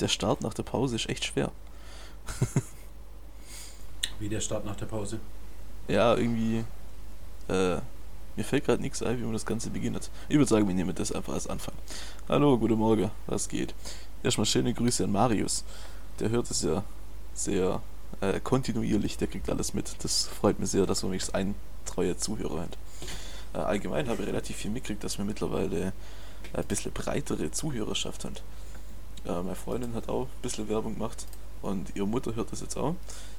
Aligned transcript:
der 0.00 0.08
Start 0.08 0.40
nach 0.42 0.54
der 0.54 0.62
Pause 0.62 0.96
ist 0.96 1.08
echt 1.08 1.24
schwer. 1.24 1.50
Wie 4.18 4.28
der 4.28 4.40
Start 4.40 4.64
nach 4.64 4.76
der 4.76 4.86
Pause? 4.86 5.20
Ja, 5.88 6.14
irgendwie. 6.16 6.64
Äh, 7.48 7.76
mir 8.36 8.44
fällt 8.44 8.64
gerade 8.64 8.82
nichts 8.82 9.02
ein, 9.02 9.18
wie 9.18 9.22
man 9.22 9.32
das 9.32 9.46
Ganze 9.46 9.70
beginnt. 9.70 10.10
Ich 10.28 10.36
würde 10.36 10.48
sagen, 10.48 10.66
wir 10.66 10.74
nehmen 10.74 10.94
das 10.94 11.12
einfach 11.12 11.34
als 11.34 11.46
Anfang. 11.46 11.74
Hallo, 12.28 12.58
guten 12.58 12.74
Morgen, 12.74 13.10
was 13.26 13.48
geht? 13.48 13.74
Erstmal 14.22 14.46
schöne 14.46 14.74
Grüße 14.74 15.04
an 15.04 15.12
Marius. 15.12 15.64
Der 16.18 16.30
hört 16.30 16.50
es 16.50 16.62
ja 16.62 16.82
sehr 17.34 17.80
äh, 18.20 18.40
kontinuierlich, 18.40 19.18
der 19.18 19.28
kriegt 19.28 19.48
alles 19.50 19.74
mit. 19.74 20.02
Das 20.02 20.26
freut 20.26 20.58
mich 20.58 20.70
sehr, 20.70 20.86
dass 20.86 21.02
wir 21.02 21.10
wenigstens 21.10 21.34
ein 21.34 21.54
treuer 21.84 22.16
Zuhörer 22.16 22.62
hat. 22.62 22.78
Äh, 23.52 23.58
allgemein 23.58 24.08
habe 24.08 24.22
ich 24.22 24.28
relativ 24.28 24.56
viel 24.56 24.70
mitgekriegt, 24.70 25.04
dass 25.04 25.18
wir 25.18 25.24
mittlerweile 25.24 25.92
ein 26.52 26.64
bisschen 26.64 26.92
breitere 26.92 27.50
Zuhörerschaft 27.50 28.24
haben. 28.24 28.34
Äh, 29.26 29.42
meine 29.42 29.54
Freundin 29.54 29.94
hat 29.94 30.08
auch 30.08 30.24
ein 30.24 30.42
bisschen 30.42 30.68
Werbung 30.68 30.94
gemacht 30.94 31.26
und 31.62 31.94
ihre 31.94 32.06
Mutter 32.06 32.34
hört 32.34 32.52
das 32.52 32.60
jetzt 32.60 32.76
auch. 32.76 32.94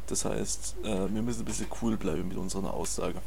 Das 0.07 0.25
heißt, 0.25 0.75
äh, 0.83 1.13
wir 1.13 1.21
müssen 1.21 1.41
ein 1.41 1.45
bisschen 1.45 1.67
cool 1.81 1.97
bleiben 1.97 2.27
mit 2.27 2.37
unserer 2.37 2.73
Aussage. 2.73 3.21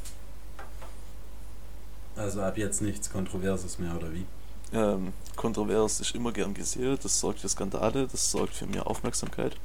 Also 2.16 2.42
ab 2.42 2.59
jetzt 2.59 2.82
nichts 2.82 3.10
Kontroverses 3.10 3.79
mehr, 3.79 3.95
oder 3.95 4.12
wie? 4.12 4.27
Ähm, 4.73 5.12
kontrovers 5.37 6.01
ist 6.01 6.15
immer 6.15 6.32
gern 6.32 6.52
gesehen, 6.52 6.98
das 7.02 7.20
sorgt 7.20 7.41
für 7.41 7.48
Skandale, 7.48 8.06
das 8.06 8.30
sorgt 8.30 8.55
für 8.55 8.66
mehr 8.66 8.87
Aufmerksamkeit. 8.87 9.56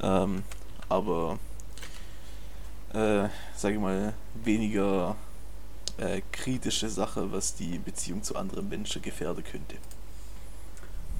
Ähm, 0.00 0.44
aber, 0.88 1.38
äh, 2.92 3.28
sage 3.56 3.74
ich 3.74 3.80
mal, 3.80 4.14
weniger 4.42 5.16
äh, 5.98 6.22
kritische 6.32 6.88
Sache, 6.88 7.30
was 7.32 7.54
die 7.54 7.78
Beziehung 7.78 8.22
zu 8.22 8.36
anderen 8.36 8.68
Menschen 8.68 9.02
gefährden 9.02 9.44
könnte. 9.44 9.76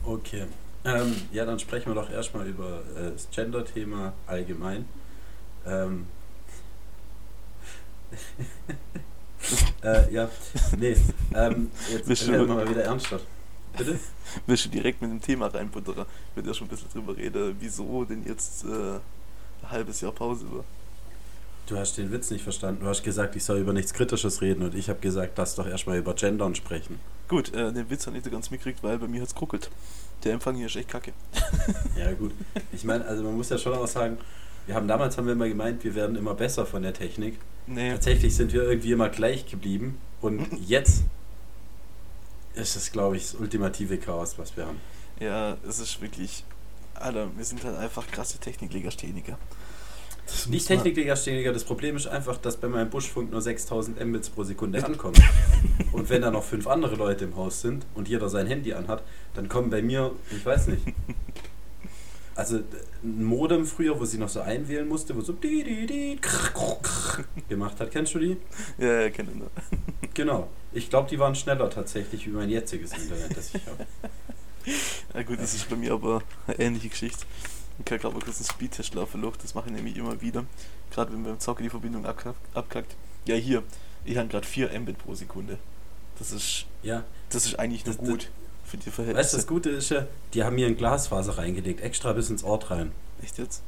Okay. 0.05 0.47
Ähm, 0.85 1.15
ja, 1.33 1.45
dann 1.45 1.59
sprechen 1.59 1.91
wir 1.91 1.95
doch 1.95 2.11
erstmal 2.11 2.47
über 2.47 2.81
äh, 2.97 3.13
das 3.13 3.29
Gender-Thema 3.31 4.15
allgemein. 4.27 4.87
Ähm. 5.67 6.07
äh, 9.85 10.13
ja, 10.13 10.29
nee, 10.79 10.97
ähm, 11.35 11.71
jetzt 11.93 12.29
werden 12.29 12.49
wir 12.49 12.55
mal 12.55 12.69
wieder 12.69 12.83
ernsthaft. 12.83 13.25
Bitte? 13.77 14.01
Willst 14.47 14.65
du 14.65 14.69
direkt 14.71 15.01
mit 15.01 15.11
dem 15.11 15.21
Thema 15.21 15.47
reinbuttern? 15.47 16.07
Ich 16.31 16.37
würde 16.37 16.49
ja 16.49 16.55
schon 16.55 16.67
ein 16.67 16.71
bisschen 16.71 16.91
drüber 16.91 17.17
reden, 17.17 17.57
wieso 17.61 18.05
denn 18.05 18.25
jetzt 18.27 18.65
äh, 18.65 18.69
ein 18.69 19.71
halbes 19.71 20.01
Jahr 20.01 20.13
Pause 20.13 20.47
war. 20.51 20.65
Du 21.67 21.79
hast 21.79 21.97
den 21.99 22.11
Witz 22.11 22.31
nicht 22.31 22.43
verstanden. 22.43 22.81
Du 22.83 22.89
hast 22.89 23.05
gesagt, 23.05 23.37
ich 23.37 23.45
soll 23.45 23.59
über 23.59 23.73
nichts 23.73 23.95
Kritisches 23.95 24.43
reden 24.43 24.65
und 24.65 24.75
ich 24.75 24.89
habe 24.89 24.99
gesagt, 24.99 25.39
lass 25.39 25.55
doch 25.55 25.69
erstmal 25.69 25.99
über 25.99 26.15
Gendern 26.15 26.57
sprechen. 26.57 26.99
Gut, 27.29 27.55
äh, 27.55 27.73
den 27.73 27.89
Witz 27.91 28.07
habe 28.07 28.17
ich 28.17 28.23
nicht 28.23 28.25
so 28.25 28.31
ganz 28.31 28.51
mitgekriegt, 28.51 28.83
weil 28.83 28.99
bei 28.99 29.07
mir 29.07 29.23
hat's 29.23 29.35
geruckelt. 29.35 29.71
Der 30.25 30.35
Empfang 30.35 30.55
hier 30.57 30.67
ist 30.67 30.77
echt 30.77 30.89
kacke. 30.89 31.13
Ja, 31.97 32.13
gut. 32.13 32.33
Ich 32.73 32.85
meine, 32.85 33.05
also 33.07 33.23
man 33.25 33.37
muss 33.37 33.49
ja 33.49 33.59
schon 33.59 33.73
auch 33.73 33.87
sagen, 33.87 34.19
wir 34.67 34.75
haben 34.75 34.87
damals 34.87 35.17
haben 35.17 35.27
wir 35.27 35.33
immer 35.33 35.49
gemeint, 35.49 35.83
wir 35.85 35.95
werden 35.95 36.17
immer 36.17 36.35
besser 36.35 36.67
von 36.67 36.83
der 36.83 36.93
Technik. 36.93 37.39
Nee, 37.67 37.93
Tatsächlich 37.93 38.35
sind 38.35 38.53
wir 38.53 38.63
irgendwie 38.65 38.93
immer 38.93 39.09
gleich 39.09 39.47
geblieben 39.47 39.99
und 40.21 40.47
jetzt 40.67 41.05
ist 42.55 42.77
es, 42.77 42.93
glaube 42.93 43.17
ich, 43.17 43.31
das 43.31 43.35
ultimative 43.41 43.97
Chaos, 43.99 44.39
was 44.39 44.57
wir 44.57 44.67
haben. 44.67 44.81
ja, 45.21 45.57
es 45.67 45.79
ist 45.79 46.01
wirklich. 46.03 46.45
Alter, 46.95 47.29
wir 47.35 47.45
sind 47.45 47.65
halt 47.65 47.79
einfach 47.79 48.07
krasse 48.09 48.39
Techniklegastheniker. 48.39 49.39
Nicht 50.49 50.67
Techniklegastheniker, 50.67 51.53
das 51.53 51.65
Problem 51.65 51.97
ist 51.97 52.07
einfach, 52.07 52.37
dass 52.37 52.57
bei 52.57 52.69
meinem 52.69 52.91
Buschfunk 52.91 53.31
nur 53.31 53.41
6000 53.41 54.05
Mbits 54.05 54.31
pro 54.31 54.45
Sekunde 54.45 54.85
ankommen. 54.85 55.23
Und 55.93 56.09
wenn 56.11 56.23
da 56.23 56.31
noch 56.31 56.45
fünf 56.45 56.67
andere 56.67 56.97
Leute 56.97 57.25
im 57.25 57.37
Haus 57.37 57.61
sind 57.61 57.85
und 57.95 58.09
jeder 58.09 58.29
sein 58.29 58.47
Handy 58.47 58.73
anhat, 58.73 59.03
dann 59.35 59.49
kommen 59.49 59.71
bei 59.71 59.83
mir, 59.83 60.13
ich 60.31 60.45
weiß 60.45 60.69
nicht. 60.69 60.83
Also 62.35 62.61
ein 63.03 63.25
Modem 63.25 63.67
früher, 63.67 64.01
wo 64.01 64.05
sie 64.05 64.17
noch 64.17 64.29
so 64.29 64.41
einwählen 64.41 64.89
musste, 64.89 65.15
wo 65.15 65.21
so 65.21 65.33
di, 65.35 65.63
di, 65.63 65.87
di, 65.87 66.17
krr, 66.21 66.53
krr, 66.55 66.79
krr 66.81 67.25
gemacht 67.49 67.79
hat. 67.81 67.91
Kennst 67.91 68.15
du 68.15 68.19
die? 68.19 68.37
Ja, 68.79 69.03
ja, 69.03 69.11
kenne 69.11 69.31
ich. 69.35 70.15
Genau. 70.15 70.49
Ich 70.73 70.89
glaube, 70.89 71.11
die 71.11 71.19
waren 71.19 71.35
schneller 71.35 71.69
tatsächlich 71.69 72.27
wie 72.27 72.31
mein 72.31 72.49
jetziges 72.49 72.93
Internet, 72.93 73.37
das 73.37 73.55
ich 73.55 73.67
habe. 73.67 73.87
Ja 75.15 75.23
gut, 75.23 75.41
das 75.41 75.55
ist 75.55 75.69
bei 75.69 75.77
mir 75.77 75.93
aber 75.93 76.23
eine 76.47 76.59
ähnliche 76.59 76.91
Geschichte. 76.91 77.25
Ich 77.81 77.85
kann 77.87 77.99
gerade 77.99 78.15
mal 78.15 78.23
kurz 78.23 78.37
einen 78.39 78.47
Speedtest 78.47 78.95
laufen, 78.95 79.21
Luft. 79.21 79.43
das 79.43 79.55
mache 79.55 79.67
ich 79.69 79.75
nämlich 79.75 79.97
immer 79.97 80.21
wieder. 80.21 80.45
Gerade 80.93 81.13
wenn 81.13 81.25
beim 81.25 81.41
Zocken 81.41 81.65
die 81.65 81.71
Verbindung 81.71 82.07
abkackt. 82.07 82.95
Ja, 83.27 83.35
hier, 83.35 83.63
ich 84.05 84.17
habe 84.17 84.29
gerade 84.29 84.47
4 84.47 84.79
Mbit 84.81 84.99
pro 84.99 85.15
Sekunde. 85.15 85.59
Das 86.19 86.31
ist, 86.33 86.67
Ja. 86.83 87.05
das 87.31 87.47
ist 87.47 87.59
eigentlich 87.59 87.85
nur 87.87 87.95
Das- 87.97 88.05
gut 88.05 88.31
für 88.65 88.77
die 88.77 88.87
Weißt 88.87 88.87
du, 88.87 89.03
Verhältnisse. 89.03 89.37
das 89.37 89.47
Gute 89.47 89.71
ist 89.71 89.89
ja, 89.91 90.07
die 90.35 90.45
haben 90.45 90.55
mir 90.57 90.67
ein 90.67 90.77
Glasfaser 90.77 91.39
reingelegt, 91.39 91.81
extra 91.81 92.13
bis 92.13 92.31
ins 92.31 92.45
Ort 92.45 92.71
rein. 92.71 92.93
Echt 93.23 93.39
jetzt? 93.39 93.63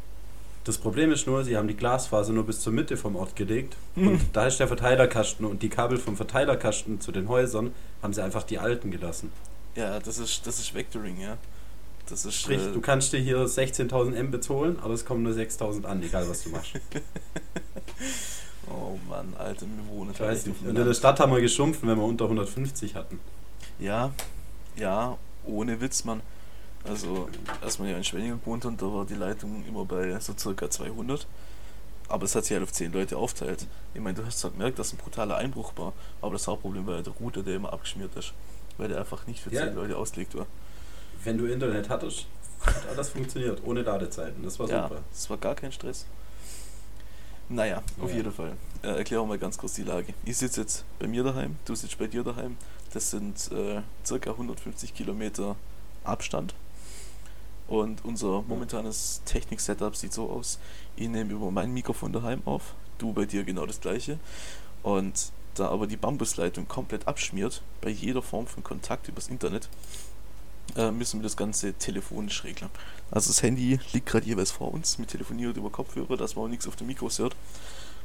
Das 0.64 0.78
Problem 0.78 1.10
ist 1.10 1.26
nur, 1.26 1.42
sie 1.42 1.56
haben 1.56 1.66
die 1.66 1.74
Glasfaser 1.76 2.32
nur 2.32 2.44
bis 2.46 2.60
zur 2.60 2.72
Mitte 2.72 2.96
vom 2.96 3.16
Ort 3.16 3.34
gelegt 3.34 3.74
Hm. 3.94 4.06
und 4.08 4.20
da 4.32 4.46
ist 4.46 4.60
der 4.60 4.68
Verteilerkasten 4.68 5.44
und 5.44 5.62
die 5.62 5.68
Kabel 5.70 5.98
vom 5.98 6.16
Verteilerkasten 6.16 7.00
zu 7.00 7.10
den 7.10 7.28
Häusern 7.28 7.74
haben 8.02 8.12
sie 8.12 8.22
einfach 8.22 8.44
die 8.44 8.58
alten 8.58 8.90
gelassen. 8.92 9.32
Ja, 9.74 9.98
das 9.98 10.18
ist, 10.18 10.46
das 10.46 10.60
ist 10.60 10.74
Vectoring, 10.74 11.18
ja. 11.18 11.36
Das 12.06 12.24
ist. 12.24 12.34
Sprich, 12.34 12.60
äh, 12.60 12.72
du 12.72 12.80
kannst 12.80 13.12
dir 13.12 13.20
hier 13.20 13.38
16.000 13.46 14.22
Mbits 14.22 14.48
holen, 14.48 14.78
aber 14.82 14.94
es 14.94 15.04
kommen 15.04 15.22
nur 15.22 15.32
6.000 15.32 15.84
an, 15.84 16.02
egal 16.02 16.28
was 16.28 16.42
du 16.44 16.50
machst. 16.50 16.72
oh 18.70 18.98
Mann, 19.08 19.34
Alter, 19.38 19.66
wir 19.66 19.94
wohnen 19.94 20.10
Ich 20.12 20.20
halt 20.20 20.30
weiß 20.30 20.46
nicht. 20.46 20.62
Und 20.62 20.76
in 20.76 20.84
der. 20.84 20.94
Stadt 20.94 21.20
haben 21.20 21.32
wir 21.32 21.40
geschumpfen, 21.40 21.88
wenn 21.88 21.96
wir 21.96 22.04
unter 22.04 22.24
150 22.24 22.94
hatten. 22.94 23.20
Ja, 23.78 24.12
ja, 24.76 25.16
ohne 25.44 25.80
Witz, 25.80 26.04
Mann. 26.04 26.20
Also, 26.84 27.28
als 27.60 27.78
man 27.78 27.88
ja 27.88 27.96
in 27.96 28.04
Schwenningen 28.04 28.40
gewohnt 28.40 28.64
hat, 28.64 28.74
da 28.80 28.86
war 28.86 29.04
die 29.04 29.14
Leitung 29.14 29.64
immer 29.66 29.84
bei 29.84 30.18
so 30.18 30.34
circa 30.36 30.68
200. 30.68 31.26
Aber 32.08 32.24
es 32.24 32.34
hat 32.34 32.44
sich 32.44 32.52
halt 32.52 32.64
auf 32.64 32.72
10 32.72 32.92
Leute 32.92 33.16
aufteilt. 33.16 33.66
Ich 33.94 34.00
meine, 34.00 34.18
du 34.18 34.26
hast 34.26 34.40
zwar 34.40 34.50
gemerkt, 34.50 34.78
dass 34.78 34.92
ein 34.92 34.96
brutaler 34.98 35.36
Einbruch 35.36 35.72
war, 35.76 35.92
aber 36.20 36.32
das 36.32 36.46
Hauptproblem 36.46 36.86
war 36.86 36.96
ja 36.96 37.02
der 37.02 37.12
Router, 37.14 37.42
der 37.42 37.56
immer 37.56 37.72
abgeschmiert 37.72 38.14
ist. 38.16 38.32
Weil 38.76 38.88
der 38.88 38.98
einfach 38.98 39.26
nicht 39.26 39.40
für 39.40 39.52
Ja. 39.52 39.64
10 39.66 39.76
Leute 39.76 39.96
ausgelegt 39.96 40.36
war. 40.36 40.46
Wenn 41.24 41.38
du 41.38 41.46
Internet 41.46 41.88
hattest, 41.88 42.26
hat 42.64 42.86
alles 42.88 43.10
funktioniert, 43.10 43.60
ohne 43.64 43.82
Ladezeiten. 43.82 44.42
Das 44.42 44.58
war 44.58 44.68
Ja, 44.68 44.88
super. 44.88 45.02
es 45.12 45.30
war 45.30 45.36
gar 45.38 45.54
kein 45.54 45.72
Stress. 45.72 46.06
Naja, 47.48 47.82
auf 48.00 48.10
Ja. 48.10 48.16
jeden 48.16 48.32
Fall. 48.32 48.56
Äh, 48.82 48.88
erklären 48.98 49.22
wir 49.22 49.26
mal 49.28 49.38
ganz 49.38 49.58
kurz 49.58 49.74
die 49.74 49.82
Lage. 49.82 50.14
Ich 50.24 50.36
sitze 50.38 50.62
jetzt 50.62 50.84
bei 50.98 51.06
mir 51.06 51.22
daheim, 51.22 51.56
du 51.64 51.74
sitzt 51.74 51.98
bei 51.98 52.06
dir 52.06 52.22
daheim. 52.24 52.56
Das 52.92 53.10
sind 53.10 53.50
äh, 53.52 53.82
circa 54.04 54.30
150 54.30 54.94
Kilometer 54.94 55.56
Abstand. 56.04 56.54
Und 57.68 58.04
unser 58.04 58.42
momentanes 58.42 59.22
Technik-Setup 59.24 59.96
sieht 59.96 60.12
so 60.12 60.28
aus. 60.30 60.58
Ich 60.96 61.08
nehme 61.08 61.32
über 61.32 61.50
mein 61.50 61.72
Mikrofon 61.72 62.12
daheim 62.12 62.42
auf, 62.44 62.74
du 62.98 63.12
bei 63.12 63.24
dir 63.24 63.44
genau 63.44 63.66
das 63.66 63.80
gleiche. 63.80 64.18
Und 64.82 65.30
da 65.54 65.68
aber 65.68 65.86
die 65.86 65.96
Bambusleitung 65.96 66.66
komplett 66.68 67.06
abschmiert, 67.06 67.62
bei 67.80 67.90
jeder 67.90 68.22
Form 68.22 68.46
von 68.46 68.62
Kontakt 68.64 69.08
übers 69.08 69.28
Internet, 69.28 69.68
äh, 70.76 70.90
müssen 70.90 71.20
wir 71.20 71.24
das 71.24 71.36
Ganze 71.36 71.74
telefonisch 71.74 72.44
regeln. 72.44 72.70
Also 73.10 73.28
das 73.28 73.42
Handy 73.42 73.78
liegt 73.92 74.06
gerade 74.06 74.26
jeweils 74.26 74.50
vor 74.50 74.72
uns, 74.72 74.98
wir 74.98 75.06
telefonieren 75.06 75.54
über 75.54 75.70
Kopfhörer, 75.70 76.16
dass 76.16 76.36
man 76.36 76.46
auch 76.46 76.48
nichts 76.48 76.66
auf 76.66 76.76
dem 76.76 76.86
Mikros 76.86 77.18
hört. 77.18 77.36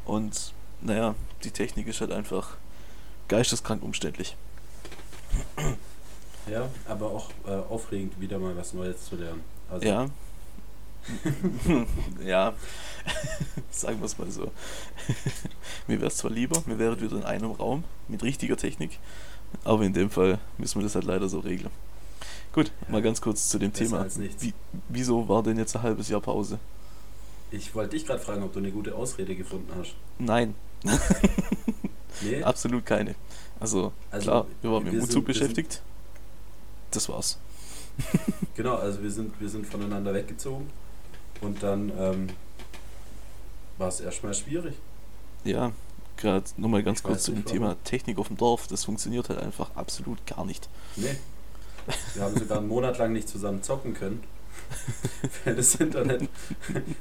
Und 0.05 0.53
naja, 0.81 1.15
die 1.43 1.51
Technik 1.51 1.87
ist 1.87 2.01
halt 2.01 2.11
einfach 2.11 2.57
geisteskrank 3.27 3.83
umständlich. 3.83 4.35
Ja, 6.49 6.69
aber 6.87 7.07
auch 7.11 7.29
äh, 7.45 7.51
aufregend, 7.51 8.21
wieder 8.21 8.39
mal 8.39 8.55
was 8.55 8.73
Neues 8.73 9.03
zu 9.05 9.17
lernen. 9.17 9.43
Also, 9.69 9.85
Ja. 9.85 10.09
ja, 12.25 12.53
sagen 13.69 13.99
wir 13.99 14.05
es 14.05 14.17
mal 14.17 14.31
so. 14.31 14.51
mir 15.87 15.99
wäre 15.99 16.07
es 16.07 16.15
zwar 16.15 16.31
lieber, 16.31 16.61
wir 16.65 16.79
wären 16.79 17.01
wieder 17.01 17.17
in 17.17 17.23
einem 17.23 17.51
Raum 17.51 17.83
mit 18.07 18.23
richtiger 18.23 18.55
Technik, 18.55 18.99
aber 19.65 19.83
in 19.83 19.93
dem 19.93 20.09
Fall 20.09 20.39
müssen 20.57 20.79
wir 20.79 20.83
das 20.83 20.95
halt 20.95 21.05
leider 21.05 21.27
so 21.27 21.39
regeln. 21.39 21.71
Gut, 22.57 22.71
mal 22.87 23.03
ganz 23.03 23.21
kurz 23.21 23.49
zu 23.49 23.59
dem 23.59 23.69
Besser 23.69 24.09
Thema. 24.09 24.31
Wie, 24.39 24.51
wieso 24.89 25.29
war 25.29 25.43
denn 25.43 25.59
jetzt 25.59 25.75
ein 25.75 25.83
halbes 25.83 26.09
Jahr 26.09 26.21
Pause? 26.21 26.57
Ich 27.51 27.75
wollte 27.75 27.91
dich 27.91 28.03
gerade 28.03 28.19
fragen, 28.19 28.41
ob 28.41 28.51
du 28.51 28.57
eine 28.57 28.71
gute 28.71 28.95
Ausrede 28.95 29.35
gefunden 29.35 29.71
hast. 29.77 29.93
Nein, 30.17 30.55
Nee? 32.23 32.41
absolut 32.41 32.83
keine. 32.83 33.13
Also, 33.59 33.93
Also, 34.09 34.25
klar, 34.25 34.47
wir 34.63 34.71
waren 34.71 34.83
mit 34.85 34.93
dem 34.93 35.01
Umzug 35.01 35.25
beschäftigt. 35.25 35.83
Das 36.89 37.07
war's. 37.09 37.37
Genau, 38.55 38.77
also 38.77 39.03
wir 39.03 39.11
sind, 39.11 39.39
wir 39.39 39.49
sind 39.49 39.67
voneinander 39.67 40.15
weggezogen 40.15 40.67
und 41.41 41.61
dann 41.61 41.91
ähm, 41.95 42.27
war 43.77 43.89
es 43.89 43.99
erstmal 43.99 44.33
schwierig. 44.33 44.73
Ja, 45.43 45.73
gerade 46.15 46.45
nochmal 46.57 46.81
ganz 46.81 46.99
Ich 47.01 47.03
kurz 47.03 47.21
zu 47.21 47.33
dem 47.33 47.45
Thema. 47.45 47.75
Technik 47.83 48.17
auf 48.17 48.29
dem 48.29 48.37
Dorf. 48.37 48.65
Das 48.65 48.85
funktioniert 48.85 49.29
halt 49.29 49.37
einfach 49.39 49.75
absolut 49.75 50.25
gar 50.25 50.43
nicht. 50.43 50.69
Nee. 50.95 51.17
Wir 52.13 52.23
haben 52.23 52.37
sogar 52.37 52.57
einen 52.59 52.67
Monat 52.67 52.97
lang 52.97 53.13
nicht 53.13 53.29
zusammen 53.29 53.63
zocken 53.63 53.93
können. 53.93 54.23
Weil 55.45 55.55
das 55.55 55.75
Internet. 55.75 56.27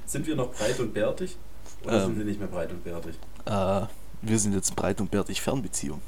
Sind 0.07 0.27
wir 0.27 0.37
noch 0.37 0.53
breit 0.53 0.79
und 0.79 0.95
bärtig? 0.95 1.37
Oder 1.85 1.95
Ähm. 2.03 2.07
sind 2.07 2.19
wir 2.19 2.25
nicht 2.25 2.39
mehr 2.39 2.49
breit 2.49 2.71
und 2.71 2.85
bärtig? 2.85 3.15
Äh, 3.47 3.83
wir 4.23 4.39
sind 4.39 4.55
jetzt 4.55 4.75
breit 4.77 5.01
und 5.01 5.11
bärtig 5.11 5.41
Fernbeziehung. 5.43 6.01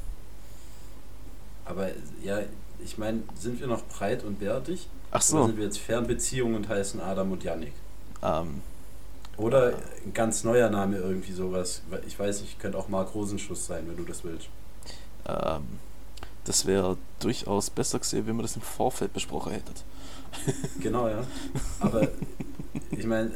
Aber 1.64 1.88
ja, 2.22 2.40
ich 2.82 2.96
meine, 2.98 3.22
sind 3.38 3.60
wir 3.60 3.66
noch 3.66 3.82
breit 3.86 4.24
und 4.24 4.38
bärtig? 4.40 4.88
Ach 5.10 5.22
so. 5.22 5.36
Oder 5.38 5.46
sind 5.46 5.56
wir 5.58 5.64
jetzt 5.64 5.78
Fernbeziehung 5.78 6.54
und 6.54 6.68
heißen 6.68 7.00
Adam 7.00 7.32
und 7.32 7.42
Yannick? 7.44 7.72
Ähm, 8.22 8.62
Oder 9.36 9.74
ein 10.04 10.12
ganz 10.14 10.44
neuer 10.44 10.70
Name, 10.70 10.96
irgendwie 10.96 11.32
sowas. 11.32 11.82
Ich 12.06 12.18
weiß 12.18 12.40
nicht, 12.42 12.58
könnte 12.60 12.78
auch 12.78 12.88
Mark 12.88 13.14
Rosenschuss 13.14 13.66
sein, 13.66 13.84
wenn 13.88 13.96
du 13.96 14.04
das 14.04 14.24
willst. 14.24 14.48
ähm, 15.26 15.64
das 16.48 16.66
wäre 16.66 16.96
durchaus 17.20 17.70
besser 17.70 17.98
gesehen, 17.98 18.26
wenn 18.26 18.36
wir 18.36 18.42
das 18.42 18.56
im 18.56 18.62
Vorfeld 18.62 19.12
besprochen 19.12 19.52
hätten. 19.52 19.72
Genau, 20.80 21.08
ja. 21.08 21.24
Aber 21.80 22.06
ich 22.90 23.06
meine, 23.06 23.30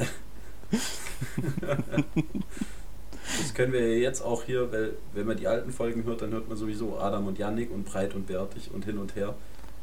das 3.41 3.55
können 3.55 3.73
wir 3.73 3.81
ja 3.81 3.97
jetzt 4.03 4.21
auch 4.23 4.45
hier, 4.45 4.71
weil 4.73 4.93
wenn 5.15 5.27
man 5.27 5.37
die 5.37 5.47
alten 5.49 5.73
Folgen 5.73 6.05
hört, 6.05 6.23
dann 6.23 6.33
hört 6.33 6.49
man 6.49 6.57
sowieso 6.57 6.99
Adam 6.99 7.27
und 7.27 7.39
Yannick 7.39 7.71
und 7.73 7.85
Breit 7.85 8.15
und 8.15 8.27
Bärtig 8.27 8.71
und 8.73 8.85
hin 8.85 8.99
und 8.99 9.17
her. 9.17 9.35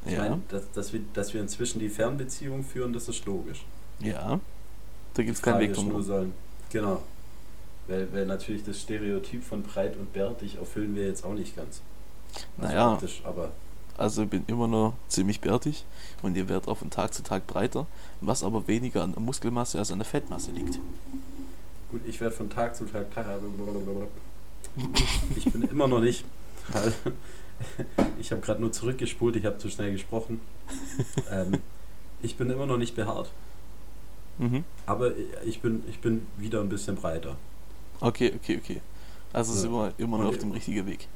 Ich 0.06 0.14
Ja. 0.14 0.20
meine, 0.22 0.42
dass, 0.50 0.72
dass, 0.72 0.94
wir, 0.94 1.02
dass 1.14 1.34
wir 1.34 1.42
inzwischen 1.42 1.80
die 1.80 1.90
Fernbeziehung 1.90 2.64
führen, 2.64 2.94
das 2.94 3.08
ist 3.10 3.26
logisch. 3.26 3.66
Ja. 4.00 4.40
Da 5.14 5.24
gibt 5.24 5.36
es 5.36 5.42
keinen 5.42 5.60
Weg 5.60 5.74
drum. 5.74 6.02
sollen. 6.04 6.34
Genau. 6.72 7.02
Weil, 7.88 8.08
weil 8.14 8.26
natürlich 8.28 8.64
das 8.64 8.80
Stereotyp 8.80 9.44
von 9.44 9.64
breit 9.64 9.98
und 9.98 10.14
bärtig 10.14 10.58
erfüllen 10.58 10.96
wir 10.96 11.08
jetzt 11.08 11.26
auch 11.26 11.34
nicht 11.34 11.56
ganz. 11.56 11.82
Also 12.58 12.74
Naja. 12.74 13.00
aber 13.24 13.52
Also 13.98 14.24
ich 14.24 14.30
bin 14.30 14.44
immer 14.48 14.68
noch 14.68 14.94
ziemlich 15.08 15.42
bärtig 15.42 15.86
und 16.22 16.36
ihr 16.38 16.48
werdet 16.50 16.68
auch 16.68 16.78
von 16.78 16.90
Tag 16.90 17.14
zu 17.14 17.24
Tag 17.24 17.48
breiter, 17.48 17.86
was 18.22 18.44
aber 18.44 18.68
weniger 18.68 19.04
an 19.04 19.12
der 19.14 19.22
Muskelmasse 19.22 19.78
als 19.80 19.92
an 19.92 20.00
der 20.00 20.06
Fettmasse 20.06 20.52
liegt. 20.52 20.80
gut, 21.92 22.02
ich 22.08 22.20
werde 22.22 22.36
von 22.36 22.50
Tag 22.50 22.76
zu 22.76 22.86
Tag. 22.86 23.08
Ich 25.36 25.46
bin 25.46 25.64
immer 25.64 25.88
noch 25.88 26.00
nicht. 26.02 26.24
Ich 28.22 28.32
habe 28.32 28.40
gerade 28.40 28.62
nur 28.62 28.72
zurückgespult, 28.72 29.36
ich 29.36 29.46
habe 29.46 29.58
zu 29.58 29.70
schnell 29.70 29.92
gesprochen. 29.92 30.40
Ähm, 31.30 31.58
ich 32.22 32.38
bin 32.38 32.50
immer 32.50 32.66
noch 32.66 32.78
nicht 32.78 32.96
behaart, 32.96 33.30
Mhm. 34.38 34.64
aber 34.86 35.12
ich 35.46 35.60
bin, 35.62 35.84
ich 35.90 36.00
bin 36.00 36.26
wieder 36.38 36.62
ein 36.62 36.70
bisschen 36.70 36.96
breiter. 36.96 37.36
Okay, 38.00 38.32
okay, 38.34 38.60
okay. 38.64 38.82
Also 39.34 39.52
Ja. 39.54 39.60
sind 39.60 39.72
wir 39.74 39.92
immer 39.98 40.20
noch 40.20 40.30
auf 40.30 40.38
dem 40.38 40.52
richtigen 40.52 40.86
Weg. 40.88 41.10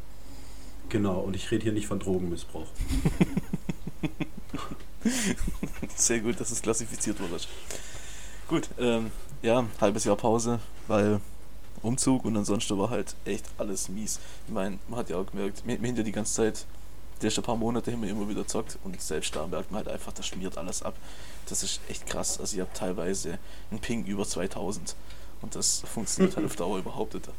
Genau, 0.90 1.20
und 1.22 1.36
ich 1.36 1.50
rede 1.52 1.64
hier 1.64 1.74
nicht 1.74 1.88
von 1.88 2.00
Drogenmissbrauch. 2.00 2.68
Sehr 5.96 6.20
gut, 6.20 6.40
dass 6.40 6.52
es 6.52 6.62
klassifiziert 6.62 7.20
wurde. 7.20 7.38
Gut, 8.48 8.70
ähm, 8.78 9.12
ja, 9.42 9.66
halbes 9.82 10.04
Jahr 10.04 10.16
Pause, 10.16 10.60
weil 10.88 11.20
Umzug 11.82 12.26
und 12.26 12.38
ansonsten 12.38 12.78
war 12.78 12.90
halt 12.90 13.16
echt 13.26 13.46
alles 13.58 13.90
mies. 13.90 14.20
Ich 14.48 14.54
meine, 14.54 14.80
man 14.88 15.00
hat 15.00 15.10
ja 15.10 15.18
auch 15.18 15.26
gemerkt, 15.26 15.64
wir 15.66 15.76
haben 15.76 15.96
ja 15.96 16.04
die 16.04 16.12
ganze 16.12 16.34
Zeit, 16.34 16.66
die 17.22 17.26
ersten 17.26 17.44
paar 17.44 17.58
Monate 17.58 18.00
wir 18.02 18.10
immer 18.10 18.28
wieder 18.28 18.48
zockt 18.48 18.78
und 18.84 19.00
selbst 19.02 19.36
da 19.36 19.46
merkt 19.48 19.72
man 19.72 19.80
halt 19.80 19.88
einfach, 19.90 20.14
das 20.14 20.28
schmiert 20.28 20.58
alles 20.58 20.82
ab. 20.82 20.96
Das 21.48 21.64
ist 21.64 21.82
echt 21.90 22.08
krass. 22.08 22.40
Also 22.40 22.56
ich 22.56 22.62
habe 22.62 22.72
teilweise 22.74 23.38
einen 23.70 23.82
Ping 23.82 24.06
über 24.06 24.26
2000 24.26 24.96
und 25.44 25.56
das 25.56 25.82
funktioniert 25.82 26.36
halt 26.36 26.46
auf 26.48 26.56
Dauer 26.56 26.80
überhaupt 26.80 27.14
nicht. 27.14 27.30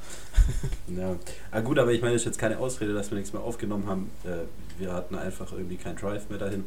Ja, 0.89 1.17
ah, 1.51 1.61
gut, 1.61 1.79
aber 1.79 1.93
ich 1.93 2.01
meine, 2.01 2.13
das 2.13 2.23
ist 2.23 2.27
jetzt 2.27 2.39
keine 2.39 2.59
Ausrede, 2.59 2.95
dass 2.95 3.11
wir 3.11 3.17
nichts 3.17 3.33
mehr 3.33 3.43
aufgenommen 3.43 3.87
haben. 3.89 4.11
Äh, 4.25 4.45
wir 4.79 4.93
hatten 4.93 5.17
einfach 5.17 5.51
irgendwie 5.53 5.77
keinen 5.77 5.97
Drive 5.97 6.29
mehr 6.29 6.39
dahin. 6.39 6.65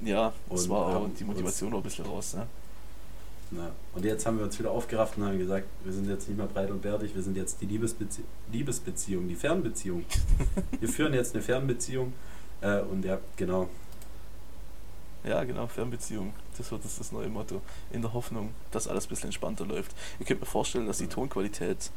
Ja, 0.00 0.32
das 0.50 0.64
Und 0.64 0.70
war 0.70 0.86
auch 0.86 0.94
haben 0.94 1.14
die 1.14 1.24
Motivation 1.24 1.70
noch 1.70 1.78
ein 1.78 1.82
bisschen 1.82 2.04
raus. 2.04 2.34
Ne? 2.34 2.46
Ja. 3.52 3.70
Und 3.94 4.04
jetzt 4.04 4.26
haben 4.26 4.38
wir 4.38 4.44
uns 4.44 4.58
wieder 4.58 4.70
aufgerafft 4.70 5.16
und 5.16 5.24
haben 5.24 5.38
gesagt, 5.38 5.66
wir 5.84 5.92
sind 5.92 6.08
jetzt 6.08 6.28
nicht 6.28 6.36
mehr 6.36 6.46
breit 6.46 6.70
und 6.70 6.82
bärtig, 6.82 7.14
wir 7.14 7.22
sind 7.22 7.36
jetzt 7.36 7.60
die 7.60 7.66
Liebesbezie 7.66 8.24
Liebesbeziehung, 8.52 9.28
die 9.28 9.36
Fernbeziehung. 9.36 10.04
wir 10.80 10.88
führen 10.88 11.14
jetzt 11.14 11.34
eine 11.34 11.42
Fernbeziehung. 11.42 12.12
Äh, 12.60 12.80
und 12.80 13.04
ja, 13.04 13.18
genau. 13.36 13.68
Ja, 15.24 15.42
genau, 15.44 15.66
Fernbeziehung. 15.66 16.32
Das 16.58 16.70
wird 16.70 16.84
jetzt 16.84 17.00
das 17.00 17.12
neue 17.12 17.28
Motto. 17.28 17.60
In 17.90 18.02
der 18.02 18.12
Hoffnung, 18.12 18.54
dass 18.70 18.88
alles 18.88 19.06
ein 19.06 19.08
bisschen 19.10 19.28
entspannter 19.28 19.66
läuft. 19.66 19.94
Ich 20.18 20.26
könnte 20.26 20.40
mir 20.44 20.50
vorstellen, 20.50 20.86
dass 20.86 20.98
die 20.98 21.06
Tonqualität 21.06 21.90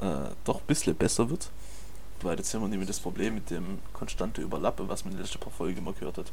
äh, 0.00 0.30
doch 0.44 0.60
ein 0.60 0.66
bisschen 0.66 0.94
besser 0.94 1.30
wird. 1.30 1.50
Weil 2.22 2.38
jetzt 2.38 2.52
haben 2.54 2.62
wir 2.62 2.68
nämlich 2.68 2.88
das 2.88 3.00
Problem 3.00 3.34
mit 3.34 3.50
dem 3.50 3.78
konstante 3.92 4.40
Überlappen, 4.40 4.88
was 4.88 5.04
man 5.04 5.12
in 5.12 5.18
den 5.18 5.24
letzten 5.24 5.38
paar 5.38 5.52
Folgen 5.52 5.78
immer 5.78 5.92
gehört 5.92 6.18
hat. 6.18 6.32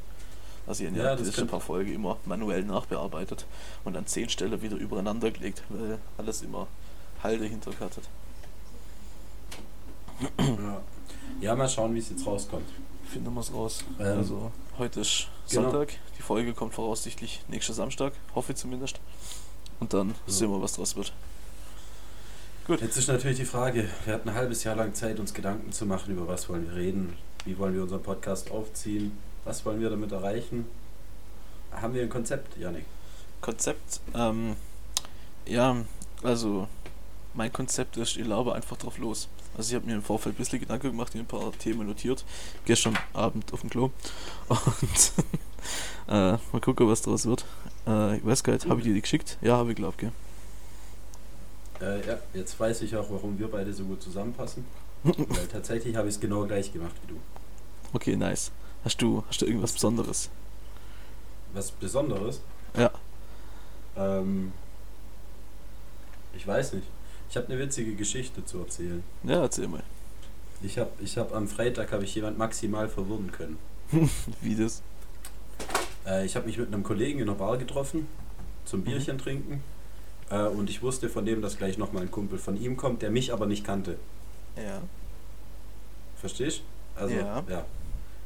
Also 0.66 0.84
ich 0.84 0.90
habe 0.90 1.00
Ja, 1.00 1.06
ja, 1.08 1.16
die 1.16 1.24
letzten 1.24 1.48
paar 1.48 1.60
Folgen 1.60 1.94
immer 1.94 2.18
manuell 2.26 2.64
nachbearbeitet 2.64 3.46
und 3.84 3.98
an 3.98 4.06
zehn 4.08 4.30
Stellen 4.30 4.62
wieder 4.62 4.78
übereinander 4.78 5.30
gelegt, 5.32 5.62
weil 5.70 6.00
alles 6.18 6.42
immer 6.42 6.68
Halde 7.22 7.46
hinter 7.46 7.72
hat. 7.80 8.00
Ja. 10.40 10.82
ja, 11.42 11.56
mal 11.56 11.68
schauen, 11.68 11.94
wie 11.96 12.00
es 12.00 12.10
jetzt 12.10 12.26
rauskommt. 12.26 12.70
Finden 13.10 13.34
wir 13.34 13.42
es 13.42 13.54
raus. 13.54 13.84
Ähm, 14.00 14.18
also 14.18 14.52
heute 14.78 15.02
ist 15.02 15.28
genau. 15.50 15.70
Sonntag, 15.72 15.94
die 16.18 16.22
Folge 16.22 16.54
kommt 16.54 16.74
voraussichtlich 16.74 17.42
nächsten 17.48 17.74
Samstag, 17.74 18.14
hoffe 18.36 18.54
ich 18.54 18.58
zumindest. 18.58 19.00
Und 19.80 19.94
dann 19.94 20.10
Ja. 20.10 20.16
sehen 20.28 20.50
wir, 20.52 20.62
was 20.62 20.74
draus 20.74 20.96
wird. 20.96 21.14
Jetzt 22.68 22.96
ist 22.98 23.08
natürlich 23.10 23.38
die 23.38 23.46
Frage, 23.46 23.90
wir 24.06 24.14
hatten 24.14 24.30
ein 24.30 24.36
halbes 24.36 24.64
Jahr 24.64 24.76
lang 24.76 24.94
Zeit, 24.94 25.20
uns 25.20 25.34
Gedanken 25.34 25.74
zu 25.74 25.86
machen, 25.86 26.14
über 26.14 26.28
was 26.28 26.48
wollen 26.48 26.66
wir 26.70 26.76
reden, 26.76 27.18
wie 27.44 27.58
wollen 27.58 27.74
wir 27.76 27.84
unseren 27.84 28.02
Podcast 28.02 28.52
aufziehen, 28.52 29.18
was 29.44 29.66
wollen 29.66 29.82
wir 29.82 29.90
damit 29.90 30.12
erreichen. 30.14 30.66
Haben 31.74 31.94
wir 31.94 32.04
ein 32.04 32.10
Konzept, 32.10 32.56
Janik? 32.58 32.86
Konzept, 33.42 34.00
ähm, 34.16 34.56
ja, 35.46 35.76
also 36.24 36.70
mein 37.34 37.52
Konzept 37.52 37.98
ist, 37.98 38.16
ich 38.16 38.26
laube 38.26 38.54
einfach 38.54 38.78
drauf 38.78 38.98
los. 38.98 39.28
Also 39.58 39.70
ich 39.70 39.76
habe 39.76 39.86
mir 39.86 39.94
im 39.96 40.02
Vorfeld 40.02 40.36
ein 40.36 40.38
bisschen 40.38 40.60
Gedanken 40.60 40.92
gemacht, 40.92 41.14
mir 41.14 41.22
ein 41.22 41.28
paar 41.28 41.52
Themen 41.54 41.88
notiert, 41.88 42.26
gestern 42.66 42.98
Abend 43.14 43.54
auf 43.54 43.62
dem 43.62 43.70
Klo. 43.70 43.92
Und 44.50 44.60
äh, 46.08 46.38
mal 46.52 46.62
gucken, 46.62 46.88
was 46.88 47.02
draus 47.04 47.26
wird. 47.26 47.46
Äh, 47.86 48.18
ich 48.18 48.26
weiß 48.26 48.44
gar 48.44 48.54
nicht, 48.54 48.68
habe 48.68 48.80
ich 48.80 48.86
dir 48.86 48.94
die 48.94 49.02
geschickt? 49.02 49.38
Ja, 49.42 49.58
habe 49.58 49.72
ich 49.72 49.76
glaube 49.76 49.96
ich. 50.00 51.82
Äh, 51.82 52.08
ja, 52.08 52.18
jetzt 52.34 52.60
weiß 52.60 52.82
ich 52.82 52.96
auch, 52.96 53.10
warum 53.10 53.38
wir 53.38 53.50
beide 53.50 53.74
so 53.74 53.84
gut 53.84 54.02
zusammenpassen. 54.02 54.66
Weil 55.04 55.48
tatsächlich 55.52 55.96
habe 55.96 56.08
ich 56.08 56.16
es 56.16 56.22
genau 56.22 56.46
gleich 56.46 56.72
gemacht 56.72 56.96
wie 57.06 57.14
du. 57.14 57.20
Okay, 57.94 58.16
nice. 58.16 58.52
Hast 58.84 59.02
du, 59.02 59.24
hast 59.28 59.42
du 59.42 59.46
irgendwas 59.46 59.74
Besonderes? 59.74 60.30
Was 61.54 61.72
Besonderes? 61.72 62.42
Ja. 62.76 62.92
Ähm, 63.96 64.52
ich 66.36 66.48
weiß 66.48 66.74
nicht. 66.74 66.88
Ich 67.34 67.38
habe 67.38 67.48
eine 67.48 67.58
witzige 67.58 67.96
Geschichte 67.96 68.46
zu 68.46 68.60
erzählen. 68.60 69.04
Ja, 69.24 69.42
erzähl 69.42 69.68
mal. 69.68 69.82
Ich 70.62 70.78
habe 70.78 70.92
ich 71.00 71.18
hab 71.18 71.34
am 71.34 71.48
Freitag 71.48 71.92
habe 71.92 72.04
ich 72.04 72.14
jemand 72.14 72.38
maximal 72.38 72.88
verwirren 72.88 73.32
können. 73.32 73.58
Wie 74.42 74.56
das? 74.56 74.84
Äh, 76.06 76.28
ich 76.28 76.36
habe 76.36 76.46
mich 76.46 76.60
mit 76.60 76.68
einem 76.68 76.84
Kollegen 76.84 77.18
in 77.18 77.28
einer 77.28 77.36
Bar 77.40 77.58
getroffen, 77.58 78.06
zum 78.66 78.82
Mhm. 78.82 78.84
Bierchen 78.84 79.18
trinken. 79.18 79.64
Äh, 80.30 80.44
und 80.44 80.70
ich 80.70 80.84
wusste 80.84 81.10
von 81.10 81.26
dem, 81.26 81.42
dass 81.42 81.58
gleich 81.58 81.80
nochmal 81.80 82.04
ein 82.04 82.12
Kumpel 82.12 82.38
von 82.38 82.56
ihm 82.56 82.78
kommt, 82.78 83.02
der 83.02 83.10
mich 83.10 83.34
aber 83.34 83.48
nicht 83.48 83.64
kannte. 83.66 83.98
Ja. 84.56 84.84
Verstehst? 86.18 86.62
Also, 86.96 87.16
Ja. 87.16 87.44
ja. 87.50 87.66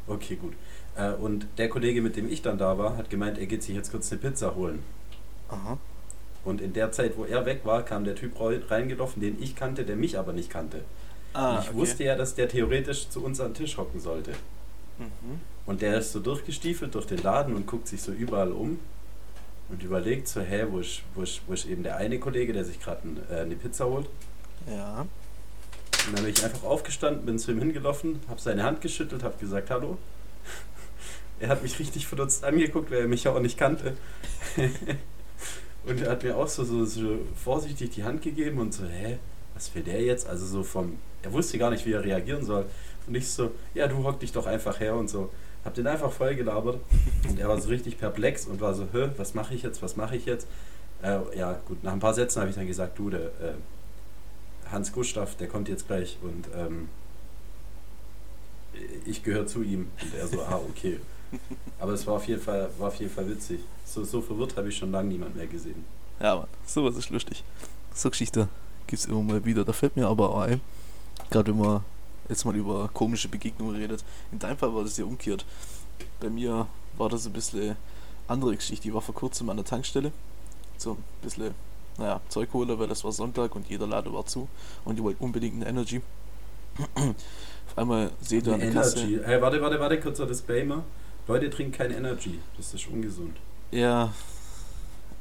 Okay, 0.05 0.35
gut. 0.35 0.51
Äh, 0.97 1.13
und 1.13 1.47
der 1.57 1.69
Kollege, 1.69 2.01
mit 2.01 2.17
dem 2.17 2.27
ich 2.29 2.41
dann 2.41 2.57
da 2.57 2.77
war, 2.77 2.97
hat 2.97 3.09
gemeint, 3.09 3.37
er 3.37 3.45
geht 3.45 3.63
sich 3.63 3.73
jetzt 3.73 3.89
kurz 3.89 4.11
eine 4.11 4.19
Pizza 4.19 4.53
holen. 4.53 4.83
Aha. 5.47 5.77
Und 6.43 6.61
in 6.61 6.73
der 6.73 6.91
Zeit, 6.91 7.17
wo 7.17 7.25
er 7.25 7.45
weg 7.45 7.61
war, 7.63 7.83
kam 7.83 8.05
der 8.05 8.15
Typ 8.15 8.33
reingelaufen, 8.39 9.21
den 9.21 9.41
ich 9.41 9.55
kannte, 9.55 9.83
der 9.83 9.95
mich 9.95 10.17
aber 10.17 10.33
nicht 10.33 10.49
kannte. 10.49 10.81
Ah, 11.33 11.61
ich 11.61 11.73
wusste 11.73 12.03
ja, 12.03 12.15
dass 12.15 12.35
der 12.35 12.47
theoretisch 12.47 13.09
zu 13.09 13.23
uns 13.23 13.39
an 13.39 13.53
den 13.53 13.65
Tisch 13.65 13.77
hocken 13.77 13.99
sollte. 13.99 14.31
Mhm. 14.97 15.41
Und 15.65 15.81
der 15.81 15.99
ist 15.99 16.13
so 16.13 16.19
durchgestiefelt 16.19 16.95
durch 16.95 17.05
den 17.05 17.21
Laden 17.21 17.55
und 17.55 17.67
guckt 17.67 17.87
sich 17.87 18.01
so 18.01 18.11
überall 18.11 18.51
um 18.51 18.79
und 19.69 19.83
überlegt 19.83 20.27
so, 20.27 20.41
hä, 20.41 20.65
wo 20.69 20.79
ist, 20.79 21.01
wo 21.13 21.23
ist, 21.23 21.41
wo 21.45 21.53
ist 21.53 21.65
eben 21.65 21.83
der 21.83 21.97
eine 21.97 22.19
Kollege, 22.19 22.53
der 22.53 22.63
sich 22.63 22.79
gerade 22.79 23.01
äh, 23.29 23.41
eine 23.41 23.55
Pizza 23.55 23.85
holt. 23.85 24.07
Ja. 24.67 25.01
Und 25.01 26.15
dann 26.15 26.23
bin 26.23 26.33
ich 26.33 26.43
einfach 26.43 26.63
aufgestanden, 26.63 27.25
bin 27.25 27.37
zu 27.37 27.51
ihm 27.51 27.59
hingelaufen, 27.59 28.21
habe 28.29 28.39
seine 28.39 28.63
Hand 28.63 28.81
geschüttelt, 28.81 29.23
habe 29.23 29.37
gesagt, 29.39 29.69
hallo. 29.69 29.97
Er 31.39 31.49
hat 31.49 31.61
mich 31.61 31.77
richtig 31.77 32.07
verdutzt 32.07 32.43
angeguckt, 32.43 32.89
weil 32.89 33.01
er 33.01 33.07
mich 33.07 33.25
ja 33.25 33.31
auch 33.31 33.39
nicht 33.39 33.59
kannte. 33.59 33.95
und 35.87 36.01
er 36.01 36.11
hat 36.11 36.23
mir 36.23 36.35
auch 36.35 36.47
so, 36.47 36.63
so, 36.63 36.85
so 36.85 37.19
vorsichtig 37.35 37.91
die 37.91 38.03
Hand 38.03 38.21
gegeben 38.21 38.59
und 38.59 38.73
so, 38.73 38.83
hä, 38.85 39.17
was 39.53 39.73
will 39.73 39.83
der 39.83 40.01
jetzt? 40.01 40.27
Also 40.27 40.45
so 40.45 40.63
vom, 40.63 40.97
er 41.23 41.31
wusste 41.33 41.57
gar 41.57 41.71
nicht, 41.71 41.85
wie 41.85 41.93
er 41.93 42.03
reagieren 42.03 42.45
soll. 42.45 42.65
Und 43.07 43.15
ich 43.15 43.27
so, 43.29 43.51
ja, 43.73 43.87
du 43.87 44.03
hock 44.03 44.19
dich 44.19 44.31
doch 44.31 44.45
einfach 44.45 44.79
her 44.79 44.95
und 44.95 45.09
so. 45.09 45.29
Hab 45.63 45.73
den 45.73 45.87
einfach 45.87 46.11
voll 46.11 46.35
gelabert. 46.35 46.79
Und 47.29 47.39
er 47.39 47.49
war 47.49 47.59
so 47.59 47.69
richtig 47.69 47.97
perplex 47.97 48.45
und 48.45 48.61
war 48.61 48.73
so, 48.73 48.87
hä, 48.93 49.09
was 49.17 49.33
mache 49.33 49.53
ich 49.53 49.63
jetzt, 49.63 49.81
was 49.81 49.97
mache 49.97 50.15
ich 50.15 50.25
jetzt? 50.25 50.47
Äh, 51.01 51.19
ja, 51.37 51.59
gut, 51.67 51.83
nach 51.83 51.91
ein 51.91 51.99
paar 51.99 52.13
Sätzen 52.13 52.39
habe 52.39 52.49
ich 52.49 52.55
dann 52.55 52.67
gesagt, 52.67 52.97
du, 52.97 53.09
der 53.09 53.21
äh, 53.21 53.53
Hans 54.71 54.93
Gustav, 54.93 55.35
der 55.35 55.47
kommt 55.47 55.67
jetzt 55.67 55.87
gleich 55.87 56.17
und 56.21 56.47
ähm, 56.55 56.87
ich 59.05 59.23
gehöre 59.23 59.45
zu 59.45 59.61
ihm. 59.61 59.89
Und 60.01 60.15
er 60.15 60.27
so, 60.27 60.41
ah, 60.41 60.61
okay. 60.69 60.99
Aber 61.79 61.93
es 61.93 62.05
war 62.07 62.15
auf 62.15 62.27
jeden 62.27 62.41
Fall, 62.41 62.69
war 62.77 62.87
auf 62.87 62.95
jeden 62.95 63.11
Fall 63.11 63.29
witzig. 63.29 63.59
So, 63.85 64.03
so 64.03 64.21
verwirrt 64.21 64.55
habe 64.57 64.69
ich 64.69 64.77
schon 64.77 64.91
lange 64.91 65.09
niemand 65.09 65.35
mehr 65.35 65.47
gesehen. 65.47 65.85
Ja, 66.19 66.35
Mann, 66.35 66.47
sowas 66.65 66.95
ist 66.95 67.09
lustig. 67.09 67.43
So 67.93 68.09
Geschichte 68.09 68.47
gibt 68.87 69.01
es 69.01 69.05
immer 69.05 69.21
mal 69.21 69.45
wieder. 69.45 69.63
Da 69.63 69.73
fällt 69.73 69.95
mir 69.95 70.07
aber 70.07 70.29
auch 70.29 70.41
ein, 70.41 70.61
gerade 71.29 71.51
wenn 71.51 71.59
man 71.59 71.81
jetzt 72.29 72.45
mal 72.45 72.55
über 72.55 72.89
komische 72.93 73.27
Begegnungen 73.27 73.75
redet. 73.75 74.03
In 74.31 74.39
deinem 74.39 74.57
Fall 74.57 74.73
war 74.73 74.83
das 74.83 74.97
ja 74.97 75.05
umgekehrt. 75.05 75.45
Bei 76.19 76.29
mir 76.29 76.67
war 76.97 77.09
das 77.09 77.25
ein 77.25 77.33
bisschen 77.33 77.75
andere 78.27 78.55
Geschichte, 78.55 78.87
ich 78.87 78.93
war 78.93 79.01
vor 79.01 79.15
kurzem 79.15 79.49
an 79.49 79.57
der 79.57 79.65
Tankstelle, 79.65 80.11
so 80.77 80.91
ein 80.91 81.03
bisschen, 81.21 81.53
naja, 81.97 82.21
Zeug 82.29 82.49
holen, 82.53 82.77
weil 82.77 82.87
das 82.87 83.03
war 83.03 83.11
Sonntag 83.11 83.55
und 83.55 83.69
jeder 83.69 83.87
Laden 83.87 84.13
war 84.13 84.25
zu 84.25 84.47
und 84.85 84.97
ich 84.97 85.03
wollte 85.03 85.23
unbedingt 85.23 85.55
eine 85.55 85.67
Energy. 85.69 86.01
Auf 86.95 87.77
einmal 87.77 88.11
seht 88.21 88.47
ihr 88.47 88.53
an 88.53 88.59
der 88.59 88.71
Kasse. 88.71 88.99
Energy. 88.99 89.19
Hey, 89.23 89.41
warte, 89.41 89.61
warte, 89.61 89.79
warte, 89.79 89.99
kurzer 89.99 90.25
Disclaimer. 90.25 90.83
Leute 91.27 91.49
trinken 91.49 91.73
kein 91.73 91.91
Energy. 91.91 92.39
Das 92.55 92.73
ist 92.73 92.87
ungesund. 92.87 93.35
Ja. 93.71 94.13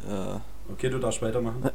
Äh, 0.08 0.38
Okay, 0.68 0.90
du 0.90 0.98
darfst 0.98 1.22
weitermachen. 1.22 1.62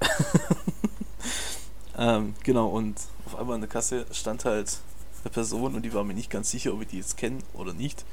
ähm, 1.98 2.34
genau, 2.44 2.68
und 2.68 3.00
auf 3.26 3.38
einmal 3.38 3.56
an 3.56 3.62
der 3.62 3.70
Kasse 3.70 4.06
stand 4.12 4.44
halt 4.44 4.80
eine 5.24 5.32
Person 5.32 5.76
und 5.76 5.84
die 5.84 5.94
war 5.94 6.04
mir 6.04 6.14
nicht 6.14 6.30
ganz 6.30 6.52
sicher, 6.52 6.74
ob 6.74 6.82
ich 6.82 6.90
die 6.90 6.98
jetzt 6.98 7.16
kenne 7.16 7.40
oder 7.54 7.74
nicht. 7.74 8.04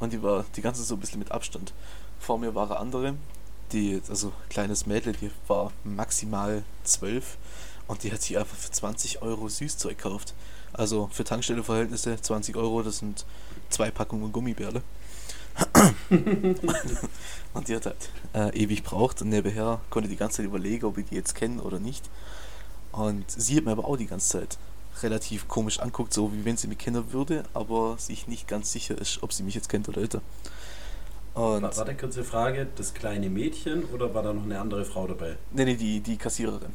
Und 0.00 0.12
die 0.12 0.22
war 0.22 0.44
die 0.56 0.62
ganze 0.62 0.82
so 0.82 0.94
ein 0.94 1.00
bisschen 1.00 1.20
mit 1.20 1.30
Abstand. 1.30 1.72
Vor 2.18 2.38
mir 2.38 2.56
war 2.56 2.66
eine 2.66 2.80
andere, 2.80 3.14
die, 3.70 4.02
also 4.08 4.32
kleines 4.48 4.86
Mädel, 4.86 5.12
die 5.12 5.30
war 5.46 5.72
maximal 5.84 6.64
zwölf 6.82 7.38
und 7.86 8.02
die 8.02 8.12
hat 8.12 8.20
sich 8.20 8.36
einfach 8.36 8.56
für 8.56 8.70
20 8.70 9.22
Euro 9.22 9.48
Süßzeug 9.48 9.96
gekauft. 9.96 10.34
Also 10.72 11.08
für 11.12 11.22
Tankstelleverhältnisse 11.22 12.20
20 12.20 12.56
Euro, 12.56 12.82
das 12.82 12.98
sind 12.98 13.24
zwei 13.70 13.92
Packungen 13.92 14.32
Gummibärle. 14.32 14.82
und 17.54 17.68
die 17.68 17.76
hat 17.76 17.86
halt 17.86 18.10
äh, 18.34 18.62
ewig 18.62 18.82
braucht 18.82 19.22
und 19.22 19.28
nebenher 19.30 19.80
konnte 19.90 20.08
die 20.08 20.16
ganze 20.16 20.38
Zeit 20.38 20.46
überlegen, 20.46 20.84
ob 20.86 20.98
ich 20.98 21.06
die 21.06 21.14
jetzt 21.14 21.34
kenne 21.34 21.62
oder 21.62 21.78
nicht. 21.78 22.08
Und 22.92 23.24
sie 23.30 23.56
hat 23.56 23.64
mir 23.64 23.72
aber 23.72 23.84
auch 23.86 23.96
die 23.96 24.06
ganze 24.06 24.38
Zeit 24.40 24.58
relativ 25.02 25.48
komisch 25.48 25.80
anguckt, 25.80 26.12
so 26.14 26.32
wie 26.32 26.44
wenn 26.44 26.56
sie 26.56 26.68
mich 26.68 26.78
kennen 26.78 27.12
würde, 27.12 27.44
aber 27.54 27.96
sich 27.98 28.28
nicht 28.28 28.48
ganz 28.48 28.72
sicher 28.72 28.96
ist, 28.98 29.22
ob 29.22 29.32
sie 29.32 29.42
mich 29.42 29.54
jetzt 29.54 29.68
kennt 29.68 29.88
oder 29.88 30.00
nicht. 30.00 30.14
Und 30.14 30.22
War, 31.62 31.76
war 31.76 31.84
der 31.84 31.96
kurze 31.96 32.24
Frage, 32.24 32.66
das 32.76 32.94
kleine 32.94 33.28
Mädchen 33.28 33.84
oder 33.84 34.14
war 34.14 34.22
da 34.22 34.32
noch 34.32 34.44
eine 34.44 34.58
andere 34.58 34.84
Frau 34.86 35.06
dabei? 35.06 35.36
nee, 35.52 35.66
nee, 35.66 35.76
die, 35.76 36.00
die 36.00 36.16
Kassiererin. 36.16 36.74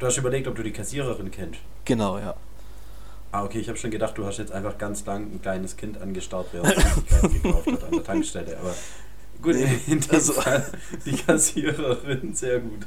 Du 0.00 0.06
hast 0.06 0.16
überlegt, 0.16 0.48
ob 0.48 0.56
du 0.56 0.64
die 0.64 0.72
Kassiererin 0.72 1.30
kennst. 1.30 1.60
Genau, 1.84 2.18
ja. 2.18 2.34
Ah, 3.32 3.44
okay, 3.44 3.58
ich 3.60 3.68
habe 3.68 3.78
schon 3.78 3.90
gedacht, 3.90 4.16
du 4.18 4.26
hast 4.26 4.38
jetzt 4.38 4.52
einfach 4.52 4.76
ganz 4.78 5.04
lang 5.06 5.22
ein 5.32 5.40
kleines 5.42 5.76
Kind 5.78 6.00
angestarrt, 6.00 6.48
während 6.52 6.76
es 6.76 6.84
Süßigkeiten 6.84 7.32
gekauft 7.42 7.72
hat 7.72 7.84
an 7.84 7.90
der 7.92 8.04
Tankstelle. 8.04 8.58
Aber 8.58 8.74
gut, 9.40 9.54
Nee, 9.54 9.80
in 9.86 10.00
dem 10.00 10.10
also- 10.10 10.34
Fall 10.34 10.70
die 11.06 11.12
Kassiererin, 11.16 12.34
sehr 12.34 12.60
gut. 12.60 12.86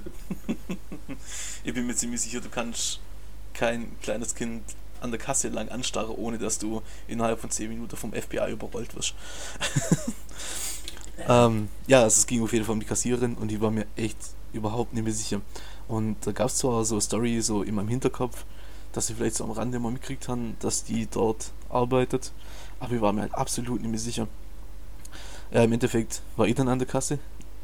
Ich 1.64 1.74
bin 1.74 1.88
mir 1.88 1.96
ziemlich 1.96 2.22
sicher, 2.22 2.42
du 2.42 2.50
kannst 2.50 3.00
kein 3.56 4.00
kleines 4.02 4.36
Kind 4.36 4.62
an 5.02 5.10
der 5.12 5.20
Kasse 5.20 5.50
lang 5.50 5.70
anstarren, 5.70 6.16
ohne 6.16 6.38
dass 6.38 6.60
du 6.60 6.82
innerhalb 7.08 7.40
von 7.40 7.50
10 7.50 7.70
Minuten 7.70 7.96
vom 7.98 8.14
FBI 8.14 8.52
überrollt 8.52 8.96
wirst. 8.96 9.16
ähm, 11.28 11.70
ja, 11.88 12.04
also 12.04 12.20
es 12.20 12.28
ging 12.28 12.44
auf 12.44 12.54
jeden 12.54 12.66
Fall 12.66 12.74
um 12.74 12.80
die 12.80 12.86
Kassiererin 12.86 13.36
und 13.36 13.50
die 13.50 13.60
war 13.62 13.72
mir 13.72 13.86
echt 13.96 14.18
überhaupt 14.54 14.94
nicht 14.94 15.04
mehr 15.04 15.14
sicher. 15.14 15.42
Und 15.88 16.18
da 16.26 16.32
gab 16.32 16.48
es 16.48 16.58
zwar 16.58 16.84
so 16.86 16.96
eine 16.96 17.02
Story 17.02 17.42
so 17.42 17.62
in 17.64 17.76
meinem 17.76 17.90
Hinterkopf, 17.90 18.46
dass 18.96 19.10
ich 19.10 19.16
vielleicht 19.18 19.36
so 19.36 19.44
am 19.44 19.52
Rande 19.52 19.80
mal 19.80 19.92
mitgekriegt 19.92 20.28
haben, 20.28 20.56
dass 20.60 20.84
die 20.84 21.08
dort 21.08 21.52
arbeitet, 21.70 22.32
aber 22.80 22.94
ich 22.94 23.02
war 23.02 23.14
mir 23.14 23.22
halt 23.22 23.36
absolut 23.36 23.82
nicht 23.82 23.90
mehr 23.92 24.00
sicher. 24.00 24.28
Ja, 25.52 25.64
Im 25.64 25.74
Endeffekt 25.74 26.22
war 26.38 26.48
ich 26.48 26.56
dann 26.56 26.68
an 26.68 26.80
der 26.80 26.88
Kasse, 26.88 27.20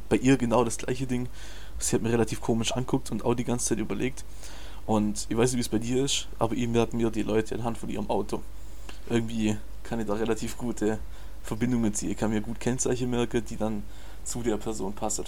bei 0.09 0.17
ihr 0.17 0.38
genau 0.38 0.63
das 0.63 0.77
gleiche 0.77 1.07
Ding. 1.07 1.27
Sie 1.79 1.95
hat 1.95 2.03
mir 2.03 2.11
relativ 2.11 2.41
komisch 2.41 2.73
anguckt 2.73 3.11
und 3.11 3.25
auch 3.25 3.33
die 3.33 3.43
ganze 3.43 3.67
Zeit 3.67 3.79
überlegt. 3.79 4.23
Und 4.85 5.25
ich 5.29 5.38
weiß 5.38 5.51
nicht, 5.51 5.57
wie 5.57 5.61
es 5.61 5.69
bei 5.69 5.79
dir 5.79 6.03
ist, 6.03 6.27
aber 6.38 6.53
ihm 6.53 6.73
werden 6.73 6.97
mir 6.97 7.09
die 7.09 7.23
Leute 7.23 7.55
anhand 7.55 7.77
von 7.77 7.89
ihrem 7.89 8.09
Auto. 8.09 8.41
Irgendwie 9.09 9.57
kann 9.83 10.00
ich 10.00 10.07
da 10.07 10.13
relativ 10.13 10.57
gute 10.57 11.00
Verbindungen 11.43 11.93
ziehen. 11.93 12.11
Ich 12.11 12.17
kann 12.17 12.31
mir 12.31 12.41
gut 12.41 12.59
Kennzeichen 12.59 13.09
merken, 13.09 13.43
die 13.50 13.57
dann 13.57 13.83
zu 14.23 14.43
der 14.43 14.57
Person 14.57 14.93
passen. 14.93 15.25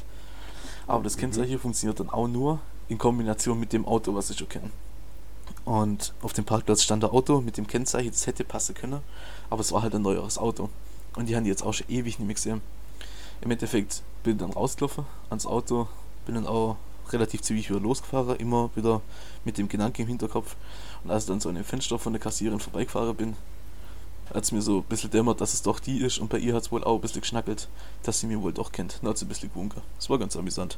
Aber 0.85 1.03
das 1.03 1.15
Mhm. 1.15 1.21
Kennzeichen 1.21 1.59
funktioniert 1.59 1.99
dann 1.99 2.09
auch 2.09 2.27
nur 2.27 2.59
in 2.89 2.97
Kombination 2.97 3.59
mit 3.59 3.73
dem 3.73 3.85
Auto, 3.85 4.13
was 4.13 4.29
ich 4.29 4.37
schon 4.37 4.49
kenne. 4.49 4.69
Und 5.65 6.13
auf 6.21 6.33
dem 6.33 6.45
Parkplatz 6.45 6.83
stand 6.83 7.03
ein 7.03 7.11
Auto 7.11 7.41
mit 7.41 7.57
dem 7.57 7.67
Kennzeichen, 7.67 8.11
das 8.11 8.27
hätte 8.27 8.43
passen 8.43 8.75
können, 8.75 9.01
aber 9.49 9.61
es 9.61 9.71
war 9.71 9.81
halt 9.81 9.95
ein 9.95 10.01
neueres 10.01 10.37
Auto. 10.37 10.69
Und 11.15 11.29
die 11.29 11.35
haben 11.35 11.43
die 11.43 11.49
jetzt 11.49 11.63
auch 11.63 11.73
schon 11.73 11.87
ewig 11.89 12.19
nicht 12.19 12.27
mehr 12.27 12.35
gesehen. 12.35 12.61
Im 13.41 13.51
Endeffekt 13.51 14.03
bin 14.23 14.33
ich 14.33 14.39
dann 14.39 14.51
rausgelaufen 14.51 15.05
ans 15.29 15.45
Auto, 15.45 15.87
bin 16.25 16.35
dann 16.35 16.47
auch 16.47 16.77
relativ 17.11 17.41
zügig 17.41 17.69
wieder 17.69 17.79
losgefahren, 17.79 18.37
immer 18.37 18.69
wieder 18.75 19.01
mit 19.45 19.57
dem 19.57 19.67
Gedanken 19.67 20.03
im 20.03 20.07
Hinterkopf. 20.07 20.55
Und 21.03 21.11
als 21.11 21.23
ich 21.23 21.27
dann 21.27 21.39
so 21.39 21.49
an 21.49 21.55
dem 21.55 21.63
Fenster 21.63 21.99
von 21.99 22.13
der 22.13 22.21
Kassiererin 22.21 22.59
vorbeigefahren 22.59 23.15
bin, 23.15 23.35
hat 24.33 24.43
es 24.43 24.51
mir 24.51 24.61
so 24.61 24.79
ein 24.79 24.83
bisschen 24.83 25.11
dämmert, 25.11 25.41
dass 25.41 25.53
es 25.53 25.61
doch 25.61 25.79
die 25.79 25.99
ist 25.99 26.17
und 26.17 26.29
bei 26.29 26.39
ihr 26.39 26.55
hat 26.55 26.63
es 26.63 26.71
wohl 26.71 26.83
auch 26.83 26.95
ein 26.95 27.01
bisschen 27.01 27.21
geschnackelt, 27.21 27.67
dass 28.03 28.19
sie 28.19 28.27
mich 28.27 28.39
wohl 28.39 28.53
doch 28.53 28.71
kennt. 28.71 28.99
Dann 29.01 29.09
hat 29.09 29.17
sie 29.17 29.25
ein 29.25 29.29
bisschen 29.29 29.49
gewunken. 29.49 29.81
Das 29.97 30.09
war 30.09 30.17
ganz 30.17 30.35
amüsant. 30.35 30.77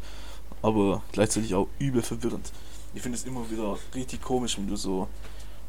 Aber 0.62 1.04
gleichzeitig 1.12 1.54
auch 1.54 1.68
übel 1.80 2.02
verwirrend. 2.02 2.52
Ich 2.96 3.02
finde 3.02 3.18
es 3.18 3.26
immer 3.26 3.50
wieder 3.52 3.78
richtig 3.94 4.22
komisch, 4.22 4.58
wenn 4.58 4.68
du 4.68 4.78
so 4.78 5.08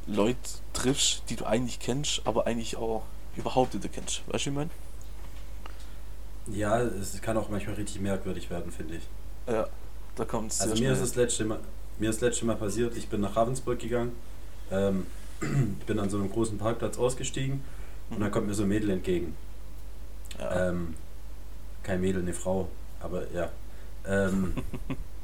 Leute 0.07 0.39
triffst, 0.73 1.25
die 1.29 1.37
du 1.37 1.45
eigentlich 1.45 1.81
kennst, 1.81 2.23
aber 2.25 2.47
eigentlich 2.47 2.77
auch 2.77 3.03
überhaupt 3.37 3.75
nicht 3.75 3.93
kennst. 3.93 4.23
Weißt 4.29 4.47
du, 4.47 4.51
wie 4.51 4.53
ich 4.53 4.57
meine? 4.57 4.71
Ja, 6.47 6.81
es 6.81 7.21
kann 7.21 7.37
auch 7.37 7.49
manchmal 7.49 7.75
richtig 7.75 8.01
merkwürdig 8.01 8.49
werden, 8.49 8.71
finde 8.71 8.97
ich. 8.97 9.03
Ja, 9.49 9.67
da 10.15 10.25
kommt 10.25 10.53
es 10.53 10.61
Also 10.61 10.81
mir 10.81 10.93
ist 10.93 11.03
das 11.03 11.17
letzte 11.17 11.45
Mal, 11.45 11.59
mir 11.99 12.11
ist 12.11 12.23
das 12.23 12.31
letzte 12.31 12.47
Mal 12.47 12.55
passiert, 12.55 12.97
ich 12.97 13.09
bin 13.09 13.21
nach 13.21 13.35
Ravensburg 13.35 13.81
gegangen, 13.81 14.13
ähm, 14.71 15.07
bin 15.87 15.99
an 15.99 16.09
so 16.09 16.19
einem 16.19 16.31
großen 16.31 16.59
Parkplatz 16.59 16.97
ausgestiegen 16.97 17.65
und 18.11 18.21
dann 18.21 18.31
kommt 18.31 18.47
mir 18.47 18.55
so 18.55 18.63
ein 18.63 18.69
Mädel 18.69 18.91
entgegen. 18.91 19.35
ja. 20.39 20.69
Ähm, 20.69 20.95
kein 21.83 22.01
Mädel, 22.01 22.23
eine 22.23 22.35
Frau, 22.35 22.69
aber 23.01 23.31
ja. 23.33 23.51
Ähm, 24.07 24.55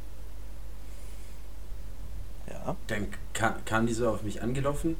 ja. 2.67 2.77
dann 2.87 3.09
kam, 3.33 3.65
kam 3.65 3.87
die 3.87 3.93
so 3.95 4.09
auf 4.09 4.23
mich 4.23 4.43
angelaufen 4.43 4.97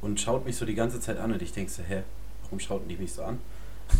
und 0.00 0.20
schaut 0.20 0.44
mich 0.44 0.56
so 0.56 0.64
die 0.64 0.74
ganze 0.74 1.00
Zeit 1.00 1.18
an 1.18 1.32
und 1.32 1.42
ich 1.42 1.52
denke 1.52 1.70
so, 1.70 1.82
hä, 1.82 2.02
warum 2.42 2.60
schaut 2.60 2.82
die 2.88 2.96
mich 2.96 3.12
so 3.12 3.22
an? 3.24 3.38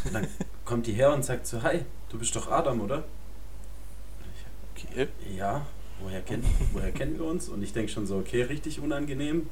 Und 0.04 0.14
dann 0.14 0.26
kommt 0.64 0.86
die 0.86 0.92
her 0.92 1.12
und 1.12 1.24
sagt 1.24 1.46
so, 1.46 1.62
hi, 1.62 1.80
du 2.08 2.18
bist 2.18 2.34
doch 2.36 2.50
Adam, 2.50 2.80
oder? 2.80 3.04
Okay. 4.74 5.08
Ja, 5.36 5.66
woher, 6.02 6.20
kennt, 6.22 6.44
woher 6.72 6.92
kennen 6.92 7.18
wir 7.18 7.26
uns? 7.26 7.48
Und 7.48 7.62
ich 7.62 7.72
denke 7.72 7.90
schon 7.90 8.06
so, 8.06 8.16
okay, 8.18 8.42
richtig 8.42 8.80
unangenehm. 8.80 9.48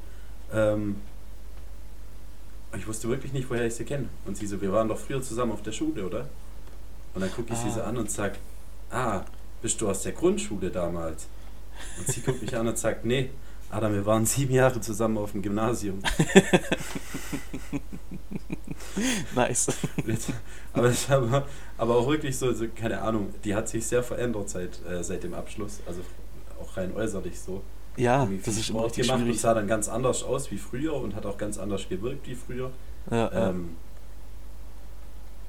Ähm, 0.53 0.97
ich 2.77 2.87
wusste 2.87 3.07
wirklich 3.09 3.33
nicht, 3.33 3.49
woher 3.49 3.65
ich 3.65 3.75
sie 3.75 3.85
kenne. 3.85 4.09
Und 4.25 4.37
sie 4.37 4.47
so, 4.47 4.61
wir 4.61 4.71
waren 4.71 4.87
doch 4.89 4.97
früher 4.99 5.21
zusammen 5.21 5.53
auf 5.53 5.61
der 5.61 5.71
Schule, 5.71 6.05
oder? 6.05 6.29
Und 7.13 7.21
dann 7.21 7.31
gucke 7.31 7.53
ich 7.53 7.59
sie 7.59 7.71
so 7.71 7.81
Ah. 7.81 7.85
an 7.85 7.97
und 7.97 8.11
sag, 8.11 8.37
ah, 8.91 9.21
bist 9.61 9.79
du 9.79 9.89
aus 9.89 10.03
der 10.03 10.11
Grundschule 10.11 10.69
damals? 10.69 11.27
Und 11.97 12.07
sie 12.07 12.21
guckt 12.21 12.41
mich 12.41 12.55
an 12.55 12.67
und 12.67 12.77
sagt, 12.77 13.05
nee, 13.05 13.29
Adam, 13.69 13.93
wir 13.93 14.05
waren 14.05 14.25
sieben 14.25 14.53
Jahre 14.53 14.79
zusammen 14.81 15.17
auf 15.17 15.31
dem 15.31 15.41
Gymnasium. 15.41 15.99
Nice. 19.35 19.67
aber, 20.73 20.87
das 20.87 21.09
war 21.09 21.45
aber, 21.77 21.95
auch 21.95 22.07
wirklich 22.07 22.37
so, 22.37 22.53
so, 22.53 22.65
keine 22.73 23.01
Ahnung, 23.01 23.33
die 23.43 23.53
hat 23.53 23.67
sich 23.67 23.85
sehr 23.85 24.03
verändert 24.03 24.49
seit, 24.49 24.79
äh, 24.85 25.03
seit 25.03 25.23
dem 25.23 25.33
Abschluss. 25.33 25.81
Also 25.85 26.01
auch 26.61 26.77
rein 26.77 26.95
äußerlich 26.95 27.37
so. 27.37 27.61
Ja, 27.97 28.27
das 28.45 28.57
ist 28.57 28.69
immer 28.69 28.79
Sport 28.79 28.85
richtig 28.85 29.07
gemacht 29.07 29.19
und 29.19 29.25
schwierig. 29.25 29.41
sah 29.41 29.53
dann 29.53 29.67
ganz 29.67 29.89
anders 29.89 30.23
aus 30.23 30.51
wie 30.51 30.57
früher 30.57 30.93
und 30.93 31.15
hat 31.15 31.25
auch 31.25 31.37
ganz 31.37 31.57
anders 31.57 31.87
gewirkt 31.87 32.27
wie 32.27 32.35
früher. 32.35 32.71
Ja, 33.09 33.31
ja. 33.33 33.53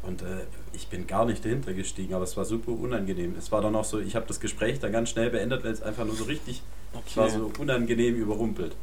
Und 0.02 0.22
äh, 0.22 0.44
ich 0.72 0.88
bin 0.88 1.06
gar 1.06 1.24
nicht 1.24 1.44
dahinter 1.44 1.72
gestiegen, 1.72 2.14
aber 2.14 2.24
es 2.24 2.36
war 2.36 2.44
super 2.44 2.72
unangenehm. 2.72 3.34
Es 3.36 3.50
war 3.50 3.60
dann 3.60 3.74
auch 3.74 3.84
so, 3.84 3.98
ich 3.98 4.14
habe 4.14 4.26
das 4.26 4.38
Gespräch 4.40 4.78
dann 4.78 4.92
ganz 4.92 5.10
schnell 5.10 5.30
beendet, 5.30 5.64
weil 5.64 5.72
es 5.72 5.82
einfach 5.82 6.04
nur 6.04 6.14
so 6.14 6.24
richtig, 6.24 6.62
es 7.06 7.16
war 7.16 7.26
okay. 7.26 7.38
so 7.38 7.50
unangenehm 7.60 8.14
überrumpelt. 8.14 8.76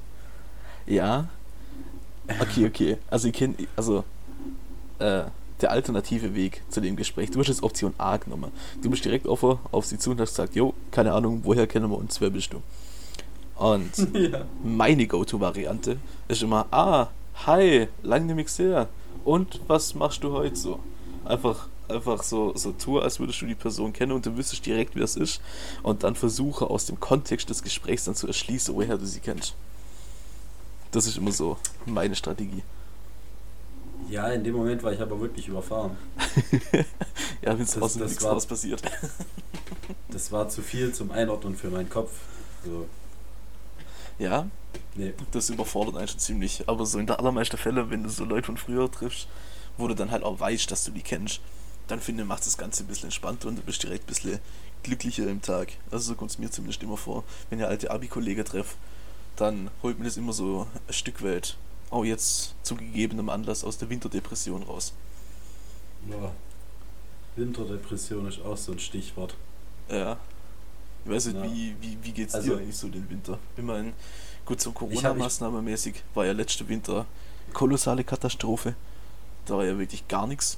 Ja. 0.85 1.29
Okay, 2.39 2.65
okay. 2.65 2.97
Also 3.09 3.27
ich 3.29 3.33
kenne, 3.33 3.55
also 3.75 4.03
äh, 4.99 5.23
der 5.61 5.71
alternative 5.71 6.35
Weg 6.35 6.61
zu 6.69 6.81
dem 6.81 6.95
Gespräch. 6.95 7.31
Du 7.31 7.39
hast 7.39 7.47
jetzt 7.47 7.63
Option 7.63 7.93
A 7.97 8.17
genommen. 8.17 8.51
Du 8.81 8.89
bist 8.89 9.05
direkt 9.05 9.27
offen 9.27 9.57
auf 9.71 9.85
sie 9.85 9.97
zu 9.97 10.11
und 10.11 10.19
hast 10.19 10.31
gesagt, 10.31 10.55
jo, 10.55 10.73
keine 10.91 11.13
Ahnung, 11.13 11.41
woher 11.43 11.67
kennen 11.67 11.89
wir 11.89 11.97
uns, 11.97 12.19
wer 12.21 12.29
bist 12.29 12.53
du? 12.53 12.61
Und 13.55 13.91
ja. 14.13 14.45
meine 14.63 15.07
Go-To-Variante 15.07 15.97
ist 16.27 16.43
immer, 16.43 16.65
ah, 16.71 17.07
hi, 17.45 17.87
lang 18.01 18.25
nicht 18.25 18.35
mehr 18.35 18.43
gesehen. 18.43 18.87
Und 19.23 19.61
was 19.67 19.95
machst 19.95 20.23
du 20.23 20.33
heute 20.33 20.55
so? 20.55 20.79
Einfach, 21.25 21.67
einfach 21.87 22.23
so, 22.23 22.55
so 22.55 22.71
tue, 22.73 23.01
als 23.01 23.19
würdest 23.19 23.41
du 23.41 23.45
die 23.45 23.55
Person 23.55 23.93
kennen 23.93 24.11
und 24.11 24.25
du 24.25 24.35
wüsstest 24.37 24.65
direkt, 24.65 24.95
wer 24.95 25.03
es 25.03 25.15
ist. 25.15 25.41
Und 25.83 26.03
dann 26.03 26.15
versuche 26.15 26.69
aus 26.69 26.85
dem 26.85 26.99
Kontext 26.99 27.49
des 27.49 27.63
Gesprächs 27.63 28.03
dann 28.05 28.15
zu 28.15 28.27
erschließen, 28.27 28.73
woher 28.75 28.97
du 28.97 29.05
sie 29.05 29.19
kennst. 29.19 29.55
Das 30.91 31.07
ist 31.07 31.17
immer 31.17 31.31
so 31.31 31.57
meine 31.85 32.15
Strategie. 32.15 32.61
ja, 34.09 34.27
in 34.29 34.43
dem 34.43 34.55
Moment 34.55 34.83
war 34.83 34.91
ich 34.93 35.01
aber 35.01 35.19
wirklich 35.19 35.47
überfahren. 35.47 35.97
ja, 37.41 37.57
wenn 37.57 37.61
es 37.61 37.77
aus 37.81 37.93
dem 37.93 38.01
das 38.03 38.11
Nix 38.11 38.23
war- 38.23 38.33
raus 38.33 38.45
passiert. 38.45 38.81
Das 40.09 40.31
war 40.31 40.47
zu 40.47 40.61
viel 40.61 40.93
zum 40.93 41.11
Einordnen 41.11 41.55
für 41.55 41.69
meinen 41.69 41.89
Kopf. 41.89 42.11
So, 42.63 42.85
Ja, 44.19 44.45
nee. 44.95 45.11
das 45.31 45.49
überfordert 45.49 45.97
einen 45.97 46.07
schon 46.07 46.19
ziemlich. 46.19 46.63
Aber 46.67 46.85
so 46.85 46.99
in 46.99 47.07
der 47.07 47.17
allermeisten 47.19 47.57
Fälle, 47.57 47.89
wenn 47.89 48.03
du 48.03 48.09
so 48.09 48.23
Leute 48.23 48.45
von 48.45 48.57
früher 48.57 48.89
triffst, 48.91 49.27
wo 49.77 49.87
du 49.87 49.95
dann 49.95 50.11
halt 50.11 50.23
auch 50.23 50.39
weißt, 50.39 50.69
dass 50.71 50.83
du 50.83 50.91
die 50.91 51.01
kennst, 51.01 51.41
dann 51.87 51.99
finde 51.99 52.23
ich, 52.23 52.29
macht 52.29 52.45
das 52.45 52.57
Ganze 52.57 52.83
ein 52.83 52.87
bisschen 52.87 53.05
entspannter 53.05 53.47
und 53.47 53.57
du 53.57 53.61
bist 53.61 53.83
direkt 53.83 54.05
ein 54.05 54.07
bisschen 54.07 54.39
glücklicher 54.83 55.27
im 55.27 55.41
Tag. 55.41 55.73
Also 55.91 56.11
so 56.11 56.15
kommt 56.15 56.31
es 56.31 56.39
mir 56.39 56.51
zumindest 56.51 56.83
immer 56.83 56.97
vor. 56.97 57.23
Wenn 57.49 57.59
ich 57.59 57.65
alte 57.65 57.91
Abi-Kollegen 57.91 58.45
treffe, 58.45 58.75
dann 59.35 59.69
holt 59.81 59.99
mir 59.99 60.05
das 60.05 60.17
immer 60.17 60.33
so 60.33 60.67
ein 60.87 60.93
Stück 60.93 61.23
weit, 61.23 61.57
auch 61.89 62.05
jetzt 62.05 62.55
zu 62.63 62.75
gegebenem 62.75 63.29
Anlass 63.29 63.63
aus 63.63 63.77
der 63.77 63.89
Winterdepression 63.89 64.63
raus. 64.63 64.93
Ja. 66.09 66.31
Winterdepression 67.35 68.27
ist 68.27 68.41
auch 68.41 68.57
so 68.57 68.73
ein 68.73 68.79
Stichwort. 68.79 69.35
Ja. 69.89 70.17
Ich 71.05 71.11
weiß 71.11 71.25
nicht, 71.27 71.37
ja. 71.37 71.43
wie, 71.43 71.75
wie, 71.81 71.97
wie 72.01 72.11
geht 72.11 72.29
es 72.29 72.35
also, 72.35 72.55
dir 72.55 72.61
eigentlich 72.61 72.77
so 72.77 72.87
den 72.87 73.09
Winter? 73.09 73.39
Ich 73.57 73.63
meine, 73.63 73.93
gut, 74.45 74.61
so 74.61 74.71
Corona-Maßnahme-mäßig 74.71 75.95
war 76.13 76.25
ja 76.25 76.31
letzte 76.31 76.67
Winter 76.69 77.05
kolossale 77.53 78.03
Katastrophe. 78.03 78.75
Da 79.45 79.57
war 79.57 79.65
ja 79.65 79.77
wirklich 79.77 80.07
gar 80.07 80.27
nichts. 80.27 80.57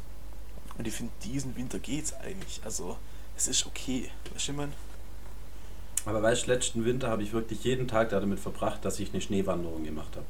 Und 0.77 0.87
ich 0.87 0.93
finde, 0.93 1.13
diesen 1.23 1.55
Winter 1.55 1.79
geht's 1.79 2.13
eigentlich. 2.13 2.61
Also, 2.63 2.97
es 3.37 3.47
ist 3.47 3.65
okay. 3.65 4.09
Weißt 4.33 4.47
du, 4.47 4.51
ich 4.51 4.57
mein? 4.57 4.73
Aber 6.05 6.21
weißt 6.21 6.45
du, 6.45 6.51
letzten 6.51 6.85
Winter 6.85 7.09
habe 7.09 7.23
ich 7.23 7.33
wirklich 7.33 7.63
jeden 7.63 7.87
Tag 7.87 8.09
damit 8.09 8.39
verbracht, 8.39 8.85
dass 8.85 8.99
ich 8.99 9.11
eine 9.11 9.21
Schneewanderung 9.21 9.83
gemacht 9.83 10.15
habe. 10.15 10.25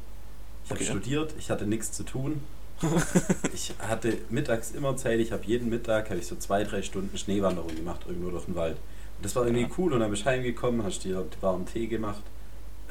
Ich 0.66 0.72
okay. 0.72 0.86
habe 0.86 1.00
studiert, 1.00 1.34
ich 1.38 1.50
hatte 1.50 1.66
nichts 1.66 1.92
zu 1.92 2.04
tun. 2.04 2.42
ich 3.54 3.74
hatte 3.80 4.18
mittags 4.30 4.72
immer 4.72 4.98
Zeit, 4.98 5.20
ich 5.20 5.32
habe 5.32 5.44
jeden 5.46 5.70
Mittag 5.70 6.10
habe 6.10 6.20
ich 6.20 6.28
so 6.28 6.36
zwei, 6.36 6.64
drei 6.64 6.82
Stunden 6.82 7.18
Schneewanderung 7.18 7.74
gemacht, 7.76 8.02
irgendwo 8.08 8.32
durch 8.32 8.46
den 8.46 8.56
Wald. 8.56 8.78
Und 9.18 9.26
das 9.26 9.36
war 9.36 9.46
irgendwie 9.46 9.64
ja. 9.64 9.70
cool 9.78 9.94
und 9.94 10.00
dann 10.00 10.12
bist 10.12 10.24
du 10.24 10.30
heimgekommen, 10.30 10.84
hast 10.84 11.04
dir 11.04 11.26
warmen 11.42 11.66
Tee 11.66 11.88
gemacht. 11.88 12.24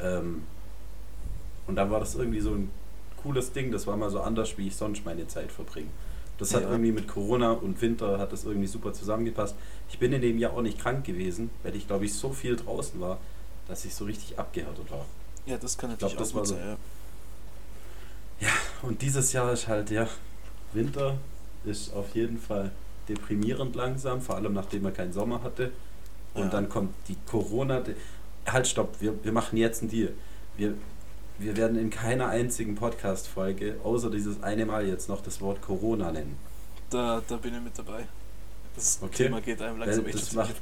Ähm, 0.01 0.45
und 1.67 1.77
dann 1.77 1.91
war 1.91 2.01
das 2.01 2.15
irgendwie 2.15 2.41
so 2.41 2.51
ein 2.53 2.71
cooles 3.25 3.53
Ding, 3.53 3.73
das 3.73 3.87
war 3.87 3.97
mal 3.97 4.11
so 4.11 4.21
anders, 4.21 4.57
wie 4.59 4.69
ich 4.69 4.77
sonst 4.77 5.05
meine 5.05 5.27
Zeit 5.27 5.51
verbringe. 5.51 5.89
Das 6.39 6.55
hat 6.55 6.63
ja. 6.63 6.71
irgendwie 6.71 6.93
mit 6.93 7.09
Corona 7.09 7.53
und 7.53 7.81
Winter 7.81 8.19
hat 8.19 8.33
das 8.33 8.45
irgendwie 8.45 8.67
super 8.67 8.93
zusammengepasst. 8.93 9.55
Ich 9.89 9.99
bin 9.99 10.13
in 10.13 10.21
dem 10.21 10.39
Jahr 10.39 10.53
auch 10.53 10.63
nicht 10.63 10.79
krank 10.79 11.05
gewesen, 11.05 11.51
weil 11.63 11.75
ich 11.75 11.87
glaube 11.87 12.05
ich 12.05 12.15
so 12.15 12.33
viel 12.33 12.57
draußen 12.57 13.01
war, 13.01 13.19
dass 13.67 13.85
ich 13.85 13.95
so 13.95 14.05
richtig 14.05 14.39
abgehärtet 14.39 14.91
war. 14.91 15.07
Ja, 15.47 15.57
das 15.57 15.79
kann 15.79 15.91
natürlich 15.91 16.13
ich 16.13 16.19
glaub, 16.19 16.27
das 16.27 16.35
war 16.35 16.45
so, 16.45 16.55
sein, 16.55 16.77
ja. 18.41 18.49
ja, 18.49 18.53
und 18.83 19.01
dieses 19.01 19.33
Jahr 19.33 19.53
ist 19.53 19.69
halt, 19.69 19.91
ja, 19.91 20.09
Winter 20.73 21.19
ist 21.65 21.95
auf 21.95 22.15
jeden 22.15 22.39
Fall 22.39 22.73
deprimierend 23.09 23.75
langsam, 23.75 24.21
vor 24.21 24.37
allem 24.37 24.53
nachdem 24.53 24.85
er 24.85 24.93
keinen 24.93 25.13
Sommer 25.13 25.43
hatte. 25.43 25.71
Und 26.35 26.45
ja. 26.45 26.49
dann 26.49 26.69
kommt 26.69 26.93
die 27.09 27.17
Corona. 27.27 27.83
Halt, 28.47 28.67
stopp, 28.67 29.01
wir, 29.01 29.15
wir 29.25 29.33
machen 29.33 29.57
jetzt 29.57 29.83
einen 29.83 29.91
Deal. 29.91 30.13
Wir, 30.57 30.75
wir 31.39 31.57
werden 31.57 31.79
in 31.79 31.91
keiner 31.91 32.29
einzigen 32.29 32.75
Podcast-Folge, 32.75 33.77
außer 33.83 34.11
dieses 34.11 34.43
eine 34.43 34.67
Mal 34.67 34.87
jetzt 34.87 35.09
noch 35.09 35.21
das 35.21 35.41
Wort 35.41 35.61
Corona 35.63 36.13
nennen. 36.13 36.37
Da, 36.91 37.23
da 37.27 37.37
bin 37.37 37.55
ich 37.55 37.61
mit 37.61 37.77
dabei. 37.77 38.05
Das 38.77 38.99
okay. 39.03 39.25
Thema 39.25 39.41
geht 39.41 39.63
einem 39.63 39.79
langsam 39.79 40.07
echt 40.07 40.35
macht, 40.35 40.55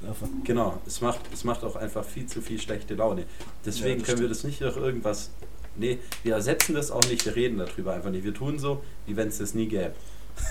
Genau, 0.45 0.81
es 0.87 1.01
macht, 1.01 1.21
es 1.33 1.45
macht 1.45 1.65
auch 1.65 1.77
einfach 1.77 2.05
viel 2.05 2.27
zu 2.27 2.43
viel 2.43 2.61
schlechte 2.61 2.95
Laune. 2.95 3.25
Deswegen 3.65 4.01
ja, 4.01 4.07
können 4.07 4.21
wir 4.21 4.29
das 4.29 4.45
nicht 4.45 4.61
durch 4.61 4.77
irgendwas. 4.77 5.31
Nee, 5.77 5.99
wir 6.23 6.35
ersetzen 6.35 6.75
das 6.75 6.91
auch 6.91 7.05
nicht, 7.09 7.25
wir 7.25 7.35
reden 7.35 7.59
darüber 7.59 7.95
einfach 7.95 8.11
nicht. 8.11 8.25
Wir 8.25 8.35
tun 8.35 8.59
so, 8.59 8.83
wie 9.07 9.17
wenn 9.17 9.29
es 9.29 9.39
das 9.39 9.55
nie 9.55 9.67
gäbe. 9.67 9.95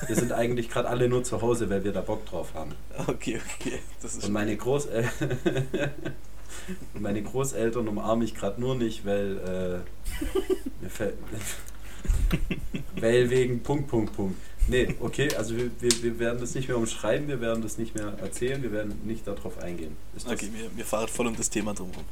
Wir 0.07 0.15
sind 0.15 0.31
eigentlich 0.31 0.69
gerade 0.69 0.87
alle 0.87 1.07
nur 1.09 1.23
zu 1.23 1.41
Hause, 1.41 1.69
weil 1.69 1.83
wir 1.83 1.91
da 1.91 2.01
Bock 2.01 2.25
drauf 2.25 2.53
haben. 2.53 2.71
Okay, 3.07 3.39
okay. 3.59 3.79
Das 4.01 4.15
ist 4.15 4.25
Und 4.25 4.33
meine 4.33 4.55
Großeltern. 4.55 5.11
meine 6.99 7.21
Großeltern 7.21 7.87
umarme 7.87 8.25
ich 8.25 8.35
gerade 8.35 8.59
nur 8.59 8.75
nicht, 8.75 9.05
weil. 9.05 9.37
Äh, 9.37 10.81
mir 10.81 10.89
fällt. 10.89 11.15
weil 12.95 13.29
wegen 13.29 13.61
Punkt, 13.61 13.87
Punkt, 13.87 14.15
Punkt. 14.15 14.35
Nee, 14.67 14.95
okay, 14.99 15.33
also 15.35 15.57
wir, 15.57 15.71
wir, 15.79 16.03
wir 16.03 16.19
werden 16.19 16.39
das 16.39 16.53
nicht 16.53 16.67
mehr 16.67 16.77
umschreiben, 16.77 17.27
wir 17.27 17.41
werden 17.41 17.63
das 17.63 17.77
nicht 17.77 17.95
mehr 17.95 18.13
erzählen, 18.21 18.61
wir 18.61 18.71
werden 18.71 18.99
nicht 19.05 19.27
darauf 19.27 19.57
eingehen. 19.57 19.97
Ist 20.15 20.27
okay, 20.27 20.49
wir, 20.53 20.69
wir 20.75 20.85
fahren 20.85 21.07
voll 21.07 21.27
um 21.27 21.35
das 21.35 21.49
Thema 21.49 21.73
drumherum. 21.73 22.05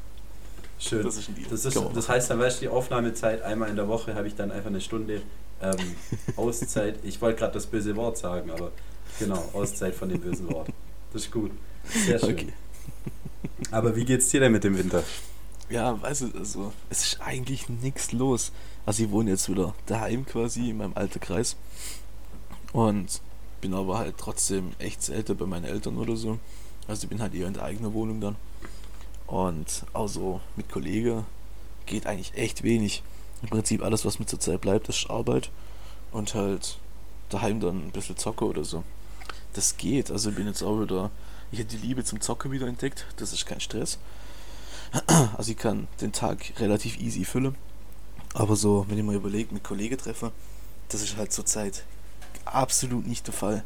Schön. 0.79 1.03
Das, 1.03 1.17
ist 1.17 1.29
ein 1.29 1.35
Deal. 1.35 1.47
Das, 1.49 1.65
ist, 1.65 1.79
das 1.93 2.09
heißt 2.09 2.29
dann, 2.29 2.39
weißt 2.39 2.57
du, 2.57 2.65
die 2.65 2.69
Aufnahmezeit 2.69 3.41
einmal 3.41 3.69
in 3.69 3.75
der 3.75 3.87
Woche 3.87 4.15
habe 4.15 4.27
ich 4.27 4.35
dann 4.35 4.51
einfach 4.51 4.69
eine 4.69 4.81
Stunde 4.81 5.21
ähm, 5.61 5.75
Auszeit. 6.37 6.95
Ich 7.03 7.21
wollte 7.21 7.39
gerade 7.39 7.53
das 7.53 7.67
böse 7.67 7.95
Wort 7.95 8.17
sagen, 8.17 8.49
aber 8.49 8.71
genau, 9.19 9.43
Auszeit 9.53 9.93
von 9.93 10.09
dem 10.09 10.21
bösen 10.21 10.49
Wort. 10.51 10.69
Das 11.11 11.23
ist 11.23 11.31
gut. 11.31 11.51
Sehr 11.83 12.19
schön. 12.19 12.33
Okay. 12.33 12.53
Aber 13.71 13.95
wie 13.95 14.05
geht's 14.05 14.29
dir 14.29 14.39
denn 14.39 14.51
mit 14.51 14.63
dem 14.63 14.77
Winter? 14.77 15.03
Ja, 15.69 16.01
weißt 16.01 16.21
du, 16.21 16.31
also 16.37 16.73
es 16.89 17.05
ist 17.05 17.21
eigentlich 17.21 17.69
nichts 17.69 18.11
los. 18.11 18.51
Also 18.85 19.03
ich 19.03 19.11
wohne 19.11 19.31
jetzt 19.31 19.49
wieder 19.49 19.75
daheim 19.85 20.25
quasi 20.25 20.71
in 20.71 20.77
meinem 20.77 20.93
alten 20.95 21.19
Kreis 21.19 21.55
und 22.73 23.21
bin 23.61 23.73
aber 23.73 23.99
halt 23.99 24.17
trotzdem 24.17 24.71
echt 24.79 25.03
selten 25.03 25.37
bei 25.37 25.45
meinen 25.45 25.65
Eltern 25.65 25.97
oder 25.97 26.15
so. 26.15 26.39
Also 26.87 27.03
ich 27.03 27.09
bin 27.09 27.21
halt 27.21 27.35
eher 27.35 27.47
in 27.47 27.53
der 27.53 27.63
eigenen 27.63 27.93
Wohnung 27.93 28.19
dann. 28.19 28.35
Und 29.27 29.85
also 29.93 30.41
mit 30.55 30.71
Kollegen 30.71 31.25
geht 31.85 32.07
eigentlich 32.07 32.33
echt 32.35 32.63
wenig. 32.63 33.03
Im 33.43 33.49
Prinzip 33.49 33.83
alles, 33.83 34.05
was 34.05 34.17
mir 34.17 34.25
zur 34.25 34.39
Zeit 34.39 34.61
bleibt, 34.61 34.89
ist 34.89 35.09
Arbeit 35.09 35.51
und 36.11 36.33
halt 36.33 36.79
daheim 37.29 37.59
dann 37.59 37.87
ein 37.87 37.91
bisschen 37.91 38.17
Zocke 38.17 38.45
oder 38.45 38.63
so. 38.63 38.83
Das 39.53 39.77
geht. 39.77 40.09
Also 40.09 40.31
ich 40.31 40.35
bin 40.35 40.47
jetzt 40.47 40.63
auch 40.63 40.81
wieder 40.81 41.11
ich 41.51 41.59
habe 41.59 41.69
die 41.69 41.77
Liebe 41.77 42.03
zum 42.03 42.21
Zocken 42.21 42.51
wieder 42.51 42.67
entdeckt. 42.67 43.05
Das 43.17 43.33
ist 43.33 43.45
kein 43.45 43.59
Stress. 43.59 43.97
Also 45.37 45.51
ich 45.51 45.57
kann 45.57 45.87
den 46.01 46.11
Tag 46.11 46.53
relativ 46.59 46.99
easy 46.99 47.25
füllen. 47.25 47.55
Aber 48.33 48.55
so, 48.55 48.85
wenn 48.87 48.97
ich 48.97 49.03
mal 49.03 49.15
überlege, 49.15 49.53
mit 49.53 49.63
Kollegen 49.63 49.97
treffe, 49.97 50.31
das 50.89 51.01
ist 51.01 51.17
halt 51.17 51.33
zurzeit 51.33 51.83
absolut 52.45 53.07
nicht 53.07 53.27
der 53.27 53.33
Fall. 53.33 53.63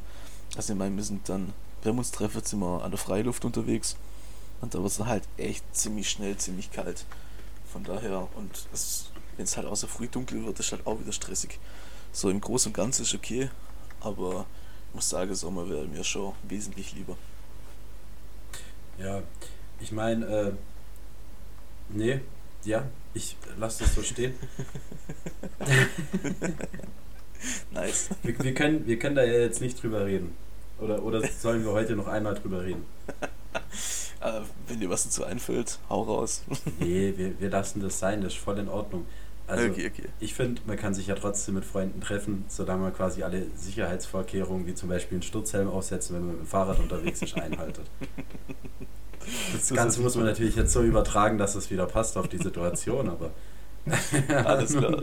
Also 0.55 0.73
ich 0.73 0.79
meine, 0.79 0.95
wir 0.95 1.03
sind 1.03 1.27
dann, 1.29 1.53
wenn 1.81 1.95
wir 1.95 1.99
uns 1.99 2.11
treffen, 2.11 2.43
sind 2.43 2.59
wir 2.59 2.83
an 2.83 2.91
der 2.91 2.97
Freiluft 2.97 3.45
unterwegs. 3.45 3.95
Und 4.61 4.73
da 4.73 4.79
wird 4.79 4.91
es 4.91 4.99
halt 4.99 5.23
echt 5.37 5.63
ziemlich 5.75 6.09
schnell, 6.09 6.37
ziemlich 6.37 6.71
kalt. 6.71 7.05
Von 7.71 7.83
daher, 7.83 8.27
und 8.35 8.67
wenn 9.35 9.43
es 9.43 9.57
halt 9.57 9.67
außer 9.67 9.87
früh 9.87 10.07
dunkel 10.07 10.45
wird, 10.45 10.59
ist 10.59 10.71
halt 10.71 10.87
auch 10.87 10.99
wieder 10.99 11.11
stressig. 11.11 11.59
So 12.11 12.29
im 12.29 12.39
Großen 12.39 12.69
und 12.69 12.73
Ganzen 12.73 13.01
ist 13.01 13.13
okay, 13.15 13.49
aber 13.99 14.45
ich 14.89 14.95
muss 14.95 15.09
sagen, 15.09 15.33
Sommer 15.35 15.67
wäre 15.67 15.87
mir 15.87 16.03
schon 16.03 16.33
wesentlich 16.43 16.93
lieber. 16.93 17.17
Ja, 18.97 19.23
ich 19.79 19.91
meine, 19.91 20.25
äh, 20.25 20.51
nee, 21.89 22.21
ja, 22.63 22.86
ich 23.13 23.36
lasse 23.58 23.84
das 23.84 23.95
so 23.95 24.01
stehen. 24.01 24.34
nice. 27.71 28.10
Wir, 28.23 28.39
wir, 28.39 28.53
können, 28.53 28.86
wir 28.88 28.99
können 28.99 29.15
da 29.15 29.23
ja 29.23 29.39
jetzt 29.39 29.62
nicht 29.62 29.82
drüber 29.82 30.06
reden. 30.06 30.36
Oder, 30.79 31.03
oder 31.03 31.25
sollen 31.27 31.63
wir 31.63 31.71
heute 31.71 31.95
noch 31.95 32.08
einmal 32.08 32.36
drüber 32.36 32.63
reden? 32.63 32.86
äh, 34.21 34.41
wenn 34.67 34.79
dir 34.79 34.89
was 34.89 35.03
dazu 35.03 35.23
einfällt, 35.23 35.79
hau 35.89 36.03
raus. 36.03 36.43
nee, 36.79 37.13
wir, 37.15 37.39
wir 37.39 37.49
lassen 37.49 37.82
das 37.82 37.99
sein, 37.99 38.21
das 38.21 38.34
ist 38.34 38.39
voll 38.39 38.60
in 38.60 38.69
Ordnung. 38.69 39.06
Also 39.45 39.67
okay, 39.67 39.91
okay. 39.93 40.10
ich 40.19 40.34
finde, 40.34 40.62
man 40.65 40.77
kann 40.77 40.93
sich 40.93 41.08
ja 41.08 41.15
trotzdem 41.15 41.56
mit 41.56 41.65
Freunden 41.65 41.99
treffen, 41.99 42.45
solange 42.47 42.84
man 42.84 42.93
quasi 42.93 43.23
alle 43.23 43.45
Sicherheitsvorkehrungen, 43.56 44.65
wie 44.67 44.73
zum 44.73 44.89
Beispiel 44.89 45.17
einen 45.17 45.23
Sturzhelm 45.23 45.67
aufsetzen, 45.69 46.15
wenn 46.15 46.25
man 46.25 46.36
mit 46.36 46.45
dem 46.45 46.47
Fahrrad 46.47 46.79
unterwegs 46.79 47.21
ist, 47.21 47.36
einhaltet. 47.36 47.86
Das 49.53 49.69
Ganze 49.69 50.01
muss 50.01 50.15
man 50.15 50.25
natürlich 50.25 50.58
jetzt 50.58 50.73
so 50.73 50.84
übertragen, 50.84 51.38
dass 51.38 51.56
es 51.56 51.71
wieder 51.71 51.86
passt 51.86 52.17
auf 52.17 52.27
die 52.27 52.39
Situation, 52.39 53.10
aber. 53.10 53.32
Alles 54.45 54.75
klar. 54.75 55.01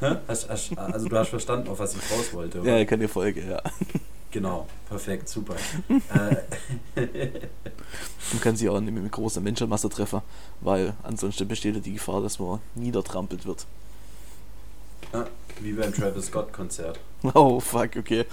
Hast, 0.28 0.48
hast, 0.48 0.76
also 0.78 1.08
du 1.08 1.16
hast 1.16 1.28
verstanden, 1.28 1.68
auf 1.68 1.78
was 1.78 1.94
ich 1.94 2.02
raus 2.10 2.32
wollte, 2.32 2.60
oder? 2.60 2.78
Ja, 2.78 2.84
keine 2.84 3.08
Folge, 3.08 3.42
ja. 3.48 3.62
Genau, 4.30 4.66
perfekt, 4.88 5.28
super. 5.28 5.56
Man 8.32 8.40
kann 8.40 8.56
sich 8.56 8.68
auch 8.68 8.80
nicht 8.80 8.92
mit 8.92 9.10
großer 9.10 9.40
Menschenmasse 9.40 9.88
treffen, 9.88 10.20
weil 10.60 10.92
ansonsten 11.02 11.48
besteht 11.48 11.76
ja 11.76 11.80
die 11.80 11.94
Gefahr, 11.94 12.20
dass 12.20 12.38
man 12.38 12.60
niedertrampelt 12.74 13.46
wird. 13.46 13.66
Ah, 15.12 15.24
wie 15.60 15.72
beim 15.72 15.94
Travis 15.94 16.26
Scott 16.26 16.52
Konzert. 16.52 17.00
Oh, 17.34 17.58
fuck, 17.58 17.96
okay. 17.96 18.26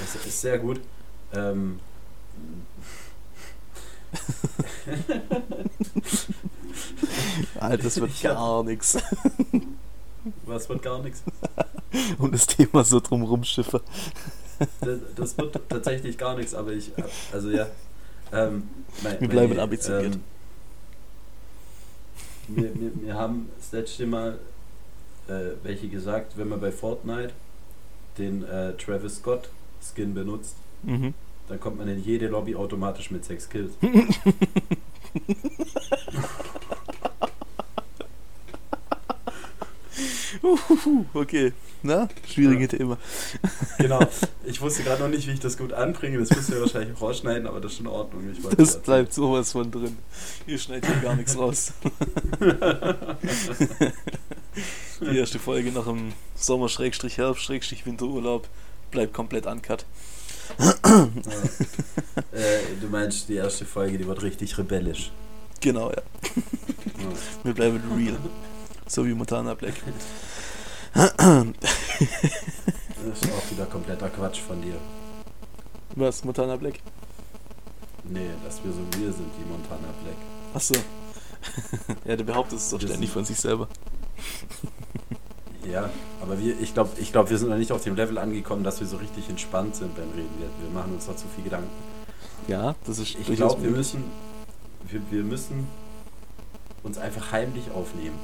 Das 0.00 0.26
ist 0.26 0.40
sehr 0.40 0.58
gut. 0.58 0.80
Ähm, 1.32 1.80
Alter, 7.58 7.82
das 7.84 8.00
wird 8.00 8.20
gar 8.20 8.62
nichts. 8.64 8.98
Was 10.44 10.68
wird 10.68 10.82
gar 10.82 11.00
nichts? 11.02 11.22
Und 12.18 12.34
das 12.34 12.46
Thema 12.46 12.84
so 12.84 13.00
drumrum 13.00 13.44
schiffe. 13.44 13.82
Das, 14.80 14.98
das, 15.16 15.38
wird 15.38 15.58
tatsächlich 15.68 16.18
gar 16.18 16.36
nichts, 16.36 16.54
aber 16.54 16.72
ich, 16.72 16.92
also 17.32 17.50
ja. 17.50 17.66
Ähm, 18.32 18.68
mein, 19.02 19.20
wir 19.20 19.28
bleiben 19.28 19.50
meine, 19.50 19.62
ambitioniert. 19.62 20.14
Ähm, 20.14 20.22
wir, 22.48 22.74
wir, 22.80 22.90
wir 23.02 23.14
haben 23.14 23.48
das 23.56 23.72
letzte 23.72 24.06
Mal 24.06 24.38
äh, 25.28 25.52
welche 25.62 25.88
gesagt, 25.88 26.36
wenn 26.36 26.48
man 26.48 26.60
bei 26.60 26.72
Fortnite 26.72 27.32
den 28.18 28.44
äh, 28.44 28.74
Travis 28.74 29.16
Scott 29.16 29.48
Skin 29.82 30.12
benutzt, 30.12 30.56
mhm. 30.82 31.14
dann 31.48 31.58
kommt 31.58 31.78
man 31.78 31.88
in 31.88 32.04
jede 32.04 32.28
Lobby 32.28 32.54
automatisch 32.54 33.10
mit 33.10 33.24
sechs 33.24 33.48
Kills. 33.48 33.72
Okay, 41.14 41.52
na, 41.82 42.08
schwierige 42.30 42.62
ja. 42.62 42.68
Thema. 42.68 42.98
Genau, 43.78 44.00
ich 44.44 44.60
wusste 44.60 44.82
gerade 44.82 45.02
noch 45.02 45.08
nicht, 45.08 45.26
wie 45.26 45.32
ich 45.32 45.40
das 45.40 45.56
gut 45.56 45.72
anbringe. 45.72 46.18
Das 46.18 46.28
müsst 46.30 46.50
ihr 46.50 46.60
wahrscheinlich 46.60 46.94
auch 46.96 47.02
rausschneiden, 47.02 47.46
aber 47.46 47.60
das 47.60 47.72
ist 47.72 47.80
in 47.80 47.86
Ordnung. 47.86 48.22
das 48.56 48.82
bleibt 48.82 49.14
sowas 49.14 49.52
von 49.52 49.70
drin. 49.70 49.96
Ihr 50.46 50.58
schneidet 50.58 50.86
hier 50.86 50.96
gar 50.96 51.16
nichts 51.16 51.38
raus. 51.38 51.72
Die 55.00 55.16
erste 55.16 55.38
Folge 55.38 55.72
nach 55.72 55.86
dem 55.86 56.12
Sommer-Herbst-Winterurlaub 56.34 58.46
bleibt 58.90 59.14
komplett 59.14 59.46
uncut. 59.46 59.86
Ja. 60.58 60.74
Äh, 62.32 62.60
du 62.80 62.88
meinst, 62.88 63.28
die 63.28 63.34
erste 63.34 63.64
Folge, 63.64 63.98
die 63.98 64.06
wird 64.06 64.22
richtig 64.22 64.56
rebellisch. 64.56 65.10
Genau, 65.60 65.90
ja. 65.90 65.96
ja. 65.96 66.02
Wir 67.42 67.54
bleiben 67.54 67.80
real. 67.96 68.16
So 68.86 69.04
wie 69.04 69.14
Montana 69.14 69.54
Black. 69.54 69.74
Das 70.94 71.12
ist 73.22 73.32
auch 73.32 73.50
wieder 73.50 73.66
kompletter 73.66 74.08
Quatsch 74.10 74.40
von 74.40 74.60
dir. 74.60 74.76
Was, 75.96 76.24
Montana 76.24 76.56
Black? 76.56 76.80
Nee, 78.04 78.30
dass 78.44 78.62
wir 78.64 78.72
so 78.72 78.80
real 78.98 79.12
sind 79.12 79.30
wie 79.38 79.44
Montana 79.48 79.88
Black. 80.02 80.16
Achso. 80.54 80.74
ja, 82.04 82.16
der 82.16 82.24
behauptet 82.24 82.58
es 82.58 82.70
doch 82.70 82.80
ständig 82.80 83.10
von 83.10 83.24
sich 83.24 83.38
selber. 83.38 83.68
Ja, 85.70 85.90
aber 86.22 86.38
wir, 86.38 86.58
ich 86.60 86.74
glaube, 86.74 86.90
ich 86.98 87.12
glaub, 87.12 87.30
wir 87.30 87.38
sind 87.38 87.50
noch 87.50 87.56
nicht 87.56 87.72
auf 87.72 87.84
dem 87.84 87.94
Level 87.94 88.18
angekommen, 88.18 88.64
dass 88.64 88.80
wir 88.80 88.86
so 88.86 88.96
richtig 88.96 89.28
entspannt 89.28 89.76
sind 89.76 89.94
beim 89.94 90.10
Reden. 90.10 90.30
Wir, 90.38 90.48
wir 90.64 90.70
machen 90.72 90.94
uns 90.94 91.06
da 91.06 91.16
zu 91.16 91.26
viel 91.28 91.44
Gedanken. 91.44 91.70
Ja, 92.48 92.74
das 92.86 92.98
ist 92.98 93.16
Ich 93.18 93.36
glaube, 93.36 93.62
wir 93.62 93.70
müssen, 93.70 94.04
wir, 94.88 95.00
wir 95.10 95.22
müssen 95.22 95.68
uns 96.82 96.98
einfach 96.98 97.32
heimlich 97.32 97.70
aufnehmen. 97.70 98.18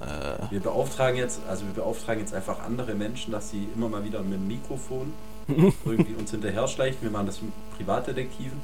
Äh. 0.00 0.50
Wir 0.50 0.60
beauftragen 0.60 1.18
jetzt, 1.18 1.40
also 1.48 1.64
wir 1.66 1.72
beauftragen 1.72 2.20
jetzt 2.20 2.34
einfach 2.34 2.60
andere 2.64 2.94
Menschen, 2.94 3.32
dass 3.32 3.50
sie 3.50 3.68
immer 3.74 3.88
mal 3.88 4.04
wieder 4.04 4.22
mit 4.22 4.34
dem 4.34 4.46
Mikrofon 4.46 5.12
irgendwie 5.48 6.14
uns 6.14 6.30
hinterher 6.30 6.68
schleichen. 6.68 6.98
Wir 7.02 7.10
machen 7.10 7.26
das 7.26 7.40
mit 7.40 7.52
Privatdetektiven. 7.76 8.60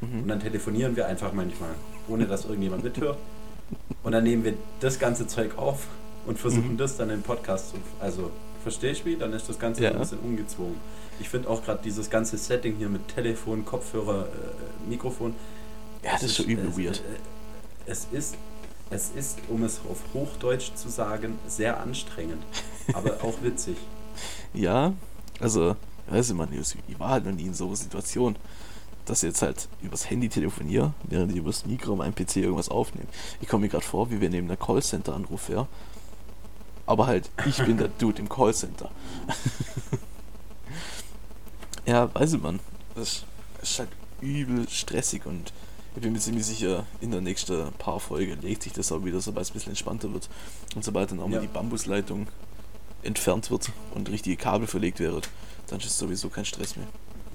Mhm. 0.00 0.22
Und 0.22 0.28
dann 0.28 0.40
telefonieren 0.40 0.96
wir 0.96 1.06
einfach 1.06 1.32
manchmal, 1.32 1.70
ohne 2.08 2.26
dass 2.26 2.44
irgendjemand 2.44 2.84
mithört. 2.84 3.18
Und 4.02 4.12
dann 4.12 4.24
nehmen 4.24 4.44
wir 4.44 4.54
das 4.80 4.98
ganze 4.98 5.26
Zeug 5.26 5.58
auf 5.58 5.86
und 6.26 6.38
versuchen 6.38 6.72
mhm. 6.72 6.78
das 6.78 6.96
dann 6.96 7.10
im 7.10 7.22
Podcast 7.22 7.70
zu. 7.70 7.76
Also, 8.00 8.30
verstehst 8.62 9.04
du 9.04 9.10
mich? 9.10 9.18
Dann 9.18 9.32
ist 9.32 9.48
das 9.48 9.58
Ganze 9.58 9.84
ja. 9.84 9.90
ein 9.92 9.98
bisschen 9.98 10.18
ungezwungen. 10.20 10.76
Ich 11.20 11.28
finde 11.28 11.48
auch 11.48 11.64
gerade 11.64 11.80
dieses 11.84 12.08
ganze 12.08 12.38
Setting 12.38 12.76
hier 12.76 12.88
mit 12.88 13.08
Telefon, 13.08 13.64
Kopfhörer, 13.64 14.26
äh, 14.26 14.88
Mikrofon. 14.88 15.34
Ja, 16.02 16.12
das 16.12 16.22
ist 16.22 16.34
so 16.36 16.42
übel 16.44 16.68
es, 16.68 16.78
weird. 16.78 16.98
Äh, 16.98 17.90
es 17.90 18.06
ist, 18.10 18.36
es 18.90 19.10
ist, 19.10 19.38
um 19.48 19.62
es 19.62 19.80
auf 19.88 20.02
Hochdeutsch 20.12 20.74
zu 20.74 20.88
sagen, 20.88 21.38
sehr 21.46 21.80
anstrengend, 21.80 22.42
aber 22.92 23.22
auch 23.24 23.42
witzig. 23.42 23.76
Ja, 24.52 24.92
also, 25.38 25.76
weiß 26.08 26.30
ich 26.30 26.36
man, 26.36 26.52
ich 26.52 26.98
war 26.98 27.10
halt 27.10 27.24
noch 27.24 27.32
nie 27.32 27.46
in 27.46 27.54
so 27.54 27.68
einer 27.68 27.76
Situation, 27.76 28.36
dass 29.06 29.22
ich 29.22 29.28
jetzt 29.28 29.42
halt 29.42 29.68
übers 29.80 30.10
Handy 30.10 30.28
telefoniere, 30.28 30.92
während 31.04 31.30
ich 31.30 31.38
übers 31.38 31.64
Mikro 31.64 31.96
meinem 31.96 32.14
PC 32.14 32.38
irgendwas 32.38 32.68
aufnehme. 32.68 33.06
Ich 33.40 33.48
komme 33.48 33.62
mir 33.62 33.68
gerade 33.68 33.84
vor, 33.84 34.10
wie 34.10 34.20
wir 34.20 34.28
neben 34.28 34.48
der 34.48 34.56
Callcenter-Anruf 34.56 35.48
her. 35.48 35.68
Aber 36.84 37.06
halt, 37.06 37.30
ich 37.46 37.58
bin 37.58 37.78
der 37.78 37.88
Dude 37.98 38.20
im 38.20 38.28
Callcenter. 38.28 38.90
ja, 41.86 42.12
weiß 42.14 42.34
ich 42.34 42.42
man. 42.42 42.58
Das 42.96 43.24
ist 43.62 43.78
halt 43.78 43.90
übel 44.20 44.68
stressig 44.68 45.24
und 45.24 45.52
ich 45.96 46.02
bin 46.02 46.12
mir 46.12 46.18
ziemlich 46.20 46.46
sicher, 46.46 46.86
in 47.00 47.10
der 47.10 47.20
nächsten 47.20 47.72
paar 47.72 48.00
Folge 48.00 48.34
legt 48.34 48.62
sich 48.62 48.72
das 48.72 48.92
auch 48.92 49.04
wieder, 49.04 49.20
sobald 49.20 49.44
es 49.44 49.50
ein 49.50 49.54
bisschen 49.54 49.70
entspannter 49.70 50.12
wird. 50.12 50.28
Und 50.76 50.84
sobald 50.84 51.10
dann 51.10 51.20
auch 51.20 51.28
ja. 51.28 51.36
mal 51.36 51.40
die 51.40 51.48
Bambusleitung 51.48 52.28
entfernt 53.02 53.50
wird 53.50 53.70
und 53.94 54.08
richtige 54.08 54.36
Kabel 54.36 54.66
verlegt 54.66 55.00
werden, 55.00 55.22
dann 55.68 55.80
ist 55.80 55.86
es 55.86 55.98
sowieso 55.98 56.28
kein 56.28 56.44
Stress 56.44 56.76
mehr. 56.76 56.86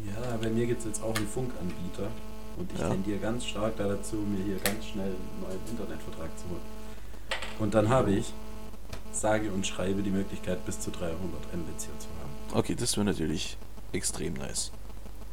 Ja, 0.05 0.37
bei 0.37 0.49
mir 0.49 0.67
gibt 0.67 0.79
es 0.79 0.85
jetzt 0.85 1.03
auch 1.03 1.15
einen 1.15 1.27
Funkanbieter 1.27 2.09
und 2.57 2.71
ich 2.71 2.79
ja. 2.79 2.89
tendiere 2.89 3.19
ganz 3.19 3.45
stark 3.45 3.75
dazu, 3.77 4.17
mir 4.17 4.43
hier 4.43 4.57
ganz 4.57 4.85
schnell 4.85 5.07
einen 5.07 5.41
neuen 5.41 5.59
Internetvertrag 5.69 6.37
zu 6.37 6.45
holen. 6.45 6.61
Und 7.59 7.73
dann 7.73 7.89
habe 7.89 8.11
ich, 8.11 8.33
sage 9.11 9.51
und 9.51 9.65
schreibe, 9.65 10.01
die 10.01 10.11
Möglichkeit 10.11 10.65
bis 10.65 10.79
zu 10.79 10.91
300 10.91 11.17
Mbit 11.53 11.75
hier 11.79 11.99
zu 11.99 12.07
haben. 12.21 12.57
Okay, 12.59 12.75
das 12.75 12.95
wäre 12.95 13.05
natürlich 13.05 13.57
extrem 13.91 14.33
nice. 14.33 14.71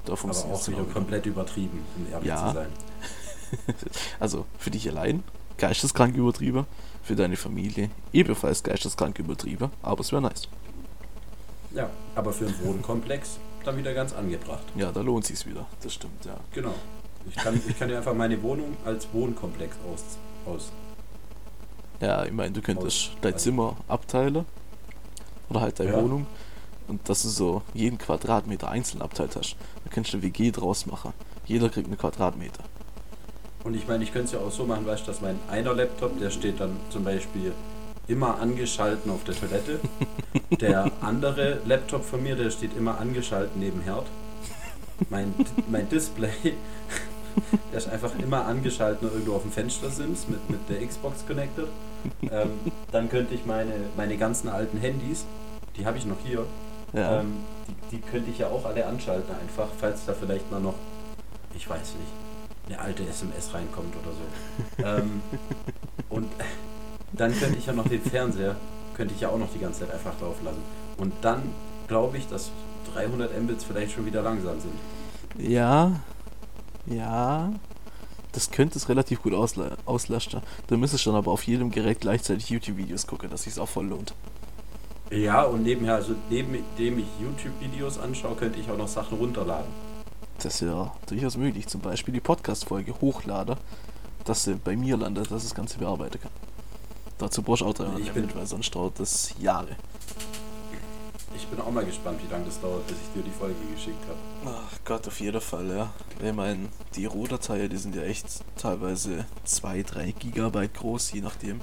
Da 0.04 0.14
Aber 0.14 0.30
auch 0.30 0.68
wieder 0.68 0.84
komplett 0.84 1.26
übertrieben, 1.26 1.84
um 1.96 2.12
ehrlich 2.12 2.28
ja. 2.28 2.48
zu 2.48 2.54
sein. 2.54 2.68
also 4.20 4.46
für 4.58 4.70
dich 4.70 4.88
allein 4.88 5.22
geisteskrank 5.58 6.16
übertrieben, 6.16 6.66
für 7.02 7.14
deine 7.14 7.36
Familie 7.36 7.90
ebenfalls 8.12 8.62
geisteskrank 8.62 9.18
übertrieben, 9.18 9.70
aber 9.82 10.00
es 10.00 10.10
wäre 10.10 10.22
nice. 10.22 10.48
Ja, 11.72 11.90
aber 12.14 12.32
für 12.32 12.46
einen 12.46 12.64
Wohnkomplex 12.64 13.38
dann 13.64 13.76
wieder 13.76 13.94
ganz 13.94 14.12
angebracht. 14.12 14.64
Ja, 14.74 14.90
da 14.90 15.00
lohnt 15.02 15.24
sich's 15.24 15.46
wieder, 15.46 15.66
das 15.82 15.94
stimmt, 15.94 16.24
ja. 16.24 16.36
Genau. 16.52 16.74
Ich 17.28 17.36
kann, 17.36 17.60
ich 17.68 17.78
kann 17.78 17.88
dir 17.88 17.98
einfach 17.98 18.14
meine 18.14 18.42
Wohnung 18.42 18.76
als 18.84 19.06
Wohnkomplex 19.12 19.76
aus. 19.92 20.02
aus 20.44 20.72
ja, 22.00 22.24
ich 22.24 22.32
meine, 22.32 22.50
du 22.50 22.60
könntest 22.60 23.10
aus, 23.10 23.16
dein 23.20 23.34
also 23.34 23.44
Zimmer 23.44 23.76
abteilen 23.86 24.44
oder 25.48 25.60
halt 25.60 25.78
deine 25.78 25.92
ja. 25.92 26.02
Wohnung 26.02 26.26
und 26.88 27.08
dass 27.08 27.22
du 27.22 27.28
so 27.28 27.62
jeden 27.74 27.98
Quadratmeter 27.98 28.68
einzeln 28.68 29.02
abteilt 29.02 29.36
hast. 29.36 29.56
Dann 29.84 29.92
kannst 29.92 30.12
du 30.12 30.18
eine 30.18 30.26
WG 30.26 30.50
draus 30.50 30.86
machen. 30.86 31.12
Jeder 31.46 31.68
kriegt 31.68 31.86
einen 31.86 31.98
Quadratmeter. 31.98 32.62
Und 33.64 33.74
ich 33.74 33.86
meine, 33.86 34.02
ich 34.02 34.12
könnte 34.12 34.26
es 34.26 34.32
ja 34.32 34.40
auch 34.40 34.50
so 34.50 34.64
machen, 34.64 34.86
weißt 34.86 35.02
du, 35.02 35.06
dass 35.06 35.20
mein 35.20 35.38
einer 35.48 35.74
Laptop, 35.74 36.18
der 36.18 36.30
steht 36.30 36.60
dann 36.60 36.76
zum 36.90 37.04
Beispiel 37.04 37.52
immer 38.08 38.40
angeschalten 38.40 39.10
auf 39.10 39.24
der 39.24 39.34
Toilette. 39.34 39.80
Der 40.60 40.90
andere 41.00 41.60
Laptop 41.64 42.04
von 42.04 42.22
mir, 42.22 42.36
der 42.36 42.50
steht 42.50 42.76
immer 42.76 42.98
angeschalten 42.98 43.60
neben 43.60 43.80
Herd. 43.80 44.06
Mein, 45.08 45.34
mein 45.68 45.88
Display, 45.88 46.30
der 47.72 47.78
ist 47.78 47.88
einfach 47.88 48.12
immer 48.18 48.44
angeschalten 48.44 49.08
irgendwo 49.10 49.34
auf 49.34 49.42
dem 49.42 49.50
Fenstersims 49.50 50.28
mit, 50.28 50.50
mit 50.50 50.60
der 50.68 50.86
Xbox 50.86 51.26
connected. 51.26 51.68
Ähm, 52.30 52.50
dann 52.90 53.08
könnte 53.08 53.34
ich 53.34 53.46
meine, 53.46 53.72
meine 53.96 54.16
ganzen 54.16 54.48
alten 54.48 54.78
Handys, 54.78 55.24
die 55.76 55.86
habe 55.86 55.98
ich 55.98 56.04
noch 56.04 56.18
hier, 56.24 56.46
ja. 56.92 57.20
ähm, 57.20 57.44
die, 57.90 57.96
die 57.96 58.02
könnte 58.02 58.30
ich 58.30 58.38
ja 58.38 58.48
auch 58.48 58.64
alle 58.64 58.86
anschalten 58.86 59.34
einfach, 59.34 59.68
falls 59.78 60.04
da 60.06 60.14
vielleicht 60.14 60.50
mal 60.50 60.60
noch, 60.60 60.74
ich 61.54 61.68
weiß 61.68 61.94
nicht, 61.94 62.12
eine 62.68 62.80
alte 62.80 63.06
SMS 63.06 63.52
reinkommt 63.54 63.94
oder 63.96 64.12
so. 64.12 64.84
ähm, 64.84 65.22
und 66.08 66.30
dann 67.12 67.38
könnte 67.38 67.58
ich 67.58 67.66
ja 67.66 67.72
noch 67.72 67.88
den 67.88 68.02
Fernseher, 68.02 68.56
könnte 68.94 69.14
ich 69.14 69.20
ja 69.20 69.28
auch 69.28 69.38
noch 69.38 69.52
die 69.52 69.58
ganze 69.58 69.80
Zeit 69.80 69.92
einfach 69.92 70.18
laufen 70.20 70.44
lassen. 70.44 70.62
Und 70.96 71.12
dann 71.22 71.42
glaube 71.88 72.18
ich, 72.18 72.28
dass 72.28 72.50
300 72.94 73.40
Mbits 73.42 73.64
vielleicht 73.64 73.92
schon 73.92 74.06
wieder 74.06 74.22
langsam 74.22 74.60
sind. 74.60 74.74
Ja, 75.38 75.92
ja, 76.86 77.52
das 78.32 78.50
könnte 78.50 78.78
es 78.78 78.88
relativ 78.88 79.22
gut 79.22 79.34
ausla 79.34 79.76
auslasten. 79.84 80.40
Du 80.66 80.76
müsstest 80.76 81.06
dann 81.06 81.14
aber 81.14 81.30
auf 81.30 81.42
jedem 81.44 81.70
Gerät 81.70 82.00
gleichzeitig 82.00 82.50
YouTube-Videos 82.50 83.06
gucken, 83.06 83.30
dass 83.30 83.44
sich 83.44 83.58
auch 83.58 83.68
voll 83.68 83.86
lohnt. 83.86 84.14
Ja, 85.12 85.42
und 85.42 85.62
nebenher, 85.62 85.96
also 85.96 86.14
neben 86.30 86.56
dem 86.78 86.98
ich 86.98 87.06
YouTube-Videos 87.20 87.98
anschaue, 87.98 88.34
könnte 88.34 88.58
ich 88.58 88.70
auch 88.70 88.78
noch 88.78 88.88
Sachen 88.88 89.18
runterladen. 89.18 89.70
Das 90.38 90.54
ist 90.54 90.62
ja 90.62 90.90
durchaus 91.06 91.36
möglich. 91.36 91.66
Zum 91.66 91.82
Beispiel 91.82 92.14
die 92.14 92.20
Podcast-Folge 92.20 92.98
hochlade, 92.98 93.58
dass 94.24 94.44
sie 94.44 94.54
bei 94.54 94.74
mir 94.74 94.96
landet, 94.96 95.30
dass 95.30 95.42
das 95.42 95.54
Ganze 95.54 95.78
bearbeiten 95.78 96.18
kann. 96.18 96.30
Dazu 97.18 97.42
brauchst 97.42 97.60
du 97.60 97.66
auch 97.66 97.74
300 97.74 98.00
ich 98.00 98.10
bin, 98.12 98.34
weil 98.34 98.46
sonst 98.46 98.74
dauert 98.74 98.98
das 98.98 99.34
Jahre. 99.38 99.76
Ich 101.36 101.46
bin 101.46 101.60
auch 101.60 101.70
mal 101.70 101.84
gespannt, 101.84 102.18
wie 102.26 102.32
lange 102.32 102.46
das 102.46 102.58
dauert, 102.58 102.86
bis 102.86 102.96
ich 102.96 103.12
dir 103.14 103.22
die 103.22 103.38
Folge 103.38 103.54
geschickt 103.74 104.02
habe. 104.08 104.56
Ach 104.56 104.78
Gott, 104.86 105.06
auf 105.06 105.20
jeden 105.20 105.40
Fall, 105.42 105.68
ja. 105.68 105.92
Ich 106.24 106.32
meine, 106.32 106.70
die 106.96 107.04
Rohdateien, 107.04 107.68
die 107.68 107.76
sind 107.76 107.94
ja 107.94 108.02
echt 108.02 108.26
teilweise 108.56 109.26
2, 109.44 109.82
3 109.82 110.12
Gigabyte 110.12 110.72
groß, 110.72 111.12
je 111.12 111.20
nachdem. 111.20 111.60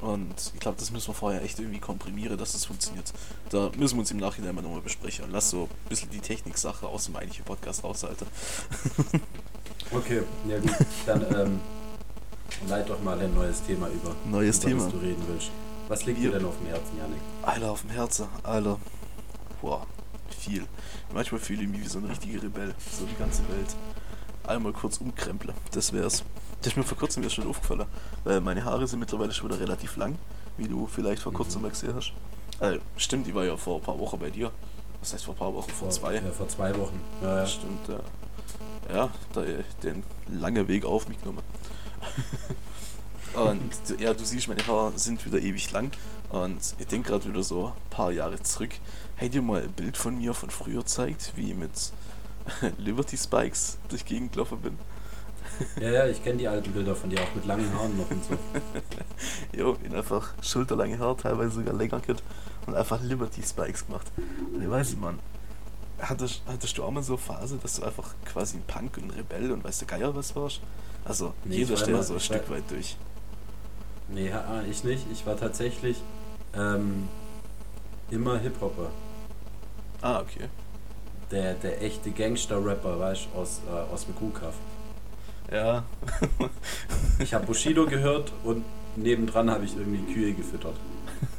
Und 0.00 0.52
ich 0.52 0.60
glaube, 0.60 0.76
das 0.78 0.90
müssen 0.90 1.08
wir 1.08 1.14
vorher 1.14 1.42
echt 1.42 1.58
irgendwie 1.58 1.80
komprimieren, 1.80 2.36
dass 2.36 2.52
das 2.52 2.64
funktioniert. 2.66 3.12
Da 3.50 3.70
müssen 3.76 3.96
wir 3.96 4.00
uns 4.00 4.10
im 4.10 4.18
Nachhinein 4.18 4.54
mal 4.54 4.62
nochmal 4.62 4.80
besprechen. 4.80 5.26
Lass 5.30 5.50
so 5.50 5.64
ein 5.64 5.88
bisschen 5.88 6.10
die 6.10 6.20
Technik-Sache 6.20 6.86
aus 6.86 7.06
dem 7.06 7.16
eigentlichen 7.16 7.44
Podcast 7.44 7.84
aushalten. 7.84 8.26
okay, 9.90 10.22
ja 10.48 10.58
gut. 10.58 10.74
Dann 11.06 11.22
ähm, 11.34 11.60
leit 12.68 12.90
doch 12.90 13.02
mal 13.02 13.18
ein 13.18 13.34
neues 13.34 13.62
Thema 13.62 13.88
über. 13.88 14.14
Neues 14.26 14.58
über 14.58 14.68
Thema. 14.68 14.84
Was 14.84 14.92
du 14.92 14.98
reden 14.98 15.22
willst. 15.28 15.50
Was 15.88 16.06
liegt 16.06 16.18
dir 16.18 16.32
denn 16.32 16.44
auf 16.44 16.56
dem 16.58 16.66
Herzen, 16.66 16.98
Janik? 16.98 17.20
Alter, 17.42 17.70
auf 17.70 17.80
dem 17.82 17.90
Herzen, 17.90 18.26
Alter. 18.42 18.78
Boah, 19.60 19.86
viel. 20.38 20.66
Manchmal 21.12 21.40
fühle 21.40 21.62
ich 21.62 21.68
mich 21.68 21.80
wie 21.82 21.88
so 21.88 21.98
ein 21.98 22.06
richtiger 22.06 22.42
Rebell. 22.42 22.74
So 22.90 23.04
die 23.04 23.16
ganze 23.16 23.42
Welt 23.48 23.74
einmal 24.46 24.72
kurz 24.72 24.98
umkremple. 24.98 25.54
Das 25.72 25.92
wär's. 25.92 26.24
Das 26.64 26.72
ist 26.72 26.78
mir 26.78 26.82
vor 26.82 26.96
kurzem 26.96 27.22
wieder 27.22 27.30
schon 27.30 27.46
aufgefallen. 27.46 27.84
Weil 28.24 28.40
meine 28.40 28.64
Haare 28.64 28.88
sind 28.88 28.98
mittlerweile 28.98 29.32
schon 29.32 29.50
wieder 29.50 29.60
relativ 29.60 29.96
lang, 29.96 30.16
wie 30.56 30.66
du 30.66 30.86
vielleicht 30.86 31.20
vor 31.20 31.30
kurzem 31.30 31.60
mhm. 31.60 31.68
gesehen 31.68 31.94
hast. 31.94 32.14
Äh, 32.58 32.78
stimmt, 32.96 33.26
die 33.26 33.34
war 33.34 33.44
ja 33.44 33.54
vor 33.54 33.76
ein 33.76 33.82
paar 33.82 33.98
Wochen 33.98 34.18
bei 34.18 34.30
dir. 34.30 34.50
Was 35.00 35.12
heißt 35.12 35.26
vor 35.26 35.34
ein 35.34 35.38
paar 35.38 35.52
Wochen? 35.52 35.68
Vor, 35.68 35.90
vor 35.90 35.90
zwei? 35.90 36.14
Ja, 36.14 36.22
vor 36.30 36.48
zwei 36.48 36.74
Wochen. 36.78 36.98
Ja, 37.20 37.40
ja. 37.40 37.46
Stimmt, 37.46 37.86
ja. 37.86 38.00
Ja, 38.94 39.10
da 39.34 39.44
den 39.82 40.04
langen 40.26 40.66
Weg 40.66 40.86
auf 40.86 41.06
mich 41.06 41.20
genommen. 41.20 41.42
Und 43.34 44.00
ja, 44.00 44.14
du 44.14 44.24
siehst, 44.24 44.48
meine 44.48 44.66
Haare 44.66 44.98
sind 44.98 45.26
wieder 45.26 45.40
ewig 45.40 45.70
lang. 45.70 45.90
Und 46.30 46.76
ich 46.78 46.86
denke 46.86 47.10
gerade 47.10 47.28
wieder 47.28 47.42
so 47.42 47.66
ein 47.66 47.90
paar 47.90 48.10
Jahre 48.10 48.42
zurück. 48.42 48.70
Hey 49.16 49.28
dir 49.28 49.42
mal 49.42 49.62
ein 49.62 49.72
Bild 49.72 49.98
von 49.98 50.16
mir 50.16 50.32
von 50.32 50.48
früher 50.48 50.86
zeigt, 50.86 51.34
wie 51.36 51.50
ich 51.50 51.56
mit 51.56 51.92
Liberty 52.78 53.18
Spikes 53.18 53.76
durch 53.90 54.06
Gegend 54.06 54.32
gelaufen 54.32 54.62
bin. 54.62 54.78
Ja, 55.80 55.90
ja, 55.90 56.06
ich 56.06 56.22
kenne 56.22 56.38
die 56.38 56.48
alten 56.48 56.72
Bilder 56.72 56.94
von 56.94 57.10
dir 57.10 57.20
auch 57.20 57.34
mit 57.34 57.44
langen 57.46 57.72
Haaren 57.72 57.96
noch 57.96 58.10
und 58.10 58.24
so. 58.24 58.38
jo, 59.56 59.76
in 59.84 59.94
einfach 59.94 60.34
schulterlange 60.42 60.98
Haare, 60.98 61.16
teilweise 61.16 61.50
sogar 61.50 61.74
länger 61.74 62.00
geht 62.00 62.22
und 62.66 62.74
einfach 62.74 63.00
Liberty 63.02 63.42
Spikes 63.42 63.86
gemacht. 63.86 64.10
Und 64.52 64.62
ich 64.62 64.70
weiß 64.70 64.90
nicht, 64.90 65.00
Mann. 65.00 65.18
Hattest, 66.00 66.42
hattest 66.46 66.76
du 66.76 66.82
auch 66.82 66.90
mal 66.90 67.02
so 67.02 67.14
eine 67.14 67.22
Phase, 67.22 67.58
dass 67.62 67.76
du 67.76 67.84
einfach 67.84 68.14
quasi 68.24 68.56
ein 68.56 68.64
Punk 68.66 68.96
und 68.96 69.04
ein 69.04 69.10
Rebell 69.10 69.52
und 69.52 69.64
weißt 69.64 69.82
du 69.82 69.86
Geier 69.86 70.14
was 70.14 70.34
warst? 70.34 70.60
Also, 71.04 71.34
nee, 71.44 71.56
jeder 71.56 71.76
steht 71.76 72.02
so 72.02 72.14
ein 72.14 72.20
Stück 72.20 72.50
weit 72.50 72.64
durch. 72.70 72.96
Nee, 74.08 74.32
ich 74.70 74.84
nicht. 74.84 75.06
Ich 75.12 75.24
war 75.26 75.36
tatsächlich 75.36 76.02
ähm, 76.54 77.08
immer 78.10 78.38
Hip-Hopper. 78.38 78.90
Ah, 80.02 80.20
okay. 80.20 80.48
Der, 81.30 81.54
der 81.54 81.82
echte 81.82 82.10
Gangster-Rapper, 82.10 82.98
weißt 82.98 83.28
du, 83.32 83.38
aus, 83.38 83.60
äh, 83.66 83.92
aus 83.92 84.04
dem 84.04 84.14
Kuhkaff. 84.16 84.54
Ja. 85.52 85.84
ich 87.18 87.34
habe 87.34 87.46
Bushido 87.46 87.86
gehört 87.86 88.32
und 88.44 88.64
nebendran 88.96 89.50
habe 89.50 89.64
ich 89.64 89.76
irgendwie 89.76 90.12
Kühe 90.12 90.32
gefüttert, 90.32 90.76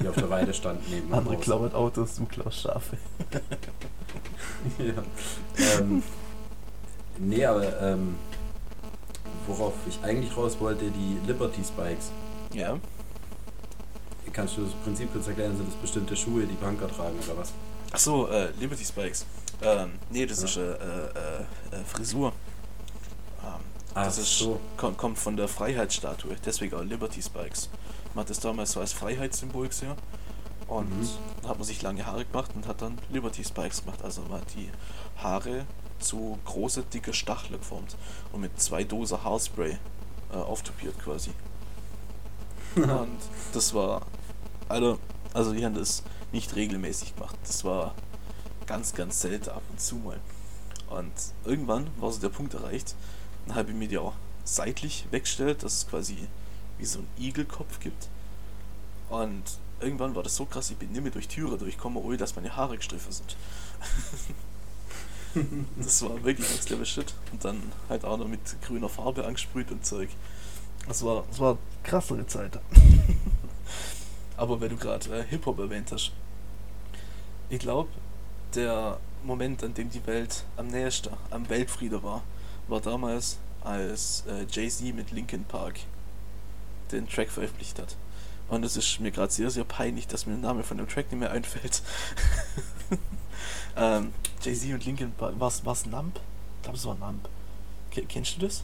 die 0.02 0.08
auf 0.08 0.16
der 0.16 0.30
Weide 0.30 0.54
standen 0.54 0.84
neben 0.90 1.14
Andere 1.14 1.38
klauen 1.38 1.74
Autos, 1.74 2.16
du 2.16 2.26
klaust 2.26 2.62
Schafe. 2.62 2.98
ja. 4.78 5.80
Ähm, 5.80 6.04
nee, 7.18 7.46
aber 7.46 7.82
ähm, 7.82 8.16
worauf 9.48 9.74
ich 9.88 10.00
eigentlich 10.04 10.36
raus 10.36 10.58
wollte, 10.60 10.86
die 10.92 11.18
Liberty 11.26 11.64
Spikes. 11.64 12.12
Ja. 12.54 12.78
Kannst 14.34 14.58
du 14.58 14.64
das 14.64 14.74
Prinzip 14.84 15.14
kurz 15.14 15.28
erklären? 15.28 15.56
Sind 15.56 15.68
das 15.68 15.76
bestimmte 15.76 16.16
Schuhe, 16.16 16.46
die 16.46 16.56
Banker 16.56 16.90
tragen 16.90 17.18
oder 17.26 17.38
was? 17.38 17.54
Achso, 17.92 18.28
äh, 18.28 18.50
Liberty 18.60 18.84
Spikes. 18.84 19.26
Ähm, 19.62 19.92
nee, 20.10 20.26
das 20.26 20.40
ja. 20.40 20.46
ist 20.46 20.58
äh, 20.58 20.62
äh, 20.62 20.76
äh 21.72 21.84
Frisur. 23.96 24.06
Das 24.06 24.18
ist, 24.18 24.38
so. 24.38 24.60
kommt, 24.78 24.98
kommt 24.98 25.18
von 25.18 25.38
der 25.38 25.48
Freiheitsstatue, 25.48 26.36
deswegen 26.46 26.76
auch 26.76 26.84
Liberty 26.84 27.22
Spikes. 27.22 27.70
Man 28.14 28.24
hat 28.24 28.30
das 28.30 28.40
damals 28.40 28.74
so 28.74 28.82
als 28.82 28.94
Freiheitssymbol 28.94 29.68
gesehen 29.70 29.94
und 30.68 30.90
mhm. 30.90 31.48
hat 31.48 31.58
man 31.58 31.64
sich 31.64 31.82
lange 31.82 32.06
Haare 32.06 32.26
gemacht 32.26 32.52
und 32.56 32.68
hat 32.68 32.82
dann 32.82 32.98
Liberty 33.10 33.44
Spikes 33.44 33.84
gemacht. 33.84 34.02
Also 34.04 34.22
man 34.24 34.42
hat 34.42 34.54
die 34.56 34.70
Haare 35.18 35.66
zu 36.00 36.38
große, 36.46 36.84
dicke 36.84 37.14
Stachel 37.14 37.58
geformt 37.58 37.96
und 38.34 38.42
mit 38.42 38.60
zwei 38.60 38.84
Dosen 38.84 39.24
Haarspray 39.24 39.78
äh, 40.34 40.36
auftupiert 40.36 41.00
quasi. 41.00 41.32
und 42.76 43.18
das 43.54 43.74
war, 43.74 44.02
also, 44.68 45.00
also 45.34 45.54
die 45.54 45.64
haben 45.66 45.76
das 45.76 46.04
nicht 46.34 46.56
regelmäßig 46.56 47.16
gemacht. 47.16 47.38
Das 47.48 47.64
war 47.64 47.96
ganz, 48.66 48.94
ganz 48.94 49.22
selten 49.22 49.52
ab 49.52 49.62
und 49.72 49.80
zu 49.80 49.96
mal. 49.96 50.20
Und 50.90 51.14
irgendwann 51.46 51.88
war 51.98 52.12
so 52.12 52.20
der 52.20 52.30
Punkt 52.30 52.54
erreicht, 52.54 52.96
habe 53.54 53.72
ich 53.72 53.76
mir 53.76 53.88
die 53.88 53.98
auch 53.98 54.14
seitlich 54.44 55.06
weggestellt, 55.12 55.64
dass 55.64 55.74
es 55.74 55.88
quasi 55.88 56.28
wie 56.78 56.86
so 56.86 57.00
ein 57.00 57.08
Igelkopf 57.18 57.80
gibt. 57.80 58.08
Und 59.10 59.44
irgendwann 59.80 60.16
war 60.16 60.24
das 60.24 60.36
so 60.36 60.46
krass, 60.46 60.72
ich 60.72 60.78
bin 60.78 60.92
nicht 60.92 61.02
mehr 61.02 61.12
durch 61.12 61.28
Türe 61.28 61.58
durchgekommen, 61.58 62.02
ohne 62.04 62.18
dass 62.18 62.36
meine 62.36 62.56
Haare 62.56 62.78
gestriffen 62.78 63.12
sind. 63.12 63.36
das 65.78 66.02
war 66.04 66.24
wirklich 66.24 66.50
next 66.50 66.70
level 66.70 66.86
shit. 66.86 67.14
Und 67.32 67.44
dann 67.44 67.62
halt 67.90 68.06
auch 68.06 68.18
noch 68.18 68.28
mit 68.28 68.62
grüner 68.62 68.90
Farbe 68.90 69.26
angesprüht 69.26 69.72
und 69.72 69.86
Zeug. 69.86 70.10
Das 70.88 71.04
war, 71.04 71.24
das 71.30 71.40
war 71.40 71.58
krassere 71.84 72.26
Zeit. 72.28 72.60
Aber 74.38 74.60
wenn 74.62 74.70
du 74.70 74.78
gerade 74.78 75.20
äh, 75.20 75.24
Hip-Hop 75.24 75.60
erwähnt 75.60 75.92
hast, 75.92 76.12
ich 77.50 77.60
glaube, 77.60 77.90
der 78.54 79.00
Moment, 79.24 79.64
an 79.64 79.74
dem 79.74 79.90
die 79.90 80.06
Welt 80.08 80.44
am 80.58 80.68
nächsten 80.68 81.10
am 81.32 81.50
Weltfrieden 81.50 82.04
war, 82.04 82.24
war 82.68 82.82
damals, 82.82 83.38
als 83.64 84.24
äh, 84.28 84.46
Jay-Z 84.50 84.94
mit 84.96 85.12
Linkin 85.12 85.44
Park 85.44 85.80
den 86.92 87.08
Track 87.08 87.30
veröffentlicht 87.30 87.80
hat. 87.80 87.96
Und 88.48 88.64
es 88.64 88.78
ist 88.78 89.00
mir 89.00 89.12
gerade 89.12 89.32
sehr, 89.32 89.50
sehr 89.50 89.64
peinlich, 89.64 90.08
dass 90.08 90.26
mir 90.26 90.34
der 90.34 90.42
Name 90.42 90.64
von 90.64 90.78
dem 90.78 90.88
Track 90.88 91.12
nicht 91.12 91.20
mehr 91.20 91.32
einfällt. 91.32 91.82
ähm, 93.76 94.14
Jay-Z 94.42 94.72
und 94.72 94.86
Linkin 94.86 95.12
Park, 95.12 95.34
was 95.38 95.64
es 95.66 95.86
Nump? 95.86 96.20
Ich 96.58 96.64
glaube, 96.64 96.78
es 96.78 96.86
war 96.86 96.96
Nump. 96.96 97.28
K 97.92 98.02
kennst 98.08 98.38
du 98.38 98.42
das? 98.42 98.64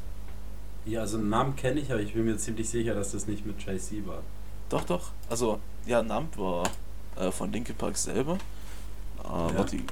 Ja, 0.86 1.02
also 1.02 1.18
Namen 1.18 1.56
kenne 1.56 1.80
ich, 1.80 1.92
aber 1.92 2.02
ich 2.02 2.14
bin 2.14 2.26
mir 2.26 2.38
ziemlich 2.38 2.70
sicher, 2.70 2.94
dass 2.94 3.12
das 3.12 3.28
nicht 3.28 3.46
mit 3.46 3.64
Jay-Z 3.64 4.06
war. 4.08 4.22
Doch, 4.70 4.84
doch. 4.84 5.12
Also, 5.30 5.60
ja, 5.86 6.02
Nump 6.02 6.38
war 6.38 6.70
äh, 7.16 7.32
von 7.32 7.52
Linkin 7.52 7.76
Park 7.76 7.98
selber. 7.98 8.38
Äh, 9.24 9.28
ja. 9.28 9.58
Warte, 9.58 9.76
ich, 9.76 9.84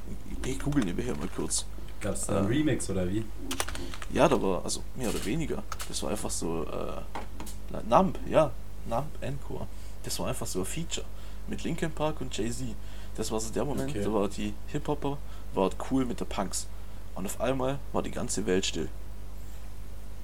ich 0.45 0.59
google 0.59 0.85
nebenher 0.85 1.15
mal 1.15 1.27
kurz. 1.35 1.65
Gab 2.01 2.13
es 2.13 2.25
da 2.25 2.38
einen 2.38 2.47
äh, 2.47 2.55
Remix 2.55 2.89
oder 2.89 3.09
wie? 3.09 3.25
Ja, 4.12 4.27
da 4.27 4.41
war, 4.41 4.63
also 4.63 4.81
mehr 4.95 5.09
oder 5.09 5.23
weniger. 5.25 5.63
Das 5.88 6.01
war 6.03 6.12
einfach 6.12 6.29
so, 6.29 6.65
äh, 6.65 7.81
Nump, 7.88 8.17
ja, 8.27 8.51
Nump 8.88 9.07
Encore. 9.21 9.67
Das 10.03 10.17
war 10.19 10.27
einfach 10.27 10.47
so 10.47 10.59
ein 10.59 10.65
Feature 10.65 11.05
mit 11.47 11.63
Linkin 11.63 11.91
Park 11.91 12.21
und 12.21 12.35
Jay-Z. 12.35 12.67
Das 13.15 13.31
war 13.31 13.39
so 13.39 13.51
der 13.51 13.65
Moment, 13.65 13.89
okay. 13.89 14.03
da 14.03 14.13
war 14.13 14.29
die 14.29 14.53
Hip-Hopper, 14.67 15.17
war 15.53 15.69
cool 15.91 16.05
mit 16.05 16.19
der 16.19 16.25
Punks. 16.25 16.67
Und 17.15 17.25
auf 17.25 17.41
einmal 17.41 17.79
war 17.91 18.01
die 18.01 18.12
ganze 18.12 18.45
Welt 18.45 18.65
still. 18.65 18.88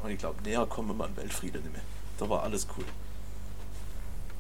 Und 0.01 0.11
ich 0.11 0.19
glaube, 0.19 0.41
näher 0.43 0.65
kommen 0.65 0.97
wir 0.97 1.03
an 1.03 1.17
Weltfrieden 1.17 1.61
nicht 1.61 1.73
mehr. 1.73 1.81
Da 2.17 2.29
war 2.29 2.43
alles 2.43 2.67
cool. 2.77 2.85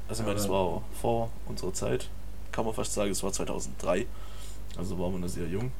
Also, 0.07 0.21
ich 0.21 0.27
meine, 0.27 0.39
das 0.39 0.47
war 0.47 0.83
vor 1.01 1.31
unserer 1.47 1.73
Zeit. 1.73 2.09
Kann 2.51 2.65
man 2.65 2.73
fast 2.73 2.93
sagen, 2.93 3.11
es 3.11 3.23
war 3.23 3.33
2003. 3.33 4.05
Also 4.77 4.97
waren 4.99 5.13
wir 5.13 5.19
noch 5.19 5.27
sehr 5.27 5.47
jung. 5.47 5.71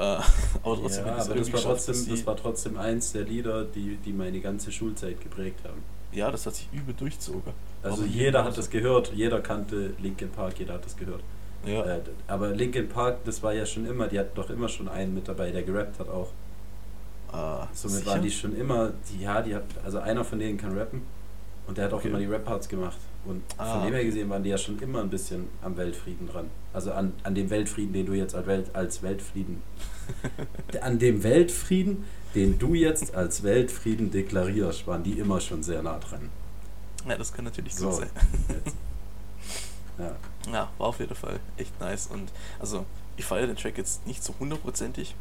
Äh, 0.00 0.02
aber 0.62 0.76
trotzdem, 0.76 1.06
ja, 1.06 1.16
aber 1.16 1.34
das 1.34 1.52
war 1.52 1.60
trotzdem, 1.60 2.08
das 2.08 2.26
war 2.26 2.36
trotzdem 2.36 2.78
eins 2.78 3.12
der 3.12 3.24
Lieder, 3.24 3.64
die, 3.64 3.96
die 3.96 4.12
meine 4.12 4.40
ganze 4.40 4.72
Schulzeit 4.72 5.20
geprägt 5.20 5.60
haben. 5.64 5.82
Ja, 6.12 6.30
das 6.30 6.46
hat 6.46 6.54
sich 6.54 6.68
übel 6.72 6.94
durchzogen. 6.94 7.52
Also 7.82 8.02
aber 8.02 8.06
jeder 8.06 8.44
hat 8.44 8.56
das 8.56 8.70
gehört, 8.70 9.12
jeder 9.14 9.40
kannte 9.40 9.92
Linkin 10.00 10.30
Park, 10.30 10.58
jeder 10.58 10.74
hat 10.74 10.86
das 10.86 10.96
gehört. 10.96 11.20
Ja. 11.66 11.84
Äh, 11.84 12.00
aber 12.26 12.48
Linkin 12.50 12.88
Park, 12.88 13.18
das 13.26 13.42
war 13.42 13.52
ja 13.52 13.66
schon 13.66 13.84
immer, 13.84 14.08
die 14.08 14.18
hatten 14.18 14.34
doch 14.34 14.48
immer 14.48 14.70
schon 14.70 14.88
einen 14.88 15.14
mit 15.14 15.28
dabei, 15.28 15.50
der 15.50 15.62
gerappt 15.62 16.00
hat 16.00 16.08
auch. 16.08 16.30
Ah, 17.30 17.68
Somit 17.74 17.98
sicher? 17.98 18.10
waren 18.10 18.22
die 18.22 18.30
schon 18.30 18.56
immer, 18.56 18.92
die, 19.10 19.22
ja, 19.22 19.42
die 19.42 19.54
hat, 19.54 19.64
also 19.84 19.98
einer 19.98 20.24
von 20.24 20.38
denen 20.38 20.56
kann 20.56 20.76
rappen 20.76 21.02
und 21.66 21.76
der 21.76 21.84
hat 21.84 21.92
auch 21.92 21.98
okay. 21.98 22.08
immer 22.08 22.18
die 22.18 22.24
Rap-Parts 22.24 22.68
gemacht. 22.68 22.98
Und 23.24 23.42
ah, 23.58 23.74
von 23.74 23.84
dem 23.84 23.94
her 23.94 24.04
gesehen 24.04 24.30
waren 24.30 24.42
die 24.42 24.50
ja 24.50 24.58
schon 24.58 24.78
immer 24.78 25.00
ein 25.00 25.10
bisschen 25.10 25.48
am 25.62 25.76
Weltfrieden 25.76 26.26
dran. 26.26 26.50
Also 26.72 26.92
an, 26.92 27.12
an 27.22 27.34
dem 27.34 27.50
Weltfrieden, 27.50 27.92
den 27.92 28.06
du 28.06 28.14
jetzt 28.14 28.34
als, 28.34 28.46
Welt, 28.46 28.74
als 28.74 29.02
Weltfrieden. 29.02 29.62
an 30.80 30.98
dem 30.98 31.22
Weltfrieden, 31.22 32.04
den 32.34 32.58
du 32.58 32.74
jetzt 32.74 33.14
als 33.14 33.42
Weltfrieden 33.42 34.10
deklarierst, 34.10 34.86
waren 34.86 35.02
die 35.02 35.18
immer 35.18 35.40
schon 35.40 35.62
sehr 35.62 35.82
nah 35.82 35.98
dran. 35.98 36.30
Ja, 37.06 37.16
das 37.16 37.32
kann 37.32 37.44
natürlich 37.44 37.74
so, 37.74 37.90
sein. 37.92 38.10
ja. 39.98 40.16
ja, 40.50 40.70
war 40.78 40.86
auf 40.86 40.98
jeden 41.00 41.14
Fall 41.14 41.40
echt 41.56 41.78
nice. 41.80 42.06
Und 42.06 42.32
also, 42.58 42.86
ich 43.16 43.24
feiere 43.24 43.46
den 43.46 43.56
Track 43.56 43.76
jetzt 43.76 44.06
nicht 44.06 44.24
so 44.24 44.34
hundertprozentig. 44.38 45.14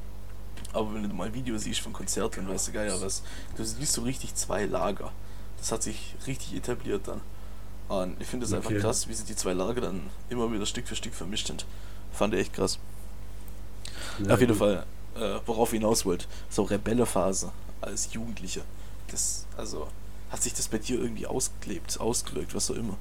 Aber 0.72 0.94
wenn 0.94 1.04
du 1.04 1.14
mal 1.14 1.28
ein 1.28 1.34
Video 1.34 1.58
siehst 1.58 1.82
von 1.82 1.94
Konzerten, 1.94 2.48
weißt 2.48 2.70
du 2.70 2.72
geil, 2.74 2.94
was, 3.02 3.24
du 3.56 3.64
siehst 3.64 3.94
so 3.94 4.04
richtig 4.04 4.36
zwei 4.36 4.66
Lager. 4.66 5.12
Das 5.58 5.72
hat 5.72 5.84
sich 5.84 6.16
richtig 6.28 6.56
etabliert 6.56 7.08
dann. 7.08 7.22
Und 7.90 8.22
ich 8.22 8.28
finde 8.28 8.46
es 8.46 8.54
okay. 8.54 8.68
einfach 8.68 8.82
krass, 8.82 9.10
wie 9.10 9.14
sie 9.14 9.26
die 9.26 9.36
zwei 9.36 9.54
Lager 9.54 9.82
dann 9.82 10.02
immer 10.30 10.52
wieder 10.52 10.66
Stück 10.66 10.88
für 10.88 10.96
Stück 10.96 11.14
vermischt 11.14 11.48
sind. 11.48 11.66
Fand 12.14 12.34
ich 12.34 12.42
echt 12.42 12.54
krass. 12.54 12.80
Ja, 14.24 14.34
Auf 14.34 14.40
jeden 14.40 14.54
gut. 14.54 14.60
Fall, 14.60 14.86
äh, 15.16 15.40
worauf 15.46 15.74
ich 15.74 15.80
hinaus 15.80 16.06
wollte, 16.06 16.26
so 16.50 16.64
Rebellephase 16.64 17.52
als 17.82 18.14
Jugendlicher. 18.14 18.62
Das, 19.10 19.46
also, 19.58 19.88
hat 20.30 20.44
sich 20.44 20.54
das 20.54 20.68
bei 20.68 20.78
dir 20.78 21.00
irgendwie 21.00 21.26
ausgelebt, 21.26 22.00
ausgewirkt, 22.00 22.54
was 22.54 22.70
auch 22.70 22.76
immer? 22.76 22.96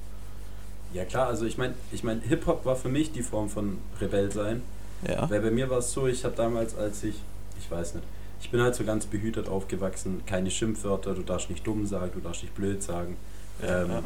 Ja 0.91 1.05
klar, 1.05 1.27
also 1.27 1.45
ich 1.45 1.57
meine, 1.57 1.75
ich 1.91 2.03
mein, 2.03 2.21
Hip-Hop 2.21 2.65
war 2.65 2.75
für 2.75 2.89
mich 2.89 3.11
die 3.11 3.21
Form 3.21 3.49
von 3.49 3.77
Rebell 4.01 4.31
sein. 4.31 4.63
Ja. 5.07 5.29
Weil 5.29 5.41
bei 5.41 5.51
mir 5.51 5.69
war 5.69 5.77
es 5.77 5.91
so, 5.91 6.07
ich 6.07 6.25
habe 6.25 6.35
damals, 6.35 6.75
als 6.75 7.03
ich, 7.03 7.15
ich 7.59 7.69
weiß 7.69 7.93
nicht, 7.93 8.05
ich 8.41 8.49
bin 8.49 8.61
halt 8.61 8.75
so 8.75 8.83
ganz 8.83 9.05
behütet 9.05 9.47
aufgewachsen, 9.47 10.23
keine 10.25 10.49
Schimpfwörter, 10.49 11.13
du 11.13 11.21
darfst 11.21 11.49
nicht 11.49 11.65
dumm 11.65 11.85
sagen, 11.85 12.11
du 12.13 12.19
darfst 12.19 12.41
nicht 12.41 12.55
blöd 12.55 12.81
sagen. 12.81 13.17
Ja, 13.61 13.83
ähm, 13.83 13.89
ja. 13.91 14.03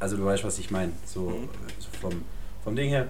Also 0.00 0.16
du 0.16 0.24
weißt, 0.24 0.44
was 0.44 0.58
ich 0.58 0.70
meine, 0.70 0.92
so, 1.04 1.30
mhm. 1.30 1.48
so, 1.78 1.88
vom, 2.00 2.22
vom 2.64 2.76
Ding 2.76 2.88
her. 2.88 3.08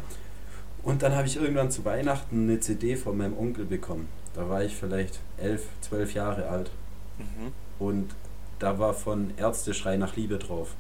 Und 0.83 1.03
dann 1.03 1.15
habe 1.15 1.27
ich 1.27 1.37
irgendwann 1.37 1.71
zu 1.71 1.85
Weihnachten 1.85 2.49
eine 2.49 2.61
CD 2.61 2.97
von 2.97 3.17
meinem 3.17 3.37
Onkel 3.37 3.65
bekommen. 3.65 4.09
Da 4.35 4.49
war 4.49 4.63
ich 4.63 4.75
vielleicht 4.75 5.19
elf, 5.37 5.67
zwölf 5.81 6.15
Jahre 6.15 6.49
alt. 6.49 6.71
Mhm. 7.19 7.53
Und 7.79 8.15
da 8.59 8.79
war 8.79 8.95
von 8.95 9.33
Ärzteschrei 9.37 9.97
nach 9.97 10.17
Liebe 10.17 10.39
drauf. 10.39 10.75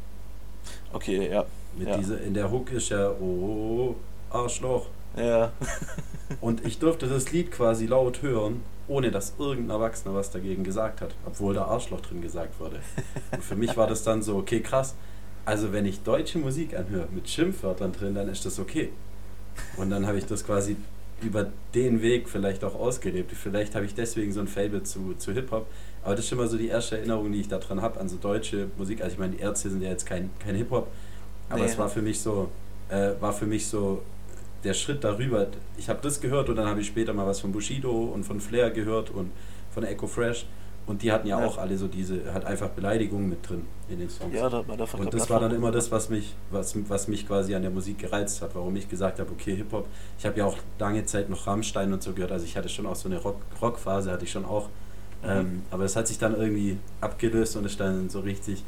Okay, 0.93 1.31
ja. 1.31 1.45
Mit 1.77 1.89
ja. 1.89 1.97
Dieser, 1.97 2.21
in 2.21 2.35
der 2.35 2.51
Hook 2.51 2.73
ist 2.73 2.89
ja, 2.89 3.11
oh, 3.11 3.95
Arschloch, 4.31 4.87
Ja. 5.17 5.53
und 6.41 6.65
ich 6.67 6.79
durfte 6.79 7.07
das 7.07 7.31
Lied 7.33 7.51
quasi 7.51 7.87
laut 7.87 8.23
hören, 8.23 8.63
ohne 8.89 9.11
dass 9.11 9.35
irgendein 9.39 9.77
Erwachsener 9.77 10.15
was 10.15 10.31
dagegen 10.31 10.65
gesagt 10.65 11.01
hat, 11.01 11.15
obwohl 11.27 11.55
da 11.55 11.65
Arschloch 11.65 12.01
drin 12.01 12.23
gesagt 12.23 12.59
wurde. 12.59 12.81
Und 13.33 13.45
für 13.45 13.57
mich 13.57 13.77
war 13.77 13.87
das 13.87 14.03
dann 14.03 14.23
so, 14.23 14.37
okay, 14.37 14.61
krass. 14.61 14.95
Also 15.49 15.73
wenn 15.73 15.87
ich 15.87 16.03
deutsche 16.03 16.39
Musik 16.39 16.77
anhöre 16.77 17.09
mit 17.11 17.27
Schimpfwörtern 17.27 17.91
drin, 17.91 18.15
dann 18.15 18.29
ist 18.29 18.45
das 18.45 18.59
okay. 18.59 18.91
Und 19.79 19.89
dann 19.89 20.07
habe 20.07 20.19
ich 20.19 20.27
das 20.27 20.45
quasi 20.45 20.77
über 21.23 21.51
den 21.75 22.03
Weg 22.03 22.29
vielleicht 22.29 22.63
auch 22.65 22.75
ausgelebt. 22.75 23.33
Vielleicht 23.33 23.75
habe 23.75 23.87
ich 23.87 23.95
deswegen 23.95 24.31
so 24.31 24.41
ein 24.41 24.47
Fable 24.47 24.83
zu, 24.83 25.15
zu 25.17 25.33
Hip-Hop. 25.33 25.67
Aber 26.03 26.15
das 26.15 26.25
ist 26.27 26.29
schon 26.29 26.37
mal 26.37 26.49
so 26.49 26.59
die 26.59 26.69
erste 26.69 26.99
Erinnerung, 26.99 27.33
die 27.33 27.41
ich 27.41 27.49
daran 27.49 27.81
habe, 27.81 27.99
an 27.99 28.11
so 28.11 28.19
deutsche 28.19 28.69
Musik. 28.77 29.01
Also 29.01 29.15
ich 29.15 29.19
meine, 29.19 29.37
die 29.37 29.41
Ärzte 29.41 29.71
sind 29.71 29.81
ja 29.81 29.89
jetzt 29.89 30.05
kein, 30.05 30.29
kein 30.39 30.55
Hip-Hop, 30.55 30.87
aber 31.49 31.61
nee. 31.61 31.65
es 31.65 31.79
war 31.79 31.89
für 31.89 32.03
mich 32.03 32.21
so, 32.21 32.51
äh, 32.91 33.13
war 33.19 33.33
für 33.33 33.47
mich 33.47 33.69
so 33.69 34.03
der 34.65 34.75
Schritt 34.75 35.03
darüber. 35.03 35.47
Ich 35.79 35.89
habe 35.89 36.01
das 36.03 36.21
gehört 36.21 36.51
und 36.51 36.57
dann 36.57 36.69
habe 36.69 36.83
ich 36.83 36.89
später 36.89 37.15
mal 37.15 37.27
was 37.27 37.41
von 37.41 37.53
Bushido 37.53 37.91
und 37.91 38.25
von 38.25 38.39
Flair 38.43 38.71
gehört 38.71 39.09
und 39.09 39.31
von 39.73 39.83
Echo 39.83 40.09
Fresh. 40.09 40.45
Und 40.89 41.03
die 41.03 41.13
hatten 41.13 41.29
ja, 41.29 41.39
ja, 41.39 41.47
auch 41.47 41.59
alle 41.59 41.77
so 41.77 41.87
diese, 41.87 42.33
hat 42.33 42.47
einfach 42.47 42.71
Beleidigungen 42.71 43.29
mit 43.29 43.47
drin 43.47 43.67
in 43.91 43.99
den 43.99 44.09
Songs. 44.09 44.35
Ja, 44.35 44.49
da, 44.49 44.63
da 44.63 44.85
und 44.97 45.13
das 45.13 45.29
war 45.29 45.39
dann 45.39 45.55
immer 45.55 45.71
das, 45.71 45.93
was 45.93 46.09
mich, 46.09 46.35
was, 46.51 46.75
was 46.89 47.09
mich 47.09 47.29
quasi 47.29 47.55
an 47.55 47.61
der 47.61 47.71
Musik 47.71 47.99
gereizt 47.99 48.41
hat, 48.41 48.55
warum 48.55 48.75
ich 48.75 48.89
gesagt 48.89 49.21
habe, 49.21 49.31
okay, 49.31 49.55
Hip-Hop. 49.55 49.87
Ich 50.19 50.25
habe 50.25 50.39
ja 50.39 50.47
auch 50.47 50.57
lange 50.79 51.05
Zeit 51.05 51.29
noch 51.29 51.47
Rammstein 51.47 51.93
und 51.93 52.03
so 52.03 52.15
gehört, 52.15 52.33
also 52.33 52.47
ich 52.47 52.57
hatte 52.57 52.71
schon 52.71 52.87
auch 52.87 52.97
so 52.97 53.07
eine 53.07 53.19
Rock, 53.19 53.37
Rockphase, 53.61 54.11
hatte 54.11 54.25
ich 54.25 54.33
schon 54.33 54.47
auch. 54.47 54.71
Mhm. 55.23 55.29
Ähm, 55.29 55.63
aber 55.71 55.85
es 55.85 55.95
hat 55.95 56.09
sich 56.09 56.19
dann 56.19 56.35
irgendwie 56.35 56.79
abgelöst 57.03 57.55
und 57.57 57.67
ist 57.67 57.79
dann 57.79 58.09
so 58.09 58.21
richtig 58.21 58.65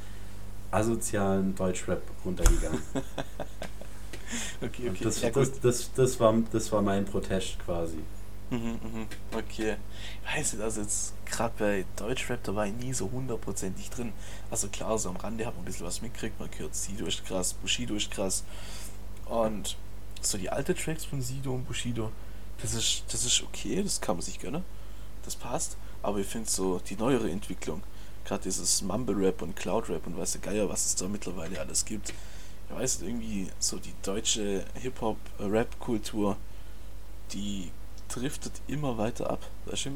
asozialen 0.71 1.55
Deutschrap 1.55 2.03
runtergegangen. 2.23 2.83
okay, 4.61 4.91
okay. 4.91 5.05
Das, 5.05 5.23
ja, 5.23 5.31
das, 5.31 5.59
das, 5.59 5.91
das, 5.95 6.21
war, 6.21 6.35
das 6.53 6.71
war 6.71 6.83
mein 6.83 7.07
Protest 7.07 7.59
quasi. 7.65 7.99
Mhm, 8.51 8.81
mhm. 8.83 9.07
Okay. 9.33 9.77
Ich 10.25 10.37
weiß 10.37 10.53
nicht, 10.55 10.63
also 10.63 10.81
jetzt 10.81 11.15
gerade 11.25 11.55
bei 11.57 11.85
Deutschrap, 11.97 12.43
da 12.43 12.55
war 12.55 12.67
ich 12.67 12.75
nie 12.75 12.93
so 12.93 13.11
hundertprozentig 13.11 13.91
drin. 13.91 14.13
Also 14.51 14.69
klar, 14.69 14.99
so 14.99 15.09
am 15.09 15.17
Rande 15.17 15.47
hat 15.47 15.55
man 15.55 15.63
ein 15.63 15.67
bisschen 15.67 15.87
was 15.87 16.03
mitgekriegt, 16.03 16.39
man 16.41 16.51
gehört 16.51 16.75
Sido 16.75 17.07
ist 17.07 17.25
krass, 17.25 17.55
Bushido 17.55 17.95
ist 17.95 18.11
krass. 18.11 18.43
Und 19.27 19.77
so 20.21 20.37
die 20.37 20.51
alte 20.51 20.75
Tracks 20.75 21.05
von 21.05 21.23
Sido 21.23 21.55
und 21.55 21.67
Bushido, 21.67 22.11
das 22.61 22.75
ist, 22.75 23.05
das 23.13 23.25
ist 23.25 23.43
okay, 23.43 23.83
das 23.83 24.01
kann 24.01 24.17
man 24.17 24.23
sich 24.23 24.41
gönnen. 24.41 24.65
Das 25.25 25.37
passt. 25.37 25.77
Aber 26.03 26.19
ich 26.19 26.27
finde 26.27 26.51
so 26.51 26.81
die 26.81 26.97
neuere 26.97 27.31
Entwicklung, 27.31 27.83
gerade 28.25 28.43
dieses 28.43 28.83
Mumble 28.83 29.17
Rap 29.17 29.43
und 29.43 29.55
Cloud 29.55 29.89
Rap 29.91 30.07
und 30.07 30.19
weiß 30.19 30.33
der 30.33 30.41
Geier, 30.41 30.69
was 30.69 30.87
es 30.87 30.97
da 30.97 31.07
mittlerweile 31.07 31.61
alles 31.61 31.85
gibt. 31.85 32.13
Ich 32.69 32.75
weiß 32.75 33.03
irgendwie 33.03 33.49
so 33.59 33.79
die 33.79 33.95
deutsche 34.03 34.65
Hip-Hop-Rap-Kultur, 34.75 36.37
die 37.33 37.71
driftet 38.15 38.53
immer 38.69 38.99
weiter 38.99 39.31
ab. 39.31 39.41
Weißt 39.67 39.87
du, 39.87 39.91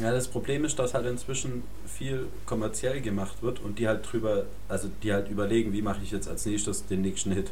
Ja, 0.00 0.12
das 0.12 0.28
Problem 0.28 0.64
ist, 0.64 0.78
dass 0.78 0.94
halt 0.94 1.06
inzwischen 1.06 1.62
viel 1.86 2.26
kommerziell 2.44 3.00
gemacht 3.00 3.42
wird 3.42 3.60
und 3.60 3.78
die 3.78 3.88
halt 3.88 4.10
drüber, 4.10 4.44
also 4.68 4.88
die 5.02 5.12
halt 5.12 5.30
überlegen, 5.30 5.72
wie 5.72 5.82
mache 5.82 6.00
ich 6.02 6.10
jetzt 6.10 6.28
als 6.28 6.44
nächstes 6.44 6.86
den 6.86 7.02
nächsten 7.02 7.32
Hit. 7.32 7.50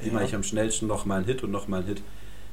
Wie 0.00 0.08
ja. 0.08 0.12
mache 0.14 0.24
ich 0.24 0.34
am 0.34 0.42
schnellsten 0.42 0.86
nochmal 0.86 1.18
einen 1.18 1.26
Hit 1.26 1.42
und 1.42 1.50
nochmal 1.50 1.80
einen 1.80 1.88
Hit. 1.88 2.02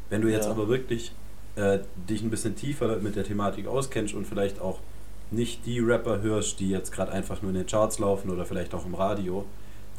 Wenn 0.09 0.21
du 0.21 0.29
jetzt 0.29 0.45
ja. 0.45 0.51
aber 0.51 0.67
wirklich 0.67 1.11
äh, 1.55 1.79
dich 2.09 2.21
ein 2.23 2.29
bisschen 2.29 2.55
tiefer 2.55 2.97
mit 2.97 3.15
der 3.15 3.23
Thematik 3.23 3.67
auskennst 3.67 4.13
und 4.13 4.25
vielleicht 4.25 4.59
auch 4.59 4.79
nicht 5.31 5.65
die 5.65 5.79
Rapper 5.79 6.21
hörst, 6.21 6.59
die 6.59 6.69
jetzt 6.69 6.91
gerade 6.91 7.11
einfach 7.11 7.41
nur 7.41 7.51
in 7.51 7.57
den 7.57 7.67
Charts 7.67 7.99
laufen 7.99 8.31
oder 8.31 8.45
vielleicht 8.45 8.73
auch 8.73 8.85
im 8.85 8.95
Radio, 8.95 9.45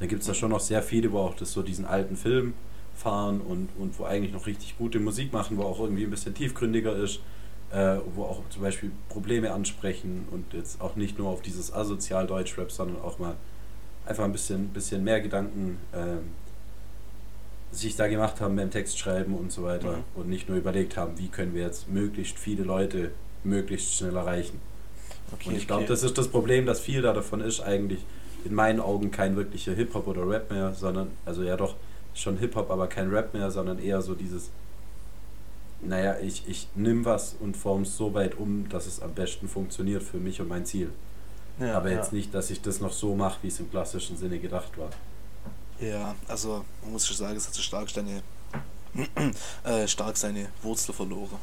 dann 0.01 0.09
gibt 0.09 0.23
es 0.23 0.27
da 0.27 0.35
schon 0.35 0.51
noch 0.51 0.61
sehr 0.61 0.83
viele, 0.83 1.13
wo 1.13 1.21
auch 1.21 1.37
das 1.37 1.53
so 1.53 1.63
diesen 1.63 1.85
alten 1.85 2.17
Film 2.17 2.55
fahren 3.01 3.41
und, 3.41 3.69
und 3.79 3.99
wo 3.99 4.05
eigentlich 4.05 4.33
noch 4.33 4.47
richtig 4.47 4.77
gute 4.79 5.01
Musik 5.01 5.33
machen, 5.33 5.57
wo 5.57 5.63
auch 5.63 5.81
irgendwie 5.81 6.05
ein 6.05 6.11
bisschen 6.11 6.35
tiefgründiger 6.35 6.95
ist, 6.95 7.21
äh, 7.73 7.97
wo 8.15 8.25
auch 8.25 8.43
zum 8.51 8.63
Beispiel 8.63 8.91
Probleme 9.09 9.53
ansprechen 9.53 10.29
und 10.31 10.53
jetzt 10.53 10.81
auch 10.81 10.97
nicht 10.97 11.19
nur 11.19 11.29
auf 11.29 11.41
dieses 11.41 11.73
asozial 11.73 12.27
Deutschrap, 12.27 12.71
sondern 12.71 13.01
auch 13.03 13.19
mal 13.19 13.35
einfach 14.07 14.25
ein 14.25 14.33
bisschen, 14.33 14.69
bisschen 14.69 15.03
mehr 15.03 15.21
Gedanken 15.21 15.79
äh, 15.93 16.19
sich 17.75 17.97
da 17.97 18.09
gemacht 18.09 18.41
haben 18.41 18.57
beim 18.57 18.71
Textschreiben 18.71 19.35
und 19.35 19.53
so 19.53 19.63
weiter 19.63 19.99
mhm. 19.99 20.03
und 20.17 20.29
nicht 20.29 20.49
nur 20.49 20.59
überlegt 20.59 20.97
haben, 20.97 21.19
wie 21.19 21.29
können 21.29 21.55
wir 21.55 21.63
jetzt 21.63 21.89
möglichst 21.89 22.39
viele 22.39 22.65
Leute 22.65 23.13
möglichst 23.45 23.95
schnell 23.95 24.17
erreichen. 24.17 24.61
Okay, 25.33 25.51
und 25.51 25.57
ich 25.57 25.67
glaube, 25.67 25.83
okay. 25.83 25.93
das 25.93 26.03
ist 26.03 26.19
das 26.19 26.29
Problem, 26.29 26.67
dass 26.67 26.81
viel 26.81 27.03
da 27.03 27.13
davon 27.13 27.41
ist 27.41 27.61
eigentlich 27.61 28.01
in 28.45 28.55
meinen 28.55 28.81
Augen 28.81 29.11
kein 29.11 29.37
wirklicher 29.37 29.73
Hip-Hop 29.73 30.07
oder 30.09 30.29
Rap 30.29 30.51
mehr, 30.51 30.75
sondern, 30.75 31.11
also 31.25 31.43
ja 31.43 31.57
doch, 31.57 31.77
schon 32.15 32.39
Hip-Hop, 32.39 32.71
aber 32.71 32.87
kein 32.87 33.11
Rap 33.11 33.35
mehr, 33.35 33.51
sondern 33.51 33.79
eher 33.79 34.03
so 34.03 34.15
dieses, 34.15 34.51
naja, 35.83 36.19
ich, 36.21 36.47
ich 36.49 36.69
nimm 36.75 37.05
was 37.05 37.37
und 37.41 37.57
form 37.57 37.83
es 37.83 37.97
so 37.97 38.15
weit 38.15 38.39
um, 38.39 38.69
dass 38.69 38.87
es 38.87 39.01
am 39.01 39.15
besten 39.15 39.49
funktioniert 39.49 40.03
für 40.03 40.19
mich 40.19 40.41
und 40.41 40.49
mein 40.49 40.67
Ziel. 40.67 40.91
Ja, 41.59 41.77
aber 41.77 41.91
jetzt 41.91 42.13
ja. 42.13 42.19
nicht, 42.19 42.35
dass 42.35 42.51
ich 42.51 42.63
das 42.63 42.81
noch 42.81 42.93
so 42.93 43.15
mache, 43.15 43.39
wie 43.43 43.49
es 43.49 43.61
im 43.61 43.71
klassischen 43.71 44.17
Sinne 44.17 44.39
gedacht 44.39 44.79
war. 44.79 44.91
Ja, 45.79 46.15
also 46.29 46.65
man 46.83 46.93
muss 46.93 47.07
schon 47.07 47.17
sagen, 47.17 47.37
es 47.37 47.47
hat 47.47 47.55
so 47.55 47.63
stark 47.63 47.91
seine, 47.91 48.23
äh, 49.65 49.87
stark 49.87 50.17
seine 50.17 50.49
Wurzel 50.63 50.95
verloren. 50.95 51.39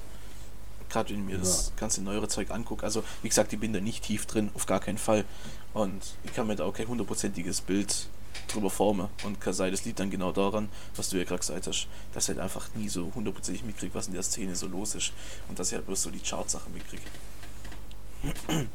Gerade 0.89 1.10
wenn 1.10 1.19
ich 1.19 1.25
mir 1.25 1.34
ja. 1.34 1.39
das 1.39 1.73
ganze 1.75 2.01
neuere 2.01 2.27
Zeug 2.27 2.49
angucke. 2.51 2.84
Also, 2.84 3.03
wie 3.21 3.30
gesagt, 3.30 3.51
ich 3.51 3.60
bin 3.60 3.73
da 3.73 3.82
nicht 3.82 4.03
tief 4.03 4.25
drin, 4.25 4.49
auf 4.53 4.65
gar 4.65 4.80
keinen 4.80 4.97
Fall. 4.97 5.25
Und 5.73 6.15
ich 6.23 6.34
kann 6.34 6.47
mir 6.47 6.56
da 6.56 6.63
auch 6.63 6.73
kein 6.73 6.88
hundertprozentiges 6.88 7.62
Bild 7.62 8.08
drüber 8.47 8.69
formen 8.69 9.10
und 9.23 9.39
kann 9.41 9.54
sein, 9.54 9.71
das 9.71 9.86
liegt 9.86 10.00
dann 10.00 10.10
genau 10.10 10.32
daran, 10.32 10.69
was 10.95 11.10
du 11.10 11.17
ja 11.17 11.23
gerade 11.23 11.39
gesagt 11.39 11.67
hast, 11.67 11.88
dass 12.13 12.23
ich 12.26 12.30
halt 12.30 12.39
einfach 12.39 12.69
nie 12.76 12.89
so 12.89 13.12
hundertprozentig 13.13 13.63
mitkriege, 13.63 13.93
was 13.93 14.08
in 14.08 14.13
der 14.13 14.23
Szene 14.23 14.56
so 14.56 14.67
los 14.67 14.95
ist 14.95 15.12
und 15.50 15.60
dass 15.60 15.69
ich 15.69 15.76
halt 15.76 15.86
bloß 15.86 16.04
so 16.04 16.10
die 16.10 16.19
Chartsachen 16.19 16.73
mitkriege. 16.73 17.04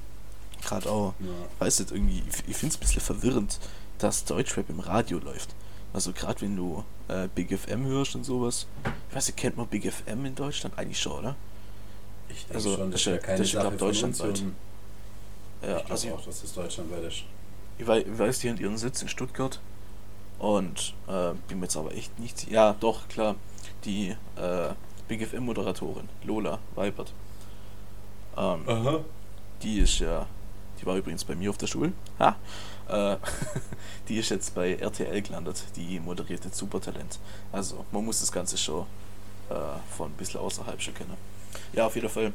gerade 0.62 0.88
auch, 0.88 1.14
ja. 1.20 1.26
weißt 1.58 1.80
du, 1.80 1.94
irgendwie, 1.94 2.22
ich, 2.28 2.48
ich 2.48 2.56
finde 2.56 2.74
es 2.74 2.76
ein 2.76 2.80
bisschen 2.80 3.02
verwirrend, 3.02 3.58
dass 3.98 4.24
Deutschrap 4.24 4.68
im 4.70 4.80
Radio 4.80 5.18
läuft. 5.18 5.54
Also 5.92 6.12
gerade 6.12 6.40
wenn 6.40 6.56
du 6.56 6.84
äh, 7.08 7.28
Big 7.34 7.56
FM 7.56 7.84
hörst 7.86 8.14
und 8.14 8.24
sowas. 8.24 8.66
Ich 9.10 9.16
weiß 9.16 9.26
nicht, 9.26 9.36
kennt 9.36 9.56
man 9.56 9.66
Big 9.66 9.92
FM 9.92 10.24
in 10.24 10.34
Deutschland? 10.34 10.78
Eigentlich 10.78 11.00
schon, 11.00 11.18
oder? 11.18 11.36
Ich 12.28 12.38
denke 12.44 12.54
also, 12.54 12.76
schon, 12.76 12.90
das 12.90 13.00
ist 13.00 13.06
ja 13.06 13.18
keine 13.18 13.38
das 13.38 13.46
ist, 13.46 13.52
Sache 13.52 13.76
deutschlandweit. 13.76 14.42
Ja, 15.62 15.78
ich 15.78 15.90
also 15.90 16.14
auch, 16.14 16.24
dass 16.24 16.40
das 16.40 16.54
deutschlandweit 16.54 17.04
ist. 17.04 17.24
Ich 17.78 17.86
weiß, 17.86 18.04
ich 18.06 18.18
weiß, 18.18 18.38
die 18.40 18.50
haben 18.50 18.58
ihren 18.58 18.78
Sitz 18.78 19.02
in 19.02 19.08
Stuttgart. 19.08 19.60
Und 20.38 20.94
äh, 21.06 21.34
bin 21.48 21.60
mir 21.60 21.66
jetzt 21.66 21.76
aber 21.76 21.94
echt 21.94 22.18
nicht. 22.18 22.50
Ja, 22.50 22.74
doch, 22.80 23.08
klar. 23.08 23.36
Die 23.84 24.16
äh, 24.36 24.74
Big 25.06 25.26
FM 25.26 25.44
Moderatorin, 25.44 26.08
Lola 26.24 26.58
Weibert. 26.74 27.12
Ähm, 28.36 28.68
Aha. 28.68 29.00
Die 29.62 29.78
ist 29.78 30.00
ja. 30.00 30.26
Die 30.80 30.86
war 30.86 30.96
übrigens 30.96 31.24
bei 31.24 31.36
mir 31.36 31.50
auf 31.50 31.58
der 31.58 31.68
Schule. 31.68 31.92
Ha! 32.18 32.36
Äh, 32.88 33.16
die 34.08 34.16
ist 34.16 34.30
jetzt 34.30 34.54
bei 34.54 34.74
RTL 34.74 35.22
gelandet. 35.22 35.62
Die 35.76 36.00
moderiert 36.00 36.44
jetzt 36.44 36.56
Supertalent. 36.56 37.20
Also, 37.52 37.84
man 37.92 38.04
muss 38.04 38.18
das 38.18 38.32
Ganze 38.32 38.58
schon 38.58 38.86
äh, 39.48 39.54
von 39.96 40.10
ein 40.10 40.16
bisschen 40.16 40.40
außerhalb 40.40 40.80
schon 40.80 40.94
kennen. 40.94 41.16
Ja, 41.72 41.86
auf 41.86 41.94
jeden 41.94 42.08
Fall. 42.08 42.32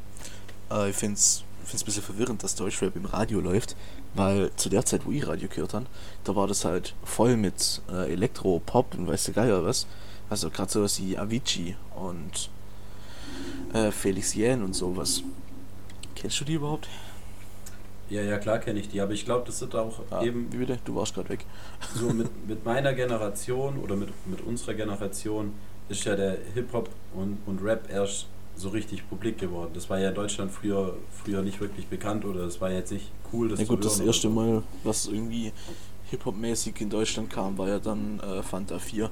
Äh, 0.70 0.90
ich 0.90 0.96
finde 0.96 1.14
es 1.14 1.44
ein 1.74 1.84
bisschen 1.84 2.02
verwirrend, 2.02 2.42
dass 2.42 2.54
Deutschrap 2.54 2.96
im 2.96 3.04
Radio 3.04 3.40
läuft, 3.40 3.76
weil 4.14 4.50
zu 4.56 4.68
der 4.68 4.84
Zeit, 4.84 5.06
wo 5.06 5.10
ich 5.10 5.26
Radio 5.26 5.48
gehört 5.48 5.74
habe, 5.74 5.86
da 6.24 6.34
war 6.34 6.46
das 6.46 6.64
halt 6.64 6.94
voll 7.04 7.36
mit 7.36 7.82
äh, 7.90 8.12
Elektro, 8.12 8.60
Pop 8.64 8.94
und 8.96 9.06
weiß 9.06 9.24
der 9.24 9.34
Geier 9.34 9.64
was. 9.64 9.86
Also 10.30 10.50
gerade 10.50 10.70
sowas 10.70 11.00
wie 11.00 11.16
Avicii 11.16 11.76
und 11.94 12.50
äh, 13.72 13.90
Felix 13.90 14.34
Jähn 14.34 14.62
und 14.62 14.74
sowas. 14.74 15.22
Kennst 16.14 16.40
du 16.40 16.44
die 16.44 16.54
überhaupt? 16.54 16.88
Ja, 18.10 18.22
ja, 18.22 18.38
klar 18.38 18.58
kenne 18.58 18.80
ich 18.80 18.88
die, 18.88 19.00
aber 19.00 19.12
ich 19.12 19.24
glaube, 19.24 19.44
das 19.46 19.58
sind 19.58 19.74
auch 19.74 20.00
ah, 20.10 20.22
eben. 20.22 20.50
Wie 20.50 20.58
bitte? 20.58 20.78
Du 20.84 20.94
warst 20.94 21.14
gerade 21.14 21.28
weg. 21.28 21.44
So 21.94 22.10
mit, 22.10 22.48
mit 22.48 22.64
meiner 22.64 22.94
Generation 22.94 23.78
oder 23.78 23.96
mit, 23.96 24.08
mit 24.26 24.40
unserer 24.40 24.74
Generation 24.74 25.52
ist 25.88 26.04
ja 26.04 26.16
der 26.16 26.38
Hip-Hop 26.54 26.88
und, 27.14 27.38
und 27.46 27.62
Rap 27.62 27.90
erst 27.90 28.26
so 28.58 28.70
richtig 28.70 29.08
publik 29.08 29.38
geworden. 29.38 29.70
Das 29.74 29.88
war 29.88 29.98
ja 29.98 30.08
in 30.08 30.14
Deutschland 30.14 30.50
früher, 30.50 30.94
früher 31.10 31.42
nicht 31.42 31.60
wirklich 31.60 31.86
bekannt 31.86 32.24
oder 32.24 32.40
es 32.40 32.60
war 32.60 32.70
jetzt 32.70 32.92
nicht 32.92 33.10
cool, 33.32 33.48
das 33.48 33.60
ja, 33.60 33.66
gut, 33.66 33.84
das 33.84 34.00
erste 34.00 34.28
Mal, 34.28 34.62
was 34.84 35.06
irgendwie 35.06 35.52
Hip-Hop-mäßig 36.10 36.80
in 36.80 36.90
Deutschland 36.90 37.30
kam, 37.30 37.56
war 37.56 37.68
ja 37.68 37.78
dann 37.78 38.20
äh, 38.20 38.42
Fanta 38.42 38.78
4 38.78 39.10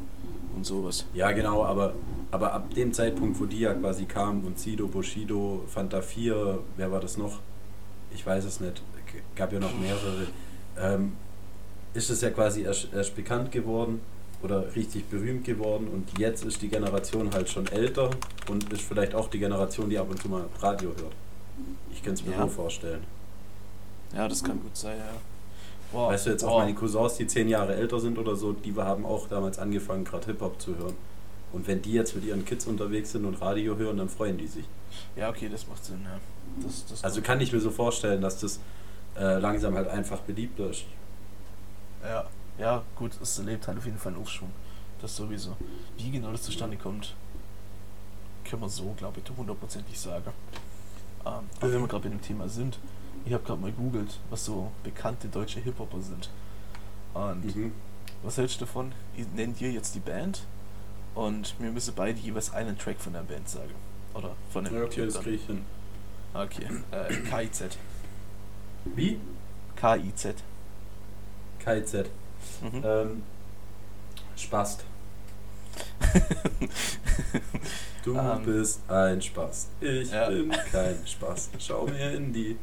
und 0.57 0.67
sowas. 0.67 1.05
Ja, 1.15 1.31
genau, 1.33 1.65
aber, 1.65 1.95
aber 2.31 2.53
ab 2.53 2.75
dem 2.75 2.93
Zeitpunkt, 2.93 3.39
wo 3.39 3.45
die 3.45 3.61
ja 3.61 3.75
quasi 3.75 4.07
kamen 4.07 4.45
und 4.45 4.59
Sido, 4.59 4.89
Bushido, 4.89 5.63
Fanta 5.69 6.01
4, 6.03 6.59
wer 6.77 6.91
war 6.91 7.01
das 7.01 7.17
noch? 7.17 7.39
Ich 8.13 8.27
weiß 8.27 8.45
es 8.45 8.61
nicht, 8.61 8.83
gab 9.35 9.53
ja 9.53 9.61
noch 9.61 9.79
mehrere. 9.79 10.27
Ähm, 10.79 11.13
ist 11.95 12.11
es 12.11 12.21
ja 12.21 12.31
quasi 12.31 12.63
erst, 12.63 12.89
erst 12.93 13.15
bekannt 13.15 13.53
geworden 13.53 14.01
oder 14.43 14.75
richtig 14.75 15.09
berühmt 15.09 15.45
geworden 15.45 15.89
und 15.93 16.19
jetzt 16.19 16.45
ist 16.45 16.61
die 16.63 16.69
Generation 16.69 17.33
halt 17.33 17.49
schon 17.49 17.67
älter 17.69 18.11
und 18.49 18.73
ist 18.73 18.83
vielleicht 18.83 19.15
auch 19.15 19.29
die 19.29 19.39
Generation, 19.39 19.89
die 19.91 19.99
ab 19.99 20.09
und 20.11 20.21
zu 20.21 20.29
mal 20.29 20.45
Radio 20.61 20.91
hört. 20.91 21.13
Ich 21.93 22.03
kann 22.03 22.15
es 22.15 22.25
mir 22.25 22.33
ja. 22.33 22.43
so 22.43 22.49
vorstellen. 22.49 23.03
Ja, 24.15 24.29
das 24.29 24.45
kann 24.45 24.61
gut 24.61 24.77
sein, 24.77 24.99
ja. 24.99 25.21
Wow. 25.93 26.11
Weißt 26.11 26.27
du 26.27 26.31
jetzt 26.31 26.43
wow. 26.43 26.51
auch 26.51 26.59
meine 26.59 26.75
Cousins, 26.75 27.15
die 27.15 27.27
zehn 27.27 27.49
Jahre 27.49 27.75
älter 27.75 27.99
sind 28.01 28.19
oder 28.19 28.37
so, 28.37 28.53
die 28.53 28.75
haben 28.75 29.05
auch 29.05 29.29
damals 29.29 29.59
angefangen, 29.59 30.05
gerade 30.05 30.27
Hip-Hop 30.27 30.61
zu 30.61 30.77
hören. 30.77 30.95
Und 31.53 31.67
wenn 31.67 31.81
die 31.81 31.93
jetzt 31.93 32.15
mit 32.15 32.25
ihren 32.25 32.45
Kids 32.45 32.67
unterwegs 32.67 33.13
sind 33.13 33.25
und 33.25 33.41
Radio 33.41 33.77
hören, 33.77 33.97
dann 33.97 34.09
freuen 34.09 34.37
die 34.37 34.47
sich. 34.47 34.65
Ja, 35.15 35.31
okay, 35.31 35.49
das 35.51 35.67
macht 35.69 35.85
Sinn, 35.85 36.01
ja. 36.05 36.19
Das, 36.63 36.87
das 36.87 37.05
Also 37.05 37.23
kann 37.23 37.41
ich 37.41 37.53
mir 37.53 37.61
so 37.61 37.71
vorstellen, 37.71 38.21
dass 38.21 38.41
das 38.41 38.61
äh, 39.17 39.39
langsam 39.39 39.75
halt 39.75 39.89
einfach 39.89 40.21
beliebter 40.21 40.71
ist. 40.71 40.85
Ja, 42.03 42.27
ja, 42.59 42.83
gut, 42.97 43.13
es 43.21 43.39
erlebt 43.39 43.67
halt 43.69 43.79
auf 43.79 43.85
jeden 43.85 43.99
Fall 43.99 44.13
einen 44.13 44.23
Aufschwung. 44.23 44.51
Das 45.01 45.15
sowieso. 45.17 45.57
Wie 45.99 46.11
genau 46.11 46.33
das 46.33 46.43
zustande 46.43 46.77
kommt, 46.77 47.15
können 48.45 48.63
wir 48.63 48.69
so, 48.69 48.95
glaube 48.97 49.21
ich, 49.25 49.37
hundertprozentig 49.37 49.99
sagen. 49.99 50.31
Ähm, 51.27 51.33
aber 51.61 51.73
wenn 51.73 51.81
wir 51.81 51.89
gerade 51.89 52.05
bei 52.05 52.09
dem 52.09 52.23
Thema 52.23 52.49
sind, 52.49 52.79
ich 53.25 53.33
habe 53.33 53.45
gerade 53.45 53.61
mal 53.61 53.73
googelt, 53.73 54.19
was 54.31 54.45
so 54.45 54.71
bekannte 54.85 55.29
deutsche 55.29 55.61
Hip-Hopper 55.61 56.01
sind. 56.01 56.31
Und 57.13 57.55
Mhm. 57.57 57.73
was 58.23 58.37
hältst 58.39 58.57
du 58.61 58.65
davon? 58.65 58.93
Ich 59.17 59.27
nenne 59.35 59.53
dir 59.53 59.71
jetzt 59.71 59.95
die 59.95 60.01
Band 60.01 60.43
und 61.15 61.55
wir 61.59 61.71
müssen 61.73 61.95
beide 61.95 62.19
jeweils 62.21 62.53
einen 62.53 62.79
Track 62.79 63.01
von 63.01 63.13
der 63.13 63.21
Band 63.23 63.49
sagen. 63.49 63.75
Oder 64.15 64.35
von 64.51 64.65
dem 64.65 64.75
Ja, 64.75 64.85
okay, 64.85 64.95
Typ 64.95 65.13
das 65.13 65.23
kriege 65.23 65.37
ich 65.37 65.47
hin. 65.47 65.65
Okay, 66.33 66.67
äh, 66.93 67.15
KIZ. 67.47 67.77
Wie? 68.95 69.19
KIZ. 69.77 70.35
KZ. 71.59 72.09
Mhm. 72.63 72.83
Ähm, 72.85 73.23
Spast. 74.37 74.85
Du 78.05 78.17
Ähm. 78.17 78.45
bist 78.45 78.81
ein 78.89 79.21
Spaß. 79.21 79.69
Ich 79.81 80.11
Ja. 80.13 80.29
bin 80.29 80.51
kein 80.71 80.97
Spaß. 81.05 81.51
Schau 81.59 81.87
mir 81.87 82.13
in 82.13 82.33
die. 82.33 82.57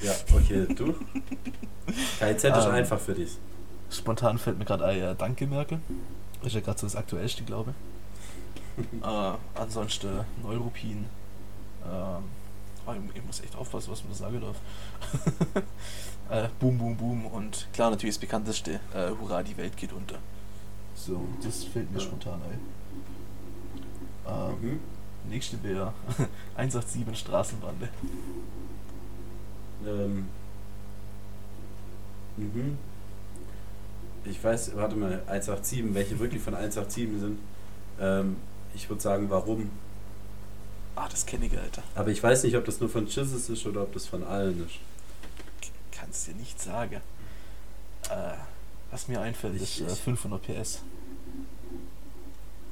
Ja, 0.00 0.12
okay, 0.34 0.66
du? 0.74 0.92
KZ 2.18 2.44
ist 2.44 2.44
Ähm. 2.66 2.72
einfach 2.72 2.98
für 2.98 3.14
dich. 3.14 3.36
Spontan 3.90 4.36
fällt 4.38 4.58
mir 4.58 4.64
gerade 4.64 4.84
ein, 4.84 4.98
äh, 5.00 5.14
Danke 5.14 5.46
Merkel. 5.46 5.78
Ist 6.42 6.54
ja 6.56 6.60
gerade 6.60 6.78
so 6.80 6.86
das 6.86 6.96
aktuellste, 6.96 7.44
glaube 7.44 7.72
ich. 8.76 8.84
äh, 9.06 9.32
ansonsten 9.54 10.24
Neuruppin. 10.42 11.06
Ähm, 11.86 12.24
oh, 12.86 12.92
ich, 12.92 13.16
ich 13.16 13.24
muss 13.24 13.40
echt 13.42 13.54
aufpassen, 13.54 13.92
was 13.92 14.02
man 14.02 14.12
da 14.12 14.18
sagen 14.18 14.40
darf. 14.40 14.56
Äh, 16.30 16.48
boom, 16.60 16.78
boom, 16.78 16.96
boom. 16.96 17.26
Und 17.26 17.68
klar, 17.72 17.90
natürlich 17.90 18.14
das 18.16 18.20
bekannteste, 18.20 18.80
äh, 18.94 19.10
Hurra, 19.20 19.42
die 19.42 19.56
Welt 19.56 19.76
geht 19.76 19.92
unter. 19.92 20.16
So, 20.94 21.20
das 21.42 21.64
fällt 21.64 21.92
mir 21.92 22.00
spontan 22.00 22.40
ein. 22.42 22.60
Ähm, 24.26 24.56
Mhm. 24.60 24.80
Nächste 25.30 25.62
wäre 25.62 25.92
187 26.56 27.18
Straßenbande. 27.18 27.88
Ähm. 29.86 30.26
Mhm. 32.36 32.78
Ich 34.24 34.42
weiß, 34.42 34.74
warte 34.76 34.96
mal, 34.96 35.22
187, 35.26 35.94
welche 35.94 36.18
wirklich 36.18 36.42
von 36.42 36.54
187 36.54 37.20
sind. 37.20 37.38
Ähm, 38.00 38.36
ich 38.74 38.88
würde 38.88 39.02
sagen, 39.02 39.28
warum? 39.30 39.70
Ah, 40.96 41.08
das 41.08 41.26
kenne 41.26 41.46
ich, 41.46 41.58
Alter. 41.58 41.82
Aber 41.94 42.08
ich 42.10 42.22
weiß 42.22 42.44
nicht, 42.44 42.56
ob 42.56 42.64
das 42.64 42.80
nur 42.80 42.88
von 42.88 43.06
Chizzes 43.06 43.48
ist 43.50 43.66
oder 43.66 43.82
ob 43.82 43.92
das 43.92 44.06
von 44.06 44.22
allen 44.24 44.64
ist. 44.64 44.76
K- 46.04 46.06
Kannst 46.06 46.26
dir 46.28 46.34
nicht 46.34 46.60
sagen. 46.60 46.96
Äh, 48.10 48.34
was 48.90 49.08
mir 49.08 49.20
einfällt, 49.20 49.56
Ich- 49.56 49.80
ist 49.80 49.88
äh, 49.88 49.92
ich- 49.92 49.98
500 50.00 50.42
PS. 50.42 50.80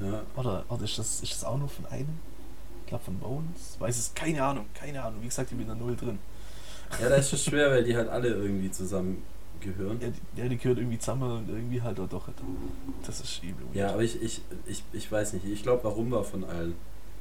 Ja. 0.01 0.23
Oder, 0.37 0.65
oder 0.69 0.85
ist, 0.85 0.99
das, 0.99 1.23
ist 1.23 1.33
das 1.33 1.45
auch 1.45 1.59
nur 1.59 1.69
von 1.69 1.87
einem? 1.87 2.19
Ich 2.83 2.89
glaube 2.89 3.05
von 3.05 3.19
Bones? 3.19 3.77
Weiß 3.79 3.97
es, 3.99 4.13
keine 4.15 4.43
Ahnung, 4.43 4.67
keine 4.75 5.03
Ahnung. 5.03 5.23
Wie 5.23 5.27
gesagt, 5.27 5.51
ich 5.53 5.57
bin 5.59 5.67
da 5.69 5.75
null 5.75 5.97
drin. 5.97 6.19
ja, 7.01 7.09
da 7.09 7.15
ist 7.17 7.33
es 7.33 7.45
schwer, 7.45 7.71
weil 7.71 7.85
die 7.85 7.97
halt 7.97 8.09
alle 8.09 8.29
irgendwie 8.29 8.71
zusammen 8.71 9.23
gehören. 9.61 10.01
Ja, 10.01 10.09
die, 10.09 10.41
ja, 10.43 10.49
die 10.49 10.57
gehört 10.59 10.79
irgendwie 10.79 10.99
zusammen 10.99 11.31
und 11.39 11.49
irgendwie 11.49 11.81
halt 11.81 11.99
auch 12.01 12.09
doch. 12.09 12.29
Das 13.07 13.21
ist 13.21 13.43
übel. 13.43 13.65
Ja, 13.75 13.93
aber 13.93 14.03
ich, 14.03 14.21
ich, 14.21 14.41
ich, 14.67 14.83
ich 14.93 15.11
weiß 15.11 15.35
nicht. 15.35 15.47
Ich 15.47 15.63
glaube, 15.63 15.85
warum 15.85 16.11
war 16.11 16.25
von 16.25 16.45
allen. 16.45 16.75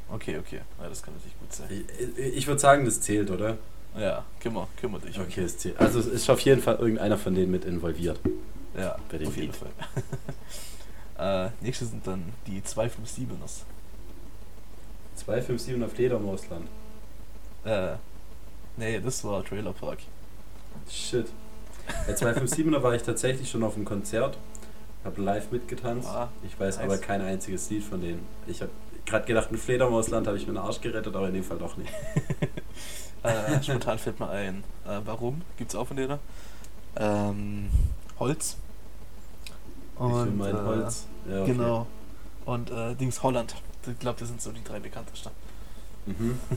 Okay, 0.09 0.37
okay. 0.39 0.61
Ja, 0.81 0.89
das 0.89 1.03
kann 1.03 1.13
natürlich 1.13 1.39
gut 1.39 1.53
sein. 1.53 1.69
Ich, 2.17 2.37
ich 2.37 2.47
würde 2.47 2.59
sagen, 2.59 2.83
das 2.83 2.99
zählt, 2.99 3.29
oder? 3.31 3.57
Ja, 3.97 4.23
kümmer, 4.39 4.67
kümmer 4.79 4.99
dich. 4.99 5.19
Okay, 5.19 5.45
zählt. 5.47 5.79
Also 5.79 5.99
es 5.99 6.07
ist 6.07 6.29
auf 6.29 6.39
jeden 6.41 6.61
Fall 6.61 6.77
irgendeiner 6.77 7.17
von 7.17 7.35
denen 7.35 7.51
mit 7.51 7.65
involviert. 7.65 8.19
Ja, 8.77 8.97
Bei 9.09 9.17
dem 9.17 9.27
auf 9.27 9.35
jeden 9.35 9.51
Lied. 9.51 9.55
Fall. 9.55 9.71
äh, 11.47 11.49
nächstes 11.61 11.89
sind 11.89 12.07
dann 12.07 12.23
die 12.47 12.61
257ers. 12.61 13.63
257 15.15 15.83
auf 15.83 15.91
Fledermausland. 15.91 16.67
Äh, 17.65 17.95
nee, 18.77 18.99
das 18.99 19.23
war 19.23 19.43
Trailer 19.43 19.73
Park. 19.73 19.99
Shit. 20.89 21.27
Bei 22.07 22.13
257er 22.13 22.81
war 22.81 22.95
ich 22.95 23.03
tatsächlich 23.03 23.49
schon 23.49 23.63
auf 23.63 23.75
einem 23.75 23.85
Konzert, 23.85 24.37
habe 25.03 25.21
live 25.21 25.51
mitgetanzt. 25.51 26.07
Ah, 26.07 26.29
ich 26.43 26.57
weiß 26.57 26.77
nice. 26.77 26.85
aber 26.85 26.97
kein 26.97 27.21
einziges 27.21 27.69
Lied 27.69 27.83
von 27.83 28.01
denen. 28.01 28.25
Ich 28.47 28.61
habe 28.61 28.71
gerade 29.05 29.25
gedacht, 29.25 29.51
in 29.51 29.57
Fledermausland 29.57 30.27
habe 30.27 30.37
ich 30.37 30.47
mir 30.47 30.53
den 30.53 30.59
Arsch 30.59 30.79
gerettet, 30.79 31.13
aber 31.15 31.27
in 31.27 31.33
dem 31.33 31.43
Fall 31.43 31.57
doch 31.57 31.75
nicht. 31.75 31.91
Äh, 33.23 33.61
spontan 33.61 33.99
fällt 33.99 34.19
mir 34.19 34.29
ein. 34.29 34.63
Äh, 34.85 34.99
warum? 35.05 35.41
Gibt's 35.57 35.75
auch 35.75 35.87
von 35.87 35.97
denen? 35.97 36.19
Ähm, 36.95 37.69
Holz. 38.19 38.57
ich 39.93 39.97
für 39.97 40.25
mein 40.31 40.55
äh, 40.55 40.59
Holz. 40.59 41.05
Ja, 41.29 41.43
okay. 41.43 41.51
Genau. 41.53 41.87
Und 42.45 42.71
äh, 42.71 42.95
Dings 42.95 43.21
Holland. 43.21 43.55
Ich 43.87 43.99
glaube, 43.99 44.19
das 44.19 44.27
sind 44.29 44.41
so 44.41 44.51
die 44.51 44.63
drei 44.63 44.79
bekanntesten. 44.79 45.31
Mhm. 46.05 46.39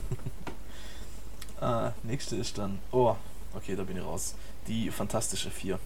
Äh, 1.61 1.91
nächste 2.03 2.35
ist 2.35 2.57
dann. 2.57 2.79
Oh, 2.91 3.15
okay, 3.55 3.77
da 3.77 3.83
bin 3.83 3.95
ich 3.95 4.03
raus. 4.03 4.35
Die 4.67 4.91
Fantastische 4.91 5.49
Vier. 5.49 5.79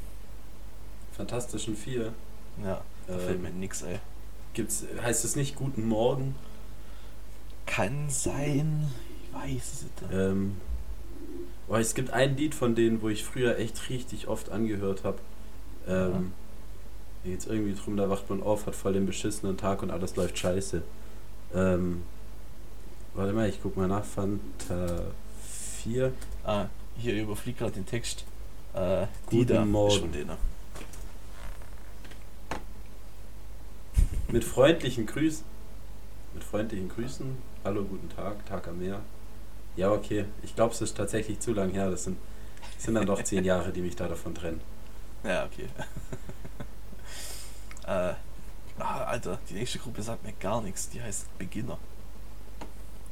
Fantastischen 1.15 1.75
Vier. 1.77 2.11
Ja, 2.63 2.81
da 3.07 3.17
fällt 3.19 3.39
mir 3.39 3.49
Ähm, 3.49 3.59
nix 3.59 3.83
ein. 3.83 3.99
gibt's, 4.53 4.83
heißt 5.01 5.23
es 5.25 5.35
nicht 5.35 5.55
Guten 5.55 5.87
Morgen? 5.87 6.33
Kann 7.67 8.09
sein. 8.09 8.91
Ich 9.23 9.33
weiß 9.33 9.73
es 9.73 9.81
nicht. 9.83 9.93
Ähm, 10.11 10.57
oh, 11.69 11.75
es 11.75 11.93
gibt 11.93 12.11
ein 12.11 12.35
Lied 12.35 12.55
von 12.55 12.75
denen, 12.75 13.01
wo 13.01 13.09
ich 13.09 13.23
früher 13.23 13.57
echt 13.57 13.89
richtig 13.89 14.27
oft 14.27 14.49
angehört 14.49 15.03
habe. 15.03 15.19
Ähm, 15.87 16.33
Hier 17.23 17.31
geht's 17.33 17.45
irgendwie 17.45 17.75
drum, 17.75 17.95
da 17.97 18.09
wacht 18.09 18.29
man 18.29 18.43
auf, 18.43 18.65
hat 18.65 18.75
voll 18.75 18.93
den 18.93 19.05
beschissenen 19.05 19.57
Tag 19.57 19.81
und 19.83 19.91
alles 19.91 20.15
läuft 20.15 20.37
scheiße. 20.37 20.81
Ähm, 21.53 22.03
warte 23.13 23.33
mal, 23.33 23.49
ich 23.49 23.59
guck 23.61 23.77
mal 23.77 23.87
nach. 23.87 24.03
Fanta 24.03 25.03
4. 25.83 26.11
Ah, 26.43 26.65
hier 26.97 27.21
überfliegt 27.21 27.59
gerade 27.59 27.73
den 27.73 27.85
Text. 27.85 28.25
Äh, 28.73 29.07
Guten 29.25 29.47
die 29.47 29.53
da 29.53 29.65
Morgen. 29.65 30.11
Mit 34.31 34.43
freundlichen 34.43 35.05
Grüßen. 35.07 35.43
Mit 36.35 36.43
freundlichen 36.43 36.89
Grüßen. 36.89 37.37
Hallo, 37.63 37.83
guten 37.83 38.09
Tag, 38.09 38.45
Tag 38.45 38.67
am 38.67 38.79
Meer. 38.79 39.01
Ja, 39.79 39.93
okay. 39.93 40.25
Ich 40.43 40.55
glaube, 40.55 40.73
es 40.73 40.81
ist 40.81 40.97
tatsächlich 40.97 41.39
zu 41.39 41.53
lang 41.53 41.71
her. 41.71 41.89
Das 41.89 42.03
sind, 42.03 42.17
das 42.75 42.83
sind 42.83 42.95
dann 42.95 43.05
doch 43.05 43.23
zehn 43.23 43.45
Jahre, 43.45 43.71
die 43.71 43.79
mich 43.79 43.95
da 43.95 44.09
davon 44.09 44.35
trennen. 44.35 44.59
Ja, 45.23 45.45
okay. 45.45 45.67
äh, 47.87 48.13
ah, 48.77 49.03
Alter, 49.05 49.39
die 49.49 49.53
nächste 49.53 49.79
Gruppe 49.79 50.01
sagt 50.01 50.25
mir 50.25 50.33
gar 50.33 50.61
nichts. 50.61 50.89
Die 50.89 51.01
heißt 51.01 51.37
Beginner. 51.37 51.77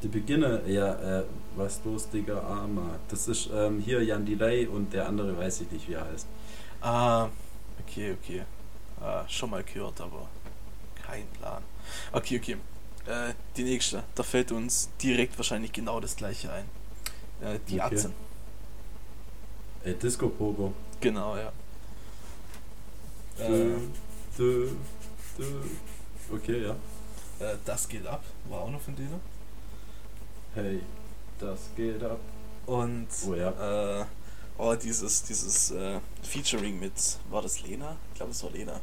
Die 0.03 0.09
Beginner, 0.09 0.68
ja, 0.68 1.20
äh, 1.20 1.24
was 1.55 1.80
los, 1.86 2.09
Digga, 2.09 2.41
Arma. 2.41 2.99
Das 3.07 3.30
ist 3.30 3.49
ähm, 3.53 3.80
hier 3.80 4.03
Jan 4.03 4.26
Delay 4.26 4.68
und 4.68 4.91
der 4.91 5.07
andere 5.07 5.38
weiß 5.38 5.61
ich 5.61 5.72
nicht, 5.72 5.88
wie 5.88 5.93
er 5.93 6.03
heißt. 6.03 6.28
Ah, 6.82 7.30
okay, 7.80 8.18
okay. 8.22 8.43
Ah, 8.99 9.24
schon 9.30 9.51
mal 9.51 9.63
gehört, 9.63 10.01
aber 10.01 10.28
kein 11.01 11.28
Plan. 11.28 11.63
Okay, 12.11 12.39
okay. 12.39 12.57
Äh, 13.08 13.34
die 13.55 13.64
nächste. 13.64 14.03
Da 14.16 14.24
fällt 14.24 14.51
uns 14.51 14.89
direkt 15.01 15.38
wahrscheinlich 15.38 15.72
genau 15.72 15.99
das 15.99 16.16
gleiche 16.16 16.51
ein. 16.51 16.66
Äh, 17.41 17.60
die 17.70 17.80
Okay. 17.82 17.95
Atzen. 17.95 18.14
Äh, 19.84 19.93
Disco 19.93 20.30
Pogo. 20.30 20.74
Genau, 20.99 21.38
ja. 21.38 21.51
Äh, 23.39 23.47
Dö, 23.47 23.78
dö, 24.38 24.70
dö. 25.38 25.45
Okay, 26.34 26.64
ja. 26.64 26.76
äh, 27.45 27.55
das 27.64 27.88
geht 27.88 28.05
ab. 28.05 28.24
War 28.49 28.62
auch 28.62 28.72
noch 28.72 28.82
von 28.82 28.95
denen. 28.95 29.22
Hey, 30.55 30.82
das 31.39 31.60
geht 31.76 32.03
ab. 32.03 32.20
Und 32.66 33.08
Oh 33.28 33.36
ja. 33.36 34.01
äh, 34.01 34.05
oh, 34.58 34.76
dieses, 34.76 35.24
dieses 35.24 35.72
äh, 35.72 35.99
Featuring 36.24 36.80
mit, 36.80 36.93
war 37.30 37.41
das 37.43 37.62
Lena? 37.62 37.95
Ich 38.12 38.18
glaube, 38.18 38.32
es 38.32 38.43
war 38.43 38.49
Lena. 38.51 38.82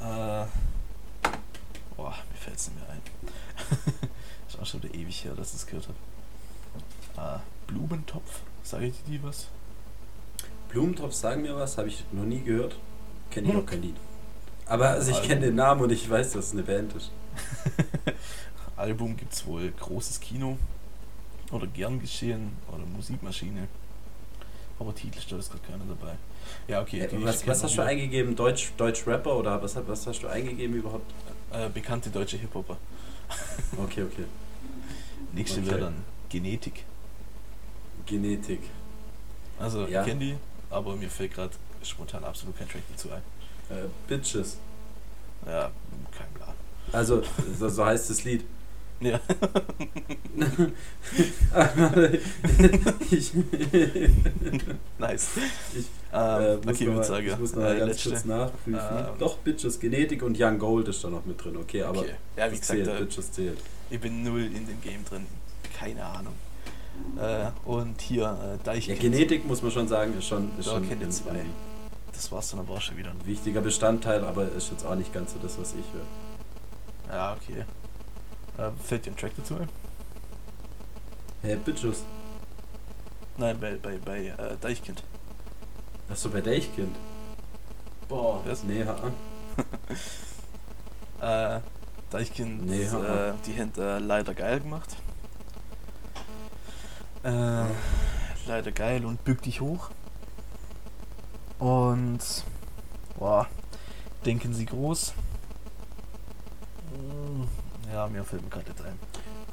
Äh, 0.00 0.46
boah, 2.02 2.14
mir 2.30 2.36
fällt 2.36 2.56
es 2.56 2.68
nicht 2.68 2.80
mehr 2.80 2.88
ein. 2.90 3.00
ist 4.48 4.58
auch 4.60 4.66
schon 4.66 4.82
wieder 4.82 4.94
ewig 4.94 5.24
her, 5.24 5.34
dass 5.34 5.50
ich 5.50 5.60
es 5.60 5.66
gehört 5.66 5.88
habe. 7.16 7.36
Äh, 7.36 7.40
Blumentopf, 7.68 8.40
sage 8.64 8.86
ich 8.86 8.94
dir 9.04 9.18
die 9.18 9.22
was? 9.22 9.46
Blumentopf 10.68 11.12
sagen 11.12 11.42
mir 11.42 11.54
was, 11.54 11.78
habe 11.78 11.88
ich 11.88 12.04
noch 12.12 12.24
nie 12.24 12.40
gehört. 12.40 12.76
Kenne 13.30 13.48
ich 13.48 13.54
Hm. 13.54 13.60
auch 13.60 13.66
kein 13.66 13.82
Lied. 13.82 13.96
Aber 14.66 14.88
also 14.90 15.12
ich 15.12 15.22
kenne 15.22 15.42
den 15.42 15.54
Namen 15.54 15.82
und 15.82 15.92
ich 15.92 16.08
weiß, 16.08 16.32
dass 16.32 16.46
es 16.46 16.52
eine 16.52 16.62
Band 16.62 16.92
ist. 16.94 17.10
Album 18.76 19.16
gibt 19.16 19.32
es 19.32 19.46
wohl 19.46 19.70
großes 19.70 20.18
Kino 20.20 20.58
oder 21.50 21.66
gern 21.66 22.00
geschehen 22.00 22.56
oder 22.68 22.84
Musikmaschine. 22.84 23.68
Aber 24.78 24.94
Titel 24.94 25.20
steht 25.20 25.38
ist 25.38 25.50
gerade 25.50 25.64
keiner 25.64 25.84
dabei. 25.84 26.16
Ja, 26.66 26.80
okay. 26.80 27.00
Äh, 27.00 27.10
was, 27.22 27.46
was 27.46 27.62
hast 27.62 27.76
du 27.76 27.82
eingegeben? 27.82 28.34
Deutsch, 28.34 28.72
Deutsch 28.76 29.06
Rapper 29.06 29.36
oder 29.36 29.62
was, 29.62 29.76
was 29.86 30.06
hast 30.06 30.22
du 30.22 30.28
eingegeben 30.28 30.74
überhaupt? 30.74 31.12
Äh, 31.52 31.68
bekannte 31.68 32.10
deutsche 32.10 32.36
Hip-Hopper. 32.38 32.76
Okay, 33.76 34.02
okay. 34.04 34.24
Nächste 35.32 35.60
Okay. 35.60 35.70
wäre 35.70 35.80
dann 35.80 35.94
Genetik. 36.28 36.84
Genetik. 38.06 38.60
Also, 39.58 39.86
Ja. 39.86 40.00
ich 40.00 40.06
kenne 40.08 40.20
die, 40.20 40.36
aber 40.70 40.96
mir 40.96 41.10
fällt 41.10 41.34
gerade 41.34 41.52
spontan 41.82 42.24
absolut 42.24 42.56
kein 42.58 42.68
Track 42.68 42.82
dazu 42.90 43.08
ein. 43.10 43.22
Äh, 43.76 43.84
Bitches. 44.08 44.56
Ja, 45.46 45.70
kein 46.16 46.32
Plan. 46.34 46.54
Also, 46.92 47.22
so, 47.58 47.84
heißt 47.84 48.10
das 48.10 48.24
Lied. 48.24 48.44
Ja. 49.02 49.18
ich, 53.10 53.32
nice. 54.96 55.28
Ich, 55.74 55.86
ähm, 56.12 56.42
äh, 56.42 56.70
okay, 56.70 56.84
noch 56.84 57.18
ich 57.20 57.38
muss 57.38 57.54
noch 57.54 57.62
äh, 57.64 57.78
ganz 57.78 57.92
letzte. 57.92 58.10
kurz 58.10 58.24
nachprüfen. 58.24 58.74
Ähm, 58.74 59.06
Doch, 59.18 59.38
Bitches, 59.38 59.80
Genetik 59.80 60.22
und 60.22 60.38
Young 60.38 60.58
Gold 60.58 60.88
ist 60.88 61.02
da 61.02 61.08
noch 61.10 61.24
mit 61.24 61.42
drin, 61.42 61.56
okay, 61.56 61.82
aber 61.82 62.00
okay. 62.00 62.14
Ja, 62.36 62.46
wie 62.52 62.58
gesagt, 62.58 62.66
zählt, 62.84 62.88
äh, 62.88 62.98
Bitches 63.04 63.32
zählt. 63.32 63.58
ich 63.90 64.00
bin 64.00 64.22
null 64.22 64.42
in 64.42 64.66
dem 64.66 64.80
Game 64.82 65.04
drin. 65.04 65.26
Keine 65.78 66.04
Ahnung. 66.04 66.34
Äh, 67.18 67.50
und 67.68 68.00
hier, 68.02 68.24
äh, 68.24 68.26
Ja, 68.50 68.56
Deichkind. 68.58 69.00
Genetik 69.00 69.46
muss 69.46 69.62
man 69.62 69.70
schon 69.70 69.88
sagen, 69.88 70.16
ist 70.18 70.26
schon, 70.28 70.50
ist 70.58 70.68
Da 70.68 70.72
schon 70.72 70.88
ein, 70.90 71.10
zwei. 71.10 71.30
ein 71.30 71.50
Das 72.12 72.30
war's 72.30 72.50
dann 72.50 72.60
aber 72.60 72.74
auch 72.74 72.80
schon 72.80 72.96
wieder. 72.98 73.12
wichtiger 73.24 73.60
Bestandteil, 73.62 74.22
aber 74.24 74.52
ist 74.52 74.70
jetzt 74.70 74.84
auch 74.84 74.94
nicht 74.94 75.12
ganz 75.14 75.32
so 75.32 75.38
das, 75.42 75.58
was 75.58 75.72
ich 75.74 75.84
höre. 75.94 77.16
Ja, 77.16 77.34
okay. 77.40 77.64
Äh, 78.58 78.70
fällt 78.84 79.06
dir 79.06 79.10
ein 79.12 79.16
Track 79.16 79.32
dazu 79.36 79.54
ein? 79.56 79.68
Hey, 81.42 81.56
Bitches. 81.56 82.04
Nein, 83.38 83.56
bei, 83.58 83.76
bei, 83.82 83.96
bei 84.04 84.26
äh, 84.26 84.34
Deichkind. 84.60 85.02
Achso, 86.12 86.28
bei 86.28 86.40
Deichkind. 86.42 86.94
Boah, 88.08 88.42
Was? 88.44 88.62
nee, 88.64 88.84
ha. 88.84 88.96
Äh, 91.56 91.60
Deichkind, 92.10 92.66
Nee, 92.66 92.82
äh, 92.82 92.88
haha. 92.90 93.34
die 93.46 93.58
haben 93.60 93.72
äh, 93.78 93.98
leider 94.00 94.34
geil 94.34 94.58
gemacht. 94.60 94.96
Äh, 97.22 97.64
leider 98.48 98.72
geil 98.72 99.06
und 99.06 99.22
bück 99.22 99.40
dich 99.42 99.60
hoch. 99.60 99.90
Und, 101.60 102.18
boah, 103.16 103.46
denken 104.26 104.52
sie 104.52 104.66
groß. 104.66 105.14
Hm, 106.92 107.46
Ja, 107.92 108.08
mir 108.08 108.24
fällt 108.24 108.42
mir 108.42 108.48
gerade 108.50 108.70
nicht 108.70 108.84
ein. 108.84 108.98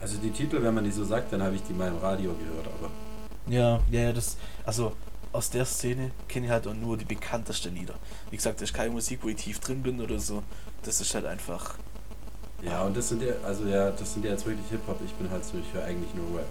Also 0.02 0.18
die 0.18 0.32
Titel, 0.32 0.64
wenn 0.64 0.74
man 0.74 0.84
die 0.86 0.92
so 0.92 1.06
sagt, 1.06 1.32
dann 1.32 1.44
habe 1.44 1.54
ich 1.56 1.62
die 1.64 1.74
mal 1.74 1.90
im 1.90 1.98
Radio 2.00 2.34
gehört, 2.34 2.66
aber 2.80 2.90
Ja, 3.48 3.80
ja, 3.92 4.00
ja, 4.08 4.12
das, 4.12 4.38
also 4.66 4.94
aus 5.32 5.50
der 5.50 5.66
Szene 5.66 6.12
kenne 6.28 6.48
ich 6.48 6.52
halt 6.52 6.68
auch 6.68 6.74
nur 6.74 6.98
die 6.98 7.06
bekanntesten 7.06 7.76
Lieder. 7.76 7.96
Wie 8.32 8.36
gesagt, 8.38 8.62
das 8.62 8.70
ist 8.70 8.76
keine 8.76 8.92
Musik, 8.92 9.20
wo 9.22 9.30
ich 9.30 9.36
tief 9.36 9.60
drin 9.60 9.84
bin 9.84 10.02
oder 10.02 10.20
so. 10.20 10.44
Das 10.84 11.02
ist 11.02 11.14
halt 11.14 11.26
einfach, 11.26 11.76
ja, 12.62 12.84
und 12.84 12.96
das 12.98 13.10
sind 13.10 13.22
ja, 13.22 13.34
also 13.44 13.66
ja, 13.66 13.92
das 13.92 14.14
sind 14.14 14.26
ja 14.26 14.32
jetzt 14.32 14.46
wirklich 14.46 14.68
Hip-Hop. 14.70 15.00
Ich 15.06 15.14
bin 15.14 15.30
halt 15.30 15.46
so, 15.46 15.58
ich 15.58 15.74
höre 15.74 15.84
eigentlich 15.86 16.14
nur 16.14 16.40
Rap. 16.40 16.48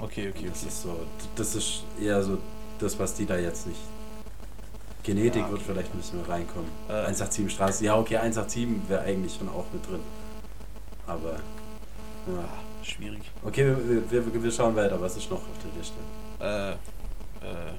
okay, 0.00 0.30
okay, 0.34 0.48
Das 0.48 0.58
okay. 0.58 0.68
ist 0.68 0.82
so, 0.82 1.00
das 1.34 1.54
ist 1.54 1.82
eher 2.00 2.22
so 2.22 2.38
das, 2.78 2.98
was 2.98 3.14
die 3.14 3.26
da 3.26 3.36
jetzt 3.36 3.66
nicht. 3.66 3.80
Genetik 5.02 5.42
Ja, 5.42 5.50
wird 5.50 5.62
okay. 5.62 5.72
vielleicht 5.72 5.92
ein 5.94 5.98
bisschen 5.98 6.18
mehr 6.20 6.28
reinkommen. 6.28 6.70
Äh, 6.88 6.92
187 6.92 7.52
Straße, 7.52 7.84
ja 7.84 7.96
okay, 7.96 8.16
187 8.16 8.88
wäre 8.88 9.02
eigentlich 9.02 9.34
schon 9.36 9.48
auch 9.48 9.64
mit 9.72 9.86
drin. 9.88 10.00
Aber, 11.06 11.32
ja. 11.32 12.38
ah, 12.40 12.84
schwierig. 12.84 13.22
Okay, 13.42 13.74
wir, 13.86 14.10
wir, 14.10 14.42
wir 14.42 14.52
schauen 14.52 14.76
weiter, 14.76 15.00
was 15.00 15.16
ist 15.16 15.30
noch 15.30 15.38
auf 15.38 15.58
der 15.62 15.72
Liste? 15.78 15.96
Äh, 16.40 16.72
äh, 17.46 17.72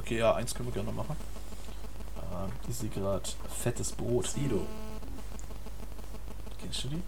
okay, 0.00 0.18
ja, 0.18 0.34
eins 0.34 0.54
können 0.54 0.68
wir 0.68 0.72
gerne 0.72 0.88
noch 0.92 0.96
machen. 0.96 1.16
Äh, 2.16 2.70
ich 2.70 2.76
sehe 2.76 2.88
gerade 2.88 3.28
fettes 3.62 3.92
Brot. 3.92 4.26
Sido. 4.26 4.66
Kennst 6.60 6.84
du 6.84 6.88
die? 6.88 7.02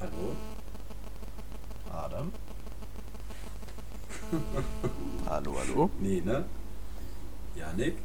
Hallo? 0.00 0.36
Adam? 1.92 2.32
hallo, 5.28 5.56
hallo. 5.58 5.90
Nee, 5.98 6.20
ne? 6.20 6.44
Janik? 7.54 7.98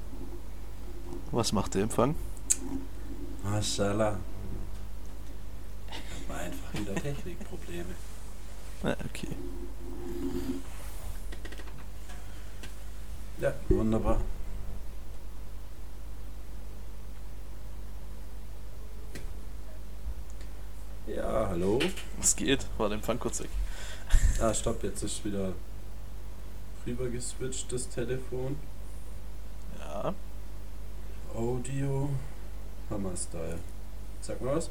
Was 1.32 1.52
macht 1.52 1.74
der 1.76 1.84
Empfang? 1.84 2.16
Maschallah. 3.44 4.18
Hat 5.88 6.28
man 6.28 6.38
einfach 6.38 6.74
wieder 6.74 6.96
Technikprobleme. 6.96 7.86
Ah, 8.84 8.96
okay. 9.06 9.30
Ja, 13.40 13.54
wunderbar. 13.70 14.22
Ja, 21.08 21.48
hallo. 21.50 21.80
Was 22.18 22.36
geht? 22.36 22.66
War 22.78 22.90
der 22.90 22.98
Empfang 22.98 23.20
kurz 23.20 23.42
weg? 23.42 23.50
Ah, 24.42 24.54
stopp, 24.54 24.84
jetzt 24.84 25.02
ist 25.02 25.24
wieder 25.26 25.54
rüber 26.86 27.08
geswitcht 27.10 27.72
das 27.72 27.88
Telefon. 27.90 28.58
Ja. 29.80 30.14
Audio. 31.34 32.10
Hammer-Style. 32.90 33.60
Sag 34.22 34.42
mal 34.42 34.58
was? 34.58 34.70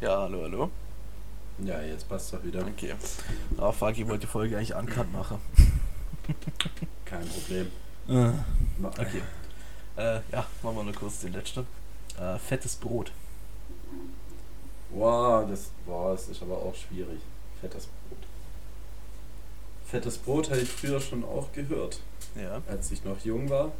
Ja, 0.00 0.20
hallo, 0.20 0.42
hallo. 0.42 0.70
Ja, 1.58 1.80
jetzt 1.82 2.08
passt 2.08 2.32
doch 2.32 2.44
wieder. 2.44 2.64
Okay. 2.66 2.94
Ah, 3.58 3.72
fuck, 3.72 3.98
ich 3.98 4.06
wollte 4.06 4.20
die 4.20 4.26
Folge 4.26 4.56
eigentlich 4.56 4.74
uncut 4.74 5.12
machen. 5.12 5.38
Kein 7.04 7.26
Problem. 7.26 7.68
Äh, 8.08 8.32
Ma- 8.78 8.90
Okay. 8.98 9.22
Äh, 9.96 10.20
ja, 10.32 10.46
machen 10.62 10.76
wir 10.76 10.84
nur 10.84 10.92
kurz 10.94 11.20
den 11.20 11.32
letzten. 11.32 11.66
Äh, 12.18 12.38
fettes 12.38 12.76
Brot. 12.76 13.10
Wow, 14.90 15.48
das, 15.48 15.70
boah, 15.84 16.12
das 16.12 16.28
ist 16.28 16.40
aber 16.42 16.56
auch 16.56 16.74
schwierig. 16.74 17.20
Fettes 17.60 17.86
Brot. 17.86 18.18
Fettes 19.86 20.18
Brot 20.18 20.50
habe 20.50 20.60
ich 20.60 20.68
früher 20.70 21.00
schon 21.00 21.24
auch 21.24 21.50
gehört, 21.52 22.00
Ja. 22.36 22.62
als 22.68 22.90
ich 22.92 23.04
noch 23.04 23.18
jung 23.24 23.50
war. 23.50 23.72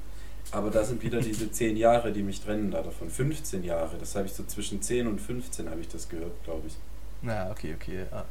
Aber 0.51 0.71
da 0.71 0.83
sind 0.83 1.03
wieder 1.03 1.21
diese 1.21 1.51
10 1.53 1.77
Jahre, 1.77 2.11
die 2.13 2.23
mich 2.23 2.41
trennen 2.41 2.71
da 2.71 2.83
davon. 2.83 3.11
15 3.11 3.63
Jahre. 3.65 3.97
Das 3.99 4.15
habe 4.17 4.27
ich 4.27 4.33
so 4.33 4.45
zwischen 4.45 4.81
10 4.83 5.07
und 5.07 5.21
15 5.21 5.69
habe 5.71 5.81
ich 5.81 5.89
das 5.89 6.09
gehört, 6.09 6.43
glaube 6.45 6.67
ich. 6.67 6.75
Na, 7.23 7.51
okay, 7.51 7.75
okay. 7.75 8.07
Ja. 8.11 8.25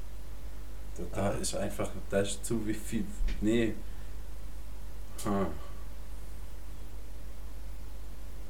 Da, 0.97 1.03
da 1.13 1.29
Ah. 1.29 1.31
ist 1.39 1.55
einfach, 1.55 1.89
da 2.09 2.19
ist 2.21 2.43
zu 2.43 2.65
wie 2.67 2.73
viel. 2.73 3.05
Nee. 3.41 3.73
Hm. 5.23 5.45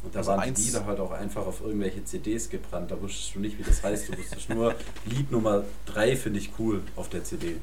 Und 0.03 0.06
da 0.17 0.31
Also 0.31 0.31
waren 0.41 0.53
die 0.53 0.61
Lieder 0.61 0.85
halt 0.85 0.99
auch 0.99 1.11
einfach 1.11 1.45
auf 1.45 1.61
irgendwelche 1.61 2.03
CDs 2.03 2.49
gebrannt. 2.49 2.91
Da 2.91 3.01
wusstest 3.01 3.35
du 3.35 3.39
nicht, 3.39 3.57
wie 3.59 3.63
das 3.63 3.83
heißt. 3.83 4.09
Du 4.09 4.17
wusstest 4.17 4.49
nur, 4.49 4.73
Lied 5.05 5.31
Nummer 5.31 5.63
3 5.85 6.15
finde 6.15 6.39
ich 6.39 6.51
cool 6.57 6.81
auf 6.95 7.09
der 7.09 7.23
CD. 7.23 7.57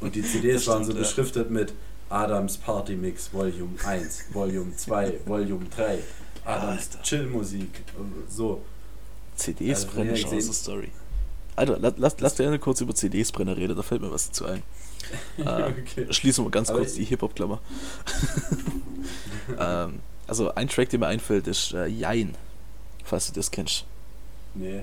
Und 0.00 0.14
die 0.14 0.22
CDs 0.22 0.64
Das 0.64 0.66
waren 0.68 0.84
so 0.84 0.92
stimmt, 0.92 1.04
ja. 1.04 1.08
beschriftet 1.08 1.50
mit 1.50 1.74
Adams 2.08 2.56
Party 2.56 2.94
Mix 2.96 3.32
Volume 3.32 3.74
1, 3.84 4.26
Volume 4.32 4.74
2, 4.74 5.20
Volume 5.26 5.66
3, 5.74 5.98
Adams 6.44 6.88
Alter. 6.92 7.02
Chillmusik. 7.02 7.82
So. 8.28 8.62
CDs 9.36 9.84
Also, 9.84 9.88
brennen 9.88 10.14
ja, 10.16 10.40
so 10.40 10.52
Story. 10.52 10.90
Alter, 11.56 11.78
lass, 11.80 11.94
lass, 11.98 12.20
lass 12.20 12.36
gerne 12.36 12.58
kurz 12.58 12.80
über 12.80 12.94
CDs 12.94 13.32
brennen 13.32 13.54
reden, 13.54 13.76
da 13.76 13.82
fällt 13.82 14.00
mir 14.00 14.10
was 14.10 14.28
dazu 14.28 14.46
ein. 14.46 14.62
Äh, 15.38 15.72
Okay. 15.72 16.06
Schließen 16.12 16.44
wir 16.44 16.50
ganz 16.50 16.68
Aber 16.68 16.80
kurz 16.80 16.94
die 16.94 17.04
Hip-Hop-Klammer. 17.04 17.58
ähm, 19.58 19.98
also 20.30 20.54
ein 20.54 20.68
Track, 20.68 20.88
der 20.90 20.98
mir 21.00 21.08
einfällt, 21.08 21.46
ist 21.46 21.72
äh, 21.74 21.86
Jein, 21.86 22.36
falls 23.04 23.26
du 23.26 23.32
das 23.32 23.50
kennst. 23.50 23.84
Nee. 24.54 24.82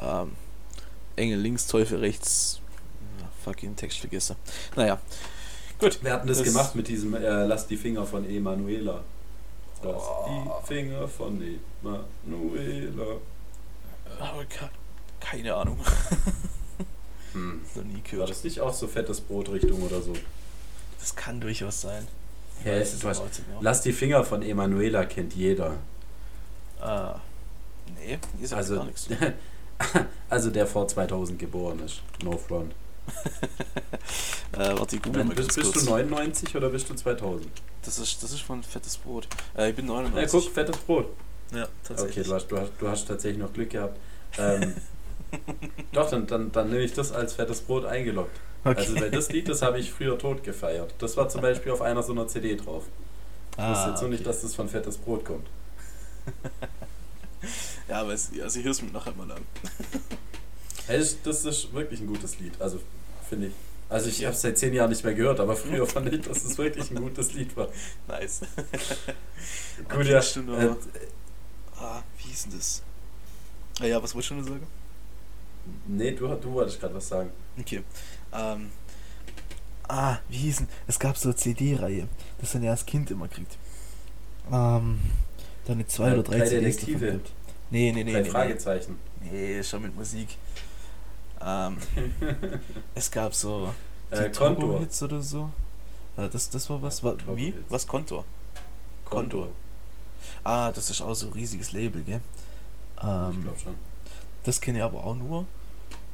Ähm, 0.00 0.32
Engel 1.16 1.38
links, 1.40 1.66
Teufel 1.66 1.98
rechts. 1.98 2.60
Ja, 3.20 3.28
fucking 3.44 3.76
Text 3.76 3.98
vergessen. 3.98 4.36
Naja, 4.76 4.98
gut. 5.78 6.02
Wir 6.02 6.12
hatten 6.12 6.26
das, 6.28 6.38
Das- 6.38 6.46
gemacht 6.46 6.74
mit 6.74 6.88
diesem 6.88 7.14
äh, 7.14 7.44
Lass 7.46 7.66
die 7.66 7.76
Finger 7.76 8.06
von 8.06 8.24
Emanuela. 8.28 9.02
Lass 9.82 10.02
Oh. 10.02 10.26
die 10.62 10.66
Finger 10.74 11.06
von 11.08 11.42
Emanuela. 11.82 13.16
Aber 14.18 14.44
ke- 14.44 14.70
keine 15.20 15.54
Ahnung. 15.54 15.78
Hm. 17.32 17.60
Nie 17.84 18.18
War 18.18 18.26
das 18.26 18.42
nicht 18.44 18.60
auch 18.60 18.74
so 18.74 18.86
fettes 18.88 19.20
Brot-Richtung 19.20 19.82
oder 19.82 20.00
so? 20.02 20.14
Das 20.98 21.14
kann 21.16 21.40
durchaus 21.40 21.80
sein. 21.80 22.06
Ja, 22.64 22.72
es 22.72 22.94
ist 22.94 23.04
was-. 23.04 23.22
Lass 23.60 23.82
die 23.82 23.92
Finger 23.92 24.24
von 24.24 24.42
Emanuela 24.42 25.04
kennt 25.04 25.34
jeder. 25.34 25.74
Ah, 26.80 27.16
nee, 27.96 28.18
ihr 28.40 28.48
sagt 28.48 28.58
Also, 28.58 28.76
gar 28.76 28.84
nichts. 28.84 29.08
also 30.30 30.50
der 30.50 30.66
vor 30.66 30.86
2000 30.88 31.38
geboren 31.38 31.80
ist. 31.84 32.02
No 32.22 32.36
front. 32.36 32.72
Äh, 34.52 34.76
warte, 34.76 34.96
ich 34.96 35.02
google 35.02 35.22
mal 35.22 35.34
bist, 35.34 35.54
bist 35.54 35.76
du 35.76 35.84
99 35.84 36.56
oder 36.56 36.70
bist 36.70 36.90
du 36.90 36.94
2000? 36.94 37.46
Das 37.84 38.00
ist, 38.00 38.20
das 38.20 38.32
ist 38.32 38.40
von 38.40 38.64
Fettes 38.64 38.96
Brot. 38.96 39.28
Äh, 39.56 39.70
ich 39.70 39.76
bin 39.76 39.86
Ja, 39.86 39.92
99. 40.02 40.30
guck, 40.32 40.52
fettes 40.52 40.76
Brot. 40.78 41.06
Ja, 41.52 41.62
Okay, 41.62 41.70
tatsächlich. 41.84 42.26
du 42.26 42.34
hast, 42.34 42.48
du 42.48 42.58
hast, 42.58 42.72
du 42.80 42.88
hast 42.88 43.06
tatsächlich 43.06 43.40
noch 43.40 43.52
Glück 43.52 43.70
gehabt. 43.70 43.96
Ähm, 44.38 44.74
doch, 45.92 46.10
dann, 46.10 46.26
dann, 46.26 46.50
dann 46.50 46.68
nehme 46.68 46.82
ich 46.82 46.92
das 46.92 47.12
als 47.12 47.34
fettes 47.34 47.60
Brot 47.60 47.84
eingeloggt. 47.84 48.36
Also 48.64 49.00
weil 49.00 49.10
das 49.10 49.30
Lied, 49.30 49.48
das 49.48 49.62
habe 49.62 49.78
ich 49.78 49.90
früher 49.90 50.18
tot 50.18 50.42
gefeiert. 50.44 50.94
Das 50.98 51.16
war 51.16 51.28
zum 51.28 51.40
Beispiel 51.40 51.72
auf 51.72 51.80
einer 51.80 52.02
so 52.02 52.12
einer 52.12 52.28
CD 52.28 52.56
drauf. 52.56 52.84
Ich 53.52 53.58
wusste 53.58 53.84
ah, 53.84 53.90
jetzt 53.90 54.00
nur 54.00 54.10
nicht, 54.10 54.20
okay. 54.20 54.28
dass 54.28 54.42
das 54.42 54.54
von 54.54 54.68
fettes 54.68 54.96
Brot 54.98 55.24
kommt. 55.24 55.46
ja, 57.88 58.00
aber 58.00 58.12
es, 58.12 58.30
also 58.40 58.58
ich 58.58 58.64
höre 58.64 58.72
es 58.72 58.82
mir 58.82 58.90
nachher 58.90 59.12
mal 59.14 59.30
an. 59.30 59.42
hey, 60.86 61.04
das 61.24 61.44
ist 61.44 61.72
wirklich 61.72 62.00
ein 62.00 62.06
gutes 62.06 62.38
Lied, 62.38 62.52
also 62.60 62.80
finde 63.28 63.48
ich. 63.48 63.54
Also 63.88 64.08
ich 64.08 64.24
habe 64.24 64.34
es 64.34 64.40
seit 64.40 64.56
zehn 64.56 64.72
Jahren 64.72 64.90
nicht 64.90 65.04
mehr 65.04 65.14
gehört, 65.14 65.40
aber 65.40 65.56
früher 65.56 65.84
fand 65.84 66.12
ich, 66.12 66.20
dass 66.20 66.44
es 66.44 66.56
wirklich 66.56 66.90
ein 66.92 67.00
gutes 67.00 67.32
Lied 67.34 67.56
war. 67.56 67.68
Nice. 68.08 68.42
Gut, 69.88 70.06
ja. 70.06 70.22
Noch, 70.46 70.58
Äh, 70.58 70.76
ah, 71.76 72.02
wie 72.18 72.28
hieß 72.28 72.44
denn 72.44 72.52
das? 72.56 72.82
Ah 73.80 73.86
ja, 73.86 74.00
was 74.00 74.14
wolltest 74.14 74.30
du 74.30 74.34
noch 74.36 74.46
sagen? 74.46 74.66
nee, 75.86 76.12
du, 76.12 76.28
du 76.28 76.52
wolltest 76.52 76.80
gerade 76.80 76.94
was 76.94 77.08
sagen. 77.08 77.30
Okay. 77.58 77.82
Ähm, 78.32 78.70
ah, 79.88 80.18
wie 80.28 80.36
hießen? 80.38 80.68
Es 80.86 80.98
gab 80.98 81.16
so 81.16 81.28
eine 81.30 81.36
CD-Reihe, 81.36 82.08
das 82.40 82.54
man 82.54 82.62
ja 82.62 82.70
als 82.72 82.86
Kind 82.86 83.10
immer 83.10 83.28
kriegt. 83.28 83.56
Ähm, 84.50 85.00
da 85.66 85.72
eine 85.72 85.86
zwei 85.86 86.10
Äh, 86.10 86.12
oder 86.14 86.22
drei 86.22 86.38
drei 86.38 86.46
CDs 86.46 86.76
Detektive. 86.76 87.06
davon 87.06 87.18
gibt. 87.18 87.32
Nee, 87.70 87.92
nee, 87.92 88.04
nee. 88.04 88.12
Drei 88.12 88.22
nee, 88.22 88.30
Fragezeichen. 88.30 88.98
Nee, 89.20 89.56
nee, 89.56 89.62
schon 89.62 89.82
mit 89.82 89.94
Musik. 89.96 90.36
Ähm, 91.40 91.78
es 92.94 93.10
gab 93.10 93.34
so 93.34 93.72
Äh, 94.10 94.28
die 94.30 94.38
Kontor. 94.38 94.56
Turbo-Hits 94.60 95.02
oder 95.02 95.22
so. 95.22 95.50
Äh, 96.16 96.28
das, 96.28 96.50
das 96.50 96.68
war 96.70 96.82
was? 96.82 97.02
War, 97.04 97.16
wie? 97.36 97.54
Was 97.68 97.86
Kontor? 97.86 98.24
Kontor. 99.04 99.48
Ah, 100.44 100.70
das 100.72 100.90
ist 100.90 101.00
auch 101.00 101.14
so 101.14 101.26
ein 101.28 101.32
riesiges 101.32 101.72
Label, 101.72 102.02
gell? 102.02 102.20
Ich 102.96 103.02
Ähm, 103.04 103.42
glaube 103.42 103.58
schon. 103.58 103.74
das 104.44 104.60
kenne 104.60 104.78
ich 104.78 104.84
aber 104.84 105.04
auch 105.04 105.14
nur, 105.14 105.46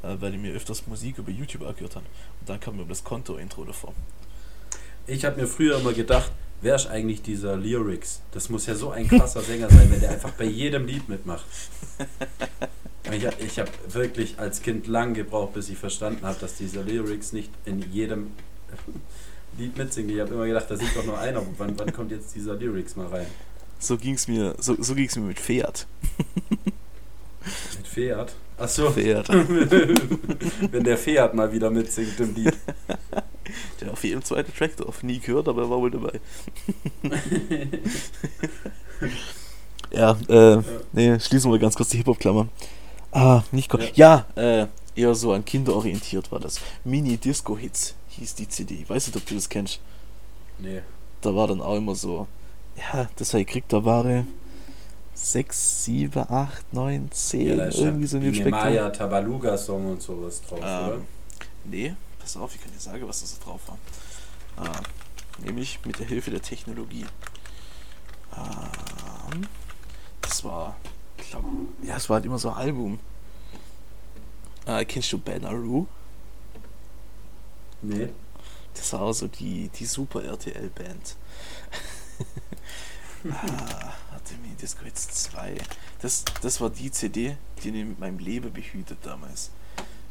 weil 0.03 0.34
ich 0.34 0.40
mir 0.40 0.53
öfters 0.55 0.86
Musik 0.86 1.18
über 1.18 1.30
YouTube 1.30 1.62
angehört 1.66 1.97
habe. 1.97 2.07
Und 2.40 2.49
dann 2.49 2.61
kam 2.61 2.76
mir 2.76 2.84
das 2.84 3.05
Konto-Intro 3.05 3.64
davor. 3.64 3.94
Ich 5.07 5.24
habe 5.24 5.40
mir 5.40 5.47
früher 5.47 5.78
immer 5.78 5.92
gedacht, 5.92 6.32
wer 6.62 6.74
ist 6.76 6.86
eigentlich 6.88 7.22
dieser 7.22 7.57
Lyrics? 7.57 8.22
Das 8.32 8.49
muss 8.49 8.66
ja 8.66 8.74
so 8.74 8.90
ein 8.90 9.09
krasser 9.09 9.40
Sänger 9.42 9.70
sein, 9.70 9.90
wenn 9.90 10.01
der 10.01 10.11
einfach 10.11 10.32
bei 10.32 10.44
jedem 10.44 10.86
Lied 10.86 11.09
mitmacht. 11.09 11.44
Ich 13.12 13.24
habe 13.24 13.36
ich 13.38 13.59
hab 13.61 13.94
wirklich 13.94 14.38
als 14.40 14.62
Kind 14.62 14.88
lang 14.88 15.14
gebraucht, 15.14 15.55
bis 15.55 15.68
ich 15.68 15.78
verstanden 15.78 16.26
habe, 16.26 16.38
dass 16.40 16.57
dieser 16.57 16.82
Lyrics 16.82 17.32
nicht 17.32 17.53
in 17.64 17.80
jedem 17.92 18.32
Lied 19.57 19.76
mitsingt. 19.76 20.11
Ich 20.11 20.18
habe 20.18 20.34
immer 20.34 20.47
gedacht, 20.47 20.66
da 20.68 20.76
singt 20.76 20.97
doch 20.97 21.05
nur 21.05 21.16
einer. 21.16 21.40
Wann, 21.57 21.78
wann 21.78 21.92
kommt 21.92 22.11
jetzt 22.11 22.34
dieser 22.34 22.55
Lyrics 22.55 22.97
mal 22.97 23.07
rein? 23.07 23.26
So 23.78 23.97
ging's 23.97 24.26
mir, 24.26 24.57
so, 24.59 24.74
so 24.82 24.94
ging's 24.94 25.14
mir 25.16 25.22
mit 25.22 25.38
Fiat. 25.38 25.86
Mit 27.78 27.86
Fiat? 27.86 28.34
Achso, 28.59 28.90
Fiat. 28.90 29.28
wenn 29.28 30.84
der 30.84 30.97
Fiat 30.99 31.34
mal 31.34 31.53
wieder 31.53 31.70
mitsingt 31.70 32.18
im 32.20 32.34
Lied. 32.34 32.55
Der 33.80 33.92
auf 33.92 34.03
jedem 34.03 34.24
zweiten 34.24 34.53
Track 34.55 34.76
drauf. 34.76 35.03
Nie 35.03 35.20
gehört, 35.20 35.47
aber 35.49 35.62
er 35.62 35.70
war 35.70 35.78
wohl 35.78 35.90
dabei. 35.90 36.20
ja, 39.90 40.16
äh, 40.28 40.62
nee, 40.92 41.18
schließen 41.20 41.51
wir 41.53 41.59
ganz 41.59 41.74
kurz 41.76 41.90
die 41.90 41.99
Hip-Hop-Klammern. 41.99 42.49
Ah, 43.12 43.42
nicht 43.53 43.68
ko- 43.70 43.78
Ja, 43.94 44.26
äh, 44.34 44.66
eher 44.94 45.14
so 45.14 45.32
an 45.32 45.44
Kinder 45.44 45.74
orientiert 45.76 46.32
war 46.32 46.40
das. 46.40 46.61
Mini-Disco-Hits 46.84 47.94
hieß 48.09 48.34
die 48.34 48.49
CD. 48.49 48.74
Ich 48.82 48.90
weiß 48.90 49.07
nicht, 49.07 49.16
ob 49.16 49.26
du 49.26 49.34
das 49.34 49.49
kennst. 49.49 49.80
Nee. 50.59 50.80
Da 51.20 51.34
war 51.34 51.47
dann 51.49 51.61
auch 51.61 51.76
immer 51.76 51.94
so, 51.94 52.26
ja, 52.76 53.09
das 53.16 53.32
habe 53.32 53.42
ich 53.42 53.47
gekriegt, 53.47 53.72
da 53.72 53.84
waren 53.84 54.26
6, 55.16 55.84
7, 55.84 56.30
8, 56.30 56.72
9, 56.74 57.10
10, 57.10 57.46
Ja, 57.46 57.56
da 57.56 57.64
ist 57.64 57.78
irgendwie 57.78 58.06
so 58.06 58.18
ein 58.18 58.34
Spektrum. 58.34 58.50
Maya 58.50 58.90
Tabaluga 58.90 59.56
Song 59.56 59.92
und 59.92 60.02
sowas 60.02 60.42
drauf, 60.42 60.58
oder? 60.58 60.94
Ähm, 60.94 61.06
nee, 61.64 61.94
pass 62.18 62.36
auf, 62.36 62.54
ich 62.54 62.60
kann 62.60 62.70
dir 62.70 62.78
sagen, 62.78 63.08
was 63.08 63.20
das 63.22 63.38
da 63.38 63.44
drauf 63.44 63.60
war. 63.66 63.78
Ah, 64.58 64.80
nämlich 65.42 65.80
mit 65.86 65.98
der 65.98 66.06
Hilfe 66.06 66.30
der 66.30 66.42
Technologie. 66.42 67.06
Ähm, 68.36 69.48
das 70.20 70.44
war, 70.44 70.76
ich 71.18 71.30
glaube, 71.30 71.48
ja, 71.82 71.96
es 71.96 72.10
war 72.10 72.16
halt 72.16 72.26
immer 72.26 72.38
so 72.38 72.50
ein 72.50 72.56
Album. 72.56 72.98
Äh, 74.66 74.84
kennst 74.84 75.12
du 75.12 75.18
Banaroo? 75.18 75.86
Nee. 77.80 78.10
Das 78.74 78.92
war 78.92 79.00
auch 79.00 79.12
so 79.14 79.28
die, 79.28 79.70
die 79.70 79.86
Super 79.86 80.24
RTL-Band. 80.24 81.16
ah, 83.32 83.92
warte 84.10 84.34
mir, 84.42 84.54
Disco 84.60 84.84
jetzt 84.84 85.14
2. 85.14 85.56
Das, 86.00 86.24
das 86.42 86.60
war 86.60 86.70
die 86.70 86.90
CD, 86.90 87.36
die 87.62 87.72
mich 87.72 87.84
mit 87.84 87.98
meinem 87.98 88.18
Leben 88.18 88.52
behütet 88.52 88.98
damals. 89.02 89.50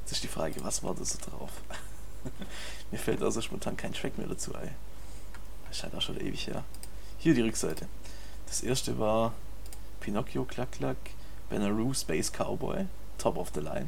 Jetzt 0.01 0.13
ist 0.13 0.23
die 0.23 0.27
Frage, 0.27 0.63
was 0.63 0.83
war 0.83 0.93
da 0.93 1.03
so 1.03 1.17
drauf? 1.19 1.51
mir 2.91 2.97
fällt 2.97 3.21
also 3.21 3.41
spontan 3.41 3.77
kein 3.77 3.93
Track 3.93 4.17
mehr 4.17 4.27
dazu 4.27 4.53
ein. 4.55 4.73
Das 5.67 5.77
scheint 5.77 5.95
auch 5.95 6.01
schon 6.01 6.19
ewig 6.19 6.47
her. 6.47 6.63
Hier 7.17 7.33
die 7.33 7.41
Rückseite. 7.41 7.87
Das 8.47 8.61
erste 8.61 8.99
war 8.99 9.33
Pinocchio, 9.99 10.45
Klack 10.45 10.73
Klack, 10.73 10.97
Benaroo, 11.49 11.93
Space 11.93 12.31
Cowboy, 12.31 12.85
Top 13.17 13.37
of 13.37 13.51
the 13.53 13.61
Line. 13.61 13.87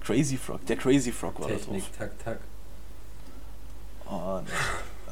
Crazy 0.00 0.36
Frog, 0.36 0.64
der 0.66 0.76
Crazy 0.76 1.12
Frog 1.12 1.38
war 1.40 1.48
da 1.48 1.54
drauf. 1.54 1.66
Technik, 1.66 1.98
tak, 1.98 2.18
tak. 2.24 2.40
Und 4.06 4.48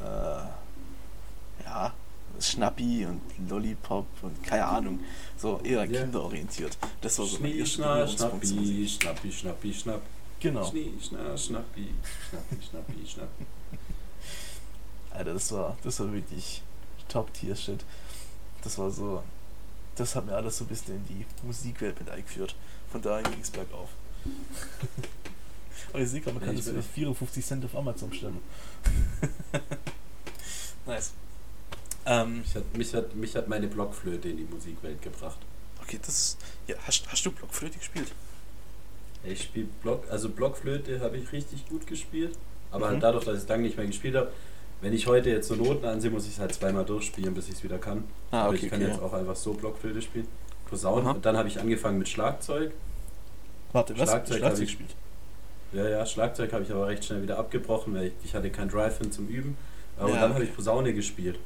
äh, 0.03 1.63
ja, 1.63 1.93
Schnappi 2.39 3.05
und 3.05 3.21
Lollipop 3.49 4.05
und 4.21 4.43
keine 4.43 4.65
Ahnung. 4.65 4.99
So 5.37 5.59
eher 5.63 5.85
Ja. 5.85 6.01
kinderorientiert. 6.03 6.77
Das 7.01 7.17
war 7.19 7.25
so 7.25 7.37
Schnie, 7.37 7.59
erster 7.59 8.07
schna, 8.07 8.29
schnappi, 8.29 8.87
schnappi, 8.87 9.31
schnappi, 9.31 9.73
schnapp. 9.73 10.01
Genau. 10.39 10.65
Schnie, 10.69 10.93
schna, 11.01 11.37
schnappi, 11.37 11.87
schnappi, 12.29 12.63
schnappi, 12.69 13.07
schnapp. 13.07 13.29
Alter, 15.11 15.33
das 15.33 15.51
war, 15.51 15.77
das 15.83 15.99
war 15.99 16.13
wirklich 16.13 16.61
Top-Tier-Shit. 17.09 17.83
Das 18.63 18.77
war 18.77 18.91
so, 18.91 19.23
das 19.95 20.15
hat 20.15 20.25
mir 20.25 20.33
alles 20.35 20.57
so 20.57 20.65
ein 20.65 20.67
bisschen 20.67 20.95
in 20.97 21.05
die 21.07 21.25
Musikwelt 21.45 21.99
mit 21.99 22.09
eingeführt. 22.09 22.55
Von 22.91 23.01
daher 23.01 23.23
ging 23.23 23.39
es 23.41 23.49
bergauf. 23.49 23.89
Aber 25.93 26.01
ich 26.01 26.09
sehe 26.09 26.21
gerade, 26.21 26.37
man 26.37 26.45
kann 26.45 26.55
das 26.55 26.65
für 26.65 26.81
54 26.83 27.45
Cent 27.45 27.65
auf 27.65 27.75
Amazon 27.75 28.09
bestellen. 28.09 28.39
nice. 30.85 31.13
Ähm, 32.07 32.39
Mich 32.39 32.55
hat, 32.55 32.77
mich, 32.77 32.93
hat, 32.93 33.15
mich 33.15 33.35
hat 33.35 33.47
meine 33.49 33.67
Blockflöte 33.67 34.29
in 34.29 34.37
die 34.37 34.45
Musikwelt 34.45 35.01
gebracht. 35.01 35.37
okay, 35.81 35.99
das. 36.05 36.37
Ja, 36.67 36.75
hast, 36.85 37.03
hast 37.11 37.25
du 37.25 37.31
Blockflöte 37.31 37.77
gespielt? 37.77 38.11
Ich 39.23 39.43
spiele 39.43 39.67
Block, 39.83 40.03
also 40.09 40.29
Blockflöte 40.29 41.01
habe 41.01 41.17
ich 41.17 41.31
richtig 41.33 41.67
gut 41.67 41.85
gespielt, 41.85 42.37
aber 42.71 42.87
Mhm. 42.87 42.91
halt 42.93 43.03
dadurch, 43.03 43.25
dass 43.25 43.35
ich 43.37 43.43
es 43.43 43.49
lange 43.49 43.63
nicht 43.63 43.75
mehr 43.77 43.85
gespielt 43.85 44.15
habe, 44.15 44.31
wenn 44.79 44.93
ich 44.93 45.07
heute 45.07 45.29
jetzt 45.31 45.47
so 45.47 45.55
Noten 45.55 45.85
ansehe, 45.85 46.11
muss 46.11 46.25
ich 46.27 46.33
es 46.33 46.39
halt 46.39 46.53
zweimal 46.53 46.85
durchspielen, 46.85 47.33
bis 47.33 47.47
ich 47.49 47.55
es 47.55 47.63
wieder 47.63 47.77
kann. 47.79 48.03
Ah, 48.31 48.41
aber 48.43 48.49
okay, 48.55 48.65
ich 48.65 48.69
kann 48.71 48.81
okay. 48.81 48.91
jetzt 48.91 49.01
auch 49.01 49.11
einfach 49.13 49.35
so 49.35 49.53
Blockflöte 49.53 50.01
spielen. 50.01 50.27
Posaune. 50.69 51.13
Und 51.13 51.25
dann 51.25 51.35
habe 51.35 51.47
ich 51.49 51.59
angefangen 51.59 51.97
mit 51.97 52.07
Schlagzeug. 52.07 52.71
Warte, 53.73 53.97
was? 53.97 54.09
Schlagzeug 54.09 54.37
Schlagzeug 54.37 54.43
hab 54.43 54.53
ich- 54.53 54.59
gespielt. 54.77 54.95
Ja, 55.73 55.89
ja, 55.89 56.05
Schlagzeug 56.05 56.53
habe 56.53 56.63
ich 56.63 56.71
aber 56.71 56.87
recht 56.87 57.03
schnell 57.03 57.21
wieder 57.23 57.37
abgebrochen, 57.37 57.93
weil 57.95 58.07
ich, 58.07 58.13
ich 58.23 58.33
hatte 58.35 58.49
kein 58.49 58.69
Drive 58.69 58.99
hin 58.99 59.11
zum 59.11 59.27
Üben. 59.27 59.57
Aber 59.97 60.09
Ja, 60.09 60.15
dann 60.21 60.29
habe 60.33 60.35
okay. 60.41 60.43
ich 60.49 60.55
Posaune 60.55 60.93
gespielt. 60.93 61.37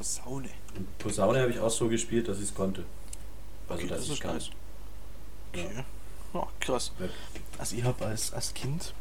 Posaune. 0.00 0.48
Und 0.76 0.98
Posaune 0.98 1.40
habe 1.40 1.50
ich 1.52 1.58
auch 1.60 1.70
so 1.70 1.88
gespielt, 1.88 2.26
dass 2.28 2.38
ich 2.38 2.44
es 2.44 2.54
konnte. 2.54 2.84
Also, 3.68 3.82
Okay, 3.82 3.88
dass 3.88 3.98
das 3.98 4.06
ich 4.06 4.12
ist 4.14 4.20
kann. 4.20 4.34
nice. 4.34 4.50
Ja. 5.54 5.62
Okay. 5.62 5.84
Ja, 6.32 6.46
krass. 6.60 6.92
Ja. 6.98 7.06
Also 7.58 7.76
ich 7.76 7.84
habe 7.84 8.06
als, 8.06 8.32
als 8.32 8.54
Kind 8.54 8.94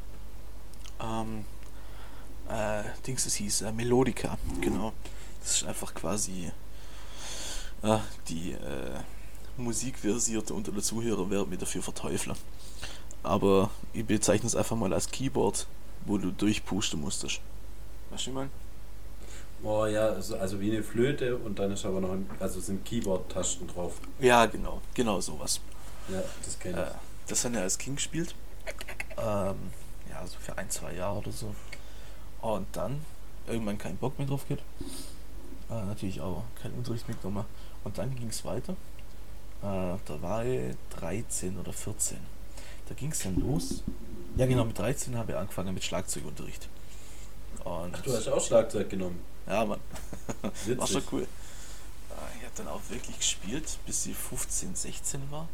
ähm, 1.01 1.45
äh, 2.49 2.83
Dings, 3.07 3.25
es 3.25 3.35
hieß 3.35 3.61
äh, 3.61 3.71
Melodica, 3.71 4.37
genau. 4.59 4.91
Das 5.41 5.55
ist 5.55 5.63
einfach 5.63 5.93
quasi 5.93 6.51
äh, 7.81 7.97
die 8.27 8.51
äh, 8.51 8.99
Musikversierte 9.57 10.53
unter 10.53 10.71
den 10.73 10.81
Zuhörern 10.81 11.29
werden 11.29 11.49
mir 11.49 11.57
dafür 11.57 11.81
verteufeln. 11.81 12.35
Aber 13.23 13.69
ich 13.93 14.05
bezeichne 14.05 14.47
es 14.47 14.55
einfach 14.55 14.75
mal 14.75 14.93
als 14.93 15.09
Keyboard, 15.09 15.65
wo 16.05 16.17
du 16.17 16.31
durchpusten 16.31 16.99
musstest. 16.99 17.39
Weißt 18.09 18.25
du, 18.25 18.29
ich 18.31 18.35
mein? 18.35 18.49
Oh 19.63 19.85
ja, 19.85 20.07
also, 20.07 20.37
also 20.37 20.59
wie 20.61 20.71
eine 20.71 20.83
Flöte 20.83 21.35
und 21.35 21.59
dann 21.59 21.71
ist 21.71 21.85
aber 21.85 21.99
noch 21.99 22.11
ein, 22.11 22.29
also 22.39 22.59
sind 22.59 22.85
Keyboard-Tasten 22.85 23.67
drauf. 23.67 23.99
Ja, 24.19 24.45
genau, 24.45 24.81
genau 24.93 25.19
sowas. 25.19 25.59
Ja, 26.07 26.21
das 26.43 26.57
kenne 26.59 26.81
Äh, 26.81 26.91
das 27.27 27.43
haben 27.43 27.53
wir 27.53 27.61
als 27.61 27.77
Kind 27.77 27.97
gespielt. 27.97 28.33
Ähm, 29.17 29.55
ja, 30.09 30.25
so 30.25 30.37
für 30.39 30.57
ein, 30.57 30.69
zwei 30.69 30.93
Jahre 30.93 31.19
oder 31.19 31.31
so. 31.31 31.53
Und 32.41 32.67
dann 32.71 33.01
irgendwann 33.47 33.77
keinen 33.77 33.97
Bock 33.97 34.17
mehr 34.17 34.27
drauf 34.27 34.47
gehabt. 34.47 34.63
Äh, 35.69 35.85
natürlich 35.85 36.21
auch 36.21 36.43
keinen 36.61 36.75
Unterricht 36.75 37.07
mitgenommen. 37.07 37.45
Und 37.83 37.97
dann 37.97 38.15
ging 38.15 38.29
es 38.29 38.45
weiter. 38.45 38.73
Äh, 39.61 39.97
da 40.05 40.21
war 40.21 40.45
ich 40.45 40.75
13 40.99 41.59
oder 41.59 41.73
14. 41.73 42.17
Da 42.87 42.95
ging 42.95 43.11
es 43.11 43.19
dann 43.19 43.35
los. 43.35 43.83
Ja, 44.37 44.45
genau, 44.45 44.65
mit 44.65 44.77
13 44.79 45.17
habe 45.17 45.33
ich 45.33 45.37
angefangen 45.37 45.73
mit 45.73 45.83
Schlagzeugunterricht. 45.83 46.69
Und 47.63 47.93
Ach, 47.93 48.01
du 48.01 48.13
hast 48.13 48.27
auch 48.29 48.43
Schlagzeug 48.43 48.89
genommen. 48.89 49.19
Ja, 49.49 49.65
Mann. 49.65 49.79
Witzig. 50.65 50.77
War 50.77 50.87
schon 50.87 51.03
cool. 51.11 51.21
Äh, 51.23 52.37
Ich 52.37 52.43
habe 52.45 52.53
dann 52.55 52.67
auch 52.67 52.81
wirklich 52.89 53.17
gespielt, 53.17 53.77
bis 53.85 54.03
sie 54.03 54.13
15, 54.13 54.75
16 54.75 55.31
war. 55.31 55.47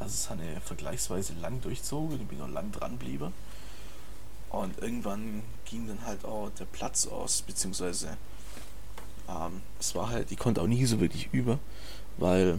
Also 0.00 0.14
es 0.14 0.30
hat 0.30 0.38
eine 0.40 0.60
vergleichsweise 0.60 1.32
lang 1.40 1.60
durchzogen, 1.60 2.20
ich 2.20 2.26
bin 2.26 2.38
noch 2.38 2.48
lang 2.48 2.70
dran 2.72 2.92
geblieben. 2.98 3.32
Und 4.50 4.78
irgendwann 4.78 5.42
ging 5.64 5.86
dann 5.88 6.04
halt 6.06 6.24
auch 6.24 6.50
der 6.58 6.64
Platz 6.66 7.06
aus, 7.06 7.42
beziehungsweise 7.42 8.16
ähm, 9.28 9.60
es 9.78 9.94
war 9.94 10.08
halt, 10.08 10.30
ich 10.32 10.38
konnte 10.38 10.62
auch 10.62 10.66
nie 10.66 10.86
so 10.86 11.00
wirklich 11.00 11.28
üben, 11.32 11.58
weil 12.16 12.58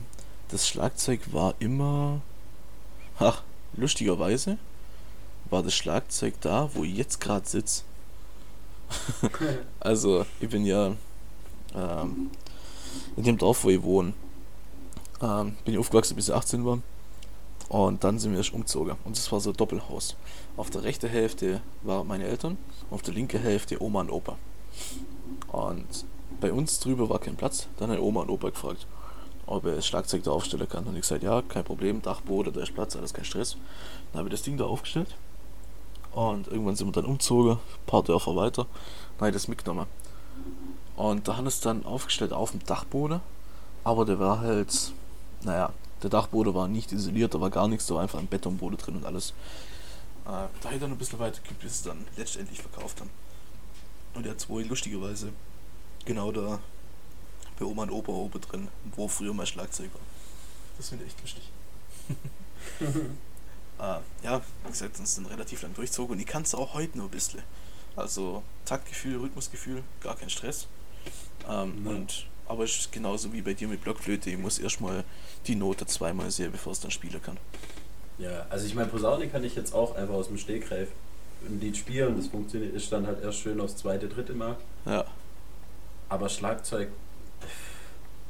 das 0.50 0.68
Schlagzeug 0.68 1.34
war 1.34 1.56
immer, 1.60 2.22
ach, 3.18 3.42
lustigerweise 3.74 4.58
war 5.50 5.64
das 5.64 5.74
Schlagzeug 5.74 6.36
da, 6.42 6.70
wo 6.76 6.84
ich 6.84 6.96
jetzt 6.96 7.20
gerade 7.20 7.48
sitze. 7.48 7.84
also, 9.80 10.26
ich 10.40 10.50
bin 10.50 10.66
ja 10.66 10.96
ähm, 11.76 12.32
in 13.16 13.24
dem 13.24 13.38
Dorf, 13.38 13.64
wo 13.64 13.70
ich 13.70 13.82
wohne, 13.84 14.14
ähm, 15.22 15.56
bin 15.66 15.74
ich 15.74 15.80
aufgewachsen, 15.80 16.16
bis 16.16 16.30
ich 16.30 16.34
18 16.34 16.66
war. 16.66 16.80
Und 17.70 18.04
dann 18.04 18.18
sind 18.18 18.32
wir 18.32 18.40
erst 18.40 18.54
umgezogen. 18.54 18.96
Und 19.06 19.16
das 19.16 19.32
war 19.32 19.40
so 19.40 19.52
ein 19.52 19.56
Doppelhaus. 19.56 20.16
Auf 20.58 20.72
der 20.72 20.84
rechten 20.84 21.08
Hälfte 21.08 21.62
waren 21.84 22.08
meine 22.08 22.26
Eltern, 22.26 22.58
auf 22.90 23.04
der 23.04 23.14
linken 23.14 23.40
Hälfte 23.40 23.82
Oma 23.82 24.02
und 24.02 24.10
Opa. 24.10 24.38
Und 25.52 26.06
bei 26.42 26.52
uns 26.52 26.80
drüber 26.80 27.10
war 27.10 27.20
kein 27.20 27.36
Platz. 27.36 27.68
Dann 27.78 27.92
hat 27.92 28.00
Oma 28.00 28.22
und 28.22 28.30
Opa 28.30 28.50
gefragt, 28.50 28.88
ob 29.46 29.66
er 29.66 29.76
das 29.76 29.86
Schlagzeug 29.86 30.24
da 30.24 30.32
aufstellen 30.32 30.68
kann. 30.68 30.86
Und 30.86 30.96
ich 30.96 31.02
gesagt, 31.02 31.22
ja, 31.22 31.44
kein 31.44 31.64
Problem, 31.64 32.02
Dachboden, 32.02 32.54
da 32.54 32.62
ist 32.62 32.74
Platz, 32.74 32.96
alles 32.96 33.14
kein 33.14 33.26
Stress. 33.26 33.56
Dann 34.12 34.20
habe 34.20 34.30
ich 34.30 34.34
das 34.34 34.42
Ding 34.42 34.58
da 34.58 34.66
aufgestellt. 34.66 35.16
Und 36.12 36.48
irgendwann 36.48 36.76
sind 36.76 36.88
wir 36.88 36.92
dann 36.92 37.06
umgezogen, 37.06 37.54
ein 37.54 37.86
paar 37.86 38.04
Dörfer 38.04 38.36
weiter. 38.36 38.64
Dann 38.64 39.20
habe 39.20 39.30
ich 39.30 39.34
das 39.34 39.48
mitgenommen. 39.48 39.86
Und 40.96 41.28
da 41.28 41.38
haben 41.38 41.46
wir 41.46 41.50
es 41.50 41.62
dann 41.62 41.86
aufgestellt 41.86 42.34
auf 42.34 42.52
dem 42.52 42.64
Dachboden. 42.66 43.22
Aber 43.84 44.06
der 44.06 44.20
war 44.20 44.42
halt, 44.42 44.92
naja, 45.44 45.72
der 46.04 46.10
Dachboden 46.10 46.54
war 46.54 46.68
nicht 46.68 46.92
isoliert, 46.92 47.34
da 47.34 47.42
war 47.42 47.50
gar 47.50 47.68
nichts, 47.68 47.88
da 47.88 47.96
war 47.96 48.02
einfach 48.02 48.20
ein 48.20 48.28
Betonboden 48.28 48.78
drin 48.78 48.96
und 48.98 49.06
alles. 49.06 49.32
Äh, 50.26 50.48
da 50.62 50.70
hätte 50.70 50.86
er 50.86 50.88
noch 50.88 50.96
ein 50.96 51.00
bisschen 51.00 51.20
weiter 51.20 51.42
geübt, 51.42 51.62
bis 51.62 51.74
es 51.74 51.84
dann 51.84 52.06
letztendlich 52.18 52.62
verkauft 52.62 53.00
haben. 53.00 53.10
Und 54.14 54.26
er 54.26 54.32
hat 54.32 54.40
zwei 54.40 54.64
lustigerweise 54.64 55.32
genau 56.06 56.32
da 56.32 56.60
bei 57.58 57.66
Oma 57.66 57.84
und 57.84 57.92
Opa 57.92 58.12
oben 58.12 58.42
drin, 58.42 58.68
wo 58.96 59.08
früher 59.08 59.34
mal 59.34 59.46
Schlagzeug 59.46 59.94
war. 59.94 60.02
Das 60.78 60.90
finde 60.90 61.06
ich 61.06 61.12
echt 61.12 61.22
lustig. 61.22 61.44
äh, 63.80 64.26
ja, 64.26 64.42
wie 64.66 64.72
gesagt, 64.72 65.00
uns 65.00 65.16
sind 65.16 65.30
relativ 65.30 65.62
lang 65.62 65.74
durchzogen 65.74 66.14
und 66.14 66.20
ich 66.20 66.28
kann 66.28 66.44
es 66.44 66.54
auch 66.54 66.74
heute 66.74 66.98
nur 66.98 67.08
ein 67.08 67.12
bisschen. 67.12 67.42
Also 67.96 68.44
Taktgefühl, 68.66 69.18
Rhythmusgefühl, 69.18 69.84
gar 70.02 70.16
kein 70.16 70.30
Stress. 70.30 70.68
Ähm, 71.50 71.82
mhm. 71.82 71.88
Und 71.88 72.26
aber 72.48 72.64
es 72.64 72.80
ist 72.80 72.92
genauso 72.92 73.32
wie 73.32 73.42
bei 73.42 73.54
dir 73.54 73.68
mit 73.68 73.84
Blockflöte. 73.84 74.32
Ich 74.32 74.38
muss 74.38 74.58
erstmal 74.58 75.04
die 75.46 75.56
Note 75.56 75.86
zweimal 75.86 76.32
sehen, 76.32 76.52
bevor 76.52 76.74
es 76.74 76.80
dann 76.80 76.90
spielen 76.90 77.22
kann. 77.22 77.38
Ja, 78.18 78.48
also 78.50 78.66
ich 78.66 78.74
meine, 78.74 78.90
Posaune 78.90 79.28
kann 79.28 79.44
ich 79.44 79.56
jetzt 79.56 79.74
auch 79.74 79.96
einfach 79.96 80.16
aus 80.16 80.28
dem 80.28 80.38
Stegreif 80.38 80.90
ein 81.48 81.60
Lied 81.60 81.78
spielen. 81.78 82.18
Das 82.18 82.28
funktioniert, 82.28 82.74
ist 82.74 82.92
dann 82.92 83.06
halt 83.06 83.24
erst 83.24 83.40
schön 83.40 83.62
aufs 83.62 83.78
zweite, 83.78 84.10
dritte 84.10 84.34
Mal. 84.34 84.58
Ja. 84.86 85.06
Aber 86.10 86.28
Schlagzeug 86.28 86.90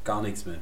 gar 0.03 0.21
nichts 0.21 0.45
mehr. 0.45 0.59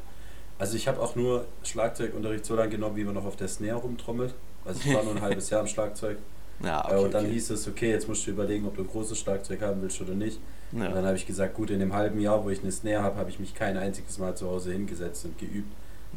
Also 0.59 0.77
ich 0.77 0.87
habe 0.87 1.01
auch 1.01 1.15
nur 1.15 1.45
Schlagzeugunterricht 1.63 2.45
so 2.45 2.55
lange 2.55 2.69
genommen, 2.69 2.95
wie 2.95 3.03
man 3.03 3.15
noch 3.15 3.25
auf 3.25 3.35
der 3.35 3.47
Snare 3.47 3.77
rumtrommelt. 3.77 4.35
Also 4.67 4.81
ich 4.83 4.95
war 4.95 5.03
nur 5.03 5.15
ein 5.15 5.21
halbes 5.21 5.49
Jahr 5.49 5.61
im 5.61 5.67
Schlagzeug. 5.67 6.17
Ja, 6.59 6.83
okay, 6.85 7.03
und 7.03 7.13
dann 7.13 7.25
okay. 7.25 7.33
hieß 7.33 7.51
es, 7.51 7.67
okay, 7.67 7.91
jetzt 7.91 8.07
musst 8.07 8.25
du 8.25 8.31
überlegen, 8.31 8.65
ob 8.65 8.75
du 8.75 8.81
ein 8.81 8.87
großes 8.87 9.19
Schlagzeug 9.19 9.61
haben 9.61 9.79
willst 9.83 10.01
oder 10.01 10.15
nicht. 10.15 10.39
Ja. 10.71 10.87
Und 10.87 10.95
dann 10.95 11.05
habe 11.05 11.15
ich 11.15 11.27
gesagt, 11.27 11.53
gut, 11.53 11.69
in 11.69 11.79
dem 11.79 11.93
halben 11.93 12.19
Jahr, 12.19 12.43
wo 12.43 12.49
ich 12.49 12.63
eine 12.63 12.71
Snare 12.71 13.03
habe, 13.03 13.17
habe 13.17 13.29
ich 13.29 13.37
mich 13.37 13.53
kein 13.53 13.77
einziges 13.77 14.17
Mal 14.17 14.35
zu 14.35 14.49
Hause 14.49 14.71
hingesetzt 14.71 15.23
und 15.25 15.37
geübt. 15.37 15.71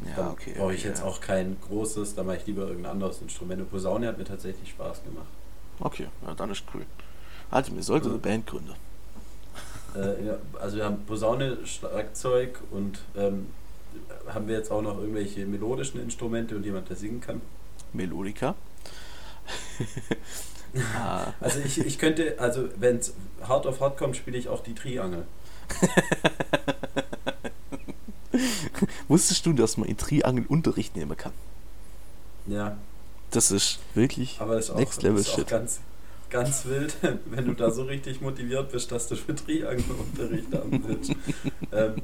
Ja, 0.06 0.16
dann 0.16 0.28
okay, 0.28 0.54
brauche 0.56 0.72
ich 0.72 0.82
jetzt 0.82 1.02
auch 1.02 1.20
kein 1.20 1.58
großes, 1.68 2.14
dann 2.14 2.24
mache 2.24 2.38
ich 2.38 2.46
lieber 2.46 2.62
irgendein 2.62 2.92
anderes 2.92 3.20
Instrument. 3.20 3.60
Und 3.60 3.70
Posaune 3.70 4.06
hat 4.06 4.16
mir 4.16 4.24
tatsächlich 4.24 4.70
Spaß 4.70 5.04
gemacht. 5.04 5.28
Okay, 5.78 6.06
ja, 6.26 6.34
dann 6.34 6.50
ist 6.50 6.64
cool. 6.72 6.86
Also, 7.50 7.72
mir 7.72 7.82
sollte 7.82 8.08
eine 8.08 8.18
Band 8.18 8.46
gründen. 8.46 8.72
Äh, 9.94 10.58
also 10.58 10.76
wir 10.76 10.84
haben 10.84 11.04
Posaune, 11.04 11.58
Schlagzeug 11.66 12.60
und 12.70 13.00
ähm, 13.16 13.48
haben 14.26 14.48
wir 14.48 14.56
jetzt 14.56 14.70
auch 14.70 14.82
noch 14.82 14.98
irgendwelche 14.98 15.44
melodischen 15.46 16.00
Instrumente 16.00 16.56
und 16.56 16.64
jemand, 16.64 16.88
der 16.88 16.96
singen 16.96 17.20
kann? 17.20 17.40
Melodika. 17.92 18.54
ah. 20.96 21.32
Also 21.40 21.60
ich, 21.60 21.78
ich 21.78 21.98
könnte, 21.98 22.38
also 22.38 22.68
wenn 22.76 22.96
es 22.96 23.14
hart 23.42 23.66
auf 23.66 23.80
hart 23.80 23.96
kommt, 23.96 24.16
spiele 24.16 24.38
ich 24.38 24.48
auch 24.48 24.62
die 24.62 24.74
Triangel. 24.74 25.26
Wusstest 29.08 29.44
du, 29.46 29.52
dass 29.52 29.76
man 29.76 29.88
in 29.88 29.96
Triangel 29.96 30.46
Unterricht 30.46 30.96
nehmen 30.96 31.16
kann? 31.16 31.32
Ja. 32.46 32.76
Das 33.30 33.50
ist 33.50 33.78
wirklich 33.94 34.40
Aber 34.40 34.58
ist 34.58 34.74
Next 34.74 34.98
auch, 35.00 35.02
Level 35.04 35.20
ist 35.20 35.30
Shit. 35.30 35.46
Auch 35.46 35.50
ganz, 35.50 35.80
ganz 36.30 36.64
wild, 36.66 36.96
wenn 37.26 37.46
du 37.46 37.54
da 37.54 37.70
so 37.70 37.84
richtig 37.84 38.20
motiviert 38.20 38.70
bist, 38.72 38.90
dass 38.92 39.08
du 39.08 39.16
für 39.16 39.34
Triangelunterricht 39.34 40.54
haben 40.54 40.84
willst. 40.86 41.10
ähm, 41.72 41.94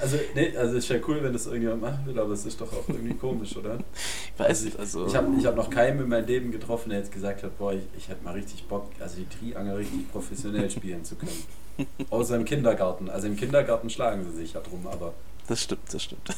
also, 0.00 0.16
nee, 0.34 0.56
also 0.56 0.76
ist 0.76 0.88
ja 0.88 0.98
cool, 1.08 1.22
wenn 1.22 1.32
das 1.32 1.46
irgendjemand 1.46 1.82
machen 1.82 2.06
will, 2.06 2.18
aber 2.18 2.32
es 2.32 2.44
ist 2.46 2.60
doch 2.60 2.72
auch 2.72 2.88
irgendwie 2.88 3.14
komisch, 3.14 3.56
oder? 3.56 3.78
Ich 4.34 4.38
weiß 4.38 4.64
nicht, 4.64 4.78
also. 4.78 5.06
Ich 5.06 5.16
habe 5.16 5.28
ich 5.36 5.46
hab 5.46 5.56
noch 5.56 5.70
keinen 5.70 6.00
in 6.00 6.08
meinem 6.08 6.26
Leben 6.26 6.52
getroffen, 6.52 6.90
der 6.90 6.98
jetzt 6.98 7.12
gesagt 7.12 7.42
hat, 7.42 7.58
boah, 7.58 7.72
ich, 7.72 7.82
ich 7.96 8.08
hätte 8.08 8.22
mal 8.24 8.34
richtig 8.34 8.64
Bock, 8.64 8.90
also 9.00 9.16
die 9.16 9.26
Triangel 9.26 9.76
richtig 9.76 10.10
professionell 10.12 10.70
spielen 10.70 11.04
zu 11.04 11.16
können. 11.16 11.42
Außer 12.10 12.36
im 12.36 12.44
Kindergarten. 12.44 13.08
Also 13.08 13.26
im 13.26 13.36
Kindergarten 13.36 13.90
schlagen 13.90 14.24
sie 14.24 14.36
sich 14.36 14.52
ja 14.52 14.60
drum, 14.60 14.86
aber. 14.86 15.14
Das 15.46 15.62
stimmt, 15.62 15.92
das 15.92 16.02
stimmt. 16.02 16.36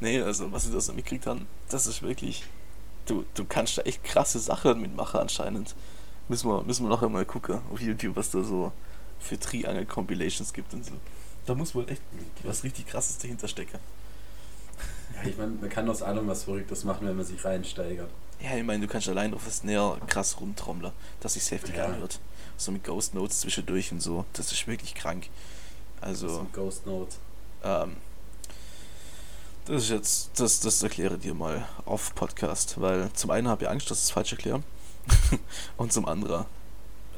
nee, 0.00 0.20
also 0.20 0.52
was 0.52 0.64
sie 0.64 0.72
da 0.72 0.80
so 0.80 0.92
mitgekriegt 0.92 1.26
haben, 1.26 1.46
das 1.68 1.86
ist 1.86 2.02
wirklich 2.02 2.44
du, 3.06 3.24
du 3.34 3.44
kannst 3.44 3.78
da 3.78 3.82
echt 3.82 4.02
krasse 4.04 4.38
Sachen 4.38 4.80
mitmachen 4.80 5.20
anscheinend. 5.20 5.74
Müssen 6.28 6.48
wir, 6.48 6.62
müssen 6.62 6.84
wir 6.84 6.90
noch 6.90 7.02
einmal 7.02 7.24
gucken 7.24 7.60
auf 7.72 7.80
YouTube, 7.80 8.16
was 8.16 8.30
da 8.30 8.42
so 8.42 8.72
für 9.18 9.38
Triangle-Compilations 9.38 10.52
gibt 10.52 10.72
und 10.74 10.84
so. 10.84 10.92
Da 11.46 11.54
muss 11.54 11.74
wohl 11.74 11.88
echt 11.88 12.02
was 12.42 12.64
richtig 12.64 12.86
krasses 12.86 13.18
dahinter 13.18 13.48
stecken. 13.48 13.78
Ja, 15.14 15.28
ich 15.28 15.36
meine, 15.36 15.52
man 15.52 15.68
kann 15.68 15.88
aus 15.88 16.02
allem 16.02 16.26
was 16.26 16.44
Verrücktes 16.44 16.84
machen, 16.84 17.06
wenn 17.06 17.16
man 17.16 17.24
sich 17.24 17.44
reinsteigert. 17.44 18.10
Ja, 18.40 18.56
ich 18.56 18.64
meine, 18.64 18.86
du 18.86 18.92
kannst 18.92 19.08
allein 19.08 19.32
auf 19.34 19.44
das 19.44 19.62
näher 19.62 19.98
krass 20.06 20.40
rumtrommeln, 20.40 20.92
dass 21.20 21.34
sich 21.34 21.50
heftig 21.50 21.76
ja. 21.76 21.86
anhört. 21.86 22.20
So 22.56 22.72
mit 22.72 22.84
Ghost 22.84 23.14
Notes 23.14 23.40
zwischendurch 23.40 23.92
und 23.92 24.00
so. 24.00 24.24
Das 24.32 24.50
ist 24.50 24.66
wirklich 24.66 24.94
krank. 24.94 25.28
Also. 26.00 26.46
Ghost 26.52 26.86
Note. 26.86 27.16
Ähm, 27.62 27.96
das 29.66 29.84
ist 29.84 29.90
jetzt, 29.90 30.40
das, 30.40 30.60
das 30.60 30.82
erkläre 30.82 31.18
dir 31.18 31.34
mal 31.34 31.66
auf 31.86 32.14
Podcast, 32.14 32.80
weil 32.80 33.10
zum 33.12 33.30
einen 33.30 33.48
habe 33.48 33.64
ich 33.64 33.70
Angst, 33.70 33.90
dass 33.90 33.98
ich 33.98 34.04
es 34.04 34.10
falsch 34.10 34.32
erkläre 34.32 34.62
und 35.76 35.92
zum 35.92 36.06
anderen 36.06 36.44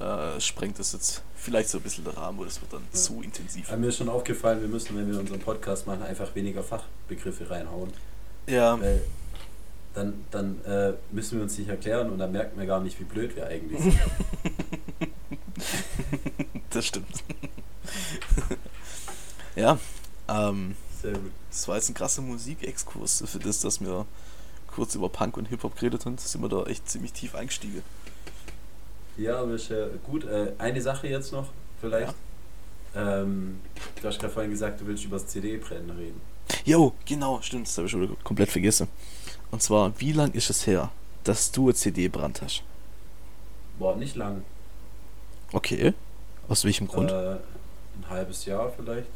äh, 0.01 0.41
sprengt 0.41 0.79
es 0.79 0.93
jetzt 0.93 1.23
vielleicht 1.35 1.69
so 1.69 1.79
ein 1.79 1.83
bisschen 1.83 2.05
der 2.05 2.17
Rahmen, 2.17 2.39
wo 2.39 2.45
das 2.45 2.61
wird 2.61 2.73
dann 2.73 2.83
ja. 2.93 2.99
zu 2.99 3.23
intensiv. 3.23 3.69
Ja, 3.69 3.77
mir 3.77 3.89
ist 3.89 3.97
schon 3.97 4.09
aufgefallen, 4.09 4.61
wir 4.61 4.69
müssen, 4.69 4.97
wenn 4.97 5.11
wir 5.11 5.19
unseren 5.19 5.41
Podcast 5.41 5.87
machen, 5.87 6.03
einfach 6.03 6.35
weniger 6.35 6.63
Fachbegriffe 6.63 7.51
reinhauen. 7.51 7.93
Ja. 8.47 8.81
Weil 8.81 9.03
dann, 9.95 10.25
dann 10.31 10.65
äh, 10.65 10.93
müssen 11.11 11.39
wir 11.39 11.45
uns 11.45 11.59
nicht 11.59 11.69
erklären 11.69 12.11
und 12.11 12.19
dann 12.19 12.31
merken 12.31 12.59
wir 12.59 12.67
gar 12.67 12.81
nicht, 12.81 13.01
wie 13.01 13.05
blöd 13.05 13.35
wir 13.35 13.47
eigentlich 13.47 13.81
sind. 13.81 13.99
das 16.71 16.85
stimmt. 16.85 17.25
ja, 19.57 19.79
ähm, 20.29 20.77
sehr 21.07 21.21
gut. 21.21 21.33
Das 21.51 21.69
war 21.69 21.77
jetzt 21.77 21.89
ein 21.89 21.95
krasser 21.95 22.23
Musikexkurs 22.23 23.23
für 23.27 23.39
das, 23.39 23.61
dass 23.61 23.81
wir 23.81 24.07
kurz 24.67 24.95
über 24.95 25.09
Punk 25.09 25.37
und 25.37 25.47
Hip-Hop 25.47 25.77
geredet 25.77 26.05
haben. 26.05 26.19
sind 26.19 26.43
wir 26.43 26.49
da 26.49 26.65
echt 26.65 26.89
ziemlich 26.89 27.13
tief 27.13 27.35
eingestiegen. 27.35 27.83
Ja, 29.17 29.41
aber 29.41 29.53
ist 29.53 29.71
ja 29.71 29.87
gut. 30.05 30.25
Äh, 30.25 30.53
eine 30.59 30.83
Sache 30.83 31.07
jetzt 31.07 31.33
noch, 31.33 31.49
vielleicht. 31.81 32.13
Ja. 32.95 33.23
Ähm, 33.23 33.61
du 34.01 34.09
hast 34.09 34.19
gerade 34.19 34.33
vorhin 34.33 34.51
gesagt, 34.51 34.81
du 34.81 34.87
willst 34.87 35.05
über 35.05 35.19
das 35.19 35.29
CD-Brennen 35.29 35.91
reden. 35.91 36.21
Jo, 36.65 36.93
genau, 37.05 37.41
stimmt, 37.41 37.67
das 37.67 37.77
habe 37.77 37.87
ich 37.87 37.93
schon 37.93 38.17
komplett 38.25 38.51
vergessen. 38.51 38.89
Und 39.51 39.63
zwar, 39.63 39.93
wie 40.01 40.13
lang 40.13 40.33
ist 40.33 40.51
es 40.51 40.67
her, 40.67 40.91
dass 41.25 41.53
du 41.53 41.67
eine 41.67 41.75
CD 41.75 42.09
brannt 42.09 42.43
hast? 42.43 42.63
Boah, 43.79 43.97
nicht 43.97 44.17
lang. 44.17 44.45
Okay. 45.53 45.95
Aus 46.49 46.65
welchem 46.65 46.89
Grund? 46.89 47.11
Äh, 47.11 47.33
ein 47.35 48.11
halbes 48.11 48.45
Jahr 48.45 48.73
vielleicht. 48.77 49.09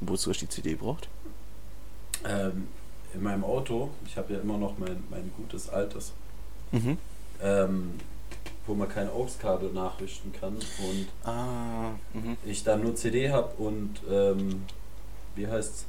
Wozu 0.00 0.30
hast 0.30 0.40
du 0.40 0.46
die 0.46 0.50
CD 0.50 0.70
gebraucht? 0.70 1.08
Ähm, 2.24 2.68
in 3.14 3.22
meinem 3.22 3.44
Auto, 3.44 3.90
ich 4.06 4.16
habe 4.16 4.34
ja 4.34 4.40
immer 4.40 4.58
noch 4.58 4.78
mein, 4.78 5.02
mein 5.10 5.30
gutes 5.36 5.68
altes, 5.68 6.12
mhm. 6.72 6.96
ähm, 7.42 7.92
wo 8.66 8.74
man 8.74 8.88
kein 8.88 9.08
AUX-Kabel 9.08 9.72
nachrichten 9.72 10.32
kann 10.38 10.54
und 10.54 11.08
ah, 11.24 11.92
mhm. 12.14 12.36
ich 12.44 12.62
da 12.62 12.76
nur 12.76 12.94
CD 12.94 13.30
habe 13.30 13.50
und 13.56 14.00
ähm, 14.08 14.62
wie 15.34 15.46
heißt 15.46 15.86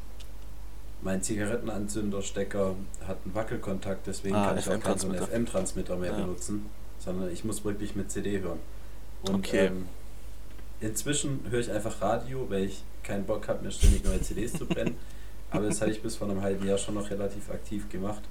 mein 1.01 1.21
Zigarettenanzünderstecker 1.21 2.75
hat 3.07 3.17
einen 3.25 3.35
Wackelkontakt, 3.35 4.07
deswegen 4.07 4.35
ah, 4.35 4.47
kann 4.47 4.57
ich 4.57 4.69
auch 4.69 4.79
keinen 4.79 4.99
so 4.99 5.11
FM-Transmitter 5.11 5.95
mehr 5.97 6.11
ja. 6.11 6.17
benutzen, 6.17 6.67
sondern 6.99 7.31
ich 7.31 7.43
muss 7.43 7.63
wirklich 7.65 7.95
mit 7.95 8.11
CD 8.11 8.39
hören. 8.39 8.59
Und 9.23 9.47
okay. 9.47 9.67
ähm, 9.67 9.87
inzwischen 10.79 11.45
höre 11.49 11.59
ich 11.59 11.71
einfach 11.71 12.01
Radio, 12.01 12.49
weil 12.49 12.65
ich 12.65 12.83
keinen 13.03 13.25
Bock 13.25 13.47
habe, 13.47 13.63
mir 13.63 13.71
ständig 13.71 14.03
neue 14.03 14.21
CDs 14.21 14.53
zu 14.53 14.65
brennen. 14.65 14.97
Aber 15.51 15.67
das 15.67 15.81
habe 15.81 15.91
ich 15.91 16.01
bis 16.01 16.15
vor 16.15 16.29
einem 16.29 16.41
halben 16.41 16.65
Jahr 16.65 16.77
schon 16.77 16.95
noch 16.95 17.09
relativ 17.09 17.49
aktiv 17.49 17.89
gemacht. 17.89 18.21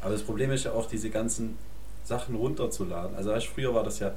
Aber 0.00 0.12
das 0.12 0.22
Problem 0.22 0.50
ist 0.50 0.64
ja 0.64 0.72
auch, 0.72 0.86
diese 0.86 1.10
ganzen 1.10 1.58
Sachen 2.04 2.34
runterzuladen. 2.34 3.16
Also 3.16 3.34
früher 3.40 3.74
war 3.74 3.84
das 3.84 3.98
ja, 3.98 4.14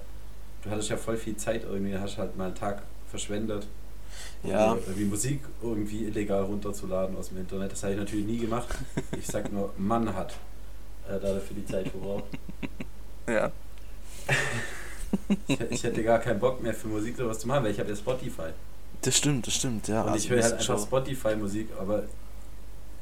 du 0.64 0.70
hattest 0.70 0.90
ja 0.90 0.98
voll 0.98 1.18
viel 1.18 1.36
Zeit 1.36 1.64
irgendwie, 1.64 1.98
hast 1.98 2.18
halt 2.18 2.38
mal 2.38 2.46
einen 2.46 2.56
Tag 2.56 2.84
verschwendet 3.10 3.68
Ja. 4.44 4.76
Irgendwie 4.76 5.06
Musik 5.06 5.42
irgendwie 5.62 6.06
illegal 6.06 6.44
runterzuladen 6.44 7.16
aus 7.18 7.30
dem 7.30 7.40
Internet. 7.40 7.72
Das 7.72 7.84
habe 7.84 7.94
ich 7.94 8.00
natürlich 8.00 8.26
nie 8.26 8.38
gemacht. 8.38 8.68
Ich 9.18 9.28
sag 9.28 9.52
nur, 9.52 9.74
Mann 9.78 10.14
hat 10.14 10.34
äh, 11.08 11.20
dafür 11.20 11.56
die 11.56 11.66
Zeit 11.66 11.88
verbraucht. 11.90 12.26
Ja. 13.30 13.52
ich, 15.50 15.60
ich, 15.70 15.84
hätte 15.84 16.02
gar 16.02 16.20
keinen 16.20 16.40
Bock 16.40 16.64
mehr 16.64 16.74
für 16.74 16.88
Musik 16.88 17.18
sowas 17.18 17.40
zu 17.40 17.48
machen, 17.50 17.66
weil 17.66 17.72
ich 17.72 17.80
habe 17.82 17.90
ja 17.90 17.96
Spotify. 17.98 18.52
Das 19.08 19.16
stimmt, 19.16 19.48
das 19.48 19.54
stimmt, 19.54 19.88
ja. 19.88 20.02
Und 20.02 20.10
also 20.10 20.26
ich 20.26 20.30
höre 20.30 20.44
halt 20.44 20.56
einfach 20.56 20.82
Spotify-Musik, 20.82 21.70
aber 21.80 22.04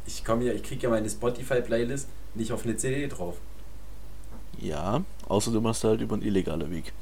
ich 0.05 0.23
komme 0.23 0.43
ja, 0.43 0.53
ich 0.53 0.61
kriege 0.61 0.83
ja 0.83 0.89
meine 0.91 1.09
Spotify-Playlist 1.09 2.07
nicht 2.35 2.51
auf 2.51 2.63
eine 2.63 2.77
CD 2.77 3.07
drauf. 3.07 3.37
Ja, 4.59 5.03
außer 5.27 5.49
du 5.51 5.61
machst 5.61 5.83
halt 5.83 6.01
über 6.01 6.13
einen 6.13 6.21
illegalen 6.21 6.69
Weg. 6.69 6.93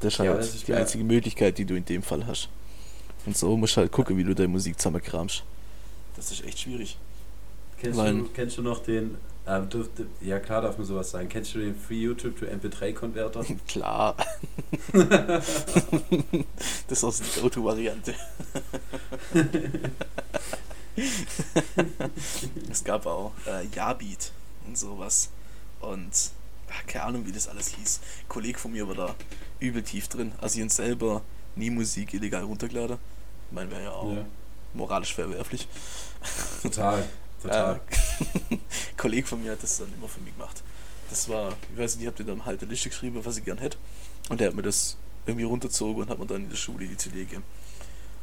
Das 0.00 0.14
ist 0.14 0.18
halt 0.18 0.28
ja, 0.28 0.36
das 0.36 0.56
ist 0.56 0.66
die 0.66 0.74
einzige 0.74 1.04
Möglichkeit, 1.04 1.56
die 1.56 1.64
du 1.64 1.76
in 1.76 1.84
dem 1.84 2.02
Fall 2.02 2.26
hast. 2.26 2.48
Und 3.26 3.36
so 3.36 3.56
musst 3.56 3.76
du 3.76 3.82
halt 3.82 3.92
gucken, 3.92 4.18
wie 4.18 4.24
du 4.24 4.34
deine 4.34 4.48
Musik 4.48 4.76
zusammenkramst. 4.76 5.44
Das 6.16 6.32
ist 6.32 6.44
echt 6.44 6.58
schwierig. 6.58 6.98
Kennst, 7.80 7.96
Weil, 7.96 8.18
du, 8.18 8.28
kennst 8.34 8.58
du 8.58 8.62
noch 8.62 8.82
den, 8.82 9.18
ähm, 9.46 9.68
dürfte, 9.68 10.06
ja 10.20 10.40
klar 10.40 10.62
darf 10.62 10.78
man 10.78 10.86
sowas 10.86 11.10
sagen, 11.10 11.28
kennst 11.28 11.54
du 11.54 11.58
den 11.58 11.74
Free 11.76 12.00
YouTube 12.00 12.38
to 12.38 12.46
MP3-Konverter? 12.46 13.44
klar. 13.68 14.16
das 16.88 17.02
ist 17.02 17.04
auch 17.04 17.14
die 17.14 17.40
Auto-Variante. 17.42 18.14
es 22.70 22.84
gab 22.84 23.06
auch 23.06 23.32
äh, 23.46 23.66
Jabeat 23.74 24.32
und 24.66 24.78
sowas. 24.78 25.30
Und 25.80 26.30
ach, 26.70 26.86
keine 26.86 27.04
Ahnung, 27.04 27.26
wie 27.26 27.32
das 27.32 27.48
alles 27.48 27.68
hieß. 27.68 28.00
Ein 28.22 28.28
Kollege 28.28 28.58
von 28.58 28.72
mir 28.72 28.88
war 28.88 28.94
da 28.94 29.14
übel 29.60 29.82
tief 29.82 30.08
drin. 30.08 30.32
Also 30.40 30.60
ich 30.60 30.72
selber 30.72 31.22
nie 31.56 31.70
Musik 31.70 32.14
illegal 32.14 32.44
runtergeladen. 32.44 32.98
Ich 33.50 33.54
meine, 33.54 33.70
wäre 33.70 33.84
ja 33.84 33.90
auch 33.90 34.12
ja. 34.12 34.24
moralisch 34.72 35.14
verwerflich. 35.14 35.68
Total, 36.62 37.04
total. 37.48 37.80
Äh, 38.50 38.58
Kollege 38.96 39.26
von 39.26 39.42
mir 39.42 39.52
hat 39.52 39.62
das 39.62 39.78
dann 39.78 39.92
immer 39.94 40.08
für 40.08 40.20
mich 40.20 40.34
gemacht. 40.34 40.62
Das 41.10 41.28
war, 41.28 41.54
ich 41.72 41.78
weiß 41.78 41.96
nicht, 41.96 42.02
ich 42.02 42.06
habe 42.06 42.16
dir 42.16 42.24
dann 42.24 42.44
halt 42.44 42.60
eine 42.60 42.70
Liste 42.70 42.88
geschrieben, 42.88 43.24
was 43.24 43.36
ich 43.36 43.44
gern 43.44 43.58
hätte. 43.58 43.76
Und 44.28 44.40
der 44.40 44.48
hat 44.48 44.54
mir 44.54 44.62
das 44.62 44.96
irgendwie 45.26 45.44
runtergezogen 45.44 46.02
und 46.02 46.10
hat 46.10 46.18
mir 46.18 46.26
dann 46.26 46.44
in 46.44 46.50
der 46.50 46.56
Schule 46.56 46.86
die 46.86 46.96
CD 46.96 47.20
gegeben. 47.20 47.44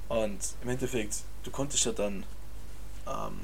Und 0.09 0.39
im 0.61 0.69
Endeffekt, 0.69 1.23
du 1.43 1.51
konntest 1.51 1.85
ja 1.85 1.91
dann, 1.91 2.25
ähm, 3.07 3.39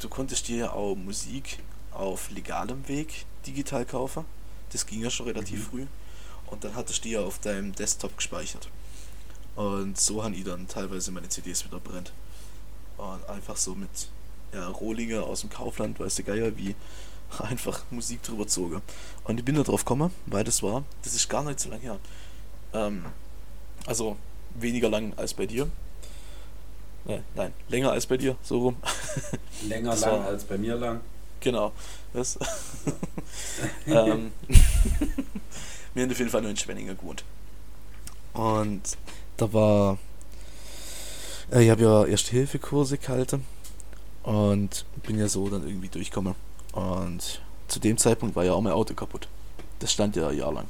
du 0.00 0.08
konntest 0.08 0.48
dir 0.48 0.56
ja 0.56 0.72
auch 0.72 0.96
Musik 0.96 1.58
auf 1.92 2.30
legalem 2.30 2.86
Weg 2.88 3.24
digital 3.46 3.84
kaufen. 3.84 4.24
Das 4.72 4.86
ging 4.86 5.00
ja 5.00 5.10
schon 5.10 5.26
relativ 5.26 5.60
mhm. 5.60 5.70
früh. 5.70 5.86
Und 6.46 6.64
dann 6.64 6.74
hattest 6.74 7.00
du 7.00 7.02
die 7.08 7.10
ja 7.14 7.20
auf 7.20 7.38
deinem 7.38 7.72
Desktop 7.72 8.16
gespeichert. 8.16 8.68
Und 9.54 9.98
so 9.98 10.22
haben 10.22 10.34
die 10.34 10.44
dann 10.44 10.68
teilweise 10.68 11.10
meine 11.12 11.28
CDs 11.28 11.64
wieder 11.64 11.80
brennt. 11.80 12.12
Und 12.98 13.28
einfach 13.28 13.56
so 13.56 13.74
mit 13.74 13.90
ja, 14.52 14.68
Rohlinge 14.68 15.22
aus 15.22 15.42
dem 15.42 15.50
Kaufland, 15.50 16.00
weißt 16.00 16.18
du 16.18 16.22
Geier, 16.24 16.56
wie 16.56 16.74
einfach 17.38 17.82
Musik 17.90 18.22
drüber 18.22 18.46
zogen. 18.46 18.82
Und 19.24 19.38
ich 19.38 19.44
bin 19.44 19.54
da 19.54 19.62
drauf 19.62 19.84
gekommen, 19.84 20.10
weil 20.26 20.44
das 20.44 20.62
war, 20.62 20.84
das 21.02 21.14
ist 21.14 21.28
gar 21.28 21.42
nicht 21.44 21.60
so 21.60 21.68
lange 21.68 21.82
her. 21.82 21.98
Ähm, 22.72 23.04
also 23.86 24.16
weniger 24.54 24.88
lang 24.88 25.12
als 25.16 25.34
bei 25.34 25.46
dir. 25.46 25.68
Nein, 27.04 27.22
nein, 27.36 27.52
länger 27.68 27.92
als 27.92 28.06
bei 28.06 28.16
dir, 28.16 28.36
so 28.42 28.58
rum. 28.58 28.76
Länger 29.62 29.90
das 29.90 30.00
lang 30.00 30.12
war, 30.12 30.26
als 30.26 30.44
bei 30.44 30.58
mir 30.58 30.74
lang. 30.74 31.00
Genau. 31.38 31.72
Das. 32.12 32.36
ähm, 33.86 34.32
wir 35.94 36.02
haben 36.02 36.10
auf 36.10 36.18
jeden 36.18 36.30
Fall 36.30 36.42
nur 36.42 36.50
in 36.50 36.56
Schwenninger 36.56 36.94
gewohnt. 36.94 37.24
Und 38.32 38.82
da 39.36 39.52
war. 39.52 39.98
Äh, 41.50 41.64
ich 41.64 41.70
habe 41.70 41.82
ja 41.82 42.04
Erste-Hilfe-Kurse 42.04 42.98
gehalten 42.98 43.44
und 44.22 44.84
bin 45.04 45.18
ja 45.18 45.28
so 45.28 45.48
dann 45.48 45.66
irgendwie 45.66 45.88
durchgekommen. 45.88 46.34
Und 46.72 47.40
zu 47.68 47.80
dem 47.80 47.96
Zeitpunkt 47.96 48.36
war 48.36 48.44
ja 48.44 48.52
auch 48.52 48.60
mein 48.60 48.72
Auto 48.72 48.94
kaputt. 48.94 49.28
Das 49.78 49.92
stand 49.92 50.16
ja 50.16 50.28
ein 50.28 50.36
Jahr 50.36 50.52
lang. 50.52 50.66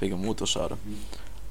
Wegen 0.00 0.20
Motorschaden. 0.20 0.78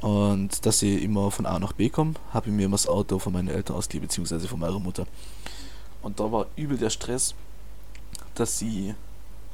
Und 0.01 0.65
dass 0.65 0.81
ich 0.81 1.01
immer 1.01 1.31
von 1.31 1.45
A 1.45 1.57
nach 1.57 1.73
B 1.73 1.89
komme, 1.89 2.13
habe 2.33 2.49
ich 2.49 2.53
mir 2.53 2.65
immer 2.65 2.75
das 2.75 2.87
Auto 2.87 3.17
von 3.17 3.33
meinen 3.33 3.47
Eltern 3.47 3.75
ausgeliehen, 3.77 4.07
beziehungsweise 4.07 4.47
von 4.47 4.59
meiner 4.59 4.79
Mutter. 4.79 5.07
Und 6.01 6.19
da 6.19 6.31
war 6.31 6.47
übel 6.55 6.77
der 6.77 6.91
Stress, 6.91 7.33
dass 8.35 8.59
sie 8.59 8.93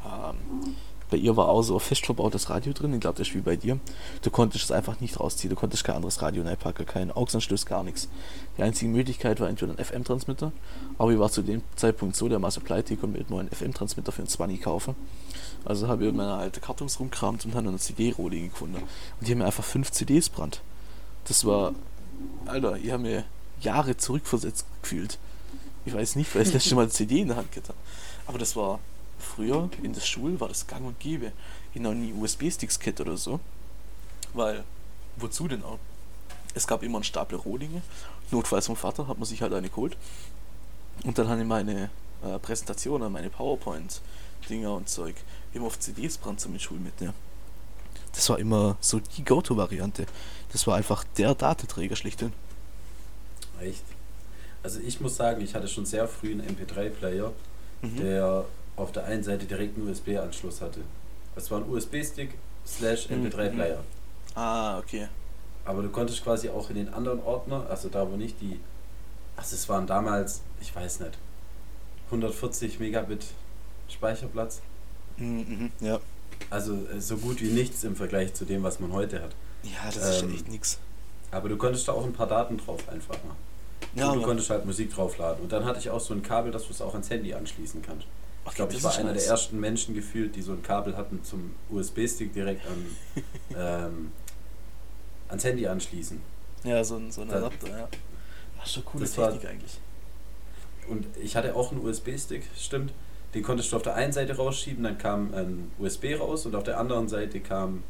ähm, 0.03 0.75
bei 1.11 1.17
ihr 1.17 1.35
war 1.37 1.49
auch 1.49 1.61
so 1.61 1.75
ein 1.75 1.79
fest 1.79 2.05
verbautes 2.05 2.49
Radio 2.49 2.73
drin, 2.73 2.93
ich 2.93 3.01
glaube, 3.01 3.17
das 3.17 3.27
ist 3.27 3.35
wie 3.35 3.41
bei 3.41 3.57
dir. 3.57 3.79
Du 4.21 4.31
konntest 4.31 4.63
es 4.63 4.71
einfach 4.71 4.99
nicht 5.01 5.19
rausziehen, 5.19 5.49
du 5.49 5.55
konntest 5.55 5.83
kein 5.83 5.97
anderes 5.97 6.21
Radio 6.21 6.41
reinpacken, 6.43 6.85
kein 6.85 7.11
AUX-Anschluss, 7.11 7.65
gar 7.65 7.83
nichts. 7.83 8.07
Die 8.57 8.63
einzige 8.63 8.89
Möglichkeit 8.89 9.39
war 9.41 9.49
entweder 9.49 9.73
ein 9.73 9.85
FM-Transmitter, 9.85 10.53
aber 10.97 11.11
ich 11.11 11.19
war 11.19 11.29
zu 11.29 11.41
dem 11.41 11.61
Zeitpunkt 11.75 12.15
so, 12.15 12.29
der 12.29 12.39
Masse 12.39 12.61
pleite, 12.61 12.93
ich 12.93 12.99
konnte 12.99 13.19
mir 13.19 13.25
nur 13.29 13.41
einen 13.41 13.49
FM-Transmitter 13.49 14.11
für 14.11 14.21
einen 14.21 14.29
20 14.29 14.61
kaufen. 14.61 14.95
Also 15.65 15.87
habe 15.87 16.03
ich 16.03 16.09
in 16.09 16.15
meiner 16.15 16.37
alten 16.37 16.61
Kartons 16.61 16.99
rumkramt 16.99 17.45
und 17.45 17.53
dann 17.53 17.67
eine 17.67 17.77
CD-Rohling 17.77 18.49
gefunden. 18.49 18.77
Und 18.77 19.27
die 19.27 19.31
haben 19.31 19.39
mir 19.39 19.45
einfach 19.45 19.63
fünf 19.63 19.91
CDs 19.91 20.29
brannt. 20.29 20.61
Das 21.25 21.45
war, 21.45 21.73
Alter, 22.45 22.77
ich 22.77 22.89
habe 22.89 23.03
mir 23.03 23.25
Jahre 23.59 23.97
zurückversetzt 23.97 24.65
gefühlt. 24.81 25.19
Ich 25.85 25.93
weiß 25.93 26.15
nicht, 26.15 26.33
weil 26.33 26.43
ich 26.43 26.47
das 26.47 26.63
letzte 26.63 26.75
Mal 26.75 26.83
eine 26.83 26.91
CD 26.91 27.21
in 27.21 27.27
der 27.27 27.37
Hand 27.37 27.51
getan 27.51 27.75
Aber 28.27 28.37
das 28.37 28.55
war 28.55 28.79
früher 29.21 29.69
in 29.81 29.93
der 29.93 30.01
Schule 30.01 30.39
war 30.39 30.47
das 30.47 30.67
gang 30.67 30.85
und 30.85 30.99
gäbe. 30.99 31.31
Ich 31.73 31.81
noch 31.81 31.93
nie 31.93 32.13
USB-Sticks 32.13 32.79
kennt 32.79 32.99
oder 33.01 33.17
so. 33.17 33.39
Weil, 34.33 34.63
wozu 35.17 35.47
denn 35.47 35.63
auch? 35.63 35.79
Es 36.53 36.67
gab 36.67 36.83
immer 36.83 36.97
einen 36.97 37.03
Stapel 37.03 37.37
Rohlinge. 37.37 37.81
Notfalls 38.31 38.67
vom 38.67 38.75
Vater 38.75 39.07
hat 39.07 39.17
man 39.17 39.25
sich 39.25 39.41
halt 39.41 39.53
eine 39.53 39.69
geholt. 39.69 39.97
Und 41.03 41.17
dann 41.17 41.29
habe 41.29 41.41
ich 41.41 41.47
meine 41.47 41.89
äh, 42.23 42.39
Präsentationen, 42.39 43.11
meine 43.11 43.29
PowerPoint-Dinger 43.29 44.73
und 44.73 44.89
Zeug 44.89 45.15
immer 45.53 45.67
auf 45.67 45.79
CDs 45.79 46.17
brand 46.17 46.39
zum 46.39 46.57
Schule 46.59 46.79
mitnehmen. 46.79 47.13
Das 48.13 48.29
war 48.29 48.39
immer 48.39 48.77
so 48.81 48.99
die 48.99 49.23
Go-To-Variante. 49.23 50.05
Das 50.51 50.67
war 50.67 50.75
einfach 50.75 51.03
der 51.17 51.33
Datenträger 51.33 51.95
schlichthin. 51.95 52.33
Echt? 53.59 53.83
Also 54.63 54.79
ich 54.79 54.99
muss 54.99 55.15
sagen, 55.15 55.41
ich 55.41 55.55
hatte 55.55 55.67
schon 55.67 55.85
sehr 55.85 56.07
früh 56.07 56.31
einen 56.31 56.55
MP3-Player, 56.55 57.31
mhm. 57.81 57.95
der 57.97 58.45
auf 58.81 58.91
der 58.91 59.05
einen 59.05 59.23
Seite 59.23 59.45
direkt 59.45 59.77
einen 59.77 59.89
USB-Anschluss 59.89 60.61
hatte. 60.61 60.81
Es 61.35 61.49
war 61.51 61.59
ein 61.59 61.69
USB-Stick 61.69 62.31
slash 62.65 63.07
MP3-Player. 63.07 63.77
Mhm. 63.77 64.35
Ah, 64.35 64.79
okay. 64.79 65.07
Aber 65.65 65.81
du 65.81 65.89
konntest 65.89 66.23
quasi 66.23 66.49
auch 66.49 66.69
in 66.69 66.75
den 66.75 66.93
anderen 66.93 67.21
Ordner, 67.23 67.65
also 67.69 67.89
da 67.89 68.09
wo 68.09 68.15
nicht 68.15 68.41
die, 68.41 68.59
also 69.35 69.55
es 69.55 69.69
waren 69.69 69.85
damals, 69.85 70.41
ich 70.59 70.75
weiß 70.75 71.01
nicht, 71.01 71.17
140 72.07 72.79
Megabit 72.79 73.25
Speicherplatz. 73.87 74.61
Mhm, 75.17 75.71
ja. 75.79 75.99
Also 76.49 76.73
äh, 76.73 76.99
so 76.99 77.17
gut 77.17 77.41
wie 77.41 77.49
nichts 77.49 77.83
im 77.83 77.95
Vergleich 77.95 78.33
zu 78.33 78.45
dem, 78.45 78.63
was 78.63 78.79
man 78.79 78.91
heute 78.91 79.21
hat. 79.21 79.31
Ja, 79.63 79.85
das 79.85 80.21
ähm, 80.21 80.29
ist 80.29 80.35
echt 80.35 80.49
nichts. 80.49 80.79
Aber 81.29 81.47
du 81.47 81.57
konntest 81.57 81.87
da 81.87 81.93
auch 81.93 82.03
ein 82.03 82.13
paar 82.13 82.27
Daten 82.27 82.57
drauf 82.57 82.89
einfach 82.89 83.15
machen. 83.23 83.37
Ja, 83.95 84.09
und 84.09 84.19
du 84.19 84.25
konntest 84.25 84.49
halt 84.49 84.65
Musik 84.65 84.93
draufladen. 84.93 85.43
Und 85.43 85.51
dann 85.51 85.65
hatte 85.65 85.79
ich 85.79 85.89
auch 85.89 85.99
so 85.99 86.13
ein 86.13 86.23
Kabel, 86.23 86.51
dass 86.51 86.65
du 86.65 86.71
es 86.71 86.81
auch 86.81 86.93
ans 86.93 87.09
Handy 87.09 87.33
anschließen 87.33 87.81
kannst. 87.81 88.07
Ich 88.47 88.55
glaube, 88.55 88.73
ich 88.73 88.83
war 88.83 88.95
einer 88.97 89.11
nice. 89.11 89.23
der 89.23 89.31
ersten 89.31 89.59
Menschen 89.59 89.93
gefühlt, 89.93 90.35
die 90.35 90.41
so 90.41 90.53
ein 90.53 90.63
Kabel 90.63 90.97
hatten 90.97 91.23
zum 91.23 91.55
USB-Stick 91.69 92.33
direkt 92.33 92.65
an, 92.65 92.85
ähm, 93.57 94.11
ans 95.29 95.43
Handy 95.43 95.67
anschließen. 95.67 96.21
Ja, 96.63 96.83
so 96.83 96.95
ein, 96.97 97.11
so 97.11 97.21
ein 97.21 97.31
Adapter, 97.31 97.67
ja. 97.67 97.87
Das 98.57 98.67
ist 98.67 98.73
schon 98.73 98.85
coole 98.85 99.05
Technik 99.05 99.43
war, 99.43 99.49
eigentlich. 99.49 99.79
Und 100.87 101.05
ich 101.21 101.35
hatte 101.35 101.55
auch 101.55 101.71
einen 101.71 101.85
USB-Stick, 101.85 102.43
stimmt. 102.57 102.93
Den 103.33 103.43
konntest 103.43 103.71
du 103.71 103.77
auf 103.77 103.83
der 103.83 103.95
einen 103.95 104.11
Seite 104.11 104.35
rausschieben, 104.35 104.83
dann 104.83 104.97
kam 104.97 105.33
ein 105.33 105.71
USB 105.79 106.19
raus 106.19 106.45
und 106.45 106.55
auf 106.55 106.63
der 106.63 106.79
anderen 106.79 107.07
Seite 107.07 107.39
kam 107.39 107.83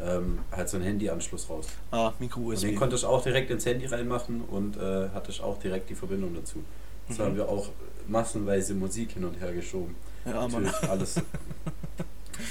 ähm, 0.00 0.38
halt 0.50 0.68
so 0.68 0.76
ein 0.76 0.82
Handy-Anschluss 0.82 1.50
raus. 1.50 1.66
Ah, 1.90 2.12
Micro-USB. 2.18 2.62
Den 2.62 2.76
konntest 2.76 3.02
du 3.02 3.08
auch 3.08 3.22
direkt 3.22 3.50
ins 3.50 3.66
Handy 3.66 3.86
reinmachen 3.86 4.42
und 4.42 4.76
äh, 4.76 5.08
hattest 5.12 5.40
auch 5.40 5.58
direkt 5.58 5.90
die 5.90 5.94
Verbindung 5.94 6.34
dazu. 6.34 6.62
Das 7.08 7.18
mhm. 7.18 7.22
haben 7.22 7.36
wir 7.36 7.48
auch 7.48 7.68
massenweise 8.08 8.74
Musik 8.74 9.12
hin 9.12 9.24
und 9.24 9.40
her 9.40 9.52
geschoben. 9.52 9.94
Ja, 10.24 10.46
natürlich 10.46 10.72
Mann. 10.72 10.74
alles, 10.90 11.20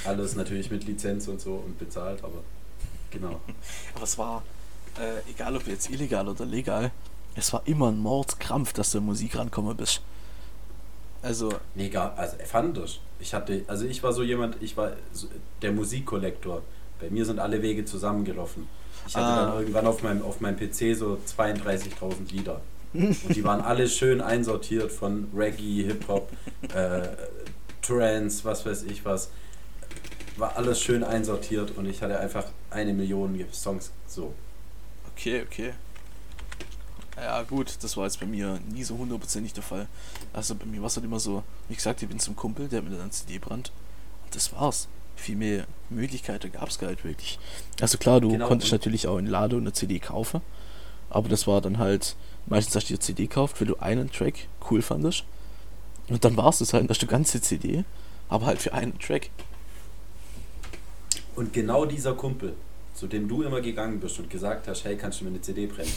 alles 0.06 0.36
natürlich 0.36 0.72
mit 0.72 0.86
Lizenz 0.86 1.28
und 1.28 1.42
so 1.42 1.56
und 1.56 1.78
bezahlt, 1.78 2.24
aber 2.24 2.44
genau. 3.10 3.40
Aber 3.96 4.04
es 4.04 4.18
war, 4.18 4.44
äh, 5.00 5.30
egal 5.30 5.56
ob 5.56 5.68
jetzt 5.68 5.90
illegal 5.90 6.28
oder 6.28 6.46
legal, 6.46 6.92
es 7.36 7.54
war 7.54 7.62
immer 7.66 7.90
ein 7.90 8.00
Mordkrampf, 8.00 8.74
dass 8.74 8.92
du 8.92 8.98
in 8.98 9.06
Musik 9.06 9.38
rankommen 9.38 9.76
bist. 9.78 10.02
Also. 11.22 11.50
Nee, 11.76 11.90
gar, 11.90 12.18
also 12.18 12.36
fand 12.46 12.78
ich. 12.80 13.00
Ich 13.20 13.34
hatte, 13.34 13.64
also 13.68 13.86
ich 13.86 14.02
war 14.02 14.12
so 14.12 14.24
jemand, 14.24 14.58
ich 14.62 14.76
war 14.76 14.94
so 15.14 15.28
der 15.62 15.72
Musikkollektor. 15.72 16.64
Bei 17.00 17.10
mir 17.10 17.26
sind 17.26 17.40
alle 17.40 17.62
Wege 17.62 17.86
zusammengelaufen. 17.86 18.68
Ich 19.08 19.16
hatte 19.16 19.26
ah. 19.26 19.46
dann 19.46 19.60
irgendwann 19.60 19.88
auf 19.88 20.04
meinem, 20.04 20.24
auf 20.24 20.42
meinem 20.42 20.58
PC 20.58 20.96
so 20.96 21.20
32.000 21.28 22.32
Lieder. 22.32 22.62
Und 22.94 23.36
die 23.36 23.44
waren 23.44 23.62
alle 23.62 23.88
schön 23.88 24.22
einsortiert 24.22 24.92
von 24.92 25.30
Reggae, 25.36 25.84
Hip-Hop, 25.84 26.32
äh, 26.74 27.08
Trance, 27.82 28.44
was 28.44 28.66
weiß 28.66 28.84
ich 28.84 29.06
was. 29.06 29.30
War 30.38 30.56
alles 30.56 30.82
schön 30.82 31.04
einsortiert 31.04 31.78
und 31.78 31.86
ich 31.86 32.02
hatte 32.02 32.20
einfach 32.20 32.46
eine 32.70 32.94
Million 32.94 33.38
Songs 33.52 33.92
so. 34.08 34.34
Okay, 35.14 35.44
okay. 35.46 35.74
Ja, 37.18 37.44
gut, 37.44 37.78
das 37.82 37.98
war 37.98 38.06
jetzt 38.06 38.20
bei 38.20 38.26
mir 38.26 38.60
nie 38.72 38.84
so 38.84 38.98
hundertprozentig 38.98 39.54
der 39.54 39.64
Fall. 39.64 39.88
Also 40.34 40.56
bei 40.56 40.66
mir 40.66 40.80
war 40.80 40.88
es 40.88 40.96
halt 40.96 41.06
immer 41.06 41.20
so, 41.20 41.44
wie 41.68 41.76
gesagt, 41.76 42.02
ich 42.02 42.10
bin 42.10 42.20
zum 42.20 42.36
Kumpel, 42.36 42.68
der 42.68 42.82
hat 42.82 42.90
mir 42.90 42.98
dann 42.98 43.12
CD 43.12 43.38
brannt. 43.38 43.72
Und 44.24 44.36
das 44.36 44.52
war's. 44.54 44.88
Viel 45.16 45.36
mehr 45.36 45.66
Möglichkeiten 45.90 46.52
gab 46.52 46.70
es 46.70 46.80
gar 46.80 46.90
nicht 46.90 47.04
wirklich. 47.04 47.38
Also 47.80 47.98
klar, 47.98 48.22
du 48.22 48.32
genau, 48.32 48.48
konntest 48.48 48.72
natürlich 48.72 49.08
auch 49.08 49.18
in 49.18 49.28
Lade 49.28 49.58
eine 49.58 49.74
CD 49.74 50.00
kaufen. 50.00 50.42
Aber 51.10 51.30
das 51.30 51.46
war 51.46 51.62
dann 51.62 51.78
halt, 51.78 52.16
meistens 52.46 52.76
hast 52.76 52.90
du 52.90 52.94
dir 52.94 53.00
CD 53.00 53.24
gekauft, 53.24 53.60
weil 53.60 53.68
du 53.68 53.78
einen 53.78 54.12
Track 54.12 54.48
cool 54.70 54.82
fandest. 54.82 55.24
Und 56.10 56.26
dann 56.26 56.38
war 56.38 56.50
es 56.50 56.60
das 56.60 56.74
halt, 56.74 56.90
dass 56.90 57.00
du 57.00 57.08
ganze 57.08 57.42
CD, 57.42 57.84
aber 58.30 58.46
halt 58.46 58.60
für 58.60 58.74
einen 58.74 58.98
Track. 59.00 59.30
Und 61.36 61.54
genau 61.54 61.86
dieser 61.86 62.14
Kumpel, 62.14 62.54
zu 62.96 63.08
dem 63.08 63.28
du 63.28 63.44
immer 63.44 63.62
gegangen 63.62 64.00
bist 64.00 64.20
und 64.20 64.30
gesagt 64.30 64.68
hast, 64.68 64.84
hey, 64.84 64.98
kannst 64.98 65.22
du 65.22 65.26
mir 65.26 65.32
eine 65.32 65.42
CD 65.42 65.66
brennen? 65.68 65.92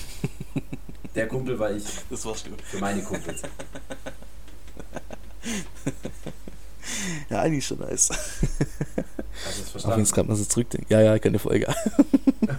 Der 1.15 1.29
Kumpel 1.29 1.59
war 1.59 1.71
ich. 1.71 1.85
Das 2.11 2.25
warst 2.25 2.47
du. 2.47 2.51
Für 2.63 2.79
meine 2.79 3.03
Kumpels. 3.03 3.43
ja, 7.31 7.41
eigentlich 7.41 7.67
schon 7.67 7.79
nice. 7.79 8.11
Hast 8.11 9.59
du 9.59 9.63
es 9.63 9.71
verstanden? 9.71 9.93
Auch 9.93 9.97
wenn 9.97 10.03
es 10.03 10.13
gerade 10.13 10.29
mal 10.29 10.37
so 10.37 10.45
zurückdenkt. 10.45 10.91
Ja, 10.91 11.01
ja, 11.01 11.19
keine 11.19 11.39
Folge. 11.39 11.75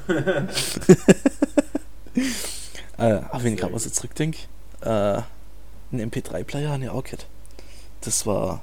äh, 3.05 3.21
auch 3.31 3.43
wenn 3.43 3.53
ich 3.53 3.59
gerade 3.59 3.73
mal 3.73 3.79
so 3.79 3.89
zurückdenke, 3.89 4.39
äh, 4.81 5.21
ein 5.91 6.11
MP3-Player 6.11 6.71
an 6.71 6.87
auch 6.89 7.03
gehabt. 7.03 7.27
Das 8.01 8.25
war. 8.25 8.61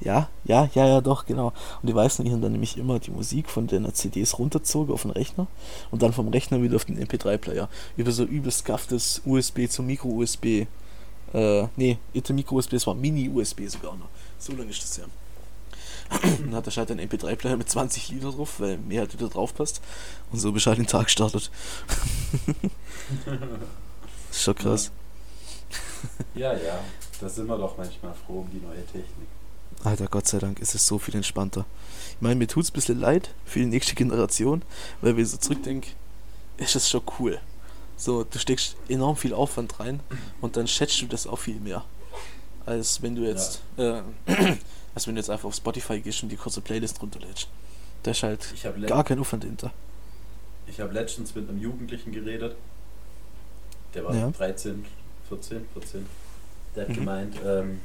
Ja, 0.00 0.28
ja, 0.44 0.70
ja, 0.74 0.86
ja, 0.86 1.00
doch, 1.00 1.26
genau. 1.26 1.52
Und 1.82 1.88
die 1.88 1.94
weißen, 1.94 2.24
ich 2.24 2.30
habe 2.30 2.40
dann 2.40 2.52
nämlich 2.52 2.78
immer 2.78 3.00
die 3.00 3.10
Musik 3.10 3.50
von 3.50 3.66
den 3.66 3.92
CDs 3.92 4.38
runterzogen 4.38 4.94
auf 4.94 5.02
den 5.02 5.10
Rechner 5.10 5.48
und 5.90 6.02
dann 6.02 6.12
vom 6.12 6.28
Rechner 6.28 6.62
wieder 6.62 6.76
auf 6.76 6.84
den 6.84 7.04
MP3-Player. 7.04 7.68
Über 7.96 8.12
so 8.12 8.22
übelst 8.22 8.64
gafftes 8.64 9.22
USB 9.26 9.68
zum 9.68 9.86
Micro-USB. 9.86 10.66
Äh, 11.34 11.66
nee, 11.74 11.98
nicht 12.14 12.30
Micro-USB, 12.30 12.74
es 12.74 12.86
war 12.86 12.94
Mini-USB 12.94 13.66
sogar 13.66 13.96
noch. 13.96 14.08
So 14.38 14.52
lange 14.52 14.70
ist 14.70 14.84
das 14.84 14.98
ja. 14.98 15.04
Dann 16.10 16.54
hat 16.54 16.66
er 16.66 16.76
halt 16.76 16.90
einen 16.90 17.08
MP3-Player 17.08 17.56
mit 17.56 17.68
20 17.68 18.10
Liter 18.10 18.32
drauf, 18.32 18.60
weil 18.60 18.78
mehr 18.78 19.00
halt 19.00 19.12
wieder 19.12 19.28
drauf 19.28 19.54
passt. 19.54 19.80
Und 20.32 20.38
so 20.38 20.52
Bescheid 20.52 20.78
den 20.78 20.86
Tag 20.86 21.10
startet. 21.10 21.50
das 23.24 23.34
ist 24.30 24.42
schon 24.42 24.54
krass. 24.54 24.90
Ja, 26.34 26.52
ja, 26.52 26.80
da 27.20 27.28
sind 27.28 27.46
wir 27.46 27.58
doch 27.58 27.76
manchmal 27.76 28.14
froh 28.14 28.40
um 28.40 28.50
die 28.50 28.64
neue 28.64 28.84
Technik. 28.86 29.28
Alter, 29.84 30.08
Gott 30.08 30.26
sei 30.26 30.38
Dank 30.38 30.58
ist 30.60 30.74
es 30.74 30.86
so 30.86 30.98
viel 30.98 31.14
entspannter. 31.14 31.64
Ich 32.10 32.20
meine, 32.20 32.36
mir 32.36 32.48
tut 32.48 32.64
es 32.64 32.70
ein 32.70 32.74
bisschen 32.74 32.98
leid 32.98 33.30
für 33.44 33.60
die 33.60 33.66
nächste 33.66 33.94
Generation, 33.94 34.62
weil 35.00 35.16
wenn 35.16 35.22
ich 35.22 35.30
so 35.30 35.36
zurückdenke, 35.36 35.90
ist 36.56 36.74
es 36.74 36.88
schon 36.88 37.02
cool. 37.18 37.40
So, 37.96 38.24
du 38.24 38.38
steckst 38.38 38.76
enorm 38.88 39.16
viel 39.16 39.34
Aufwand 39.34 39.78
rein 39.80 40.00
und 40.40 40.56
dann 40.56 40.66
schätzt 40.66 41.00
du 41.00 41.06
das 41.06 41.26
auch 41.26 41.38
viel 41.38 41.60
mehr. 41.60 41.84
Als 42.66 43.02
wenn 43.02 43.14
du 43.14 43.22
jetzt, 43.22 43.60
ja. 43.76 43.98
äh, 44.26 44.56
als 44.94 45.06
wenn 45.06 45.14
du 45.14 45.20
jetzt 45.20 45.30
einfach 45.30 45.48
auf 45.48 45.54
Spotify 45.54 46.00
gehst 46.00 46.22
und 46.22 46.28
die 46.30 46.36
kurze 46.36 46.60
Playlist 46.60 47.00
runterlädst. 47.00 47.48
Da 48.02 48.10
ist 48.12 48.22
halt 48.22 48.54
gar 48.86 49.04
kein 49.04 49.18
Aufwand 49.18 49.44
hinter. 49.44 49.72
Ich 50.66 50.80
habe 50.80 50.92
letztens 50.92 51.34
mit 51.34 51.48
einem 51.48 51.60
Jugendlichen 51.60 52.12
geredet. 52.12 52.56
Der 53.94 54.04
war 54.04 54.14
ja. 54.14 54.30
13, 54.30 54.84
14, 55.28 55.66
14. 55.72 56.06
Der 56.76 56.82
hat 56.82 56.90
mhm. 56.90 56.94
gemeint, 56.94 57.36
ähm, 57.44 57.80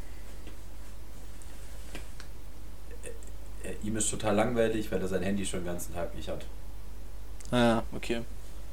äh, 3.64 3.74
ihm 3.84 3.96
ist 3.96 4.10
total 4.10 4.36
langweilig, 4.36 4.92
weil 4.92 5.02
er 5.02 5.08
sein 5.08 5.24
Handy 5.24 5.46
schon 5.46 5.62
den 5.62 5.68
ganzen 5.68 5.94
Tag 5.94 6.14
nicht 6.16 6.28
hat. 6.28 6.46
Ah, 7.52 7.84
okay. 7.94 8.22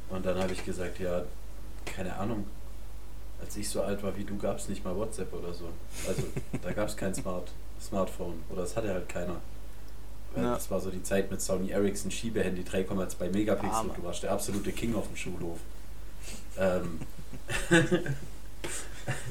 Und 0.08 0.26
dann 0.26 0.38
habe 0.38 0.52
ich 0.52 0.64
gesagt, 0.64 0.98
ja, 0.98 1.24
keine 1.84 2.16
Ahnung. 2.16 2.46
Als 3.40 3.56
ich 3.56 3.68
so 3.68 3.82
alt 3.82 4.02
war 4.02 4.16
wie 4.16 4.24
du, 4.24 4.36
gab 4.36 4.58
es 4.58 4.68
nicht 4.68 4.84
mal 4.84 4.94
WhatsApp 4.94 5.32
oder 5.32 5.54
so. 5.54 5.68
Also 6.06 6.24
da 6.62 6.72
gab 6.72 6.88
es 6.88 6.96
kein 6.96 7.14
Smart, 7.14 7.50
Smartphone. 7.80 8.42
Oder 8.50 8.62
es 8.62 8.76
hatte 8.76 8.92
halt 8.92 9.08
keiner. 9.08 9.40
Ja. 10.36 10.54
Das 10.54 10.70
war 10.70 10.80
so 10.80 10.90
die 10.90 11.02
Zeit 11.02 11.30
mit 11.30 11.40
Sony 11.40 11.70
Ericsson 11.70 12.10
Schiebehandy 12.10 12.62
3,2 12.62 13.30
Megapixel. 13.32 13.90
Ah, 13.90 13.94
du 13.94 14.02
warst 14.04 14.22
der 14.22 14.32
absolute 14.32 14.70
King 14.72 14.94
auf 14.94 15.06
dem 15.08 15.16
Schulhof. 15.16 15.58
Ähm. 16.58 17.00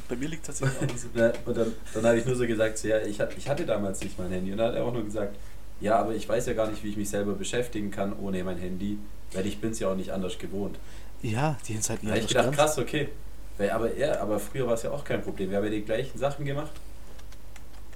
Bei 0.09 0.15
mir 0.15 0.27
liegt 0.27 0.45
tatsächlich 0.45 0.77
auch 0.77 0.97
so. 0.97 1.07
Und 1.45 1.57
dann, 1.57 1.73
dann 1.93 2.05
habe 2.05 2.17
ich 2.17 2.25
nur 2.25 2.35
so 2.35 2.45
gesagt, 2.45 2.77
so, 2.77 2.87
ja, 2.87 2.99
ich, 2.99 3.19
ich 3.37 3.47
hatte 3.47 3.65
damals 3.65 4.01
nicht 4.01 4.19
mein 4.19 4.31
Handy. 4.31 4.51
Und 4.51 4.57
dann 4.57 4.69
hat 4.69 4.75
er 4.75 4.83
auch 4.83 4.91
nur 4.91 5.05
gesagt, 5.05 5.37
ja, 5.79 5.97
aber 5.97 6.13
ich 6.13 6.27
weiß 6.27 6.47
ja 6.47 6.53
gar 6.53 6.69
nicht, 6.69 6.83
wie 6.83 6.89
ich 6.89 6.97
mich 6.97 7.09
selber 7.09 7.33
beschäftigen 7.33 7.91
kann 7.91 8.17
ohne 8.19 8.43
mein 8.43 8.57
Handy, 8.57 8.97
weil 9.31 9.45
ich 9.45 9.61
bin 9.61 9.71
es 9.71 9.79
ja 9.79 9.89
auch 9.89 9.95
nicht 9.95 10.11
anders 10.11 10.37
gewohnt. 10.37 10.77
Ja, 11.21 11.57
die 11.67 11.73
sind 11.73 11.89
halt 11.89 12.03
nicht 12.03 12.11
anders 12.11 12.25
Ich 12.25 12.35
gedacht, 12.35 12.53
krass, 12.53 12.77
okay. 12.77 13.09
Weil, 13.57 13.69
aber, 13.71 13.95
ja, 13.95 14.19
aber 14.19 14.39
früher 14.39 14.67
war 14.67 14.73
es 14.73 14.83
ja 14.83 14.91
auch 14.91 15.03
kein 15.03 15.21
Problem. 15.21 15.49
Wir 15.49 15.57
haben 15.57 15.65
ja 15.65 15.71
die 15.71 15.83
gleichen 15.83 16.17
Sachen 16.17 16.45
gemacht. 16.45 16.71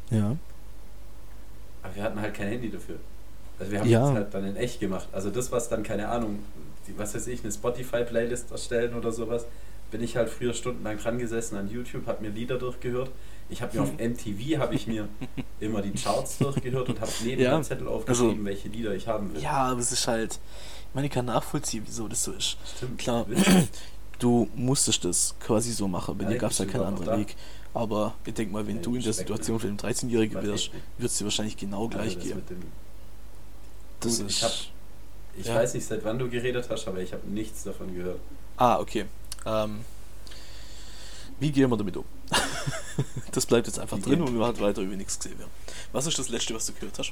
Ja. 0.10 0.36
Aber 1.82 1.96
wir 1.96 2.04
hatten 2.04 2.22
halt 2.22 2.34
kein 2.34 2.48
Handy 2.48 2.70
dafür. 2.70 2.98
Also 3.60 3.72
wir 3.72 3.80
haben 3.80 3.90
ja. 3.90 4.00
das 4.00 4.14
halt 4.14 4.34
dann 4.34 4.46
in 4.46 4.56
echt 4.56 4.80
gemacht. 4.80 5.08
Also 5.12 5.30
das, 5.30 5.52
was 5.52 5.70
dann, 5.70 5.84
keine 5.84 6.10
Ahnung, 6.10 6.40
was 6.98 7.16
weiß 7.16 7.28
ich, 7.28 7.44
eine 7.44 7.52
Spotify-Playlist 7.52 8.52
erstellen 8.52 8.94
oder 8.94 9.12
sowas, 9.12 9.46
bin 9.92 10.04
ich 10.04 10.18
halt 10.18 10.30
früher 10.30 10.54
stundenlang 10.54 10.98
dran 10.98 11.20
gesessen 11.20 11.56
an 11.56 11.70
YouTube, 11.70 12.08
habe 12.08 12.24
mir 12.24 12.30
Lieder 12.30 12.58
durchgehört. 12.58 13.12
Ich 13.50 13.62
habe 13.62 13.78
mir 13.78 13.84
auf 13.84 13.92
MTV 13.94 14.58
habe 14.58 14.74
ich 14.74 14.88
mir 14.88 15.08
immer 15.60 15.82
die 15.82 15.92
Charts 15.92 16.40
durchgehört 16.40 16.90
und 16.90 17.00
habe 17.00 17.12
neben 17.24 17.42
ja, 17.42 17.62
Zettel 17.62 17.88
aufgeschrieben, 17.88 18.32
also, 18.32 18.46
welche 18.46 18.70
Lieder 18.70 18.96
ich 18.96 19.08
haben 19.08 19.34
will. 19.34 19.42
Ja, 19.42 19.68
aber 19.68 19.80
es 19.80 19.92
ist 19.92 20.08
halt, 20.08 20.34
ich 20.34 20.96
meine, 20.96 21.08
ich 21.08 21.14
kann 21.14 21.26
nachvollziehen, 21.26 21.84
wieso 21.86 22.08
das 22.08 22.24
so 22.24 22.32
ist. 22.32 22.58
Stimmt. 22.78 22.98
Klar, 22.98 23.26
du 24.20 24.50
musstest 24.56 25.06
das 25.06 25.36
quasi 25.40 25.72
so 25.72 25.88
machen, 25.88 26.18
bei 26.18 26.26
dir 26.26 26.38
gab 26.38 26.52
es 26.52 26.58
ja 26.58 26.66
keinen 26.66 26.84
anderen 26.84 27.20
Weg. 27.20 27.36
Aber 27.74 28.14
ich 28.26 28.34
denke 28.34 28.54
mal, 28.54 28.68
wenn 28.68 28.78
ja, 28.78 28.82
du 28.82 28.96
in 28.96 29.02
der 29.02 29.14
Situation 29.14 29.60
für 29.60 29.68
den 29.68 29.78
13-Jährigen 29.78 30.42
wärst, 30.44 30.72
wird 30.98 31.12
es 31.12 31.18
dir 31.18 31.24
wahrscheinlich 31.24 31.58
genau 31.58 31.88
gleich 31.88 32.16
also 32.16 32.20
gehen. 32.20 32.44
Das 34.00 34.18
Gut, 34.20 34.28
ist, 34.28 34.38
ich 34.38 34.44
hab, 34.44 34.52
ich 35.38 35.46
ja. 35.48 35.56
weiß 35.56 35.74
nicht, 35.74 35.86
seit 35.86 36.04
wann 36.04 36.20
du 36.20 36.30
geredet 36.30 36.68
hast, 36.70 36.88
aber 36.88 37.00
ich 37.00 37.14
habe 37.14 37.28
nichts 37.28 37.64
davon 37.64 37.96
gehört. 37.96 38.20
Ah, 38.58 38.80
okay. 38.80 39.06
Ähm, 39.46 39.80
wie 41.40 41.52
gehen 41.52 41.70
wir 41.70 41.78
damit 41.78 41.98
um? 41.98 42.06
das 43.32 43.46
bleibt 43.46 43.68
jetzt 43.68 43.80
einfach 43.80 43.98
wie 43.98 44.02
drin 44.02 44.22
und 44.22 44.38
wir 44.38 44.46
halt 44.46 44.62
weiter 44.62 44.82
über 44.82 44.96
nichts 44.96 45.18
gesehen 45.18 45.40
werden. 45.40 45.52
Was 45.92 46.06
ist 46.06 46.20
das 46.20 46.30
Letzte, 46.30 46.54
was 46.54 46.68
du 46.68 46.74
gehört 46.74 47.00
hast? 47.00 47.12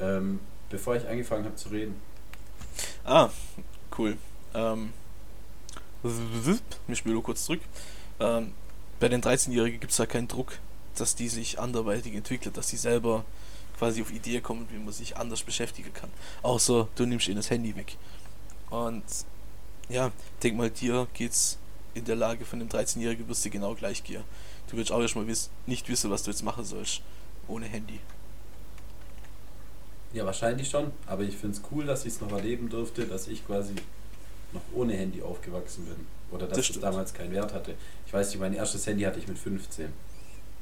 ähm, 0.00 0.38
bevor 0.70 0.96
ich 0.96 1.06
angefangen 1.08 1.44
habe 1.44 1.56
zu 1.56 1.68
reden. 1.70 1.96
Ah, 3.04 3.28
cool. 3.98 4.16
Ähm, 4.54 4.92
ich 6.88 6.98
spiele 6.98 7.14
nur 7.14 7.22
kurz 7.22 7.44
zurück. 7.44 7.60
Ähm, 8.22 8.52
bei 9.00 9.08
den 9.08 9.20
13-Jährigen 9.20 9.80
gibt 9.80 9.90
es 9.90 9.96
da 9.96 10.06
keinen 10.06 10.28
Druck, 10.28 10.58
dass 10.96 11.16
die 11.16 11.28
sich 11.28 11.58
anderweitig 11.58 12.14
entwickeln, 12.14 12.52
dass 12.54 12.68
sie 12.68 12.76
selber 12.76 13.24
quasi 13.76 14.00
auf 14.00 14.12
Idee 14.12 14.40
kommen, 14.40 14.68
wie 14.70 14.78
man 14.78 14.92
sich 14.92 15.16
anders 15.16 15.42
beschäftigen 15.42 15.92
kann. 15.92 16.10
Außer 16.42 16.88
du 16.94 17.04
nimmst 17.04 17.26
ihnen 17.26 17.36
das 17.36 17.50
Handy 17.50 17.74
weg. 17.74 17.96
Und 18.70 19.02
ja, 19.88 20.12
denk 20.42 20.56
mal, 20.56 20.70
dir 20.70 21.08
geht's 21.14 21.58
in 21.94 22.04
der 22.04 22.16
Lage 22.16 22.44
von 22.44 22.60
einem 22.60 22.68
13-Jährigen 22.68 23.28
wirst 23.28 23.44
du 23.44 23.50
genau 23.50 23.74
gleich 23.74 24.04
gehen. 24.04 24.22
Du 24.70 24.76
wirst 24.76 24.92
auch 24.92 25.00
erstmal 25.00 25.26
wiss 25.26 25.50
nicht 25.66 25.88
wissen, 25.88 26.10
was 26.10 26.22
du 26.22 26.30
jetzt 26.30 26.42
machen 26.42 26.64
sollst. 26.64 27.02
Ohne 27.48 27.66
Handy. 27.66 27.98
Ja, 30.12 30.24
wahrscheinlich 30.24 30.70
schon. 30.70 30.92
Aber 31.06 31.22
ich 31.22 31.36
finde 31.36 31.56
es 31.56 31.62
cool, 31.72 31.84
dass 31.84 32.04
ich 32.06 32.14
es 32.14 32.20
noch 32.20 32.32
erleben 32.32 32.68
durfte, 32.70 33.04
dass 33.04 33.28
ich 33.28 33.44
quasi 33.44 33.74
noch 34.52 34.62
ohne 34.74 34.94
Handy 34.94 35.22
aufgewachsen 35.22 35.86
bin. 35.86 36.06
Oder 36.30 36.46
dass 36.46 36.58
das 36.58 36.70
es 36.70 36.80
damals 36.80 37.12
keinen 37.12 37.32
Wert 37.32 37.52
hatte. 37.52 37.74
Ich 38.12 38.18
weiß 38.18 38.28
nicht, 38.28 38.40
mein 38.40 38.52
erstes 38.52 38.86
Handy 38.86 39.04
hatte 39.04 39.18
ich 39.18 39.26
mit 39.26 39.38
15. 39.38 39.90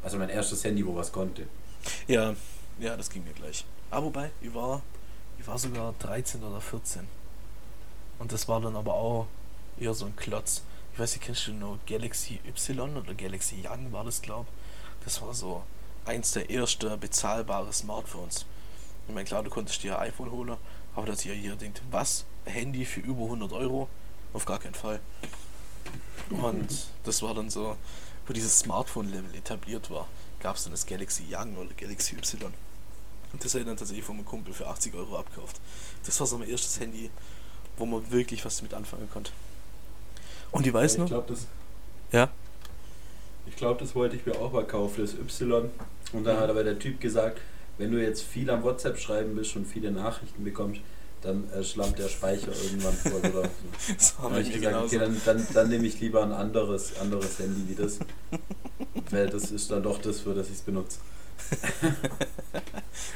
Also 0.05 0.19
mein 0.19 0.29
erstes 0.29 0.63
Handy, 0.63 0.87
wo 0.87 0.95
was 0.95 1.11
konnte. 1.11 1.49
Ja, 2.07 2.37
ja, 2.79 2.97
das 2.97 3.11
ging 3.11 3.25
mir 3.25 3.33
gleich. 3.33 3.65
Aber 3.91 4.07
wobei, 4.07 4.31
ich 4.41 4.55
war, 4.55 4.83
ich 5.37 5.45
war 5.49 5.59
sogar 5.59 5.93
13 5.99 6.45
oder 6.45 6.61
14. 6.61 7.09
Und 8.21 8.31
das 8.31 8.47
war 8.47 8.61
dann 8.61 8.77
aber 8.77 8.95
auch 8.95 9.27
eher 9.81 9.95
so 9.95 10.07
ein 10.07 10.15
Klotz. 10.15 10.63
Ich 10.93 11.01
weiß 11.01 11.17
nicht, 11.17 11.25
kennst 11.25 11.49
du 11.49 11.53
noch 11.53 11.81
Galaxy 11.89 12.39
Y 12.47 12.97
oder 12.97 13.15
Galaxy 13.15 13.65
Young 13.67 13.91
war 13.91 14.05
das, 14.05 14.23
glaub. 14.23 14.47
Das 15.03 15.21
war 15.21 15.35
so 15.35 15.65
eins 16.05 16.31
der 16.31 16.49
ersten 16.53 17.01
bezahlbaren 17.01 17.73
Smartphones. 17.73 18.47
Ich 19.09 19.13
meine, 19.13 19.27
klar, 19.27 19.43
du 19.43 19.51
konntest 19.51 19.83
dir 19.83 19.99
ein 19.99 20.07
iPhone 20.07 20.31
holen, 20.31 20.57
aber 20.95 21.07
dass 21.07 21.25
ihr 21.25 21.35
hier 21.35 21.57
denkt, 21.57 21.83
was? 21.91 22.27
Handy 22.45 22.85
für 22.85 23.01
über 23.01 23.25
100 23.25 23.53
Euro? 23.55 23.89
Auf 24.35 24.45
gar 24.45 24.61
keinen 24.61 24.75
Fall. 24.75 25.01
Und 26.31 26.69
das 27.05 27.23
war 27.23 27.35
dann 27.35 27.51
so, 27.51 27.77
wo 28.27 28.33
dieses 28.33 28.61
Smartphone-Level 28.61 29.35
etabliert 29.35 29.91
war, 29.91 30.07
gab 30.41 30.57
es 30.57 30.65
dann 30.65 30.73
das 30.73 30.87
Galaxy 30.87 31.25
Young 31.31 31.57
oder 31.57 31.71
Galaxy 31.77 32.15
Y. 32.17 32.53
Und 33.33 33.45
das 33.45 33.53
habe 33.55 33.61
ich 33.61 33.67
dann 33.67 33.77
tatsächlich 33.77 34.05
von 34.05 34.17
meinem 34.17 34.27
Kumpel 34.27 34.53
für 34.53 34.67
80 34.67 34.95
Euro 34.95 35.19
abgekauft. 35.19 35.61
Das 36.05 36.19
war 36.21 36.27
so 36.27 36.39
mein 36.39 36.49
erstes 36.49 36.81
Handy, 36.81 37.11
wo 37.77 37.87
man 37.87 38.11
wirklich 38.11 38.45
was 38.45 38.57
damit 38.59 38.75
anfangen 38.75 39.09
konnte. 39.13 39.33
Und 40.51 40.67
die 40.67 40.75
weiß 40.75 40.95
ja, 40.95 40.99
noch? 40.99 41.07
Ich 41.07 41.11
glaube, 41.13 41.33
das. 41.33 41.47
Ja? 42.13 42.29
Ich 43.47 43.57
glaube, 43.57 43.81
das 43.81 43.95
wollte 43.95 44.17
ich 44.17 44.27
mir 44.27 44.35
auch 44.37 44.53
mal 44.53 44.65
kaufen, 44.65 45.01
das 45.01 45.15
Y. 45.15 45.71
Und 46.13 46.25
dann 46.25 46.37
mhm. 46.37 46.41
hat 46.41 46.51
aber 46.51 46.65
der 46.65 46.79
Typ 46.79 47.01
gesagt, 47.01 47.41
wenn 47.79 47.93
du 47.93 48.03
jetzt 48.03 48.23
viel 48.23 48.51
am 48.51 48.63
WhatsApp 48.63 48.99
schreiben 48.99 49.35
bist 49.35 49.57
und 49.57 49.67
viele 49.67 49.91
Nachrichten 49.91 50.45
bekommst, 50.45 50.81
dann 51.23 51.51
äh, 51.53 51.63
schlammt 51.63 51.99
der 51.99 52.09
Speicher 52.09 52.53
irgendwann 52.65 52.95
voll 52.95 53.31
oder 53.31 53.49
so. 53.99 54.19
Habe 54.23 54.41
ich 54.41 54.53
gesagt, 54.53 54.77
okay, 54.77 54.99
dann, 54.99 55.21
dann, 55.25 55.47
dann 55.53 55.69
nehme 55.69 55.87
ich 55.87 56.01
lieber 56.01 56.23
ein 56.23 56.33
anderes, 56.33 56.99
anderes 56.99 57.39
Handy 57.39 57.69
wie 57.69 57.75
das. 57.75 57.99
Weil 59.11 59.29
das 59.29 59.51
ist 59.51 59.71
dann 59.71 59.83
doch 59.83 59.99
das, 60.01 60.21
für 60.21 60.35
das 60.35 60.49
ich 60.49 60.55
es 60.55 60.61
benutze. 60.61 60.99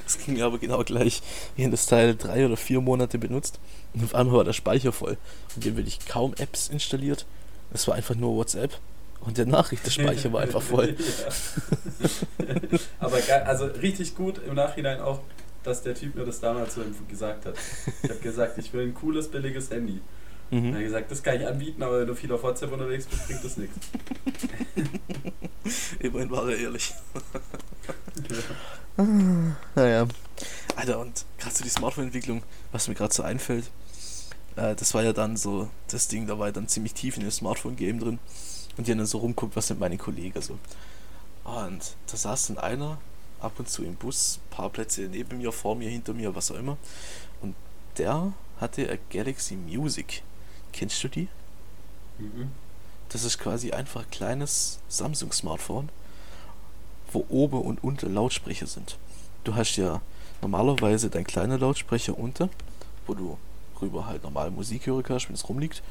das 0.05 0.19
ging 0.19 0.41
aber 0.43 0.59
genau 0.59 0.83
gleich. 0.83 1.23
Wir 1.57 1.65
haben 1.65 1.73
das 1.73 1.87
Teil 1.87 2.17
drei 2.17 2.45
oder 2.47 2.57
vier 2.57 2.81
Monate 2.81 3.19
benutzt 3.19 3.61
und 3.95 4.05
auf 4.05 4.15
einmal 4.15 4.39
war 4.39 4.45
der 4.45 4.53
Speicher 4.53 4.93
voll. 4.93 5.17
Und 5.55 5.65
wir 5.65 5.73
haben 5.73 5.77
wirklich 5.77 6.01
kaum 6.07 6.35
Apps 6.39 6.69
installiert. 6.69 7.27
Es 7.73 7.87
war 7.87 7.95
einfach 7.95 8.15
nur 8.15 8.35
WhatsApp 8.35 8.79
und 9.21 9.39
der 9.39 9.47
Nachrichtenspeicher 9.47 10.33
war 10.33 10.43
einfach 10.43 10.63
voll. 10.63 10.97
aber 12.99 13.21
geil, 13.21 13.43
also 13.45 13.67
richtig 13.67 14.17
gut 14.17 14.41
im 14.47 14.55
Nachhinein 14.55 15.01
auch 15.01 15.21
dass 15.65 15.83
der 15.83 15.95
Typ 15.95 16.15
mir 16.15 16.25
das 16.25 16.41
damals 16.41 16.75
so 16.75 16.83
gesagt 17.09 17.47
hat. 17.47 17.57
Ich 18.03 18.11
habe 18.11 18.21
gesagt, 18.21 18.59
ich 18.59 18.73
will 18.73 18.83
ein 18.83 18.95
cooles, 18.95 19.29
billiges 19.29 19.71
Handy. 19.71 20.01
Mhm. 20.51 20.67
Er 20.67 20.75
hat 20.75 20.83
gesagt, 20.83 21.11
das 21.11 21.23
kann 21.23 21.41
ich 21.41 21.47
anbieten, 21.47 21.83
aber 21.83 22.01
wenn 22.01 22.07
du 22.07 22.15
viel 22.15 22.31
auf 22.33 22.43
WhatsApp 22.43 22.73
unterwegs 22.73 23.07
bist, 23.07 23.27
bringt 23.27 23.45
das 23.45 23.57
nichts. 23.57 23.77
Immerhin 25.99 26.31
war 26.31 26.49
er 26.49 26.59
ehrlich. 26.59 26.93
ja. 28.31 28.37
Naja. 29.75 30.07
Alter, 30.77 31.01
und 31.01 31.25
gerade 31.39 31.55
so 31.55 31.65
die 31.65 31.71
Smartphone-Entwicklung, 31.71 32.45
was 32.71 32.87
mir 32.87 32.95
gerade 32.95 33.13
so 33.13 33.25
einfällt, 33.25 33.69
äh, 34.55 34.77
das 34.77 34.95
war 34.95 35.03
ja 35.03 35.13
dann 35.13 35.37
so 35.37 35.69
das 35.89 36.07
Ding, 36.07 36.29
da 36.29 36.39
war 36.39 36.47
ja 36.47 36.53
dann 36.53 36.69
ziemlich 36.69 36.95
tief 36.95 37.17
in 37.17 37.23
dem 37.23 37.33
Smartphone-Game 37.33 37.99
drin. 37.99 38.19
Und 38.77 38.87
die 38.87 38.93
haben 38.93 38.99
dann 38.99 39.07
so 39.07 39.19
rumguckt, 39.19 39.57
was 39.57 39.69
sind 39.69 39.81
meine 39.81 39.99
Kollegen 39.99 40.41
so. 40.41 40.59
Und 41.45 41.97
da 42.11 42.17
saß 42.17 42.49
dann 42.49 42.59
einer, 42.59 42.99
ab 43.45 43.59
und 43.59 43.69
zu 43.69 43.85
im 43.85 43.95
Bus, 43.95 44.41
paar 44.51 44.71
Plätze 44.71 45.03
neben 45.03 45.39
mir, 45.39 45.53
vor 45.53 45.77
mir, 45.77 45.91
hinter 45.91 46.15
mir, 46.15 46.35
was 46.35 46.51
auch 46.51 46.57
immer. 46.57 46.77
Und 47.41 47.55
der 47.99 48.33
hatte 48.61 48.89
eine 48.89 48.99
Galaxy 49.11 49.57
Music. 49.57 50.23
Kennst 50.73 51.03
du 51.05 51.09
die? 51.09 51.29
Mhm. 52.19 52.51
Das 53.09 53.25
ist 53.25 53.39
quasi 53.39 53.73
einfach 53.73 54.03
ein 54.03 54.11
kleines 54.11 54.81
Samsung-Smartphone, 54.89 55.89
wo 57.13 57.25
oben 57.29 57.61
und 57.61 57.85
unten 57.85 58.13
Lautsprecher 58.13 58.67
sind. 58.67 58.99
Du 59.45 59.55
hast 59.55 59.77
ja 59.77 60.01
normalerweise 60.41 61.11
dein 61.11 61.25
kleiner 61.25 61.59
Lautsprecher 61.59 62.19
unter, 62.19 62.49
wo 63.07 63.15
du 63.15 63.39
rüber 63.81 64.07
halt 64.07 64.23
normal 64.23 64.51
Musik 64.51 64.87
hören 64.87 65.03
kannst, 65.03 65.29
wenn 65.29 65.35
es 65.35 65.49
rumliegt. 65.49 65.83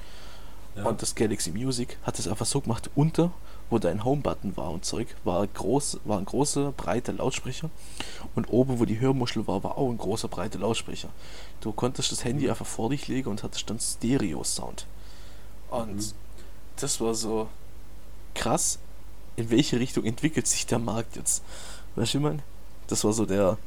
Ja. 0.76 0.86
Und 0.86 1.02
das 1.02 1.16
Galaxy 1.16 1.52
Music 1.52 1.98
hat 2.04 2.18
es 2.20 2.28
einfach 2.28 2.46
so 2.46 2.62
gemacht, 2.62 2.90
unter 2.96 3.32
wo 3.70 3.80
dein 3.80 4.04
Home-Button 4.04 4.56
war 4.58 4.72
und 4.72 4.86
Zeug, 4.86 5.08
war, 5.24 5.46
groß, 5.46 6.00
war 6.06 6.20
ein 6.20 6.26
großer, 6.26 6.72
breiter 6.72 7.14
Lautsprecher. 7.14 7.70
Und 8.36 8.50
oben, 8.50 8.80
wo 8.80 8.86
die 8.86 9.00
Hörmuschel 9.00 9.48
war, 9.48 9.64
war 9.64 9.78
auch 9.78 9.90
ein 9.90 9.98
großer, 9.98 10.28
breiter 10.28 10.60
Lautsprecher. 10.60 11.10
Du 11.62 11.72
konntest 11.72 12.12
das 12.12 12.24
Handy 12.24 12.50
einfach 12.50 12.66
vor 12.66 12.90
dich 12.90 13.08
legen 13.08 13.30
und 13.30 13.44
hattest 13.44 13.70
dann 13.70 13.80
Stereo-Sound. 13.80 14.86
Und 15.70 15.96
mhm. 15.96 16.12
das 16.78 17.02
war 17.02 17.16
so 17.16 17.48
krass, 18.36 18.80
in 19.36 19.50
welche 19.50 19.80
Richtung 19.80 20.06
entwickelt 20.06 20.48
sich 20.48 20.66
der 20.66 20.80
Markt 20.80 21.16
jetzt. 21.16 21.44
Weißt 21.96 22.14
du, 22.14 22.18
ich 22.20 22.24
meine? 22.24 22.44
Das 22.88 23.04
war 23.04 23.14
so 23.14 23.26
der. 23.26 23.58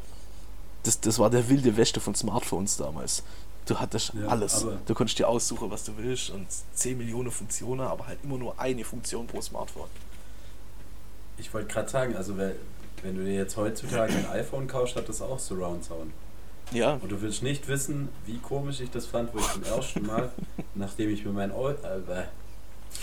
Das, 0.83 1.01
das 1.01 1.19
war 1.19 1.31
der 1.31 1.49
wilde 1.49 1.77
Wäsche 1.77 1.99
von 1.99 2.15
Smartphones 2.15 2.77
damals. 2.77 3.25
Du 3.67 3.79
hattest 3.79 4.15
ja, 4.15 4.29
alles. 4.29 4.65
Du 4.87 4.95
konntest 4.95 5.19
dir 5.19 5.29
aussuchen, 5.29 5.71
was 5.71 5.85
du 5.85 5.93
willst 5.97 6.31
und 6.31 6.47
10 6.75 6.99
Millionen 6.99 7.33
Funktionen, 7.33 7.81
aber 7.81 8.07
halt 8.07 8.19
immer 8.23 8.39
nur 8.39 8.59
eine 8.61 8.85
Funktion 8.85 9.27
pro 9.27 9.41
Smartphone. 9.41 9.89
Ich 11.37 11.53
wollte 11.53 11.69
gerade 11.69 11.89
sagen, 11.89 12.17
also 12.17 12.37
wenn 12.37 13.17
du 13.17 13.25
dir 13.25 13.35
jetzt 13.35 13.57
heutzutage 13.57 14.15
ein 14.15 14.27
iPhone 14.31 14.69
kaufst, 14.69 14.97
hat 14.97 15.09
das 15.09 15.21
auch 15.21 15.39
Surround 15.39 15.85
Sound. 15.85 16.13
Ja. 16.73 16.95
Und 16.95 17.11
du 17.11 17.21
willst 17.21 17.43
nicht 17.43 17.69
wissen, 17.69 18.09
wie 18.25 18.39
komisch 18.39 18.81
ich 18.81 18.91
das 18.91 19.07
fand, 19.07 19.35
wo 19.35 19.39
ich 19.39 19.53
zum 19.53 19.63
ersten 19.63 20.07
Mal, 20.07 20.31
nachdem 20.75 21.11
ich 21.11 21.25
mir 21.25 21.33
mein 21.33 21.53
Ohr. 21.53 21.73
Äh, 21.85 22.25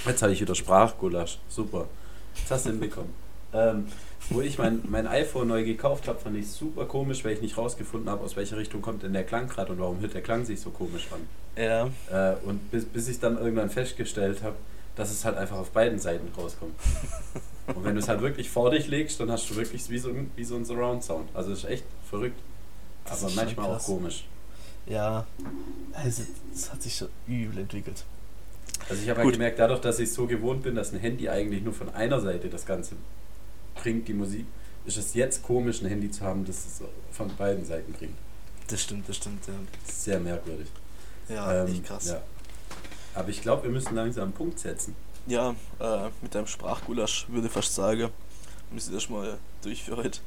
jetzt 0.05 0.21
habe 0.21 0.33
ich 0.33 0.41
wieder 0.41 0.55
Sprachgulasch. 0.55 1.39
Super. 1.47 1.87
Jetzt 2.35 2.51
hast 2.51 2.65
du 2.65 2.71
hinbekommen. 2.71 3.13
Ähm, 3.53 3.87
wo 4.29 4.41
ich 4.41 4.57
mein, 4.57 4.81
mein 4.89 5.07
iPhone 5.07 5.47
neu 5.47 5.63
gekauft 5.63 6.07
habe, 6.07 6.19
fand 6.19 6.37
ich 6.37 6.49
super 6.49 6.85
komisch, 6.85 7.23
weil 7.25 7.33
ich 7.33 7.41
nicht 7.41 7.57
rausgefunden 7.57 8.09
habe, 8.09 8.23
aus 8.23 8.35
welcher 8.35 8.57
Richtung 8.57 8.81
kommt 8.81 9.03
denn 9.03 9.13
der 9.13 9.23
Klang 9.23 9.47
gerade 9.47 9.71
und 9.71 9.79
warum 9.79 9.99
hört 9.99 10.13
der 10.13 10.21
Klang 10.21 10.45
sich 10.45 10.59
so 10.61 10.69
komisch 10.69 11.07
an. 11.11 11.21
Ja. 11.61 11.89
Äh, 12.11 12.35
und 12.45 12.71
bis, 12.71 12.85
bis 12.85 13.07
ich 13.07 13.19
dann 13.19 13.37
irgendwann 13.37 13.69
festgestellt 13.69 14.43
habe, 14.43 14.55
dass 14.95 15.11
es 15.11 15.25
halt 15.25 15.37
einfach 15.37 15.57
auf 15.57 15.71
beiden 15.71 15.99
Seiten 15.99 16.27
rauskommt. 16.37 16.73
und 17.67 17.83
wenn 17.83 17.95
du 17.95 17.99
es 17.99 18.07
halt 18.07 18.21
wirklich 18.21 18.49
vor 18.49 18.71
dich 18.71 18.87
legst, 18.87 19.19
dann 19.19 19.31
hast 19.31 19.49
du 19.49 19.55
wirklich 19.55 19.89
wie 19.89 19.99
so, 19.99 20.11
wie 20.35 20.43
so 20.43 20.55
ein 20.55 20.65
Surround-Sound. 20.65 21.29
Also 21.33 21.51
ist 21.51 21.65
echt 21.65 21.85
verrückt. 22.09 22.39
Aber 23.05 23.29
manchmal 23.35 23.75
auch 23.75 23.83
komisch. 23.83 24.25
Ja, 24.85 25.25
also 25.93 26.23
es 26.53 26.71
hat 26.71 26.81
sich 26.81 26.95
so 26.95 27.07
übel 27.27 27.59
entwickelt. 27.59 28.03
Also 28.89 29.01
ich 29.01 29.09
habe 29.09 29.21
halt 29.21 29.31
gemerkt, 29.31 29.59
dadurch, 29.59 29.79
dass 29.79 29.99
ich 29.99 30.11
so 30.11 30.27
gewohnt 30.27 30.63
bin, 30.63 30.75
dass 30.75 30.91
ein 30.91 30.99
Handy 30.99 31.29
eigentlich 31.29 31.63
nur 31.63 31.73
von 31.73 31.93
einer 31.93 32.19
Seite 32.19 32.49
das 32.49 32.65
Ganze 32.65 32.95
bringt, 33.75 34.07
die 34.07 34.13
Musik, 34.13 34.45
ist 34.85 34.97
es 34.97 35.13
jetzt 35.13 35.43
komisch, 35.43 35.81
ein 35.81 35.87
Handy 35.87 36.11
zu 36.11 36.23
haben, 36.23 36.45
das 36.45 36.57
es 36.65 36.81
von 37.11 37.33
beiden 37.35 37.65
Seiten 37.65 37.93
bringt. 37.93 38.15
Das 38.67 38.81
stimmt, 38.81 39.07
das 39.07 39.17
stimmt, 39.17 39.45
ja. 39.47 39.53
Sehr 39.91 40.19
merkwürdig. 40.19 40.67
Ja, 41.29 41.63
ähm, 41.63 41.67
echt 41.67 41.85
krass. 41.85 42.07
Ja. 42.07 42.21
Aber 43.15 43.29
ich 43.29 43.41
glaube, 43.41 43.63
wir 43.63 43.69
müssen 43.69 43.95
langsam 43.95 44.23
einen 44.23 44.33
Punkt 44.33 44.59
setzen. 44.59 44.95
Ja, 45.27 45.55
äh, 45.79 46.09
mit 46.21 46.35
deinem 46.35 46.47
Sprachgulasch 46.47 47.27
würde 47.29 47.47
ich 47.47 47.53
fast 47.53 47.75
sagen, 47.75 48.09
müssen 48.71 48.89
wir 48.89 48.95
erstmal 48.95 49.37
durch 49.61 49.83
für 49.83 49.95
heute. 49.95 50.19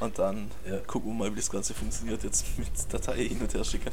Und 0.00 0.18
dann 0.18 0.50
ja. 0.66 0.78
gucken 0.78 1.10
wir 1.10 1.14
mal, 1.14 1.32
wie 1.32 1.36
das 1.36 1.50
Ganze 1.50 1.74
funktioniert 1.74 2.24
jetzt 2.24 2.46
mit 2.58 2.70
Datei 2.90 3.28
hin 3.28 3.40
und 3.40 3.52
her 3.52 3.64
schicken. 3.64 3.92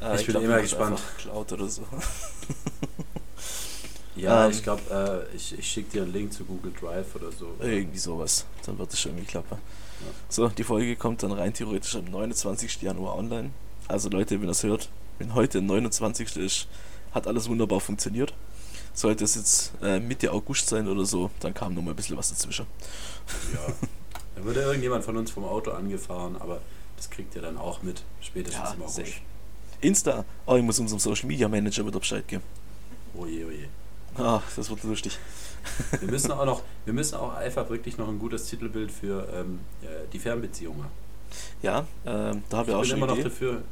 Äh, 0.00 0.14
ich, 0.14 0.20
ich, 0.20 0.26
bin 0.26 0.32
glaub, 0.34 0.44
immer 0.44 0.60
gespannt. 0.60 1.00
Cloud 1.18 1.52
oder 1.52 1.68
so. 1.68 1.82
Ja, 4.16 4.46
ähm, 4.46 4.50
ich 4.52 4.62
glaube, 4.62 5.26
äh, 5.32 5.36
ich, 5.36 5.58
ich 5.58 5.66
schicke 5.66 5.92
dir 5.92 6.02
einen 6.02 6.12
Link 6.12 6.32
zu 6.32 6.44
Google 6.44 6.72
Drive 6.72 7.14
oder 7.14 7.32
so. 7.32 7.54
Irgendwie 7.60 7.98
sowas. 7.98 8.46
Dann 8.64 8.78
wird 8.78 8.92
es 8.92 9.00
schon 9.00 9.12
irgendwie 9.12 9.26
klappen. 9.26 9.58
Ja. 10.00 10.06
So, 10.28 10.48
die 10.48 10.64
Folge 10.64 10.96
kommt 10.96 11.22
dann 11.22 11.32
rein 11.32 11.52
theoretisch 11.52 11.96
am 11.96 12.04
29. 12.04 12.82
Januar 12.82 13.16
online. 13.16 13.50
Also 13.88 14.08
Leute, 14.08 14.40
wenn 14.40 14.48
ihr 14.48 14.52
es 14.52 14.62
hört, 14.62 14.88
wenn 15.18 15.34
heute 15.34 15.58
der 15.58 15.62
29. 15.62 16.36
ist, 16.36 16.68
hat 17.12 17.26
alles 17.26 17.48
wunderbar 17.48 17.80
funktioniert. 17.80 18.34
Sollte 18.92 19.24
es 19.24 19.34
jetzt 19.34 19.72
äh, 19.82 19.98
Mitte 19.98 20.30
August 20.32 20.68
sein 20.68 20.86
oder 20.86 21.04
so, 21.04 21.30
dann 21.40 21.52
kam 21.52 21.74
noch 21.74 21.82
mal 21.82 21.90
ein 21.90 21.96
bisschen 21.96 22.16
was 22.16 22.30
dazwischen. 22.30 22.66
Ja. 23.52 23.72
Da 24.36 24.44
würde 24.44 24.62
irgendjemand 24.62 25.04
von 25.04 25.16
uns 25.16 25.30
vom 25.30 25.44
Auto 25.44 25.70
angefahren, 25.70 26.34
aber 26.40 26.60
das 26.96 27.08
kriegt 27.08 27.36
ihr 27.36 27.42
dann 27.42 27.56
auch 27.56 27.84
mit, 27.84 28.02
spätestens 28.20 28.64
ja, 28.64 28.74
im 28.74 28.82
August. 28.82 28.96
Safe. 28.96 29.12
Insta, 29.80 30.24
oh, 30.46 30.56
ich 30.56 30.62
muss 30.64 30.80
unserem 30.80 30.98
Social 30.98 31.28
Media 31.28 31.48
Manager 31.48 31.86
wieder 31.86 32.00
Bescheid 32.00 32.26
geben. 32.26 32.42
Oje, 33.16 33.46
oje. 33.46 33.68
Ach, 34.16 34.42
das 34.54 34.70
wird 34.70 34.82
lustig. 34.84 35.18
Wir 35.98 36.10
müssen 36.10 36.30
auch 36.30 36.44
noch, 36.44 36.62
wir 36.84 36.92
müssen 36.92 37.16
auch 37.16 37.34
einfach 37.34 37.70
wirklich 37.70 37.96
noch 37.96 38.08
ein 38.08 38.18
gutes 38.18 38.46
Titelbild 38.46 38.92
für 38.92 39.26
ähm, 39.34 39.60
die 40.12 40.18
Fernbeziehung 40.18 40.78
machen. 40.78 40.90
Ja, 41.62 41.86
ähm, 42.06 42.42
da 42.48 42.58
habe 42.58 42.70
ich 42.70 42.76
auch 42.76 42.84
schon. 42.84 42.98
Ich 42.98 43.00
bin 43.00 43.02
immer 43.02 43.12
Idee. 43.12 43.22
noch 43.22 43.30
dafür, 43.30 43.62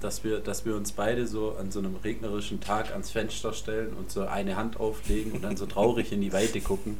dass 0.00 0.24
wir, 0.24 0.40
dass 0.40 0.64
wir 0.64 0.74
uns 0.74 0.92
beide 0.92 1.26
so 1.26 1.56
an 1.58 1.70
so 1.70 1.78
einem 1.78 1.96
regnerischen 1.96 2.60
Tag 2.60 2.90
ans 2.90 3.10
Fenster 3.10 3.52
stellen 3.52 3.92
und 3.92 4.10
so 4.10 4.22
eine 4.22 4.56
Hand 4.56 4.80
auflegen 4.80 5.32
und 5.32 5.42
dann 5.42 5.56
so 5.56 5.66
traurig 5.66 6.12
in 6.12 6.20
die 6.20 6.32
Weite 6.32 6.60
gucken 6.60 6.96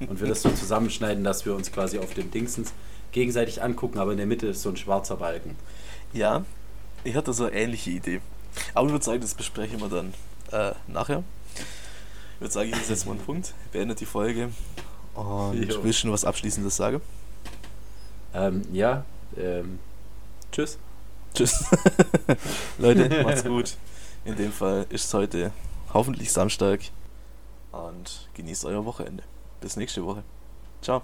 und 0.00 0.20
wir 0.20 0.28
das 0.28 0.42
so 0.42 0.50
zusammenschneiden, 0.50 1.22
dass 1.22 1.44
wir 1.44 1.54
uns 1.54 1.70
quasi 1.70 1.98
auf 1.98 2.14
dem 2.14 2.30
Dingsens 2.30 2.72
gegenseitig 3.12 3.62
angucken, 3.62 3.98
aber 3.98 4.12
in 4.12 4.18
der 4.18 4.26
Mitte 4.26 4.46
ist 4.46 4.62
so 4.62 4.70
ein 4.70 4.76
schwarzer 4.76 5.16
Balken. 5.16 5.56
Ja, 6.12 6.44
ich 7.04 7.14
hatte 7.14 7.32
so 7.32 7.44
eine 7.44 7.54
ähnliche 7.54 7.90
Idee. 7.90 8.20
Aber 8.72 8.86
ich 8.86 8.92
würde 8.92 9.04
sagen, 9.04 9.20
das 9.20 9.34
besprechen 9.34 9.80
wir 9.80 9.88
dann 9.88 10.14
äh, 10.50 10.74
nachher. 10.86 11.22
Ich 12.36 12.40
würde 12.42 12.52
sagen, 12.52 12.70
ich 12.70 12.86
setze 12.86 13.06
mal 13.06 13.12
einen 13.12 13.22
Punkt, 13.22 13.54
beende 13.72 13.94
die 13.94 14.04
Folge 14.04 14.50
und 15.14 15.54
jo. 15.54 15.82
willst 15.82 16.02
du 16.02 16.08
noch 16.08 16.12
was 16.12 16.26
Abschließendes 16.26 16.76
sagen? 16.76 17.00
Ähm, 18.34 18.60
ja, 18.72 19.06
ähm, 19.38 19.78
tschüss. 20.52 20.78
Tschüss. 21.32 21.64
Leute, 22.78 23.22
macht's 23.22 23.42
gut. 23.42 23.78
In 24.26 24.36
dem 24.36 24.52
Fall 24.52 24.84
ist 24.90 25.06
es 25.06 25.14
heute 25.14 25.50
hoffentlich 25.94 26.30
Samstag 26.30 26.80
und 27.72 28.28
genießt 28.34 28.66
euer 28.66 28.84
Wochenende. 28.84 29.22
Bis 29.62 29.76
nächste 29.76 30.04
Woche. 30.04 30.22
Ciao. 30.82 31.00